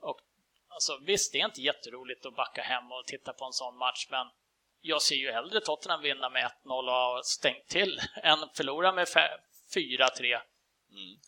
Och, 0.00 0.20
alltså, 0.68 0.98
visst, 1.06 1.32
det 1.32 1.40
är 1.40 1.44
inte 1.44 1.60
jätteroligt 1.60 2.26
att 2.26 2.36
backa 2.36 2.62
hem 2.62 2.92
och 2.92 3.06
titta 3.06 3.32
på 3.32 3.44
en 3.44 3.52
sån 3.52 3.76
match, 3.76 4.06
men 4.10 4.26
jag 4.80 5.02
ser 5.02 5.16
ju 5.16 5.32
hellre 5.32 5.60
Tottenham 5.60 6.02
vinna 6.02 6.30
med 6.30 6.44
1-0 6.44 6.50
och 6.64 6.84
ha 6.84 7.22
stängt 7.24 7.68
till 7.68 8.00
än 8.22 8.38
förlora 8.54 8.92
med 8.92 9.06
4-3. 9.74 10.40
Mm. 10.90 11.20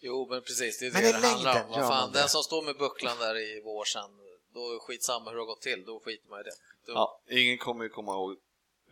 Jo, 0.00 0.26
men 0.30 0.42
precis, 0.42 0.78
det 0.78 0.86
är 0.86 0.90
det 0.90 1.12
men 1.12 1.20
det 1.20 1.28
handlar 1.28 1.64
om. 1.64 1.70
Vad 1.70 1.88
fan, 1.88 2.12
den 2.12 2.28
som 2.28 2.42
står 2.42 2.62
med 2.62 2.76
bucklan 2.76 3.18
där 3.18 3.36
i 3.36 3.62
vår 3.64 3.84
sen, 3.84 4.10
då 4.54 4.78
skitsamma 4.80 5.30
hur 5.30 5.36
det 5.36 5.42
har 5.42 5.46
gått 5.46 5.62
till, 5.62 5.84
då 5.84 6.00
skiter 6.00 6.28
man 6.28 6.40
i 6.40 6.42
det. 6.42 6.54
Då... 6.86 6.92
Ja, 6.92 7.20
ingen 7.30 7.58
kommer 7.58 7.84
ju 7.84 7.90
komma 7.90 8.12
ihåg 8.12 8.36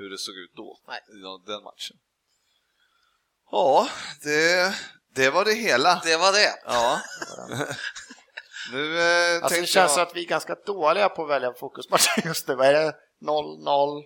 hur 0.03 0.11
det 0.11 0.19
såg 0.19 0.35
ut 0.35 0.53
då, 0.55 0.79
Nej. 0.89 1.01
i 1.09 1.47
den 1.47 1.63
matchen. 1.63 1.97
Ja, 3.51 3.89
det, 4.23 4.75
det 5.15 5.31
var 5.31 5.45
det 5.45 5.55
hela. 5.55 6.01
Det 6.05 6.17
var 6.17 6.33
det. 6.33 6.55
Ja. 6.65 7.01
nu 8.73 8.99
eh, 9.01 9.43
alltså, 9.43 9.61
det 9.61 9.67
känns 9.67 9.97
jag... 9.97 10.09
att 10.09 10.17
vi 10.17 10.25
är 10.25 10.29
ganska 10.29 10.55
dåliga 10.55 11.09
på 11.09 11.23
att 11.23 11.31
välja 11.31 11.53
fokusmatcher 11.55 12.27
just 12.27 12.49
nu. 12.49 12.55
Vad 12.55 12.67
är 12.67 12.73
det? 12.73 12.95
0-0? 13.21 14.03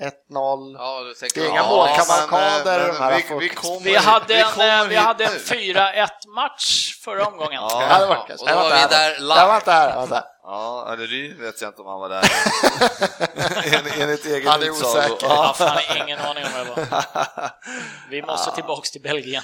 1-0. 0.00 0.76
Ja, 0.78 1.00
det 1.20 1.36
är 1.36 1.48
inga 1.48 1.56
ja, 1.56 1.68
målkavalkader. 1.68 3.10
Vi, 3.10 3.24
vi, 3.28 3.48
vi, 3.48 3.90
vi, 3.90 3.96
hade 3.96 4.34
en, 4.34 4.88
vi 4.88 4.96
hade 4.96 5.24
en 5.24 5.30
4-1 5.30 6.08
match 6.34 6.94
förra 7.04 7.26
omgången. 7.26 7.62
Ja, 7.62 7.98
det 8.00 8.06
var, 8.06 8.16
ja, 8.28 8.34
och 8.40 8.48
då 8.48 8.54
var 8.54 8.64
vi 8.64 8.94
där 8.94 9.20
live. 9.20 9.40
Jag 9.40 9.46
var 9.46 9.56
inte 9.56 9.70
här. 9.72 9.88
Jag 9.88 9.96
var 9.96 10.06
där. 10.06 10.24
Ja, 10.42 10.92
eller 10.92 11.06
Ry 11.06 11.34
vet 11.34 11.60
jag 11.60 11.70
inte 11.70 11.82
om 11.82 11.88
han 11.88 12.00
var 12.00 12.08
där. 12.08 12.24
en, 13.78 14.02
enligt 14.02 14.26
egen 14.26 14.48
Han 14.48 14.62
är 14.62 14.70
osäker. 14.70 15.16
Ja, 15.20 15.54
har 15.58 16.04
ingen 16.04 16.18
aning 16.18 16.44
om 16.44 16.50
det 16.52 16.64
var. 16.64 17.50
Vi 18.10 18.22
måste 18.22 18.54
tillbaks 18.54 18.90
till 18.90 19.02
Belgien. 19.02 19.42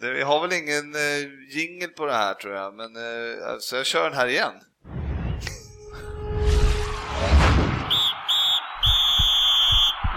Vi 0.00 0.22
har 0.22 0.40
väl 0.40 0.52
ingen 0.52 0.94
eh, 0.94 1.56
jingel 1.56 1.88
på 1.88 2.06
det 2.06 2.12
här 2.12 2.34
tror 2.34 2.54
jag, 2.54 2.74
men 2.74 2.96
eh, 2.96 3.58
så 3.60 3.76
jag 3.76 3.86
kör 3.86 4.04
den 4.04 4.18
här 4.18 4.26
igen. 4.26 4.52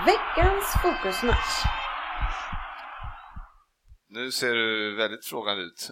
Veckans 0.10 0.66
fokusmatch. 0.84 1.66
Nu 4.10 4.32
ser 4.32 4.54
du 4.54 4.96
väldigt 4.96 5.26
frågande 5.26 5.64
ut, 5.64 5.92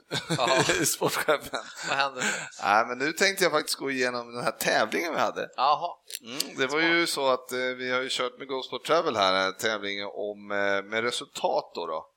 sportchefen. 0.88 1.60
Vad 1.90 1.98
händer 1.98 2.22
nu? 2.22 2.28
Nej, 2.64 2.86
men 2.86 2.98
nu 2.98 3.12
tänkte 3.12 3.44
jag 3.44 3.52
faktiskt 3.52 3.78
gå 3.78 3.92
igenom 3.92 4.34
den 4.34 4.44
här 4.44 4.52
tävlingen 4.52 5.14
vi 5.14 5.20
hade. 5.20 5.50
Jaha. 5.56 5.90
Mm, 6.22 6.58
det 6.58 6.68
var 6.68 6.80
ju 6.80 7.08
så 7.08 7.28
att 7.28 7.52
eh, 7.52 7.58
vi 7.60 7.92
har 7.92 8.02
ju 8.02 8.08
kört 8.12 8.38
med 8.38 8.48
Go 8.48 8.62
Sport 8.64 8.86
Travel 8.86 9.16
här, 9.16 9.52
tävlingen 9.52 10.08
om, 10.14 10.52
eh, 10.52 10.84
med 10.84 11.04
resultat 11.04 11.72
då. 11.76 11.88
då. 11.88 12.10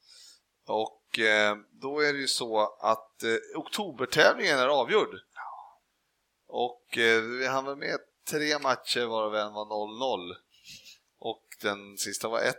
Och 0.67 1.19
eh, 1.19 1.57
då 1.83 2.01
är 2.01 2.13
det 2.13 2.19
ju 2.19 2.29
så 2.29 2.77
att 2.81 3.23
eh, 3.23 3.59
oktobertävlingen 3.61 4.59
är 4.59 4.69
avgjord. 4.69 5.15
Och 6.49 6.99
eh, 6.99 7.21
vi 7.23 7.47
hann 7.47 7.65
väl 7.65 7.77
med 7.77 7.99
tre 8.31 8.59
matcher 8.59 9.07
varav 9.07 9.37
en 9.37 9.53
var 9.53 9.65
0-0. 9.65 10.35
Och 11.21 11.43
den 11.63 11.99
sista 11.99 12.29
var 12.29 12.41
1-0. 12.41 12.45
eh, 12.45 12.51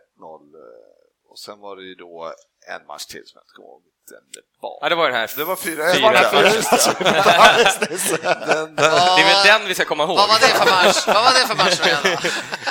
Och 1.30 1.39
sen 1.39 1.59
var 1.59 1.76
det 1.76 1.84
ju 1.84 1.95
då 1.95 2.34
en 2.68 2.86
match 2.86 3.05
till 3.05 3.24
som 3.26 3.38
jag 3.38 3.43
inte 3.43 3.53
kommer 3.53 3.70
ihåg 3.70 3.84
det 4.09 4.16
var. 4.62 4.78
Ja, 4.82 4.89
det 4.89 4.95
var 4.95 5.09
den 5.09 5.20
här. 5.20 5.32
Det 5.38 5.43
var 5.43 5.55
4-1. 5.55 5.59
Fyra. 5.59 5.91
Den, 8.47 8.47
den, 8.47 8.76
Det 8.76 8.84
är 9.22 9.34
väl 9.34 9.47
den 9.59 9.68
vi 9.68 9.76
ska 9.76 9.86
komma 9.86 10.03
ihåg. 10.03 10.16
Vad 10.16 10.28
var 10.30 10.39
det 10.39 10.47
för 10.47 10.66
match? 10.66 11.07
Vad 11.07 11.24
var 11.24 11.34
det 11.34 11.47
för 11.47 11.55
match 11.55 11.80
igen 11.88 12.18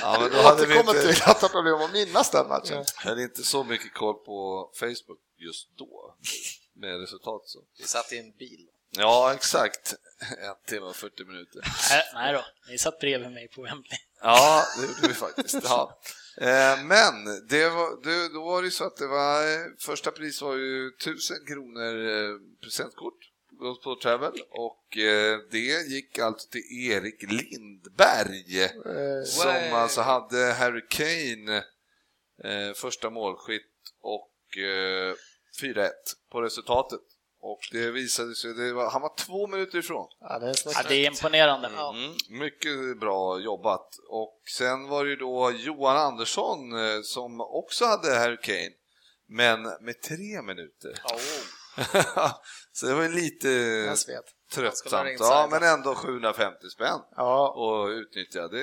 ja, 0.03 0.17
men 0.21 0.31
då 0.31 0.37
Jag 0.37 0.43
hade 0.43 0.67
vi 0.67 0.79
inte... 0.79 1.13
till 1.13 1.23
att 1.23 1.43
ha 1.43 1.49
problem 1.49 1.75
att 1.75 1.93
minnas 1.93 2.31
den 2.31 2.49
matchen. 2.49 2.85
Jag 3.05 3.11
hade 3.11 3.23
inte 3.23 3.43
så 3.43 3.65
mycket 3.65 3.95
koll 3.95 4.15
på 4.15 4.71
Facebook 4.81 5.21
just 5.39 5.69
då 5.79 6.15
med 6.75 7.01
resultat. 7.01 7.43
Så. 7.45 7.59
Vi 7.79 7.85
satt 7.85 8.13
i 8.13 8.19
en 8.19 8.31
bil. 8.37 8.69
Ja, 8.91 9.35
exakt. 9.35 9.95
En 10.21 10.55
timme 10.67 10.87
och 10.87 10.97
40 10.97 11.25
minuter. 11.25 11.61
Nej, 11.91 12.03
nej 12.15 12.33
då, 12.33 12.45
ni 12.69 12.79
satt 12.79 12.99
bredvid 13.01 13.31
mig 13.31 13.49
på 13.49 13.63
Wembley. 13.63 13.99
Ja, 14.23 14.65
det 14.81 14.87
gjorde 14.87 15.09
vi 15.09 15.15
faktiskt. 15.15 15.59
Ja. 15.65 16.01
Eh, 16.37 16.85
Men 16.85 17.25
det 17.49 17.69
var, 17.69 18.03
det, 18.05 18.29
då 18.29 18.45
var 18.45 18.63
det 18.63 18.71
så 18.71 18.85
att 18.85 18.97
det 18.97 19.07
var, 19.07 19.43
eh, 19.43 19.67
första 19.79 20.11
pris 20.11 20.43
var 20.43 20.55
ju 20.55 20.89
1000 20.89 21.37
kronor 21.47 22.09
eh, 22.09 22.37
presentkort 22.63 23.19
på 23.85 23.99
Travel 24.03 24.33
och 24.51 24.87
det 25.51 25.89
gick 25.89 26.19
alltså 26.19 26.49
till 26.49 26.91
Erik 26.91 27.23
Lindberg 27.23 28.69
som 29.27 29.75
alltså 29.75 30.01
hade 30.01 30.53
Harry 30.53 30.83
Kane 30.89 31.65
första 32.75 33.11
målskytt 33.11 33.63
och 34.01 34.59
eh, 34.59 35.15
4-1 35.63 35.91
på 36.33 36.43
resultatet. 36.43 37.01
Och 37.43 37.61
det 37.73 37.91
visade 37.91 38.35
sig, 38.35 38.55
det 38.55 38.73
var, 38.73 38.91
han 38.91 39.03
var 39.03 39.15
två 39.17 39.47
minuter 39.47 39.79
ifrån. 39.79 40.09
Ja, 40.21 40.39
det 40.39 40.47
är. 40.47 40.55
Ja, 40.75 40.83
det 40.89 40.95
är 40.95 41.07
imponerande. 41.07 41.69
Mm, 41.69 42.15
mycket 42.41 43.01
bra 43.01 43.41
jobbat. 43.41 43.89
Och 44.09 44.41
sen 44.57 44.89
var 44.89 45.05
det 45.05 45.11
ju 45.11 45.17
då 45.17 45.53
Johan 45.53 45.97
Andersson 45.97 46.73
eh, 46.73 47.01
som 47.03 47.41
också 47.41 47.85
hade 47.85 48.19
Harry 48.19 48.37
Kane, 48.43 48.71
men 49.29 49.63
med 49.63 50.03
tre 50.03 50.43
minuter. 50.43 50.93
Så 52.73 52.87
det 52.87 52.95
var 52.95 53.03
ju 53.03 53.09
lite 53.13 53.49
tröttsamt. 54.55 55.17
Ja, 55.21 55.49
men 55.51 55.63
ändå 55.63 55.95
750 55.95 56.71
spänn 56.71 57.01
Ja, 57.17 57.49
och 57.51 57.89
utnyttja. 57.89 58.49
Det, 58.49 58.63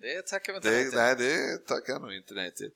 Det 0.00 0.22
tackar 0.26 0.52
vi 0.52 0.56
inte 0.56 0.70
nej 0.70 0.84
det, 0.84 0.90
till. 0.90 0.98
nej, 0.98 1.16
det 1.18 1.66
tackar 1.66 1.92
jag 1.92 2.02
nog 2.02 2.14
inte 2.14 2.34
nej 2.34 2.54
till. 2.54 2.70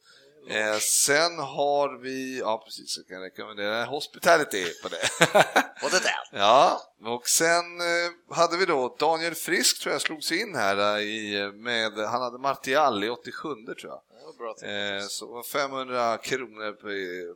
Eh, 0.51 0.78
sen 0.78 1.39
har 1.39 2.03
vi, 2.03 2.39
ja 2.39 2.62
precis, 2.64 2.97
jag 2.97 3.07
kan 3.07 3.22
rekommendera 3.22 3.84
Hospitality 3.84 4.64
på 4.82 4.89
det. 4.89 5.09
Och 5.82 5.91
det 5.91 6.01
där. 6.03 6.39
Ja, 6.39 6.80
och 7.05 7.28
sen 7.28 7.80
eh, 7.80 8.36
hade 8.36 8.57
vi 8.57 8.66
då 8.66 8.97
Daniel 8.99 9.34
Frisk 9.34 9.80
tror 9.82 9.93
jag 9.93 10.03
slogs 10.03 10.32
in 10.32 10.55
här 10.55 10.97
eh, 10.97 11.03
i, 11.03 11.53
med, 11.55 11.93
han 11.93 12.22
hade 12.22 12.39
Martial 12.39 13.05
i 13.05 13.09
87 13.09 13.49
tror 13.64 13.76
jag. 13.82 14.03
Var 14.24 14.32
bra. 14.39 14.68
Eh, 14.68 15.07
så 15.09 15.43
500 15.43 16.18
kronor 16.18 16.72
på, 16.72 16.89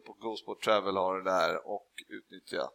på 0.07 0.13
GoSport 0.13 0.65
Travel 0.65 0.97
har 0.97 1.19
det 1.19 1.31
där 1.31 1.67
och 1.67 1.87
utnyttja. 2.09 2.69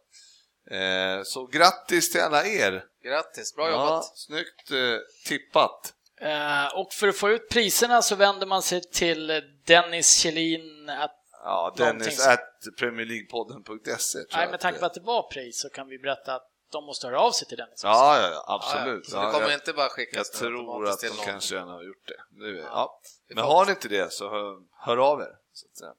Eh, 0.70 1.22
så 1.24 1.46
grattis 1.46 2.12
till 2.12 2.20
alla 2.20 2.46
er! 2.46 2.84
Grattis, 3.04 3.54
bra 3.54 3.68
Ja, 3.68 3.72
jobbat. 3.72 4.18
snyggt 4.18 4.70
eh, 4.70 4.98
tippat! 5.26 5.94
Eh, 6.20 6.66
och 6.78 6.92
för 6.92 7.08
att 7.08 7.16
få 7.16 7.30
ut 7.30 7.48
priserna 7.48 8.02
så 8.02 8.14
vänder 8.16 8.46
man 8.46 8.62
sig 8.62 8.80
till 8.80 9.42
Dennis 9.66 10.18
Kjellin. 10.18 10.88
Att, 10.90 11.14
Ja, 11.44 11.74
Dennis 11.76 12.22
som- 12.22 12.32
at 12.32 12.40
premierleaguepodden.se 12.78 14.18
nej, 14.32 14.50
med 14.50 14.60
tanke 14.60 14.78
på 14.78 14.82
det- 14.82 14.86
att 14.86 14.94
det 14.94 15.00
var 15.00 15.22
pris 15.30 15.60
så 15.60 15.68
kan 15.70 15.88
vi 15.88 15.98
berätta 15.98 16.34
att 16.34 16.50
de 16.72 16.84
måste 16.84 17.06
höra 17.06 17.20
av 17.20 17.32
sig 17.32 17.48
till 17.48 17.56
Dennis. 17.56 17.80
Ja, 17.84 18.20
ja, 18.20 18.28
ja 18.30 18.44
absolut. 18.54 19.06
Så 19.06 19.16
Ja, 19.16 19.26
det 19.26 19.32
kommer 19.32 19.46
jag, 19.48 19.54
inte 19.54 19.72
bara 19.72 19.88
skickas 19.88 20.30
jag 20.32 20.40
tror 20.40 20.88
att 20.88 21.00
de 21.00 21.06
någon. 21.08 21.16
kanske 21.24 21.54
redan 21.54 21.68
har 21.68 21.82
gjort 21.82 22.06
det. 22.08 22.44
det 22.52 22.58
ja. 22.58 23.00
Men 23.28 23.44
har 23.44 23.64
ni 23.66 23.70
inte 23.70 23.88
det 23.88 24.12
så 24.12 24.30
hör, 24.30 24.56
hör 24.86 24.96
av 24.96 25.20
er. 25.20 25.32
Så 25.52 25.66
att 25.66 25.76
säga. 25.76 25.92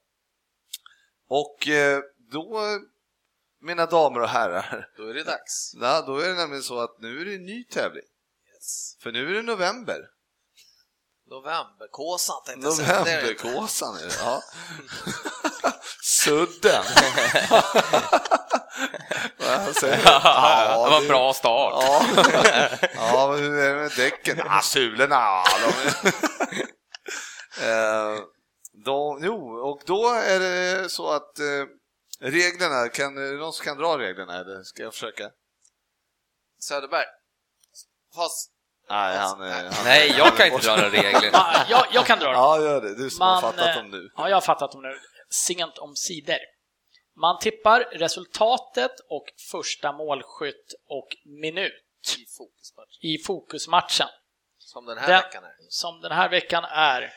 Och 1.28 1.68
eh, 1.68 2.00
då, 2.32 2.62
mina 3.62 3.86
damer 3.86 4.20
och 4.22 4.30
herrar, 4.30 4.90
Då 4.98 5.08
är 5.10 5.14
det 5.14 5.24
dags. 5.24 5.72
ja, 5.82 6.02
då 6.08 6.18
är 6.18 6.28
det 6.30 6.36
nämligen 6.36 6.64
så 6.64 6.80
att 6.80 7.00
nu 7.00 7.22
är 7.22 7.26
det 7.26 7.36
en 7.36 7.46
ny 7.46 7.64
tävling. 7.64 8.06
Yes. 8.70 8.96
För 9.00 9.12
nu 9.12 9.30
är 9.30 9.34
det 9.34 9.42
november. 9.42 10.00
Novemberkåsan 11.30 12.44
tänkte 12.46 12.68
jag 12.68 12.74
säga. 12.74 13.00
Novemberkåsan 13.00 13.96
är 13.98 14.06
det, 14.06 14.16
ja. 14.20 14.44
Sudden. 16.04 16.84
Vad 19.66 19.76
säger? 19.76 20.02
Ja, 20.06 20.84
det 20.86 20.90
var 20.90 21.02
en 21.02 21.08
bra 21.08 21.34
start. 21.34 21.74
Ja, 21.84 22.06
ja 22.94 23.36
hur 23.36 23.58
är 23.58 23.76
det 23.76 23.82
med 23.82 23.92
däcken? 23.98 24.38
Ja, 24.38 24.62
sulorna, 24.64 25.16
ja, 25.16 25.46
de 25.62 25.68
eh, 27.66 28.20
de, 28.86 29.20
Jo, 29.24 29.70
och 29.70 29.82
då 29.86 30.10
är 30.10 30.40
det 30.40 30.90
så 30.90 31.10
att 31.12 31.40
eh, 31.40 31.66
reglerna, 32.20 32.90
kan, 32.90 33.18
är 33.18 33.32
det 33.32 33.38
någon 33.38 33.54
som 33.54 33.66
kan 33.66 33.78
dra 33.78 33.98
reglerna 33.98 34.40
eller 34.40 34.64
ska 34.64 34.84
jag 34.84 34.94
försöka? 34.94 35.32
Söderberg. 36.60 37.06
Fast 38.16 38.52
Nej, 38.90 39.18
han, 39.18 39.42
är- 39.42 39.64
han 39.64 39.84
Nej, 39.86 40.14
jag 40.18 40.38
kan 40.38 40.48
inte 40.48 40.68
dra 40.68 40.76
några 40.76 40.90
regler. 41.02 41.30
Ja, 41.34 41.66
jag, 41.70 41.86
jag 41.94 42.06
kan 42.06 42.20
dra 42.20 42.28
det. 42.28 42.34
Ja, 42.34 42.62
gör 42.62 42.82
det. 42.82 42.96
Du 42.96 43.10
som 43.10 43.22
har 43.22 43.34
Man, 43.34 43.42
fattat 43.42 43.68
eh, 43.68 43.76
dem 43.76 43.92
nu. 43.92 44.10
Ja, 44.18 44.30
jag 44.30 44.36
har 44.36 44.42
fattat 44.42 44.72
dem 44.72 44.82
nu. 44.82 45.00
Sent 45.30 45.78
om 45.78 45.96
sidor. 45.96 46.38
Man 47.18 47.40
tippar 47.40 47.80
resultatet 47.92 48.92
och 49.10 49.26
första 49.52 49.92
målskytt 49.92 50.74
och 50.90 51.08
minut 51.42 51.74
i 52.18 52.26
fokusmatch. 52.38 52.98
i 53.02 53.18
fokusmatchen. 53.18 54.08
Som 54.60 54.86
den 54.86 54.98
här 54.98 55.08
Den- 55.08 55.22
veckan 55.22 55.44
är. 55.44 55.52
Som 55.70 56.02
den 56.02 56.12
här 56.12 56.30
veckan 56.30 56.64
är. 56.70 57.14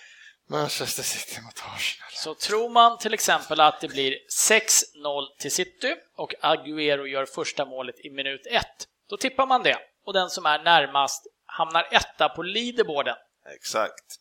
Manchester 0.51 1.03
City 1.03 1.41
mot 1.41 1.55
Arsenal. 1.77 2.11
Så 2.13 2.35
tror 2.35 2.69
man 2.71 2.99
till 2.99 3.15
exempel 3.15 3.61
att 3.61 3.81
det 3.81 3.89
blir 3.89 4.19
6-0 4.49 5.27
till 5.39 5.51
City 5.53 5.95
och 6.17 6.35
Agüero 6.43 7.07
gör 7.07 7.27
första 7.27 7.65
målet 7.65 7.95
i 8.05 8.11
minut 8.11 8.47
1, 8.47 8.67
då 9.11 9.17
tippar 9.17 9.47
man 9.47 9.63
det. 9.63 9.79
Och 10.05 10.13
den 10.13 10.31
som 10.31 10.47
är 10.47 10.59
närmast 10.63 11.27
hamnar 11.53 11.89
etta 11.91 12.29
på 12.29 12.43
leaderboarden. 12.43 13.17
Exakt. 13.55 14.17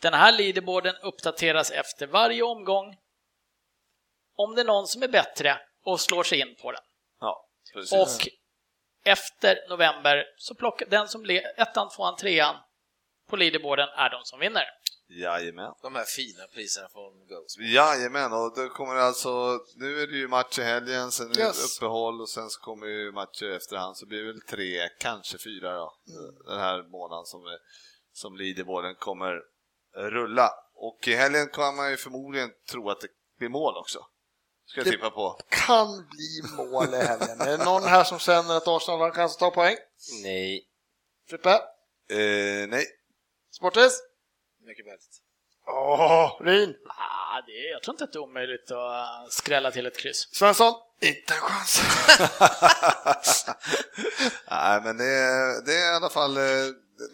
Den 0.00 0.14
här 0.14 0.32
leaderboarden 0.32 0.96
uppdateras 0.96 1.70
efter 1.70 2.06
varje 2.06 2.42
omgång. 2.42 2.96
Om 4.36 4.54
det 4.54 4.60
är 4.60 4.64
någon 4.64 4.86
som 4.86 5.02
är 5.02 5.08
bättre 5.08 5.60
och 5.84 6.00
slår 6.00 6.22
sig 6.22 6.40
in 6.40 6.56
på 6.62 6.72
den. 6.72 6.82
Ja, 7.20 7.48
precis. 7.74 7.92
Och 7.92 8.28
efter 9.04 9.68
november 9.68 10.24
så 10.36 10.54
plockar 10.54 10.86
den 10.86 11.08
som 11.08 11.22
blir 11.22 11.60
ettan, 11.60 11.88
tvåan, 11.88 12.16
trean 12.16 12.56
på 13.28 13.36
leaderboarden 13.36 13.88
är 13.88 14.10
de 14.10 14.24
som 14.24 14.40
vinner. 14.40 14.64
Jajamän. 15.20 15.74
De 15.82 15.94
här 15.94 16.04
fina 16.04 16.46
priserna 16.54 16.88
från 16.88 17.26
Ghost. 17.28 17.58
Jajamän, 17.58 18.32
och 18.32 18.56
då 18.56 18.68
kommer 18.68 18.94
det 18.94 19.02
alltså, 19.04 19.60
nu 19.76 20.00
är 20.02 20.06
det 20.06 20.16
ju 20.16 20.28
match 20.28 20.58
i 20.58 20.62
helgen, 20.62 21.12
sen 21.12 21.30
är 21.30 21.34
det 21.34 21.40
Yes. 21.40 21.76
uppehåll 21.76 22.20
och 22.20 22.28
sen 22.28 22.50
så 22.50 22.60
kommer 22.60 22.86
ju 22.86 23.12
matcher 23.12 23.50
efterhand, 23.50 23.96
så 23.96 24.06
blir 24.06 24.18
det 24.18 24.32
väl 24.32 24.40
tre, 24.40 24.88
kanske 25.00 25.38
fyra 25.38 25.76
då, 25.76 25.94
den 26.46 26.58
här 26.60 26.82
månaden 26.82 27.26
som, 27.26 27.40
som 28.12 28.36
leaderboarden 28.36 28.94
kommer 28.94 29.40
rulla. 29.96 30.50
Och 30.74 31.08
i 31.08 31.14
helgen 31.14 31.48
kan 31.48 31.76
man 31.76 31.90
ju 31.90 31.96
förmodligen 31.96 32.50
tro 32.70 32.90
att 32.90 33.00
det 33.00 33.08
blir 33.38 33.48
mål 33.48 33.76
också. 33.76 34.06
Ska 34.66 34.80
jag 34.80 34.86
Det- 34.86 34.90
tippa 34.90 35.10
på. 35.10 35.38
Kan 35.48 35.86
bli 36.10 36.42
mål 36.56 36.94
i 36.94 36.96
helgen. 36.96 37.40
Är 37.40 37.58
det 37.58 37.64
någon 37.64 37.82
här 37.82 38.04
som 38.04 38.18
känner 38.18 38.56
att 38.56 38.68
Arsenal 38.68 39.00
har 39.00 39.10
chans 39.10 39.32
att 39.32 39.38
ta 39.38 39.50
poäng? 39.50 39.76
Nej. 40.22 40.68
Frippe? 41.28 41.50
Eh, 42.10 42.68
nej. 42.68 42.86
Sportis? 43.56 44.00
Mycket 44.66 44.86
möjligt. 44.86 45.16
Åh, 45.66 46.40
Rin? 46.40 46.74
Ah, 46.88 47.40
det 47.46 47.52
är, 47.52 47.70
jag 47.72 47.82
tror 47.82 47.94
inte 47.94 48.04
att 48.04 48.12
det 48.12 48.16
är 48.18 48.22
omöjligt 48.22 48.70
att 48.70 49.32
skrälla 49.32 49.70
till 49.70 49.86
ett 49.86 49.98
kryss. 49.98 50.28
Svensson? 50.32 50.74
Inte 51.02 51.34
en 51.34 51.40
chans. 51.40 51.82
nej, 54.50 54.80
men 54.84 54.96
det 54.96 55.04
är, 55.04 55.64
det 55.66 55.74
är 55.74 55.92
i 55.92 55.96
alla 55.96 56.10
fall, 56.10 56.36
eh, 56.36 56.42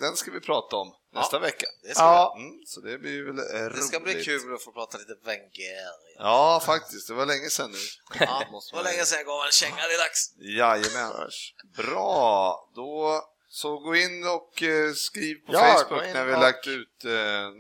den 0.01 0.17
ska 0.17 0.31
vi 0.31 0.41
prata 0.41 0.77
om 0.77 0.95
nästa 1.15 1.39
vecka. 1.39 1.67
Det 1.83 1.95
ska, 1.95 2.03
Ja, 2.05 2.35
Mm, 2.39 2.53
så 2.67 2.81
det 2.81 2.99
blir 2.99 3.23
väl 3.25 3.39
eh, 3.39 3.69
det 3.77 3.83
ska 3.83 4.01
bli 4.01 4.15
roligt. 4.15 4.25
kul 4.25 4.55
att 4.55 4.63
få 4.63 4.73
prata 4.73 4.99
lite 4.99 5.15
Wenger. 5.25 5.91
Ja, 6.19 6.63
faktiskt. 6.67 7.09
Det 7.09 7.15
var 7.15 7.27
länge 7.27 7.51
sedan 7.51 7.71
nu. 7.71 7.79
Ja, 8.21 8.43
Måste 8.53 8.73
det 8.73 8.77
var 8.83 8.91
länge 8.91 9.05
sedan 9.05 9.19
jag 9.19 9.27
gav 9.27 9.45
en 9.47 9.53
känga, 9.53 9.77
det 9.89 9.95
är 9.95 9.99
dags. 9.99 10.33
Jajamän. 10.39 11.31
Bra, 11.77 12.57
då 12.75 13.23
Så 13.61 13.79
gå 13.79 13.97
in 13.97 14.25
och 14.27 14.63
eh, 14.63 14.93
skriv 14.93 15.35
på 15.35 15.53
Ja, 15.53 15.59
Facebook 15.61 16.03
när 16.15 16.25
vi, 16.25 16.35
och- 16.35 16.41
lagt 16.41 16.67
ut, 16.67 17.05
eh, 17.05 17.11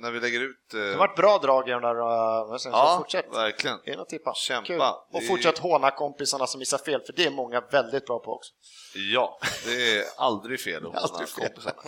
när 0.00 0.10
vi 0.10 0.20
lägger 0.20 0.40
ut. 0.40 0.74
eh, 0.74 0.80
Det 0.80 0.90
har 0.92 0.98
varit 0.98 1.16
bra 1.16 1.38
drag 1.38 1.68
i 1.68 1.72
de 1.72 1.82
där, 1.82 2.58
så 2.58 2.68
ja, 2.68 2.96
fortsätt. 2.98 3.26
verkligen. 3.32 3.78
In 3.86 3.98
och 3.98 4.08
tippa. 4.08 4.34
Kämpa. 4.34 4.66
Kul. 4.66 4.80
Och 5.12 5.26
fortsätt 5.28 5.58
håna 5.58 5.90
kompisarna 5.90 6.46
som 6.46 6.58
missar 6.58 6.78
fel, 6.78 7.00
för 7.06 7.12
det 7.12 7.24
är 7.24 7.30
många 7.30 7.60
väldigt 7.60 8.06
bra 8.06 8.18
på 8.18 8.32
också. 8.34 8.52
Ja, 8.94 9.38
det 9.64 9.98
är 9.98 10.04
aldrig 10.16 10.60
fel 10.60 10.86
att 10.86 11.10
håna 11.10 11.24
kompisarna. 11.26 11.82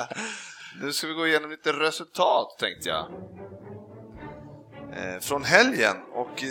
nu 0.82 0.92
ska 0.92 1.06
vi 1.06 1.12
gå 1.14 1.26
igenom 1.26 1.50
lite 1.50 1.72
resultat 1.72 2.58
tänkte 2.58 2.88
jag. 2.88 3.06
Från 5.22 5.44
helgen 5.44 5.96
och 6.12 6.44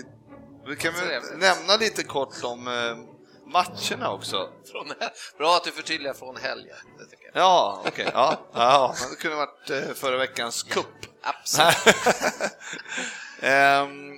vi 0.67 0.75
kan 0.75 0.93
väl 0.93 1.21
nämna 1.37 1.75
lite 1.79 2.03
kort 2.03 2.43
om 2.43 2.67
matcherna 3.49 4.11
också. 4.11 4.49
Från, 4.71 4.93
bra 5.37 5.55
att 5.55 5.63
du 5.63 5.71
förtydligar 5.71 6.13
från 6.13 6.37
helgen. 6.37 6.75
Det 6.99 7.05
tycker 7.05 7.25
jag. 7.33 7.43
Ja, 7.43 7.83
okej. 7.87 8.09
Ja, 8.13 8.37
ja, 8.53 8.95
men 9.01 9.09
det 9.09 9.15
kunde 9.15 9.37
varit 9.37 9.69
eh, 9.69 9.93
förra 9.95 10.17
veckans 10.17 10.63
cup. 10.63 10.85
Absolut. 11.23 11.95
Ehm, 13.41 14.13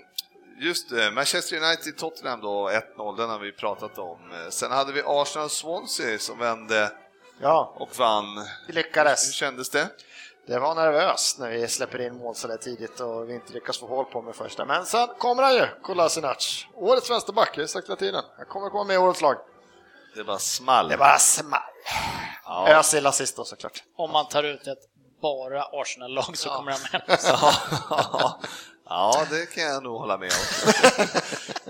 just 0.60 0.90
det, 0.90 1.12
Manchester 1.12 1.58
United-Tottenham 1.58 2.42
då, 2.42 2.70
1-0, 2.70 3.18
den 3.18 3.30
har 3.30 3.40
vi 3.40 3.52
pratat 3.52 3.98
om. 3.98 4.20
Sen 4.50 4.72
hade 4.72 4.92
vi 4.94 5.02
Arsenal-Swansea 5.02 6.18
som 6.18 6.40
vände 6.40 6.92
Ja, 7.42 7.74
och 7.76 7.98
vann. 8.00 8.38
Hur 8.68 8.74
lyckades. 8.74 9.34
kändes 9.34 9.70
det? 9.70 9.88
Det 10.48 10.60
var 10.60 10.76
nervöst 10.76 11.40
när 11.40 11.50
vi 11.50 11.68
släpper 11.68 12.02
in 12.02 12.16
mål 12.18 12.36
så 12.36 12.48
där 12.48 12.58
tidigt 12.58 13.00
och 13.00 13.30
vi 13.30 13.34
inte 13.34 13.54
lyckas 13.54 13.80
få 13.80 13.88
håll 13.88 14.06
på 14.06 14.22
med 14.22 14.36
första. 14.36 14.66
Men 14.66 14.86
sen 14.86 15.08
kommer 15.18 15.44
han 15.44 15.54
ju, 15.54 15.68
Kolasinac. 15.82 16.66
Årets 16.76 17.10
vänsterback, 17.12 17.52
jag 17.58 17.64
har 17.64 17.68
sagt 17.68 17.88
hela 17.88 17.96
tiden. 17.96 18.24
Han 18.38 18.46
kommer 18.46 18.70
komma 18.70 18.84
med 18.84 18.94
i 18.94 18.98
årets 18.98 19.22
lag. 19.22 19.36
Det 20.16 20.24
bara 20.24 20.40
small. 20.40 20.90
Det 20.90 20.98
bara 20.98 21.20
small. 21.20 21.60
Ja. 22.46 22.68
Özil 22.70 23.08
assist 23.08 23.36
då 23.36 23.44
såklart. 23.46 23.84
Om 23.98 24.12
man 24.12 24.28
tar 24.28 24.44
ut 24.44 24.68
ett 24.68 24.80
bara 25.22 25.64
Arsenal-lag 25.64 26.38
så 26.38 26.50
kommer 26.50 26.72
han 26.72 26.82
med. 26.92 27.02
Ja. 27.24 28.40
ja, 28.86 29.26
det 29.30 29.46
kan 29.46 29.64
jag 29.64 29.84
nog 29.84 30.00
hålla 30.00 30.18
med 30.18 30.32
om. 30.32 31.06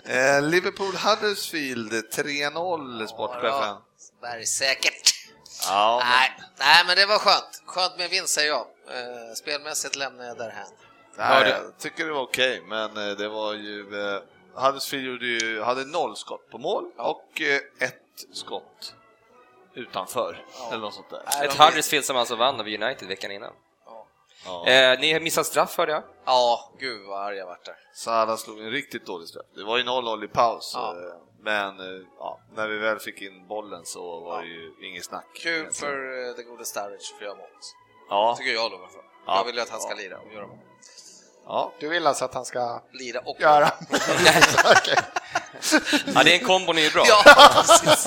Eh, 0.05 0.41
Liverpool 0.41 0.95
Huddersfield 0.95 1.91
3-0 1.93 3.07
sportchefen. 3.07 3.75
Bergsäkert. 4.21 5.10
Ja, 5.69 5.99
men, 6.03 6.09
Nej, 6.09 6.31
nej, 6.59 6.83
men 6.87 6.95
det 6.95 7.05
var 7.05 7.19
skönt. 7.19 7.63
Skönt 7.65 7.97
med 7.97 8.09
vinst 8.09 8.33
säger 8.33 8.49
jag. 8.49 8.59
Eh, 8.87 9.33
Spelmässigt 9.35 9.95
lämnar 9.95 10.25
jag 10.25 10.37
därhän. 10.37 10.67
nej, 11.17 11.49
jag 11.49 11.77
tycker 11.79 12.05
det 12.05 12.13
var 12.13 12.21
okej, 12.21 12.61
men 12.67 12.97
eh, 13.09 13.17
det 13.17 13.27
var 13.29 13.53
ju... 13.53 14.05
Eh, 14.15 14.21
Huddersfield 14.53 15.05
gjorde 15.05 15.25
ju, 15.25 15.61
hade 15.61 15.85
noll 15.85 16.15
skott 16.15 16.49
på 16.51 16.57
mål 16.57 16.85
och 16.97 17.41
ett 17.79 17.95
skott 18.33 18.93
utanför. 19.73 20.45
Eller 20.71 20.79
något 20.81 20.93
sånt 20.93 21.09
där. 21.09 21.21
Nej, 21.37 21.47
Ett 21.47 21.57
de- 21.57 21.63
Huddersfield 21.63 22.05
som 22.05 22.17
alltså 22.17 22.35
vann 22.35 22.59
över 22.59 22.83
United 22.83 23.07
veckan 23.07 23.31
innan. 23.31 23.53
Ja. 24.45 24.67
Eh, 24.67 24.99
ni 24.99 25.13
har 25.13 25.19
missat 25.19 25.45
straff 25.45 25.77
hörde 25.77 25.91
jag. 25.91 26.03
Ja, 26.25 26.71
gud 26.79 27.07
vad 27.07 27.21
arg 27.25 27.37
jag 27.37 27.45
vart 27.45 27.65
där. 27.65 27.75
Salah 27.93 28.37
slog 28.37 28.59
en 28.59 28.71
riktigt 28.71 29.05
dålig 29.05 29.27
straff. 29.27 29.45
Det 29.55 29.63
var 29.63 29.77
ju 29.77 29.83
0-0 29.83 30.23
i 30.25 30.27
paus, 30.27 30.71
Ja. 30.75 30.95
Men 31.43 31.79
eh, 31.79 32.01
ja, 32.19 32.39
när 32.55 32.67
vi 32.67 32.77
väl 32.77 32.99
fick 32.99 33.21
in 33.21 33.47
bollen 33.47 33.85
så 33.85 34.19
var 34.19 34.41
det 34.41 34.47
ju 34.47 34.73
inget 34.89 35.05
snack. 35.05 35.25
Kul 35.43 35.71
för 35.71 36.27
eh, 36.29 36.35
det 36.35 36.43
gode 36.43 36.65
Sturridge 36.65 37.05
för 37.05 37.15
att 37.15 37.21
göra 37.21 37.35
mål. 37.35 37.47
Ja, 38.09 38.35
Tycker 38.37 38.51
jag 38.51 38.71
då 38.71 38.77
i 38.77 38.79
alla 38.79 38.87
fall. 38.87 39.01
Ja. 39.25 39.37
Jag 39.37 39.45
vill 39.45 39.55
ju 39.55 39.61
att 39.61 39.69
han 39.69 39.81
ska 39.81 39.93
lira 39.93 40.17
och 40.19 40.33
göra 40.33 40.47
mål. 40.47 40.57
ja. 41.45 41.73
Du 41.79 41.89
vill 41.89 42.07
alltså 42.07 42.25
att 42.25 42.33
han 42.33 42.45
ska 42.45 42.81
Lira 42.91 43.19
och 43.25 43.41
göra? 43.41 43.71
Ja, 46.15 46.23
det 46.23 46.35
är 46.35 46.39
en 46.39 46.45
kombo 46.45 46.73
ni 46.73 46.85
är 46.85 46.91
bra. 46.91 47.03
Ja, 47.07 47.23
precis. 47.67 48.05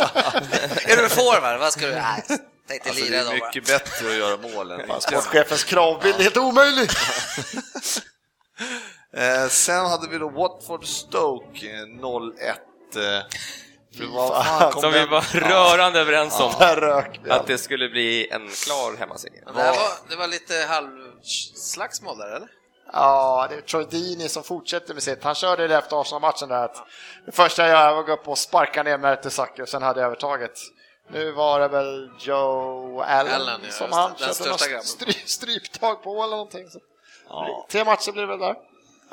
är 0.89 1.03
du 1.03 1.09
forward? 1.09 1.61
Vad 1.61 1.73
ska 1.73 1.87
du... 1.87 1.93
Nej, 1.93 2.23
tänkte 2.69 2.89
Alltså, 2.89 3.05
det 3.05 3.11
lira 3.11 3.21
är 3.21 3.23
idag 3.27 3.39
bara. 3.39 3.49
mycket 3.49 3.67
bättre 3.67 4.09
att 4.09 4.15
göra 4.17 4.37
mål 4.37 4.71
än 4.71 4.89
bara 4.89 5.01
skott. 5.01 5.23
Sportchefens 5.25 5.65
kravbild 5.65 6.17
är 6.19 6.23
helt 6.23 6.37
omöjlig. 6.37 6.89
Eh, 9.17 9.49
sen 9.49 9.87
hade 9.87 10.09
vi 10.09 10.19
då 10.19 10.29
Watford 10.29 10.85
Stoke 10.87 11.67
eh, 11.71 11.85
0-1. 11.87 12.55
Eh, 12.97 13.21
det 13.99 14.07
var, 14.07 14.43
fan, 14.43 14.81
Som 14.81 14.93
vi 14.93 15.07
var 15.07 15.21
rörande 15.41 16.01
överens 16.01 16.41
om 16.41 16.53
vi. 17.25 17.31
att 17.31 17.47
det 17.47 17.59
skulle 17.59 17.89
bli 17.89 18.29
en 18.31 18.49
klar 18.49 18.97
hemmaseger. 18.99 19.45
Det, 19.47 19.53
var, 19.53 19.77
det 20.11 20.17
var 20.17 20.27
lite 20.27 20.55
halvslagsmål 20.69 22.19
där, 22.19 22.37
eller? 22.37 22.49
Ja, 22.93 23.47
det 23.51 23.57
är 23.57 23.61
Troy 23.61 23.85
Deeney 23.91 24.29
som 24.29 24.43
fortsätter 24.43 24.95
med 24.95 25.03
sitt. 25.03 25.25
Han 25.25 25.35
körde 25.35 25.69
det 25.69 25.77
efter 25.77 26.01
Arsenal-matchen 26.01 26.49
där 26.49 26.65
att 26.65 26.87
det 27.27 27.33
första 27.33 27.63
jag 27.63 27.71
gör 27.71 27.93
var 27.93 28.01
att 28.01 28.07
gå 28.07 28.13
upp 28.13 28.29
och 28.29 28.39
sparka 28.39 28.83
ner 28.83 28.99
Mertesacker 28.99 29.63
och 29.63 29.69
sen 29.69 29.83
hade 29.83 30.01
jag 30.01 30.07
övertaget. 30.07 30.59
Nu 31.11 31.33
var 31.33 31.61
det 31.61 31.69
väl 31.69 32.11
Joe 32.19 33.01
Allen, 33.01 33.33
Allen, 33.35 33.61
ja, 33.65 33.71
som 33.71 33.93
han 33.93 34.15
körde 34.17 34.51
något 34.51 34.87
stry, 34.87 35.13
stryptag 35.13 36.03
på 36.03 36.23
eller 36.23 36.37
någonting. 36.37 36.71
Så. 36.71 36.79
Ja. 37.29 37.67
Tre 37.71 37.85
matcher 37.85 38.13
blir 38.13 38.23
det 38.23 38.29
väl 38.29 38.39
där. 38.39 38.55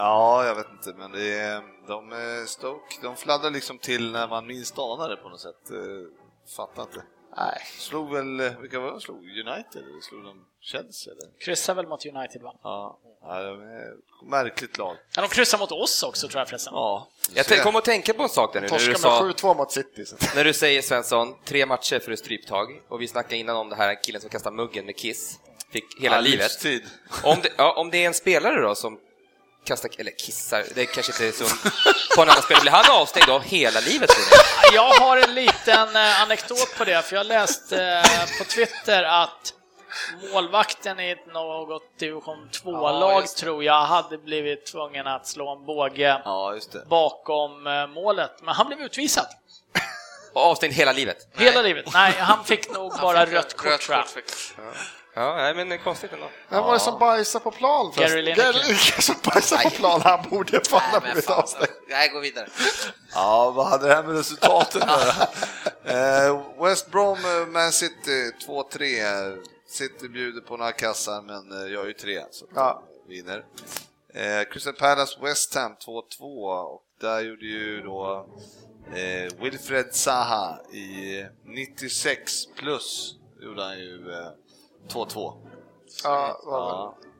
Ja, 0.02 0.45
jag 0.45 0.56
vet 0.56 0.68
inte, 0.72 0.93
men 0.99 1.12
det 1.12 1.34
är, 1.39 1.62
de 1.88 2.14
Stoke, 2.47 2.95
de 3.02 3.16
fladdrar 3.16 3.49
liksom 3.52 3.78
till 3.78 4.12
när 4.12 4.28
man 4.28 4.47
minst 4.47 4.78
anar 4.80 5.10
det 5.10 5.16
på 5.18 5.30
något 5.30 5.39
sätt. 5.39 5.72
Eh, 5.72 5.78
fattar 6.56 6.84
inte. 6.84 7.04
Nej, 7.38 7.62
Slog 7.78 8.12
väl, 8.14 8.56
vilka 8.62 8.80
var 8.80 8.91
de 8.91 9.02
slog? 9.02 9.18
United? 9.18 9.82
Eller 9.89 10.02
slog 10.02 10.24
de 10.24 10.45
Chelsea? 10.62 11.14
Eller? 11.14 11.39
Kryssar 11.39 11.74
väl 11.76 11.88
mot 11.88 12.06
United 12.06 12.41
va? 12.41 12.54
Ja, 12.64 12.99
ja 13.22 13.43
de 13.43 13.62
är 13.62 13.93
märkligt 14.30 14.78
lag. 14.78 14.95
Ja, 15.16 15.22
de 15.22 15.28
kryssar 15.28 15.58
mot 15.58 15.72
oss 15.72 16.04
också 16.04 16.28
tror 16.28 16.39
jag 16.41 16.47
förresten. 16.49 16.74
Ja, 16.74 17.08
Jag 17.34 17.45
så- 17.45 17.56
kom 17.56 17.76
att 17.76 17.86
tänka 17.86 18.14
på 18.14 18.24
en 18.24 18.30
sak 18.30 18.54
där 18.54 18.62
nu 18.62 18.68
när 18.68 18.80
du, 18.80 18.86
torskade 18.93 19.22
med 19.26 19.36
sa, 19.38 19.47
7-2 19.54 19.58
mot 19.58 19.72
City. 19.72 20.06
Så. 20.06 20.16
när 20.36 20.43
du 20.43 20.54
säger 20.54 20.82
Svensson, 20.82 21.36
tre 21.45 21.66
matcher 21.66 21.99
för 21.99 22.12
ett 22.12 22.20
stryptag 22.20 22.82
och 22.88 23.02
vi 23.02 23.08
snackade 23.08 23.36
innan 23.38 23.56
om 23.56 23.70
det 23.70 23.76
här 23.76 24.04
killen 24.04 24.22
som 24.22 24.30
kastade 24.30 24.56
muggen 24.56 24.86
med 24.86 24.97
Kiss, 24.97 25.39
fick 25.72 26.02
hela 26.02 26.16
ja, 26.16 26.22
livet. 26.22 26.39
livstid. 26.39 26.84
Om 27.24 27.38
det, 27.43 27.49
ja, 27.58 27.74
om 27.78 27.89
det 27.91 27.97
är 28.04 28.08
en 28.08 28.14
spelare 28.14 28.62
då 28.62 28.76
som 28.76 28.99
kastar, 29.66 29.89
eller 29.97 30.12
kissar, 30.18 30.64
det 30.76 30.86
kanske 30.86 31.12
inte 31.12 31.28
är 31.28 31.32
så 31.32 31.55
på 32.16 32.22
en 32.22 32.30
annan 32.30 32.43
spelare, 32.43 32.62
blir 32.62 32.72
han 32.72 33.01
avstängd 33.01 33.26
då 33.28 33.39
hela 33.39 33.80
livet 33.80 34.09
tror 34.09 34.24
ni? 34.72 34.76
Jag 34.76 34.89
har 35.05 35.18
en 35.18 35.34
liten 35.36 35.95
eh, 35.95 36.22
anekdot 36.22 36.78
på 36.78 36.84
det, 36.86 37.01
för 37.05 37.16
jag 37.16 37.26
läste 37.26 37.84
eh, 37.84 38.38
på 38.38 38.43
Twitter 38.43 39.03
att 39.03 39.53
målvakten 40.34 40.99
i 40.99 41.09
ett 41.12 41.34
något 41.34 41.99
division 41.99 42.49
Ja, 42.64 42.72
2-lag, 42.72 43.22
just 43.22 43.36
det. 43.38 43.41
tror 43.43 43.64
jag, 43.64 43.82
hade 43.86 44.18
blivit 44.18 44.66
tvungen 44.66 45.07
att 45.07 45.28
slå 45.28 45.55
en 45.57 45.66
båge 45.66 46.22
Ja, 46.26 46.53
just 46.53 46.72
det. 46.72 46.86
bakom 46.89 47.68
eh, 47.68 47.88
målet, 47.88 48.32
men 48.41 48.55
han 48.55 48.68
blev 48.68 48.80
utvisad. 48.82 49.26
Och 50.34 50.41
avstängd 50.41 50.74
hela 50.74 50.91
livet. 50.91 51.18
Hela 51.38 51.62
livet. 51.62 51.86
Nej, 51.93 52.14
han 52.20 52.43
fick 52.45 52.72
nog 52.74 52.93
bara 53.01 53.26
rött 53.26 53.57
kort, 53.57 53.82
tror 53.82 53.97
jag. 53.97 54.07
fick- 54.07 54.24
Ja, 54.57 54.64
nej, 55.16 55.53
men 55.55 55.80
konstigt 55.80 56.14
ändå. 56.14 56.30
Vem 56.49 56.64
var 56.64 56.74
det 56.74 56.80
som 56.80 56.99
bajsade 56.99 57.43
på 57.43 57.51
plan? 57.51 57.91
Gary 57.95 58.22
Lineker. 58.22 58.43
Gary 58.43 58.53
Lineker 58.68 59.01
som 59.01 59.16
bajsade 59.26 59.64
på 59.64 59.70
plan. 59.70 60.01
Han 60.01 60.30
borde 60.30 60.62
fan 60.70 60.82
ha 60.91 60.99
blivit 60.99 61.30
avstängd. 61.30 61.72
Nej, 61.89 62.09
gå 62.09 62.20
vidare. 62.20 62.47
Ja, 63.14 63.51
vad 63.55 63.66
hade 63.68 63.88
det 63.88 63.95
här 63.95 64.03
med 64.03 64.16
resultaten 64.18 64.82
att 64.82 65.38
eh, 65.86 66.43
West 66.64 66.91
Brom, 66.91 67.18
eh, 67.18 67.47
Man 67.47 67.72
City 67.72 68.32
2-3. 68.47 69.38
City 69.68 70.09
bjuder 70.09 70.41
på 70.41 70.57
några 70.57 70.72
kassar, 70.72 71.22
men 71.22 71.66
eh, 71.66 71.72
gör 71.72 71.86
ju 71.86 71.93
tre, 71.93 72.24
så 72.32 72.45
Ja. 72.55 72.84
vinner. 73.07 73.45
Eh, 74.14 74.43
Crystal 74.51 74.74
Palace 74.74 75.18
West 75.22 75.55
Ham 75.55 75.76
2-2 75.86 76.64
och 76.64 76.84
där 77.01 77.20
gjorde 77.20 77.45
ju 77.45 77.82
då 77.82 78.30
eh, 78.95 79.41
Wilfred 79.43 79.93
Zaha 79.95 80.59
i 80.74 81.26
96 81.45 82.45
plus 82.57 83.14
gjorde 83.41 83.64
han 83.64 83.80
ju 83.80 84.11
eh, 84.11 84.27
2-2. 84.90 85.34
Ja, 86.03 86.40
det 86.44 86.49
var, 86.49 86.66
väl, 86.66 86.78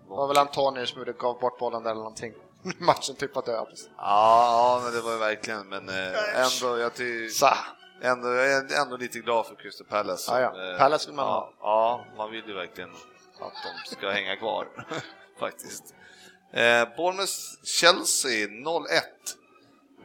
Ja, 0.10 0.16
var 0.16 0.28
väl 0.28 0.38
Antonius 0.38 0.90
som 0.90 1.04
gav 1.20 1.40
bort 1.40 1.60
bollen 1.60 1.84
där 1.84 1.92
eller 1.92 2.00
någonting. 2.00 2.34
Matchen 2.80 3.16
typ 3.16 3.38
att 3.38 3.46
dö. 3.46 3.52
ja, 3.52 3.66
ja, 3.98 4.82
men 4.84 4.94
det 4.94 5.02
var 5.02 5.12
ju 5.12 5.18
verkligen, 5.18 5.70
men 5.70 5.90
eh, 5.90 6.46
ändå, 6.46 6.78
jag 6.78 6.94
tycker. 6.94 7.56
Ändå, 8.04 8.28
jag 8.28 8.72
är 8.72 8.82
ändå 8.82 8.98
lite 8.98 9.20
glad 9.20 9.46
för 9.46 9.56
Crystal 9.56 9.88
Palace. 9.88 10.32
Ja, 10.32 10.40
ja. 10.56 10.72
Eh, 10.72 10.78
Palace 10.78 11.08
vill 11.08 11.16
man 11.16 11.26
ja, 11.26 11.54
ha. 11.60 11.70
Ja, 11.70 12.06
man 12.18 12.32
vill 12.32 12.48
ju 12.48 12.54
verkligen 12.54 12.90
att 13.40 13.54
de 13.64 13.96
ska 13.96 14.10
hänga 14.10 14.36
kvar, 14.36 14.68
faktiskt. 15.40 15.96
Eh, 16.54 16.88
Bournemouth-Chelsea 16.98 18.48
0-1. 18.48 18.86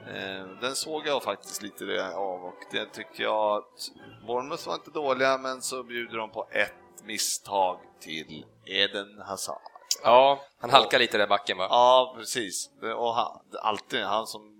Eh, 0.07 0.47
den 0.61 0.74
såg 0.74 1.07
jag 1.07 1.23
faktiskt 1.23 1.62
lite 1.62 1.85
det 1.85 2.15
av 2.15 2.45
och 2.45 2.59
det 2.70 2.87
tycker 2.87 3.23
jag 3.23 3.57
att 3.57 3.91
Bournemouth 4.27 4.66
var 4.69 4.74
inte 4.74 4.91
dåliga, 4.91 5.39
men 5.39 5.62
så 5.62 5.83
bjuder 5.83 6.19
de 6.19 6.31
på 6.31 6.49
ett 6.51 6.73
misstag 7.07 7.78
till 8.01 8.45
Eden 8.66 9.20
Hazard. 9.27 9.59
Ja, 10.03 10.41
han 10.61 10.70
halkar 10.70 10.99
lite 10.99 11.19
där 11.19 11.27
backen 11.27 11.59
va? 11.59 11.66
Ja, 11.70 12.15
precis. 12.19 12.70
Det- 12.81 12.95
Och 12.95 13.15
han, 13.15 13.41
alltid 13.62 14.03
han 14.03 14.27
som 14.27 14.53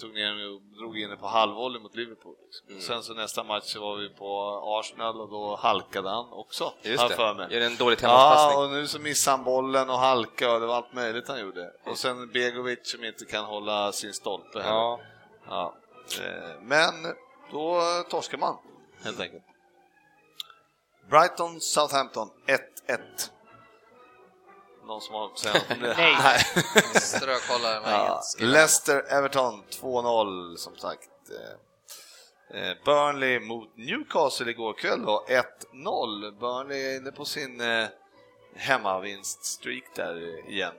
tog 0.00 0.14
ner 0.14 0.52
och 0.54 0.60
drog 0.62 0.98
in 0.98 1.08
den 1.08 1.18
på 1.18 1.26
halvvolley 1.26 1.82
mot 1.82 1.94
Liverpool. 1.96 2.34
Liksom. 2.46 2.68
Mm. 2.68 2.80
Sen 2.80 3.02
så 3.02 3.14
nästa 3.14 3.44
match 3.44 3.64
så 3.64 3.80
var 3.80 3.96
vi 3.96 4.08
på 4.08 4.60
Arsenal 4.64 5.20
och 5.20 5.28
då 5.30 5.56
halkade 5.56 6.08
han 6.10 6.32
också, 6.32 6.72
Just 6.82 7.08
det, 7.08 7.14
för 7.14 7.34
mig. 7.34 7.46
gör 7.50 7.60
en 7.60 7.76
dålig 7.76 7.98
Ja, 8.02 8.64
och 8.64 8.70
nu 8.70 8.86
så 8.86 8.98
missade 8.98 9.36
han 9.36 9.44
bollen 9.44 9.90
och 9.90 9.98
halka 9.98 10.52
och 10.52 10.60
det 10.60 10.66
var 10.66 10.74
allt 10.76 10.92
möjligt 10.92 11.28
han 11.28 11.40
gjorde. 11.40 11.72
Och 11.86 11.98
sen 11.98 12.28
Begovic 12.32 12.78
som 12.90 13.04
inte 13.04 13.24
kan 13.24 13.44
hålla 13.44 13.92
sin 13.92 14.12
stolpe 14.12 14.58
heller. 14.62 14.76
Ja, 14.76 15.00
Ja. 15.48 15.74
Eh, 16.20 16.60
Men 16.62 16.94
då 17.52 17.80
torskar 18.10 18.38
man, 18.38 18.56
helt 19.04 19.20
enkelt. 19.20 19.42
Brighton, 21.10 21.60
Southampton 21.60 22.30
1-1. 22.46 22.98
Någon 24.86 25.00
som 25.00 25.14
har 25.14 25.20
något 25.22 25.32
att 25.32 25.38
säga 25.38 25.62
det? 25.68 25.94
Nej. 25.98 26.38
Strökollare 26.94 27.80
med 27.80 27.92
Ja. 27.92 28.22
Leicester, 28.38 29.04
Everton 29.12 29.64
2-0 29.70 30.56
som 30.56 30.76
sagt. 30.76 31.10
Eh, 32.50 32.60
eh, 32.62 32.76
Burnley 32.84 33.40
mot 33.40 33.76
Newcastle 33.76 34.50
igår 34.50 34.72
kväll 34.72 35.02
då, 35.02 35.26
1-0. 35.72 36.38
Burnley 36.40 36.80
är 36.80 36.96
inne 36.96 37.12
på 37.12 37.24
sin 37.24 37.60
eh, 37.60 37.86
hemmavinststreak 38.54 39.84
där 39.94 40.48
igen. 40.50 40.74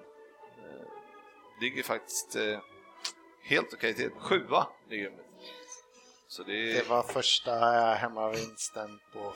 Ligger 1.62 1.84
faktiskt 1.84 2.36
helt 3.44 3.74
okej 3.74 3.94
till. 3.94 4.12
Sjua 4.20 4.68
ligger 4.90 5.10
de. 5.10 5.18
Så 6.28 6.44
det 6.44 6.72
är... 6.72 6.74
Det 6.74 6.90
var 6.90 7.04
första 7.04 7.52
hemmavinsten 7.94 9.00
på 9.14 9.34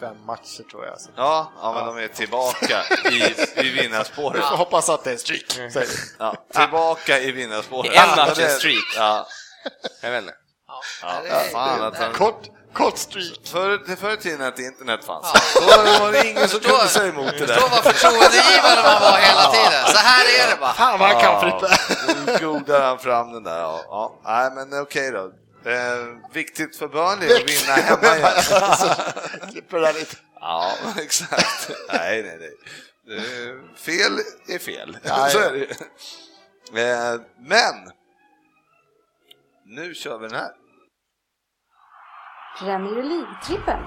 fem 0.00 0.16
matcher 0.26 0.62
tror 0.70 0.86
jag. 0.86 1.00
Så 1.00 1.10
Ja, 1.16 1.52
ja, 1.62 1.72
men 1.72 1.86
de 1.96 2.04
är 2.04 2.08
tillbaka 2.08 2.82
i, 3.10 3.34
i 3.66 3.70
vinnarspåret. 3.70 4.38
vi 4.38 4.42
får 4.48 4.56
hoppas 4.56 4.88
att 4.88 5.04
det 5.04 5.10
är 5.10 5.14
en 5.14 5.18
streak. 5.18 5.58
vi. 5.58 5.86
Ja, 6.18 6.34
tillbaka 6.54 7.18
i 7.18 7.32
vinnarspåret. 7.32 7.92
I 7.92 7.96
en 7.96 8.08
match, 8.16 8.38
en 8.38 8.50
streak. 8.50 8.94
Ja, 8.96 9.26
Jag 10.02 10.10
vet 10.10 10.22
inte. 10.22 10.34
Ja, 11.02 11.12
Ja, 11.28 11.40
fan 11.52 11.82
att 11.82 11.98
han- 11.98 12.12
Kort, 12.12 12.42
kort 12.74 12.98
streak. 12.98 13.40
Förr, 13.44 13.96
förr 13.96 14.12
i 14.12 14.16
tiden 14.16 14.46
att 14.46 14.58
internet 14.58 15.04
fanns, 15.04 15.26
Ja. 15.54 15.60
då 15.84 16.04
var 16.04 16.12
det 16.12 16.26
ingen 16.30 16.48
som 16.48 16.60
kunde 16.60 16.88
säga 16.88 17.08
emot 17.08 17.26
det 17.26 17.38
Förstå 17.38 17.46
där. 17.54 17.60
vad 17.70 17.84
förtroendegivande 17.84 18.82
man 18.82 19.00
var 19.02 19.18
hela 19.18 19.50
tiden. 19.52 19.84
Så 19.86 19.98
här 19.98 20.24
är 20.44 20.50
det 20.54 20.60
bara. 20.60 20.72
Fan 20.72 20.98
vad 20.98 21.08
han 21.08 21.20
kan 21.22 21.40
Frippe. 21.40 21.76
Nu 22.26 22.46
godar 22.46 22.80
han 22.80 22.98
fram 22.98 23.32
den 23.32 23.42
där. 23.42 23.58
Ja, 23.58 23.80
ja. 23.88 24.20
Nej, 24.24 24.50
men 24.50 24.80
okej 24.82 25.10
då. 25.10 25.30
Eh, 25.64 26.32
viktigt 26.32 26.76
för 26.76 26.88
Burnley 26.88 27.36
att 27.36 27.50
vinna 27.50 27.72
hemma 27.74 28.16
igen. 28.16 29.50
Klipper 29.50 29.80
det 29.80 29.92
lite. 29.92 30.16
Ja, 30.40 30.72
exakt. 31.02 31.70
Nej, 31.92 32.22
nej, 32.22 32.38
nej. 32.38 32.54
Är- 33.18 33.76
Fel 33.76 34.12
är 34.48 34.58
fel. 34.58 34.98
Ja, 35.02 35.28
Så 35.30 35.38
är 35.38 35.52
det. 35.52 36.82
Eh, 36.82 37.20
Men, 37.38 37.74
nu 39.66 39.94
kör 39.94 40.18
vi 40.18 40.28
den 40.28 40.36
här. 40.36 40.50
Premier 42.58 43.02
League-trippen. 43.02 43.80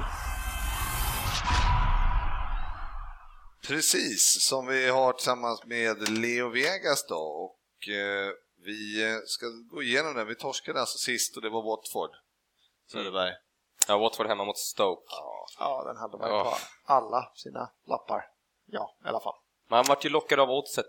Precis, 3.68 4.42
som 4.48 4.68
vi 4.68 4.90
har 4.90 5.14
tillsammans 5.14 5.64
med 5.66 6.10
Leo 6.10 6.50
Vegas 6.50 7.06
då. 7.10 7.16
Och 7.16 7.90
eh, 7.90 8.32
vi 8.68 9.04
eh, 9.04 9.18
ska 9.26 9.46
gå 9.72 9.84
igenom 9.84 10.14
den. 10.16 10.28
Vi 10.28 10.36
torskade 10.36 10.80
alltså 10.80 10.98
sist 10.98 11.36
och 11.36 11.42
det 11.42 11.50
var 11.50 11.62
Watford. 11.64 12.12
Söderberg. 12.92 13.34
Ja, 13.88 13.98
Watford 13.98 14.28
hemma 14.28 14.46
mot 14.46 14.58
Stoke. 14.58 15.02
Ja, 15.60 15.84
den 15.88 15.98
hade 15.98 16.18
man 16.18 16.30
ju 16.30 16.36
Ja. 16.36 16.44
på 16.44 16.94
alla 16.94 17.32
sina 17.36 17.72
lappar. 17.88 18.26
Ja, 18.66 18.98
i 19.06 19.08
alla 19.08 19.20
fall. 19.20 19.36
Man 19.70 19.86
vart 19.88 20.06
ju 20.06 20.10
lockad 20.10 20.40
av 20.40 20.50
oddset. 20.50 20.86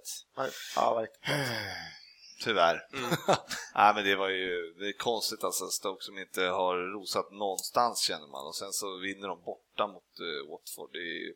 Ja, 0.76 0.94
verkligen. 0.94 1.46
Tyvärr. 2.44 2.80
Nej, 3.74 3.94
men 3.94 4.04
det 4.04 4.16
var 4.16 4.28
ju 4.28 4.74
det 4.78 4.88
är 4.88 4.92
konstigt 4.98 5.44
alltså, 5.44 5.66
Stoke 5.68 6.04
som 6.04 6.18
inte 6.18 6.42
har 6.42 6.76
rosat 6.92 7.30
någonstans 7.30 8.00
känner 8.00 8.26
man 8.26 8.46
och 8.46 8.54
sen 8.56 8.72
så 8.72 8.96
vinner 8.98 9.28
de 9.28 9.42
borta 9.42 9.86
mot 9.86 10.02
eh, 10.20 10.50
Watford. 10.50 10.92
Det 10.92 10.98
är, 10.98 11.18
ju- 11.26 11.34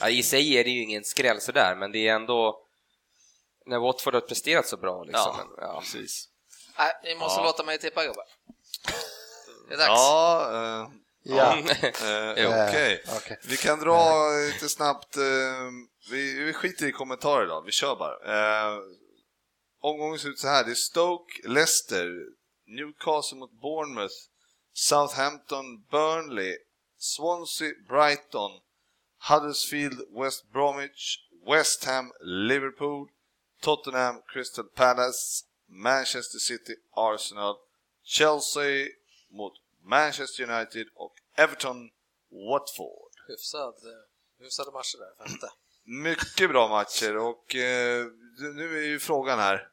Ja, 0.00 0.08
I 0.08 0.22
sig 0.22 0.56
är 0.58 0.64
det 0.64 0.70
ju 0.70 0.82
ingen 0.82 1.04
skräll 1.04 1.40
sådär, 1.40 1.76
men 1.78 1.92
det 1.92 2.08
är 2.08 2.14
ändå 2.14 2.66
när 3.66 3.78
Watford 3.78 4.14
har 4.14 4.20
presterat 4.20 4.66
så 4.66 4.76
bra 4.76 5.04
liksom. 5.04 5.34
Ja. 5.38 5.46
Men, 5.56 5.64
ja. 5.68 5.80
precis. 5.80 6.28
Nej, 6.78 6.92
ni 7.04 7.14
måste 7.14 7.40
Ja. 7.40 7.44
låta 7.44 7.62
mig 7.64 7.78
tippa 7.78 8.04
gubbar. 8.04 8.24
Det 9.68 9.74
är 9.74 9.78
dags. 9.78 9.88
Ja, 9.88 10.50
eh, 10.52 10.88
Ja. 11.24 11.56
eh, 11.58 12.68
okej. 12.68 13.02
Eh, 13.06 13.16
okej. 13.16 13.38
Vi 13.44 13.56
kan 13.56 13.80
dra 13.80 14.28
lite 14.52 14.68
snabbt, 14.68 15.16
eh, 15.16 15.22
vi, 16.10 16.44
vi 16.44 16.52
skiter 16.52 16.86
i 16.86 16.92
kommentarer 16.92 17.46
då, 17.46 17.60
vi 17.60 17.72
kör 17.72 17.96
bara. 17.96 18.16
Omgången 19.82 20.18
ser 20.18 20.28
ut 20.28 20.38
så 20.38 20.48
här, 20.48 20.64
det 20.64 20.70
är 20.70 20.74
Stoke, 20.74 21.48
Leicester, 21.48 22.08
Newcastle 22.66 23.38
mot 23.38 23.60
Bournemouth, 23.60 24.14
Southampton, 24.72 25.64
Burnley, 25.90 26.56
Swansea, 26.98 27.72
Brighton, 27.88 28.50
Huddersfield, 29.28 30.00
West 30.22 30.52
Bromwich, 30.52 31.18
West 31.50 31.84
Ham, 31.84 32.12
Liverpool, 32.20 33.08
Tottenham, 33.62 34.22
Crystal 34.26 34.64
Palace, 34.64 35.44
Manchester 35.66 36.38
City, 36.38 36.74
Arsenal, 36.90 37.56
Chelsea 38.02 38.88
mot 39.28 39.52
Manchester 39.82 40.50
United 40.50 40.86
och 40.94 41.14
Everton, 41.36 41.90
Watford. 42.30 43.12
Hyfsad, 43.28 43.74
eh, 43.74 44.44
hyfsade 44.44 44.72
matcher 44.72 44.98
där, 44.98 45.24
femte. 45.24 45.52
Mycket 45.84 46.50
bra 46.50 46.68
matcher 46.68 47.16
och 47.16 47.54
eh, 47.54 48.06
nu 48.54 48.78
är 48.78 48.86
ju 48.86 48.98
frågan 48.98 49.38
här. 49.38 49.68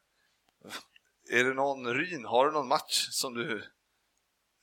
Är 1.30 1.44
det 1.44 1.54
någon, 1.54 1.94
Ryn, 1.94 2.26
har 2.26 2.46
du 2.46 2.52
någon 2.52 2.68
match 2.68 3.08
som 3.12 3.34
du... 3.34 3.72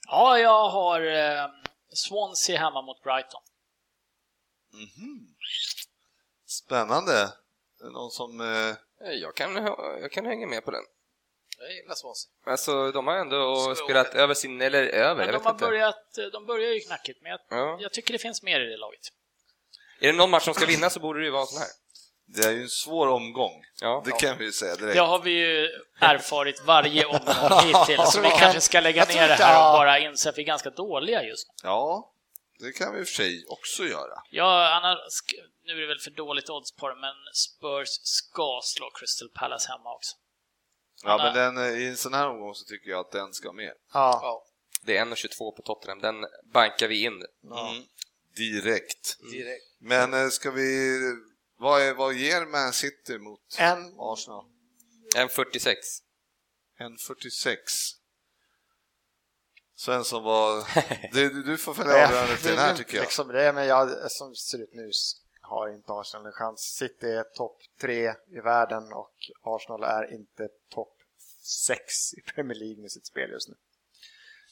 Ja, 0.07 0.39
jag 0.39 0.69
har 0.69 1.01
eh, 1.01 1.48
Swansea 1.93 2.59
hemma 2.59 2.82
mot 2.82 3.03
Brighton. 3.03 3.43
Mhm. 4.73 5.35
Spännande. 6.47 7.32
Är 7.81 7.85
det 7.85 7.90
Någon 7.90 8.11
som... 8.11 8.40
Eh, 8.40 8.77
Jag, 9.01 9.35
kan, 9.35 9.56
jag 10.01 10.12
kan 10.12 10.27
hänga 10.27 10.47
med 10.47 10.64
på 10.64 10.70
den. 10.70 10.82
Jag 11.59 11.73
gillar 11.74 11.94
Swansea. 11.94 12.31
Alltså, 12.47 12.93
de 12.93 13.06
har 13.06 13.14
ändå 13.14 13.56
Så- 13.56 13.74
spelat 13.74 14.14
över 14.14 14.35
sin, 14.35 14.60
eller 14.60 14.82
över, 14.86 15.14
Men 15.14 15.24
jag 15.27 15.28
de 15.35 15.39
vet 15.39 15.44
har 15.44 15.51
inte. 15.52 15.64
börjat, 15.64 16.18
eh, 16.18 16.24
de 16.24 16.47
börjar 16.47 16.70
ju 16.73 16.81
knackigt, 16.81 17.23
men 17.23 17.31
jag, 17.31 17.40
Ja. 17.51 17.78
jag 17.81 17.93
tycker 17.93 18.12
det 18.12 18.18
finns 18.18 18.43
mer 18.43 18.60
i 18.60 18.64
det 18.64 18.77
laget. 18.77 19.01
Är 20.01 20.06
det 20.06 20.12
någon 20.12 20.31
match 20.31 20.44
som 20.44 20.55
ska 20.55 20.66
vinna 20.66 20.90
så 20.90 21.01
borde 21.01 21.18
det 21.20 21.24
ju 21.24 21.31
vara 21.31 21.43
en 21.43 21.47
sån 21.47 21.59
här. 21.59 21.68
det 22.28 22.44
är 22.47 22.52
ju 22.52 22.62
en 22.62 22.68
svår 22.68 23.06
omgång. 23.09 23.64
Ja. 23.81 24.02
Det 24.05 24.12
kan 24.12 24.39
vi 24.39 24.44
ju 24.44 24.52
säga 24.52 24.74
direkt. 24.77 24.94
Det 24.94 25.01
har 25.01 25.18
vi 25.18 25.31
ju 25.31 25.68
erfarit 26.01 26.62
varje 26.64 27.05
omgång 27.05 27.60
hittills, 27.64 28.12
så 28.12 28.20
vi 28.20 28.28
kanske 28.31 28.60
ska 28.60 28.81
lägga 28.81 28.97
Jag 28.98 29.09
tror 29.09 29.20
ner 29.20 29.28
det 29.28 29.32
inte- 29.35 29.44
här 29.44 29.73
och 29.73 29.78
bara 29.78 29.98
inse 29.98 30.28
att 30.28 30.39
vi 30.39 30.43
är 30.43 30.47
ganska 30.47 30.70
dåliga 30.70 31.23
just 31.23 31.48
nu. 31.48 31.55
Ja, 31.62 32.12
det 32.58 32.72
kan 32.72 32.94
vi 32.94 33.00
i 33.00 33.02
och 33.02 33.06
för 33.06 33.14
sig 33.14 33.44
också 33.48 33.84
göra. 33.84 34.22
Ja, 34.30 34.74
annars, 34.74 35.22
nu 35.64 35.72
är 35.72 35.80
det 35.80 35.86
väl 35.86 35.98
för 35.98 36.10
dåligt 36.10 36.50
odds 36.50 36.72
på 36.72 36.88
det, 36.88 36.96
men 36.96 37.14
Spurs 37.34 37.88
ska 38.02 38.60
slå 38.64 38.90
Crystal 38.90 39.28
Palace 39.28 39.68
hemma 39.68 39.94
också. 39.94 40.16
Ja, 41.02 41.10
Han 41.10 41.20
men 41.20 41.54
den, 41.54 41.74
eh, 41.74 41.80
i 41.82 41.88
en 41.88 41.96
sån 41.96 42.14
här 42.14 42.28
omgång 42.28 42.54
så 42.54 42.64
tycker 42.64 42.90
jag 42.90 43.00
att 43.00 43.12
den 43.12 43.32
ska 43.34 43.52
med. 43.52 43.72
Ja. 43.92 44.20
Ja, 44.22 44.46
Det 44.82 44.96
är 44.96 45.04
1,22 45.04 45.56
på 45.56 45.62
Tottenham, 45.62 45.98
den 45.98 46.14
bankar 46.52 46.88
vi 46.88 47.02
in. 47.02 47.12
Mm. 47.12 47.82
Direkt. 48.36 49.18
direkt. 49.30 49.64
Men 49.78 50.14
eh, 50.14 50.28
ska 50.28 50.50
vi... 50.50 51.00
Vad, 51.58 51.82
är, 51.82 51.94
vad 51.94 52.14
ger 52.14 52.46
Man 52.46 52.72
City 52.72 53.18
mot 53.18 53.40
En, 53.58 53.94
Arsenal? 53.98 54.44
1,46. 55.16 55.74
En 56.78 56.96
46. 56.98 57.72
Svensson 59.77 60.23
var... 60.23 60.65
Du, 61.12 61.28
du- 61.28 61.43
du 61.43 61.59
får 61.59 61.74
följa 61.74 62.05
avgörandet 62.07 62.40
till 62.40 62.51
den 62.51 62.59
här 62.59 62.77
tycker 62.77 62.97
jag. 62.97 63.03
Liksom 63.03 63.28
det, 63.28 63.53
men 63.53 63.66
jag, 63.66 64.11
som 64.11 64.35
ser 64.35 64.59
ut 64.59 64.74
nu 64.74 64.90
har 65.40 65.69
inte 65.69 65.93
Arsenal 65.93 66.27
en 66.27 66.32
chans. 66.32 66.61
City 66.61 67.07
är 67.07 67.23
topp 67.23 67.59
tre 67.81 68.15
i 68.31 68.40
världen 68.40 68.93
och 68.93 69.15
Arsenal 69.43 69.82
är 69.82 70.15
inte 70.15 70.48
topp 70.70 70.93
sex 71.43 72.15
i 72.15 72.20
Premier 72.20 72.59
League 72.59 72.82
med 72.82 72.90
sitt 72.93 73.07
spel 73.07 73.31
just 73.31 73.48
nu. 73.48 73.55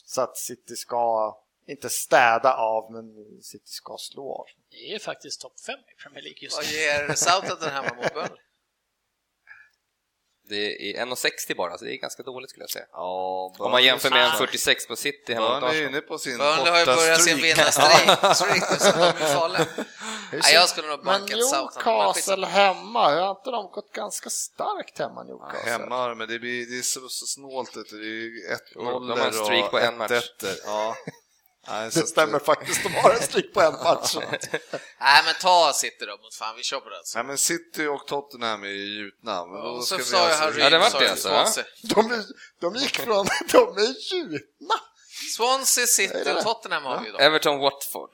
Så 0.05 0.21
att 0.21 0.37
City 0.37 0.77
ska 0.77 1.37
inte 1.67 1.91
städa 1.91 2.55
av, 2.55 2.93
men 2.93 3.05
City 3.43 3.67
ska 3.73 3.97
slå 3.99 4.45
Arsenal. 4.45 4.65
Det 4.71 4.95
är 4.95 4.99
faktiskt 4.99 5.41
topp 5.41 5.61
5 5.67 5.75
i 5.79 6.03
Premier 6.03 6.23
League 6.23 6.39
just 6.43 6.57
Vad 6.57 6.67
nu. 6.67 6.73
ger 6.73 7.15
Southampton 7.15 7.71
hemma 7.71 7.95
mot 7.95 8.15
Burnley? 8.15 8.39
Det 10.49 10.97
är 10.97 11.05
1,60 11.07 11.57
bara, 11.57 11.79
så 11.79 11.85
det 11.85 11.95
är 11.95 11.97
ganska 11.97 12.23
dåligt 12.23 12.51
skulle 12.51 12.63
jag 12.63 12.71
säga. 12.71 12.85
Ja, 12.93 13.53
Om 13.59 13.71
man 13.71 13.85
jämför 13.85 14.11
med 14.11 14.27
Ah. 14.27 14.31
1,46 14.39 14.89
på 14.89 14.97
City 14.97 15.35
hemma 15.35 15.49
mot 15.51 15.61
Burnley 15.61 15.77
är 15.79 15.85
Arsenal. 15.85 15.91
inne 15.95 16.01
på 16.01 16.19
sin 16.19 16.39
Burnley 16.39 16.71
har 16.73 16.79
ju 16.79 16.85
börjat 16.87 17.23
sin 17.23 17.37
streak. 17.39 17.59
vinnarstreak 17.59 18.29
så 18.35 18.45
de 18.45 19.03
är 19.05 19.35
farliga. 19.35 19.67
Nej, 20.33 20.55
jag 20.55 20.69
skulle 20.69 20.89
nog 20.89 20.97
Men 21.05 21.21
banka 21.21 21.35
ett 21.37 21.45
Southampton. 21.47 21.95
men 21.95 22.13
skitsamma. 22.15 22.37
Newcastle 22.37 22.47
hemma, 22.47 23.11
har 23.21 23.31
inte 23.31 23.51
de 23.51 23.71
gått 23.71 23.93
ganska 23.93 24.31
starkt 24.31 24.99
hemma 24.99 25.25
Ja, 25.29 25.33
Newcastle? 25.35 25.71
hemma, 25.71 26.15
men 26.15 26.29
det, 26.29 26.39
blir, 26.39 26.67
det 26.67 26.79
är 26.79 26.83
så, 26.83 27.01
så 27.09 27.27
snålt. 27.27 27.75
Det 27.75 27.97
är 27.97 28.03
ju 28.03 28.47
ett 28.53 28.63
Jo, 28.75 28.83
de 29.01 29.11
har 29.11 29.27
en 29.27 29.33
streak 29.33 29.71
på 29.71 29.79
en 29.79 29.97
match. 29.97 30.31
Ja. 30.67 30.95
Nej, 31.69 31.91
så 31.93 32.01
Det 32.01 32.07
stämmer 32.07 32.39
faktiskt, 32.39 32.83
de 32.83 32.89
har 32.95 33.11
en 33.11 33.21
streak 33.23 33.53
på 33.55 33.61
en 33.61 33.73
match. 33.73 34.17
Nej, 35.01 35.23
men 35.25 35.35
ta 35.41 35.73
City 35.75 36.05
då 36.07 36.17
mot 36.17 36.35
fan, 36.35 36.57
vi 36.57 36.63
kör 36.63 36.81
på 36.81 36.89
det. 36.89 36.97
Alltså. 36.97 37.19
Nej, 37.19 37.27
men 37.27 37.39
City 37.39 37.87
och 37.87 38.07
Tottenham 38.07 38.63
är 38.63 38.69
ju 38.69 38.99
gjutna. 39.03 39.47
Men 39.47 39.55
då 39.63 39.69
Och 39.69 39.85
ska 39.87 39.95
så 39.97 39.99
vi 39.99 40.05
sa 40.05 40.17
jag 40.17 40.27
alltså- 40.27 40.43
Harry, 40.45 40.61
Ja, 40.61 40.71
det 40.71 40.79
var 40.79 40.91
sa 40.91 40.99
det 40.99 41.05
jag 41.05 41.33
alltså. 41.35 41.63
De, 41.83 42.11
är- 42.13 42.25
de 42.61 42.75
gick 42.75 42.97
från, 42.97 43.27
de 43.53 43.77
är 43.79 44.15
gjutna! 44.15 44.75
Swansea, 45.37 45.83
Är 45.83 45.87
City 45.87 46.15
det 46.25 46.31
och 46.31 46.37
det? 46.37 46.43
Tottenham 46.43 46.85
har 46.85 47.01
vi 47.01 47.07
ju 47.07 47.13
då. 47.13 47.19
Everton 47.19 47.59
Watford. 47.59 48.11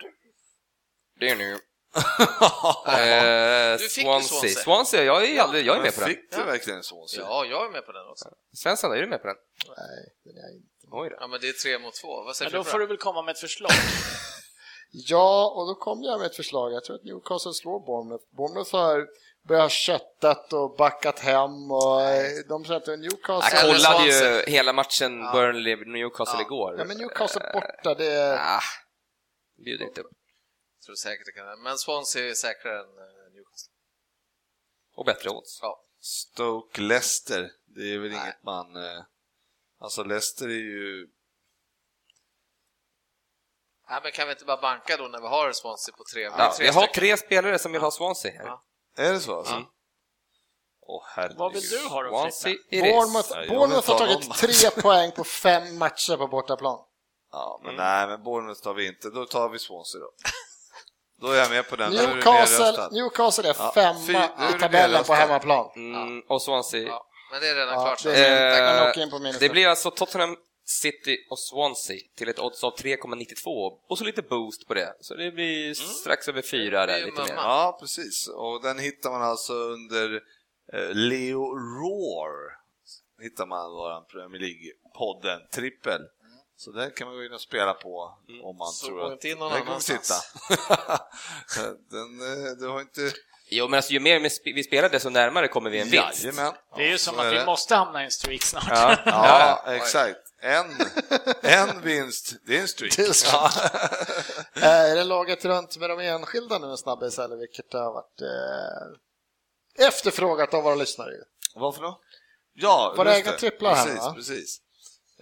Det 1.20 1.28
är 1.30 1.36
nu. 1.36 1.52
Eh, 2.86 3.78
Du 3.78 3.88
fick 3.88 3.96
ju 3.98 4.02
Swansea. 4.04 4.28
Swansea. 4.40 4.62
Swansea, 4.62 5.02
jag 5.04 5.24
är, 5.24 5.40
aldrig, 5.40 5.66
jag 5.66 5.76
är 5.76 5.80
med 5.82 5.94
på 5.94 6.00
den. 6.00 6.08
Fick 6.10 6.30
du 6.30 6.42
verkligen 6.42 6.82
Swansea? 6.82 7.20
Ja, 7.22 7.44
jag 7.44 7.66
är 7.66 7.70
med 7.70 7.86
på 7.86 7.92
den 7.92 8.06
också. 8.10 8.28
Svensson, 8.56 8.92
är 8.92 8.96
du 8.96 9.06
med 9.06 9.20
på 9.22 9.26
den? 9.26 9.36
Nej, 9.68 10.12
den 10.24 10.34
är 10.44 10.56
inte. 10.56 10.79
Oj 10.92 11.10
då. 11.10 11.16
Ja, 11.20 11.26
men 11.26 11.40
det 11.40 11.48
är 11.48 11.52
tre 11.52 11.78
mot 11.78 11.94
två. 11.94 12.22
Vad 12.22 12.36
säger 12.36 12.50
Men 12.50 12.60
då 12.60 12.64
får 12.64 12.78
du 12.78 12.86
väl 12.86 12.96
komma 12.96 13.22
med 13.22 13.32
ett 13.32 13.40
förslag. 13.40 13.70
Ja, 14.92 15.52
och 15.56 15.66
då 15.66 15.74
kom 15.74 16.02
jag 16.02 16.18
med 16.18 16.26
ett 16.26 16.36
förslag. 16.36 16.72
Jag 16.72 16.84
tror 16.84 16.96
att 16.96 17.04
Newcastle 17.04 17.52
slår 17.54 17.80
Bournemouth. 17.86 18.24
Bournemouth 18.36 18.72
har 18.72 19.08
börjat 19.48 19.72
köttat 19.72 20.52
och 20.52 20.76
backat 20.76 21.18
hem 21.18 21.70
och 21.70 22.02
eh, 22.02 22.30
de 22.48 22.64
säger 22.64 22.80
att 22.80 22.86
Jag 22.86 22.98
Newcastle... 23.00 23.58
Eller 23.58 23.72
kollade 23.72 24.06
ju 24.06 24.52
hela 24.52 24.72
matchen 24.72 25.20
Ja. 25.20 25.32
Burnley-Newcastle 25.34 26.38
Ja. 26.38 26.40
igår. 26.40 26.78
Ja, 26.78 26.84
men 26.84 26.96
Newcastle 26.96 27.50
borta, 27.52 27.94
det 27.94 28.12
är... 28.12 28.36
Ah, 28.36 28.62
bjuder 29.64 29.84
inte 29.84 30.00
upp. 30.00 30.10
Jag 30.78 30.84
tror 30.84 30.94
säkert 30.94 31.26
det 31.26 31.32
kan 31.32 31.62
Men 31.62 31.78
Swansea 31.78 32.30
är 32.30 32.34
säkrare 32.34 32.78
än 32.78 32.98
eh, 32.98 33.34
Newcastle. 33.34 33.72
Och 34.96 35.04
bättre 35.04 35.30
odds. 35.30 35.58
Ja. 35.62 35.82
Stoke 36.00 36.80
Leicester, 36.80 37.50
det 37.66 37.94
är 37.94 37.98
väl 37.98 38.10
Nej. 38.10 38.20
inget 38.20 38.42
man... 38.42 38.76
Alltså 39.80 40.02
Leicester 40.04 40.46
är 40.46 40.50
ju... 40.50 41.06
Nej, 43.90 44.00
men 44.02 44.12
kan 44.12 44.26
vi 44.26 44.32
inte 44.32 44.44
bara 44.44 44.60
banka 44.60 44.96
då 44.96 45.04
när 45.08 45.20
vi 45.20 45.26
har 45.26 45.52
Swansea 45.52 45.94
på 45.96 46.04
tre? 46.12 46.22
Ja, 46.22 46.54
tre 46.56 46.66
jag 46.66 46.72
har 46.72 46.86
tre 46.86 47.16
spelare 47.16 47.58
som 47.58 47.72
vill 47.72 47.80
ha 47.80 47.90
Swansea 47.90 48.32
här. 48.32 48.44
Ja. 48.46 48.62
Är 48.96 49.12
det 49.12 49.20
så? 49.20 49.38
Alltså? 49.38 49.64
Åh 50.82 51.04
herregud. 51.06 51.38
Vad 51.38 51.52
vill 51.52 51.68
du 51.68 51.78
ha 51.88 52.02
då, 52.02 52.30
Frippe? 52.42 52.80
Bournemouth, 52.92 53.28
Ja, 53.30 53.46
Bournemouth 53.48 53.90
har 53.90 53.98
ta 53.98 54.06
tagit 54.06 54.34
tre 54.34 54.70
poäng 54.82 55.12
på 55.12 55.24
fem 55.24 55.78
matcher 55.78 56.16
på 56.16 56.26
bortaplan. 56.26 56.78
Ja, 57.32 57.60
men 57.62 57.74
Mm. 57.74 57.84
nej, 57.86 58.06
men 58.08 58.22
Bournemouth 58.24 58.60
tar 58.62 58.74
vi 58.74 58.86
inte. 58.86 59.10
Då 59.10 59.24
tar 59.26 59.48
vi 59.48 59.58
Swansea 59.58 60.00
då. 60.00 60.10
Då 61.20 61.32
är 61.32 61.38
jag 61.38 61.50
med 61.50 61.68
på 61.68 61.76
den. 61.76 61.92
Newcastle. 61.92 62.88
Newcastle 62.90 63.48
är 63.48 63.56
Ja, 63.58 63.72
femma 63.74 64.28
är 64.36 64.56
i 64.56 64.60
tabellen 64.60 65.04
på 65.04 65.12
hemmaplan. 65.14 65.70
Mm, 65.76 66.20
och 66.28 66.42
Swansea. 66.42 66.98
Men 67.30 67.40
det 67.40 67.48
är 67.48 67.54
redan 67.54 67.74
Ja, 67.74 67.82
klart. 67.84 67.98
det 67.98 68.02
så. 68.02 68.08
är- 68.08 69.30
Eh, 69.30 69.38
det 69.40 69.48
blir 69.48 69.66
alltså 69.66 69.90
Tottenham 69.90 70.36
City 70.64 71.26
och 71.30 71.38
Swansea 71.38 71.98
till 72.16 72.28
ett 72.28 72.38
odds 72.38 72.64
av 72.64 72.76
3,92 72.76 73.78
och 73.88 73.98
så 73.98 74.04
lite 74.04 74.22
boost 74.22 74.66
på 74.68 74.74
det. 74.74 74.94
Så 75.00 75.14
det 75.14 75.30
blir 75.30 75.74
strax 75.74 76.28
över 76.28 76.42
fyra 76.42 76.86
Det 76.86 76.92
där, 76.92 77.02
blir 77.02 77.10
lite 77.10 77.22
mer. 77.22 77.34
Ja, 77.42 77.76
precis. 77.80 78.28
Och 78.28 78.62
den 78.62 78.78
hittar 78.78 79.10
man 79.10 79.22
alltså 79.22 79.52
under 79.52 80.14
eh, 80.72 80.90
Leo 80.94 81.54
Roar. 81.56 82.60
Hittar 83.22 83.46
man 83.46 83.70
våran 83.72 84.04
Premier 84.06 84.40
League-podden, 84.42 85.48
trippel. 85.50 86.00
Så 86.56 86.70
den 86.72 86.90
kan 86.90 87.06
man 87.08 87.16
gå 87.16 87.24
in 87.24 87.32
och 87.32 87.40
spela 87.40 87.74
på 87.74 88.18
om 88.42 88.56
man 88.56 88.68
Så 88.68 88.86
tror 88.86 89.06
att 89.06 89.12
inte 89.12 89.28
in 89.28 89.38
någon 89.38 89.52
den 89.52 89.64
kommer 89.64 89.78
sitta. 89.78 90.14
annanstans. 90.48 91.00
den, 91.90 92.20
eh, 92.20 92.50
du 92.60 92.68
har 92.68 92.80
inte... 92.80 93.12
Jo, 93.50 93.68
men 93.68 93.76
alltså, 93.78 93.92
ju 93.92 94.00
mer 94.00 94.30
vi 94.54 94.62
spelar 94.64 94.88
desto 94.88 95.08
närmare 95.10 95.48
kommer 95.48 95.70
vi 95.70 95.78
en 95.80 95.88
vinst. 95.90 96.24
Jajamän. 96.24 96.52
Det 96.76 96.82
är 96.82 96.86
ju 96.86 96.92
Ja, 96.92 96.98
som 96.98 97.18
att 97.18 97.26
vi 97.32 97.36
det. 97.38 97.44
måste 97.46 97.74
hamna 97.74 98.02
i 98.02 98.04
en 98.04 98.10
streak 98.10 98.42
snart. 98.42 98.64
Ja. 98.70 99.62
Ja, 99.66 99.74
exakt. 99.74 100.16
En, 100.42 100.66
en 101.42 101.82
vinst, 101.82 102.32
det 102.46 102.56
är 102.56 102.60
en 102.60 102.68
streak. 102.68 102.96
Det 102.96 103.02
är 103.02 103.12
så. 103.12 103.36
Ja. 103.36 103.50
Eh, 104.62 104.90
Är 104.90 104.96
det 104.96 105.04
laget 105.04 105.44
runt 105.44 105.76
med 105.76 105.90
de 105.90 105.98
enskilda 106.00 106.58
nu 106.58 106.66
en 106.66 106.76
snabbis 106.76 107.18
eller 107.18 107.36
vilket 107.36 107.72
har 107.72 107.92
varit 107.92 108.20
eh, 108.20 109.86
efterfrågat 109.86 110.54
av 110.54 110.62
våra 110.62 110.74
lyssnare? 110.74 111.10
Varför 111.54 111.82
då? 111.82 112.00
Ja, 112.54 112.94
Våra 112.96 113.16
egna 113.16 113.32
tripplar 113.32 113.74
här, 113.74 113.84
precis, 113.84 114.00
va? 114.00 114.12
Precis. 114.14 114.58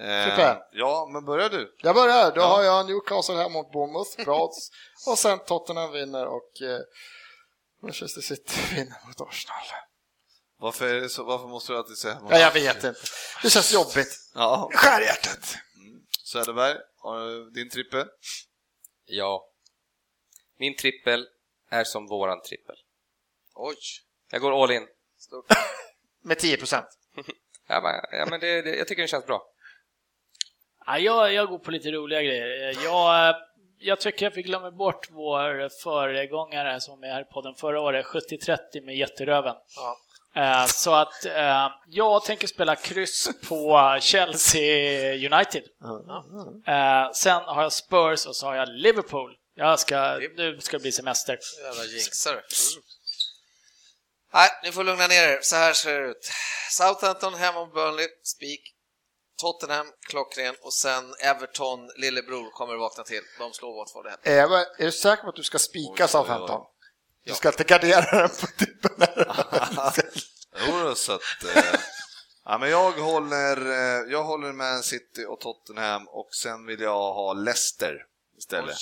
Eh, 0.00 0.56
ja, 0.72 1.08
men 1.12 1.24
börjar 1.24 1.48
du? 1.50 1.74
Jag 1.82 1.94
börjar, 1.94 2.30
då 2.32 2.40
Ja. 2.40 2.46
har 2.46 2.62
jag 2.62 2.86
Newcastle 2.86 3.34
här 3.34 3.48
mot 3.48 3.72
Bournemouth, 3.72 4.24
bra. 4.24 4.50
Och 5.06 5.18
sen 5.18 5.38
Tottenham 5.38 5.92
vinner 5.92 6.26
och 6.26 6.62
eh, 6.62 6.80
Manchester 7.82 8.20
City 8.20 8.52
vinner 8.74 9.06
mot 9.06 9.20
Arsenal. 9.20 9.56
Varför, 10.60 10.94
är 10.94 11.00
det 11.00 11.08
så, 11.08 11.24
varför 11.24 11.46
måste 11.46 11.72
du 11.72 11.78
alltid 11.78 11.96
säga 11.96 12.20
Ja, 12.30 12.38
jag 12.38 12.52
vet 12.52 12.76
inte. 12.76 12.94
Det 13.42 13.50
känns 13.50 13.72
jobbigt. 13.72 14.30
Ja, 14.34 14.70
Skär 14.74 15.00
i 15.00 15.04
hjärtat. 15.04 15.56
Söderberg, 16.24 16.76
har 16.96 17.20
du 17.20 17.50
din 17.50 17.70
trippel? 17.70 18.06
Ja. 19.06 19.48
Min 20.58 20.76
trippel 20.76 21.26
är 21.70 21.84
som 21.84 22.06
våran 22.06 22.42
trippel. 22.42 22.76
Oj. 23.54 23.76
Jag 24.30 24.40
går 24.40 24.62
all 24.62 24.70
in. 24.70 24.86
Stort. 25.18 25.46
Med 26.22 26.38
10 26.38 26.56
procent. 26.56 26.86
Ja, 27.70 27.80
men, 27.80 28.18
ja, 28.18 28.26
men 28.30 28.40
det, 28.40 28.62
det, 28.62 28.76
jag 28.76 28.88
tycker 28.88 29.02
det 29.02 29.08
känns 29.08 29.26
bra. 29.26 29.42
Ja, 30.86 30.98
jag, 30.98 31.32
jag 31.32 31.48
går 31.48 31.58
på 31.58 31.70
lite 31.70 31.90
roliga 31.90 32.22
grejer. 32.22 32.84
Jag, 32.84 33.34
jag 33.80 34.00
tycker 34.00 34.26
att 34.26 34.36
vi 34.36 34.42
glömmer 34.42 34.70
bort 34.70 35.08
vår 35.10 35.68
föregångare 35.82 36.80
som 36.80 37.04
är 37.04 37.08
här 37.08 37.20
i 37.20 37.24
podden 37.24 37.54
förra 37.54 37.80
året, 37.80 38.06
70-30 38.06 38.84
med 38.84 38.96
jätteröven. 38.96 39.54
Ja. 39.76 39.98
Eh, 40.42 40.66
Så 40.66 40.94
att 40.94 41.24
eh, 41.24 41.68
jag 41.88 42.24
tänker 42.24 42.46
spela 42.46 42.76
kryss 42.76 43.28
på 43.48 43.96
Chelsea 44.00 45.12
United. 45.14 45.62
Eh, 46.66 47.12
Sen 47.12 47.42
har 47.44 47.62
jag 47.62 47.72
Spurs 47.72 48.26
och 48.26 48.36
så 48.36 48.46
har 48.46 48.54
jag 48.54 48.68
Liverpool. 48.68 49.34
Jag 49.54 49.80
ska, 49.80 50.18
nu 50.36 50.60
ska 50.60 50.76
det 50.76 50.82
bli 50.82 50.92
semester. 50.92 51.38
Jävla 51.64 51.84
jinxare. 51.84 52.42
Nej, 54.34 54.48
ni 54.64 54.72
får 54.72 54.84
lugna 54.84 55.06
ner 55.06 55.28
er. 55.28 55.38
Så 55.42 55.56
här 55.56 55.72
ser 55.72 56.00
det 56.00 56.08
ut. 56.08 56.30
Southampton 56.70 57.34
hemma 57.34 57.60
mot 57.64 57.74
Burnley, 57.74 58.06
spik. 58.22 58.74
Tottenham, 59.38 59.86
klockren. 60.00 60.54
Och 60.60 60.72
sen 60.74 61.14
Everton, 61.20 61.90
lillebror, 61.96 62.50
kommer 62.50 62.74
att 62.74 62.80
vakna 62.80 63.04
till. 63.04 63.22
De 63.38 63.52
slår 63.52 63.74
Watford. 63.76 64.06
Är, 64.22 64.36
jag- 64.36 64.52
är 64.80 64.84
du 64.84 64.92
säker 64.92 65.22
på 65.22 65.28
att 65.28 65.36
du 65.36 65.42
ska 65.42 65.56
Oj, 65.56 65.60
spika 65.60 66.04
oj, 66.04 66.08
Southampton? 66.08 66.60
oj. 66.60 66.66
Du 67.24 67.34
ska 67.34 67.48
inte 67.48 67.64
gardera 67.64 68.20
den 68.20 68.28
på 68.28 68.46
tippen? 68.46 68.92
Jo, 70.68 70.94
så 70.94 71.12
att, 71.12 71.20
eh, 71.56 71.80
ja, 72.44 72.58
men 72.58 72.70
jag 72.70 72.92
håller, 72.92 73.56
eh, 73.66 74.12
jag 74.12 74.24
håller 74.24 74.52
Man 74.52 74.82
City 74.82 75.24
och 75.28 75.40
Tottenham 75.40 76.08
och 76.08 76.28
sen 76.34 76.66
vill 76.66 76.80
jag 76.80 77.12
ha 77.14 77.32
Leicester 77.32 78.06
istället. 78.38 78.76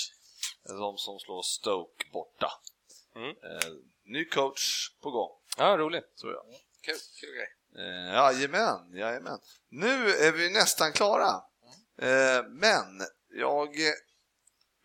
De 0.69 0.97
som 0.99 1.19
slår 1.19 1.43
Stoke 1.43 2.05
borta. 2.12 2.53
Mm. 3.16 3.28
Eh, 3.31 3.73
ny 4.05 4.24
coach 4.24 4.91
på 5.03 5.11
gång, 5.11 5.31
Ja, 5.59 5.77
roligt. 5.77 6.16
tror 6.20 6.33
jag. 6.33 6.45
Kul, 6.83 6.97
kul 7.20 7.31
grej. 7.35 7.49
Eh, 7.78 8.15
jajamän, 8.15 8.93
jajamän. 8.94 9.39
Nu 9.70 10.11
är 10.11 10.32
vi 10.32 10.51
nästan 10.51 10.93
klara. 10.93 11.31
Eh, 12.03 12.44
men 12.48 13.01
jag 13.35 13.69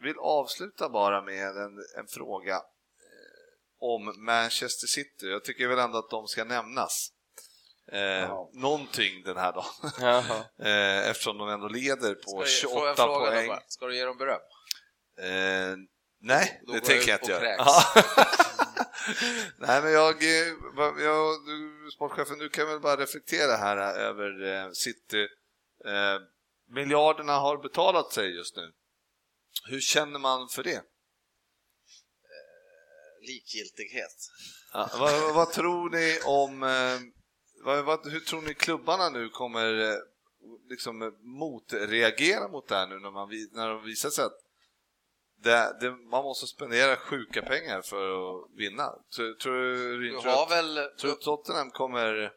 vill 0.03 0.17
avsluta 0.19 0.89
bara 0.89 1.21
med 1.21 1.47
en, 1.57 1.77
en 1.97 2.07
fråga 2.09 2.55
eh, 2.55 2.61
om 3.79 4.25
Manchester 4.25 4.87
City. 4.87 5.25
Jag 5.25 5.43
tycker 5.43 5.67
väl 5.67 5.79
ändå 5.79 5.97
att 5.97 6.09
de 6.09 6.27
ska 6.27 6.43
nämnas. 6.43 7.09
Eh, 7.91 8.29
Någonting 8.53 9.23
den 9.23 9.37
här 9.37 9.53
dagen. 9.53 10.31
Eh, 10.65 11.09
eftersom 11.09 11.37
de 11.37 11.49
ändå 11.49 11.67
leder 11.67 12.13
på 12.15 12.43
Ska 12.45 12.67
jag 12.67 12.71
få 12.71 12.87
en 12.87 12.95
28 12.95 13.03
fråga 13.03 13.31
poäng. 13.31 13.47
bara? 13.47 13.61
Ska 13.67 13.87
du 13.87 13.95
ge 13.97 14.05
dem 14.05 14.17
beröm? 14.17 14.39
Eh, 15.19 15.77
nej, 16.21 16.61
Då 16.67 16.73
det 16.73 16.79
tänker 16.79 17.09
jag 17.09 17.19
inte 17.19 17.31
göra. 17.31 17.65
nej, 19.57 19.81
men 19.81 19.91
jag, 19.91 20.23
eh, 20.23 20.53
jag, 21.03 21.45
du, 21.45 21.89
sportchefen, 21.95 22.37
du 22.37 22.49
kan 22.49 22.67
väl 22.67 22.79
bara 22.79 23.01
reflektera 23.01 23.55
här 23.55 23.77
eh, 23.77 24.05
över 24.07 24.43
eh, 24.53 24.71
City. 24.71 25.27
Eh, 25.85 26.19
miljarderna 26.69 27.33
har 27.33 27.57
betalat 27.57 28.13
sig 28.13 28.35
just 28.35 28.55
nu. 28.55 28.71
Hur 29.65 29.79
känner 29.79 30.19
man 30.19 30.49
för 30.49 30.63
det? 30.63 30.83
Likgiltighet. 33.21 34.17
Ja, 34.73 34.89
vad, 34.99 35.35
vad 35.35 35.51
tror 35.51 35.89
ni 35.89 36.19
om, 36.25 36.63
eh, 36.63 36.99
vad, 37.63 37.85
vad, 37.85 38.11
hur 38.11 38.19
tror 38.19 38.41
ni 38.41 38.53
klubbarna 38.53 39.09
nu 39.09 39.29
kommer 39.29 39.91
eh, 39.91 39.97
liksom 40.69 41.01
eh, 41.01 41.11
motreagera 41.21 42.47
mot 42.47 42.67
det 42.67 42.75
här 42.75 42.87
nu 42.87 42.99
när, 42.99 43.11
man, 43.11 43.29
när 43.51 43.69
de 43.69 43.83
visar 43.83 44.09
sig 44.09 44.25
att 44.25 44.37
det, 45.43 45.77
det, 45.79 45.91
man 45.91 46.23
måste 46.23 46.47
spendera 46.47 46.95
sjuka 46.95 47.41
pengar 47.41 47.81
för 47.81 48.03
att 48.11 48.49
vinna? 48.57 48.83
Tror, 49.15 49.33
tror, 49.33 49.99
Du 49.99 50.19
tror, 50.21 50.43
att, 50.43 50.51
väl... 50.51 50.89
tror 50.99 51.11
Tottenham 51.11 51.71
kommer 51.71 52.31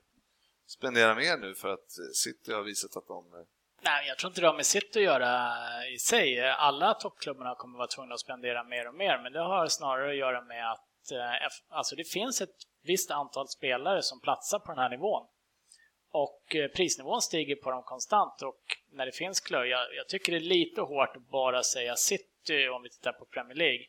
spendera 0.66 1.14
mer 1.14 1.36
nu 1.36 1.55
för 1.55 1.68
att 1.68 1.90
City 2.14 2.52
har 2.52 2.62
visat 2.62 2.97
att 2.97 3.06
de... 3.09 3.47
Nej, 3.82 4.09
jag 4.09 4.18
tror 4.18 4.31
inte 4.31 4.40
det 4.40 4.47
har 4.47 4.55
med 4.55 4.66
sitt 4.66 4.97
att 4.97 5.02
göra 5.02 5.52
i 5.94 5.98
sig. 5.98 6.51
Alla 6.51 6.94
toppklubbarna 6.94 7.55
kommer 7.55 7.78
vara 7.78 7.86
tvungna 7.86 8.14
att 8.14 8.20
spendera 8.20 8.64
mer 8.64 8.89
och 8.89 8.94
mer, 8.94 9.18
men 9.22 9.32
det 9.32 9.40
har 9.40 9.66
snarare 9.66 10.10
att 10.10 10.16
göra 10.16 10.43
med 10.43 10.70
att 10.72 11.12
eh, 11.12 11.48
alltså 11.68 11.97
det 11.97 12.05
finns 12.05 12.40
ett 12.40 12.56
visst 12.82 13.10
antal 13.10 13.48
spelare 13.48 14.02
som 14.02 14.20
platsar 14.20 14.59
på 14.59 14.72
den 14.72 14.78
här 14.78 14.90
nivån. 14.90 15.26
Och 16.10 16.55
eh, 16.55 16.68
prisnivån 16.68 17.22
stiger 17.22 17.56
på 17.56 17.70
dem 17.70 17.82
konstant 17.82 18.43
och 18.43 18.62
när 18.93 19.06
det 19.06 19.12
finns 19.12 19.40
klubbar, 19.40 19.64
jag, 19.64 19.94
jag 19.94 20.09
tycker 20.09 20.32
det 20.32 20.39
är 20.39 20.40
lite 20.40 20.81
hårt 20.81 21.16
att 21.16 21.31
bara 21.31 21.62
säga 21.62 21.97
City 21.97 22.34
om 22.50 22.82
vi 22.82 22.90
tittar 22.90 23.12
på 23.12 23.24
Premier 23.24 23.56
League. 23.56 23.84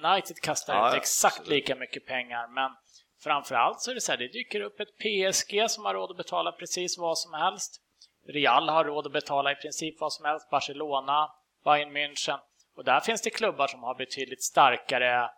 United 0.00 0.36
kastar 0.42 0.74
Ja, 0.74 0.88
ut 0.90 0.96
exakt 0.96 1.38
absolut. 1.38 1.50
lika 1.50 1.74
mycket 1.74 2.06
pengar, 2.06 2.48
men 2.48 2.70
framförallt 3.22 3.80
så 3.80 3.90
är 3.90 3.94
det 3.94 4.00
så 4.00 4.12
här, 4.12 4.18
det 4.18 4.28
dyker 4.28 4.60
upp 4.60 4.80
ett 4.80 4.96
PSG 4.98 5.70
som 5.70 5.84
har 5.84 5.94
råd 5.94 6.10
att 6.10 6.16
betala 6.16 6.52
precis 6.52 6.98
vad 6.98 7.18
som 7.18 7.32
helst. 7.34 7.82
Real 8.28 8.68
har 8.68 8.84
råd 8.84 9.06
att 9.06 9.12
betala 9.12 9.52
i 9.52 9.54
princip 9.54 10.00
vad 10.00 10.12
som 10.12 10.24
helst, 10.24 10.50
Barcelona, 10.50 11.30
Bayern 11.64 11.96
München. 11.96 12.38
Och 12.76 12.84
där 12.84 13.00
finns 13.00 13.22
det 13.22 13.30
klubbar 13.30 13.66
som 13.66 13.82
har 13.82 13.94
betydligt 13.94 14.42
starkare 14.44 15.30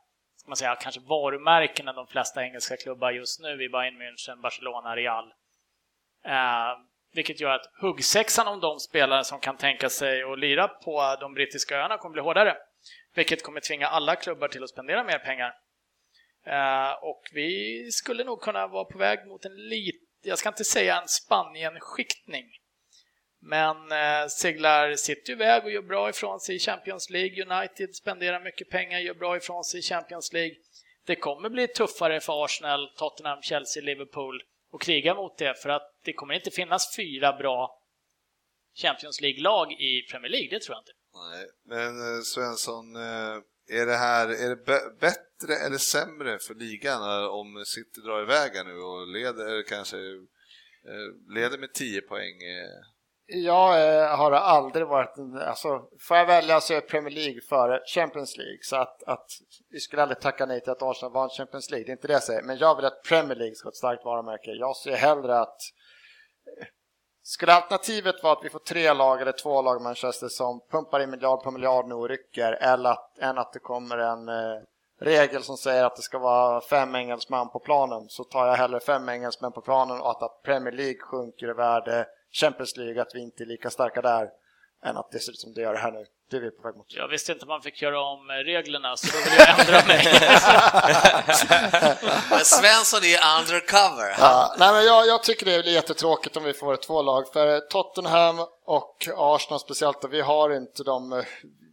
man 0.50 0.56
säga, 0.56 0.76
kanske 0.76 1.00
varumärken 1.00 1.88
än 1.88 1.94
de 1.94 2.06
flesta 2.06 2.42
engelska 2.42 2.76
klubbar 2.76 3.10
just 3.10 3.40
nu 3.40 3.64
i 3.64 3.68
Bayern 3.68 4.02
München, 4.02 4.40
Barcelona, 4.42 4.96
Real. 4.96 5.24
Eh, 6.24 6.72
vilket 7.12 7.40
gör 7.40 7.50
att 7.50 7.70
huggsexan 7.80 8.48
om 8.48 8.60
de 8.60 8.80
spelare 8.80 9.24
som 9.24 9.40
kan 9.40 9.56
tänka 9.56 9.88
sig 9.88 10.22
att 10.22 10.38
lira 10.38 10.68
på 10.68 11.16
de 11.20 11.34
brittiska 11.34 11.76
öarna 11.76 11.98
kommer 11.98 12.12
bli 12.12 12.22
hårdare. 12.22 12.56
vilket 13.14 13.42
kommer 13.42 13.60
tvinga 13.60 13.86
alla 13.86 14.16
klubbar 14.16 14.48
till 14.48 14.62
att 14.62 14.70
spendera 14.70 15.04
mer 15.04 15.18
pengar. 15.18 15.52
Eh, 16.46 16.92
och 17.02 17.22
vi 17.32 17.88
skulle 17.92 18.24
nog 18.24 18.40
kunna 18.40 18.66
vara 18.66 18.84
på 18.84 18.98
väg 18.98 19.26
mot 19.26 19.44
en 19.44 19.56
liten, 19.68 20.06
jag 20.22 20.38
ska 20.38 20.48
inte 20.48 20.64
säga 20.64 21.00
en 21.00 21.08
Spanien-skiktning, 21.08 22.46
men 23.40 23.76
eh, 23.92 24.26
seglar 24.28 24.94
City 24.94 25.32
iväg 25.32 25.64
och 25.64 25.70
gör 25.70 25.82
bra 25.82 26.08
ifrån 26.10 26.40
sig 26.40 26.56
i 26.56 26.58
Champions 26.58 27.10
League. 27.10 27.44
United 27.44 27.94
spenderar 27.94 28.40
mycket 28.40 28.70
pengar, 28.70 28.98
gör 28.98 29.14
bra 29.14 29.36
ifrån 29.36 29.64
sig 29.64 29.80
i 29.80 29.82
Champions 29.82 30.32
League. 30.32 30.54
Det 31.06 31.16
kommer 31.16 31.48
bli 31.48 31.68
tuffare 31.68 32.20
för 32.20 32.44
Arsenal, 32.44 32.92
Tottenham, 32.96 33.42
Chelsea, 33.42 33.82
Liverpool 33.82 34.42
och 34.72 34.82
kriga 34.82 35.14
mot 35.14 35.38
det 35.38 35.55
för 35.62 35.68
att 35.68 36.01
det 36.05 36.12
kommer 36.12 36.34
inte 36.34 36.51
finnas 36.51 36.97
fyra 36.97 37.32
bra 37.32 37.80
Champions 38.74 39.20
League-lag 39.20 39.72
i 39.72 40.06
Premier 40.10 40.30
League, 40.30 40.48
det 40.51 40.62
tror 40.62 40.74
jag 40.74 40.80
inte. 40.80 40.92
Nej, 41.14 41.47
men 41.64 42.16
eh, 42.16 42.20
Svensson, 42.22 42.97
eh, 42.97 43.36
är 43.80 43.86
det 43.86 43.97
här 43.97 44.28
är 44.28 44.48
det 44.48 44.64
bättre 45.01 45.55
eller 45.66 45.78
sämre 45.78 46.38
för 46.38 46.55
ligan 46.55 47.02
eh, 47.02 47.26
om 47.26 47.64
City 47.66 48.01
drar 48.01 48.22
iväg 48.22 48.66
nu 48.66 48.76
och 48.78 49.09
leder 49.09 49.62
kanske 49.62 49.97
leder 51.34 51.59
med 51.59 51.72
10 51.72 52.01
poäng? 52.01 52.36
Jag 53.32 53.98
eh, 54.02 54.16
har 54.16 54.32
aldrig 54.32 54.86
varit, 54.86 55.15
alltså 55.47 55.82
får 56.01 56.16
jag 56.16 56.27
välja 56.27 56.61
så 56.61 56.74
är 56.74 56.81
Premier 56.81 57.15
League 57.15 57.40
före 57.40 57.81
Champions 57.86 58.36
League. 58.36 58.59
Så 58.62 58.77
att, 58.77 59.02
att 59.02 59.27
vi 59.70 59.81
skulle 59.81 60.02
aldrig 60.02 60.20
tacka 60.20 60.47
nej 60.47 60.61
till 60.61 60.73
att 60.73 60.82
Arsenal 60.82 61.12
vann 61.12 61.28
Champions 61.28 61.70
League, 61.70 61.85
det 61.86 61.90
är 61.90 61.93
inte 61.93 62.07
det 62.07 62.12
jag 62.12 62.23
säger, 62.23 62.43
men 62.43 62.59
jag 62.59 62.77
vill 62.77 62.85
att 62.85 63.02
Premier 63.02 63.36
League 63.36 63.55
ska 63.55 63.66
ha 63.66 63.70
ett 63.70 63.77
starkt 63.77 64.05
varumärke. 64.05 64.51
Jag 64.51 64.77
ser 64.77 64.97
hellre 64.97 65.39
att 65.40 65.59
eh, 66.61 66.66
skulle 67.23 67.52
alternativet 67.52 68.23
vara 68.23 68.32
att 68.32 68.44
vi 68.44 68.51
får 68.51 68.59
tre 68.59 68.93
lag 68.93 69.23
eller 69.23 69.32
två 69.32 69.62
lag 69.62 69.81
i 69.81 69.85
Manchester 69.85 70.28
som 70.28 70.61
pumpar 70.70 71.01
in 71.01 71.11
miljard 71.11 71.43
på 71.43 71.51
miljard 71.51 71.89
nu 71.89 71.94
och 71.94 72.09
rycker, 72.09 72.52
eller 72.52 72.90
att, 72.90 73.19
än 73.19 73.39
att 73.39 73.52
det 73.52 73.59
kommer 73.59 73.98
en 73.98 74.28
eh, 74.28 74.62
regel 75.01 75.43
som 75.43 75.57
säger 75.57 75.85
att 75.85 75.97
det 75.97 76.02
ska 76.02 76.19
vara 76.19 76.61
fem 76.61 76.94
engelsmän 76.94 77.48
på 77.48 77.59
planen, 77.59 78.09
så 78.09 78.24
tar 78.24 78.47
jag 78.47 78.55
hellre 78.55 78.81
fem 78.81 79.09
engelsmän 79.09 79.52
på 79.52 79.61
planen 79.61 80.01
och 80.01 80.11
att, 80.11 80.23
att 80.23 80.43
Premier 80.43 80.73
League 80.73 81.01
sjunker 81.01 81.51
i 81.51 81.52
värde, 81.52 82.07
Champions 82.32 82.77
League, 82.77 83.02
att 83.02 83.15
vi 83.15 83.20
inte 83.20 83.43
är 83.43 83.47
lika 83.47 83.70
starka 83.70 84.02
där, 84.02 84.28
än 84.85 84.97
att 84.97 85.11
det 85.12 85.19
ser 85.19 85.32
ut 85.32 85.39
som 85.39 85.55
det 85.55 85.61
gör 85.61 85.74
här 85.74 85.93
nu. 85.93 86.05
Det 86.31 86.36
är 86.36 86.40
vi 86.40 86.51
på 86.51 86.62
väg 86.62 86.77
mot. 86.77 86.86
Jag 86.89 87.09
visste 87.09 87.32
inte 87.32 87.47
man 87.47 87.62
fick 87.62 87.82
göra 87.82 88.01
om 88.01 88.28
reglerna, 88.28 88.97
så 88.97 89.07
då 89.12 89.19
vill 89.24 89.32
jag 89.39 89.61
ändra 89.61 89.86
mig. 89.86 90.05
men 92.31 92.44
Svensson 92.44 93.01
är 93.05 93.40
undercover. 93.40 94.15
Ja, 94.19 94.55
nej, 94.59 94.73
men 94.73 94.85
jag, 94.85 95.07
jag, 95.07 95.23
tycker 95.23 95.47
det 95.47 95.62
blir 95.62 95.73
jättetråkigt 95.73 96.36
om 96.36 96.44
vi 96.44 96.52
får 96.52 96.77
två 96.77 97.02
lag, 97.02 97.32
för 97.32 97.61
Tottenham 97.61 98.36
och 98.65 99.09
Arsenal 99.16 99.61
speciellt, 99.61 100.05
vi 100.11 100.20
har 100.20 100.57
inte 100.57 100.85
de 100.85 101.24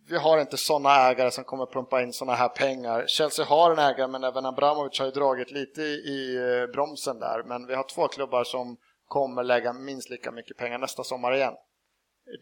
vi 0.10 0.18
har 0.18 0.38
inte 0.38 0.58
sådana 0.58 1.10
ägare 1.10 1.32
som 1.32 1.44
kommer 1.44 1.66
pumpa 1.66 2.02
in 2.02 2.14
sådana 2.14 2.38
här 2.38 2.50
pengar. 2.50 3.06
Chelsea 3.08 3.46
har 3.46 3.72
en 3.72 3.80
ägare, 3.80 4.08
men 4.08 4.24
även 4.24 4.46
Abramovic 4.46 5.00
har 5.00 5.06
ju 5.06 5.12
dragit 5.12 5.52
lite 5.52 5.82
i 5.82 6.36
eh, 6.36 6.74
bromsen 6.74 7.20
där. 7.20 7.44
Men 7.44 7.68
vi 7.68 7.76
har 7.76 7.84
två 7.84 8.08
klubbar 8.08 8.44
som 8.44 8.78
kommer 9.08 9.44
lägga 9.44 9.74
minst 9.74 10.10
lika 10.10 10.32
mycket 10.32 10.58
pengar 10.58 10.78
nästa 10.78 11.04
sommar 11.04 11.36
igen 11.36 11.54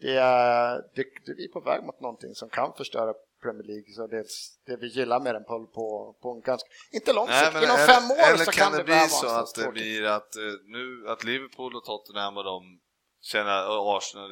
det 0.00 0.16
är, 0.16 0.74
det, 0.94 1.04
det, 1.26 1.34
vi 1.36 1.44
är 1.44 1.52
på 1.52 1.60
väg 1.60 1.84
mot 1.84 2.00
någonting 2.00 2.34
som 2.34 2.48
kan 2.48 2.72
förstöra 2.76 3.14
Premier 3.42 3.62
League. 3.62 3.94
Så 3.94 4.06
det, 4.06 4.24
det 4.66 4.76
vi 4.76 4.86
gillar 4.86 5.20
med 5.20 5.34
den 5.34 5.44
på, 5.44 5.66
på, 5.66 6.16
på 6.22 6.30
en 6.32 6.40
ganska, 6.40 6.68
inte 6.92 7.12
lång 7.12 7.28
sikt, 7.28 7.50
inom 7.50 7.62
eller, 7.62 7.86
fem 7.86 8.10
år 8.10 8.34
eller 8.34 8.44
så 8.44 8.50
kan, 8.50 8.72
det, 8.72 8.78
det 8.78 8.84
bli 8.84 9.08
så 9.08 9.26
att 9.26 9.54
det 9.54 9.72
blir 9.72 10.04
att, 10.04 10.36
eh, 10.36 10.42
nu, 10.64 11.08
att 11.08 11.24
Liverpool 11.24 11.76
och 11.76 11.84
Tottenham 11.84 12.36
och 12.36 12.44
de 12.44 12.80
känner, 13.22 13.78
och 13.78 13.96
Arsenal 13.96 14.30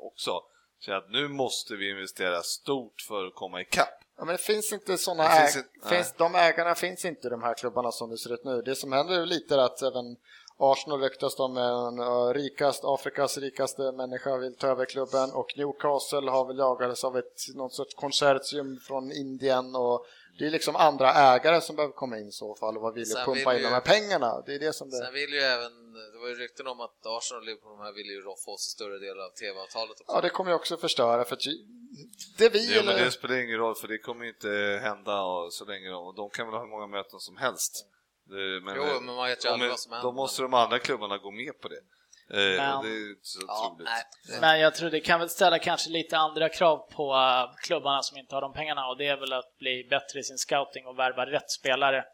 också, 0.00 0.40
känner 0.80 0.98
att 0.98 1.10
nu 1.10 1.28
måste 1.28 1.76
vi 1.76 1.90
investera 1.90 2.42
stort 2.42 3.00
för 3.08 3.26
att 3.26 3.34
komma 3.34 3.60
ikapp. 3.60 4.00
Ja, 4.16 4.24
men 4.24 4.32
det 4.32 4.42
finns 4.42 4.72
inte 4.72 4.98
sådana 4.98 5.28
äg, 5.28 5.52
finns, 5.52 5.64
finns, 5.88 6.12
de 6.12 6.34
ägarna 6.34 6.74
finns 6.74 7.04
inte 7.04 7.26
i 7.26 7.30
de 7.30 7.42
här 7.42 7.54
klubbarna 7.54 7.92
som 7.92 8.10
det 8.10 8.18
ser 8.18 8.34
ut 8.34 8.44
nu. 8.44 8.62
Det 8.62 8.76
som 8.76 8.92
händer 8.92 9.20
är 9.20 9.26
lite 9.26 9.62
att 9.64 9.82
även 9.82 10.16
Arsenal 10.62 11.00
ryktas 11.00 11.36
de 11.36 11.54
med 11.54 11.70
en 11.70 11.98
uh, 11.98 12.34
rikast, 12.34 12.84
Afrikas 12.84 13.38
rikaste 13.38 13.92
människa 13.92 14.36
vill 14.36 14.56
ta 14.56 14.66
över 14.66 14.84
klubben 14.84 15.32
och 15.32 15.52
Newcastle 15.56 16.30
har 16.30 16.44
väl 16.46 16.58
jagats 16.58 17.04
av 17.04 17.18
ett, 17.18 17.54
något 17.54 17.74
sorts 17.74 17.94
konsortium 17.94 18.80
från 18.80 19.12
Indien 19.12 19.76
och 19.76 20.06
det 20.38 20.46
är 20.46 20.50
liksom 20.50 20.76
andra 20.76 21.12
ägare 21.12 21.60
som 21.60 21.76
behöver 21.76 21.94
komma 21.94 22.18
in 22.18 22.28
i 22.28 22.32
så 22.32 22.54
fall 22.54 22.76
och 22.76 22.82
vad 22.82 22.94
vill 22.94 23.14
pumpa 23.24 23.54
in 23.54 23.58
ju, 23.60 23.64
de 23.64 23.72
här 23.72 23.80
pengarna. 23.80 24.42
Det 24.46 24.54
är 24.54 24.58
det 24.58 24.72
som 24.72 24.90
det... 24.90 24.96
Sen 24.96 25.14
vill 25.14 25.32
ju 25.32 25.40
även, 25.40 25.92
det 26.12 26.18
var 26.18 26.28
ju 26.28 26.34
rykten 26.34 26.66
om 26.66 26.80
att 26.80 27.06
Arsenal 27.06 27.40
och 27.40 27.46
Liverpool 27.46 27.72
de 27.78 27.80
här 27.84 27.92
vill 27.92 28.06
ju 28.06 28.22
få 28.22 28.56
sig 28.56 28.70
större 28.70 28.98
del 28.98 29.20
av 29.20 29.30
TV-avtalet 29.30 30.00
också. 30.00 30.12
Ja, 30.14 30.20
det 30.20 30.30
kommer 30.30 30.50
ju 30.50 30.56
också 30.56 30.76
förstöra 30.76 31.24
för 31.24 31.38
det 32.38 32.48
vi 32.48 32.78
eller... 32.78 32.92
men 32.92 33.04
det 33.04 33.10
spelar 33.10 33.36
ingen 33.36 33.58
roll 33.58 33.74
för 33.74 33.88
det 33.88 33.98
kommer 33.98 34.24
ju 34.24 34.30
inte 34.30 34.80
hända 34.82 35.24
så 35.50 35.64
länge 35.64 35.88
de, 35.88 36.14
de 36.16 36.30
kan 36.30 36.46
väl 36.46 36.54
ha 36.54 36.60
hur 36.60 36.70
många 36.70 36.86
möten 36.86 37.20
som 37.20 37.36
helst. 37.36 37.86
Mm. 38.30 38.64
Men, 38.64 38.76
jo, 38.76 38.84
men 38.84 39.04
man 39.04 39.26
vet 39.26 39.44
ju 39.44 39.48
aldrig 39.48 39.70
vad 39.70 39.80
som 39.80 39.92
händer. 39.92 40.08
Då 40.08 40.12
måste 40.12 40.42
de 40.42 40.54
andra 40.54 40.78
klubbarna 40.78 41.18
gå 41.18 41.30
med 41.30 41.60
på 41.60 41.68
det. 41.68 41.80
Eh, 42.32 42.56
men, 42.56 42.84
det 42.84 43.16
ja, 43.48 43.76
men 44.40 44.60
jag 44.60 44.74
tror 44.74 44.90
det 44.90 45.00
kan 45.00 45.20
väl 45.20 45.30
ställa 45.30 45.58
kanske 45.58 45.90
lite 45.90 46.18
andra 46.18 46.48
krav 46.48 46.78
på 46.92 47.14
klubbarna 47.62 48.02
som 48.02 48.18
inte 48.18 48.34
har 48.34 48.42
de 48.42 48.52
pengarna 48.52 48.86
och 48.86 48.96
det 48.98 49.06
är 49.06 49.16
väl 49.16 49.32
att 49.32 49.58
bli 49.58 49.86
bättre 49.90 50.20
i 50.20 50.22
sin 50.22 50.38
scouting 50.38 50.86
och 50.86 50.98
värva 50.98 51.26
rätt 51.26 51.50
spelare 51.50 52.04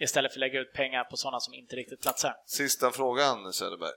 istället 0.00 0.32
för 0.32 0.38
att 0.38 0.40
lägga 0.40 0.60
ut 0.60 0.72
pengar 0.72 1.04
på 1.04 1.16
sådana 1.16 1.40
som 1.40 1.54
inte 1.54 1.76
riktigt 1.76 2.02
platsar. 2.02 2.34
Sista 2.46 2.90
frågan 2.90 3.52
Söderberg. 3.52 3.96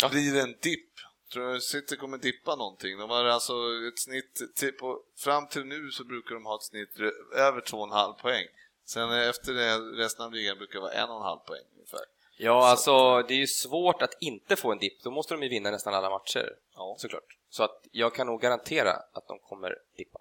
Ja. 0.00 0.08
Blir 0.08 0.34
det 0.34 0.40
en 0.40 0.56
dipp? 0.62 0.92
Tror 1.32 1.54
du 1.54 1.60
City 1.60 1.96
kommer 1.96 2.18
dippa 2.18 2.56
någonting? 2.56 2.98
De 2.98 3.10
har 3.10 3.24
alltså 3.24 3.52
ett 3.88 3.98
snitt, 3.98 4.54
till 4.56 4.72
på, 4.72 5.02
fram 5.18 5.48
till 5.48 5.64
nu 5.64 5.90
så 5.90 6.04
brukar 6.04 6.34
de 6.34 6.46
ha 6.46 6.56
ett 6.56 6.62
snitt 6.62 7.00
över 7.34 7.60
2,5 7.60 8.22
poäng. 8.22 8.44
Sen 8.86 9.12
efter 9.12 9.52
det, 9.52 9.78
resten 9.78 10.24
av 10.24 10.32
ligan 10.32 10.58
brukar 10.58 10.80
vara 10.80 10.92
en 10.92 11.10
och 11.10 11.16
en 11.16 11.22
halv 11.22 11.38
poäng 11.38 11.64
ungefär. 11.74 12.00
Ja, 12.38 12.68
alltså 12.68 13.22
det 13.22 13.34
är 13.34 13.38
ju 13.38 13.46
svårt 13.46 14.02
att 14.02 14.14
inte 14.20 14.56
få 14.56 14.72
en 14.72 14.78
dipp. 14.78 15.02
Då 15.02 15.10
måste 15.10 15.34
de 15.34 15.42
ju 15.42 15.48
vinna 15.48 15.70
nästan 15.70 15.94
alla 15.94 16.10
matcher, 16.10 16.56
ja. 16.74 16.96
såklart. 16.98 17.38
Så 17.48 17.62
att 17.62 17.86
jag 17.90 18.14
kan 18.14 18.26
nog 18.26 18.40
garantera 18.40 18.92
att 19.12 19.28
de 19.28 19.38
kommer 19.38 19.74
dippa. 19.96 20.18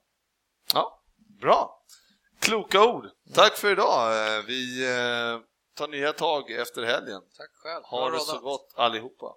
Ja, 0.73 1.01
bra. 1.41 1.81
Kloka 2.39 2.85
ord. 2.85 3.09
Tack 3.33 3.57
för 3.57 3.71
idag. 3.71 4.41
Vi 4.47 4.85
eh, 4.85 5.39
tar 5.73 5.87
nya 5.87 6.13
tag 6.13 6.51
efter 6.51 6.83
helgen. 6.83 7.21
Tack 7.37 7.51
själv. 7.53 7.83
Ha 7.83 8.09
det 8.09 8.19
så 8.19 8.39
gott 8.39 8.73
allihopa. 8.75 9.35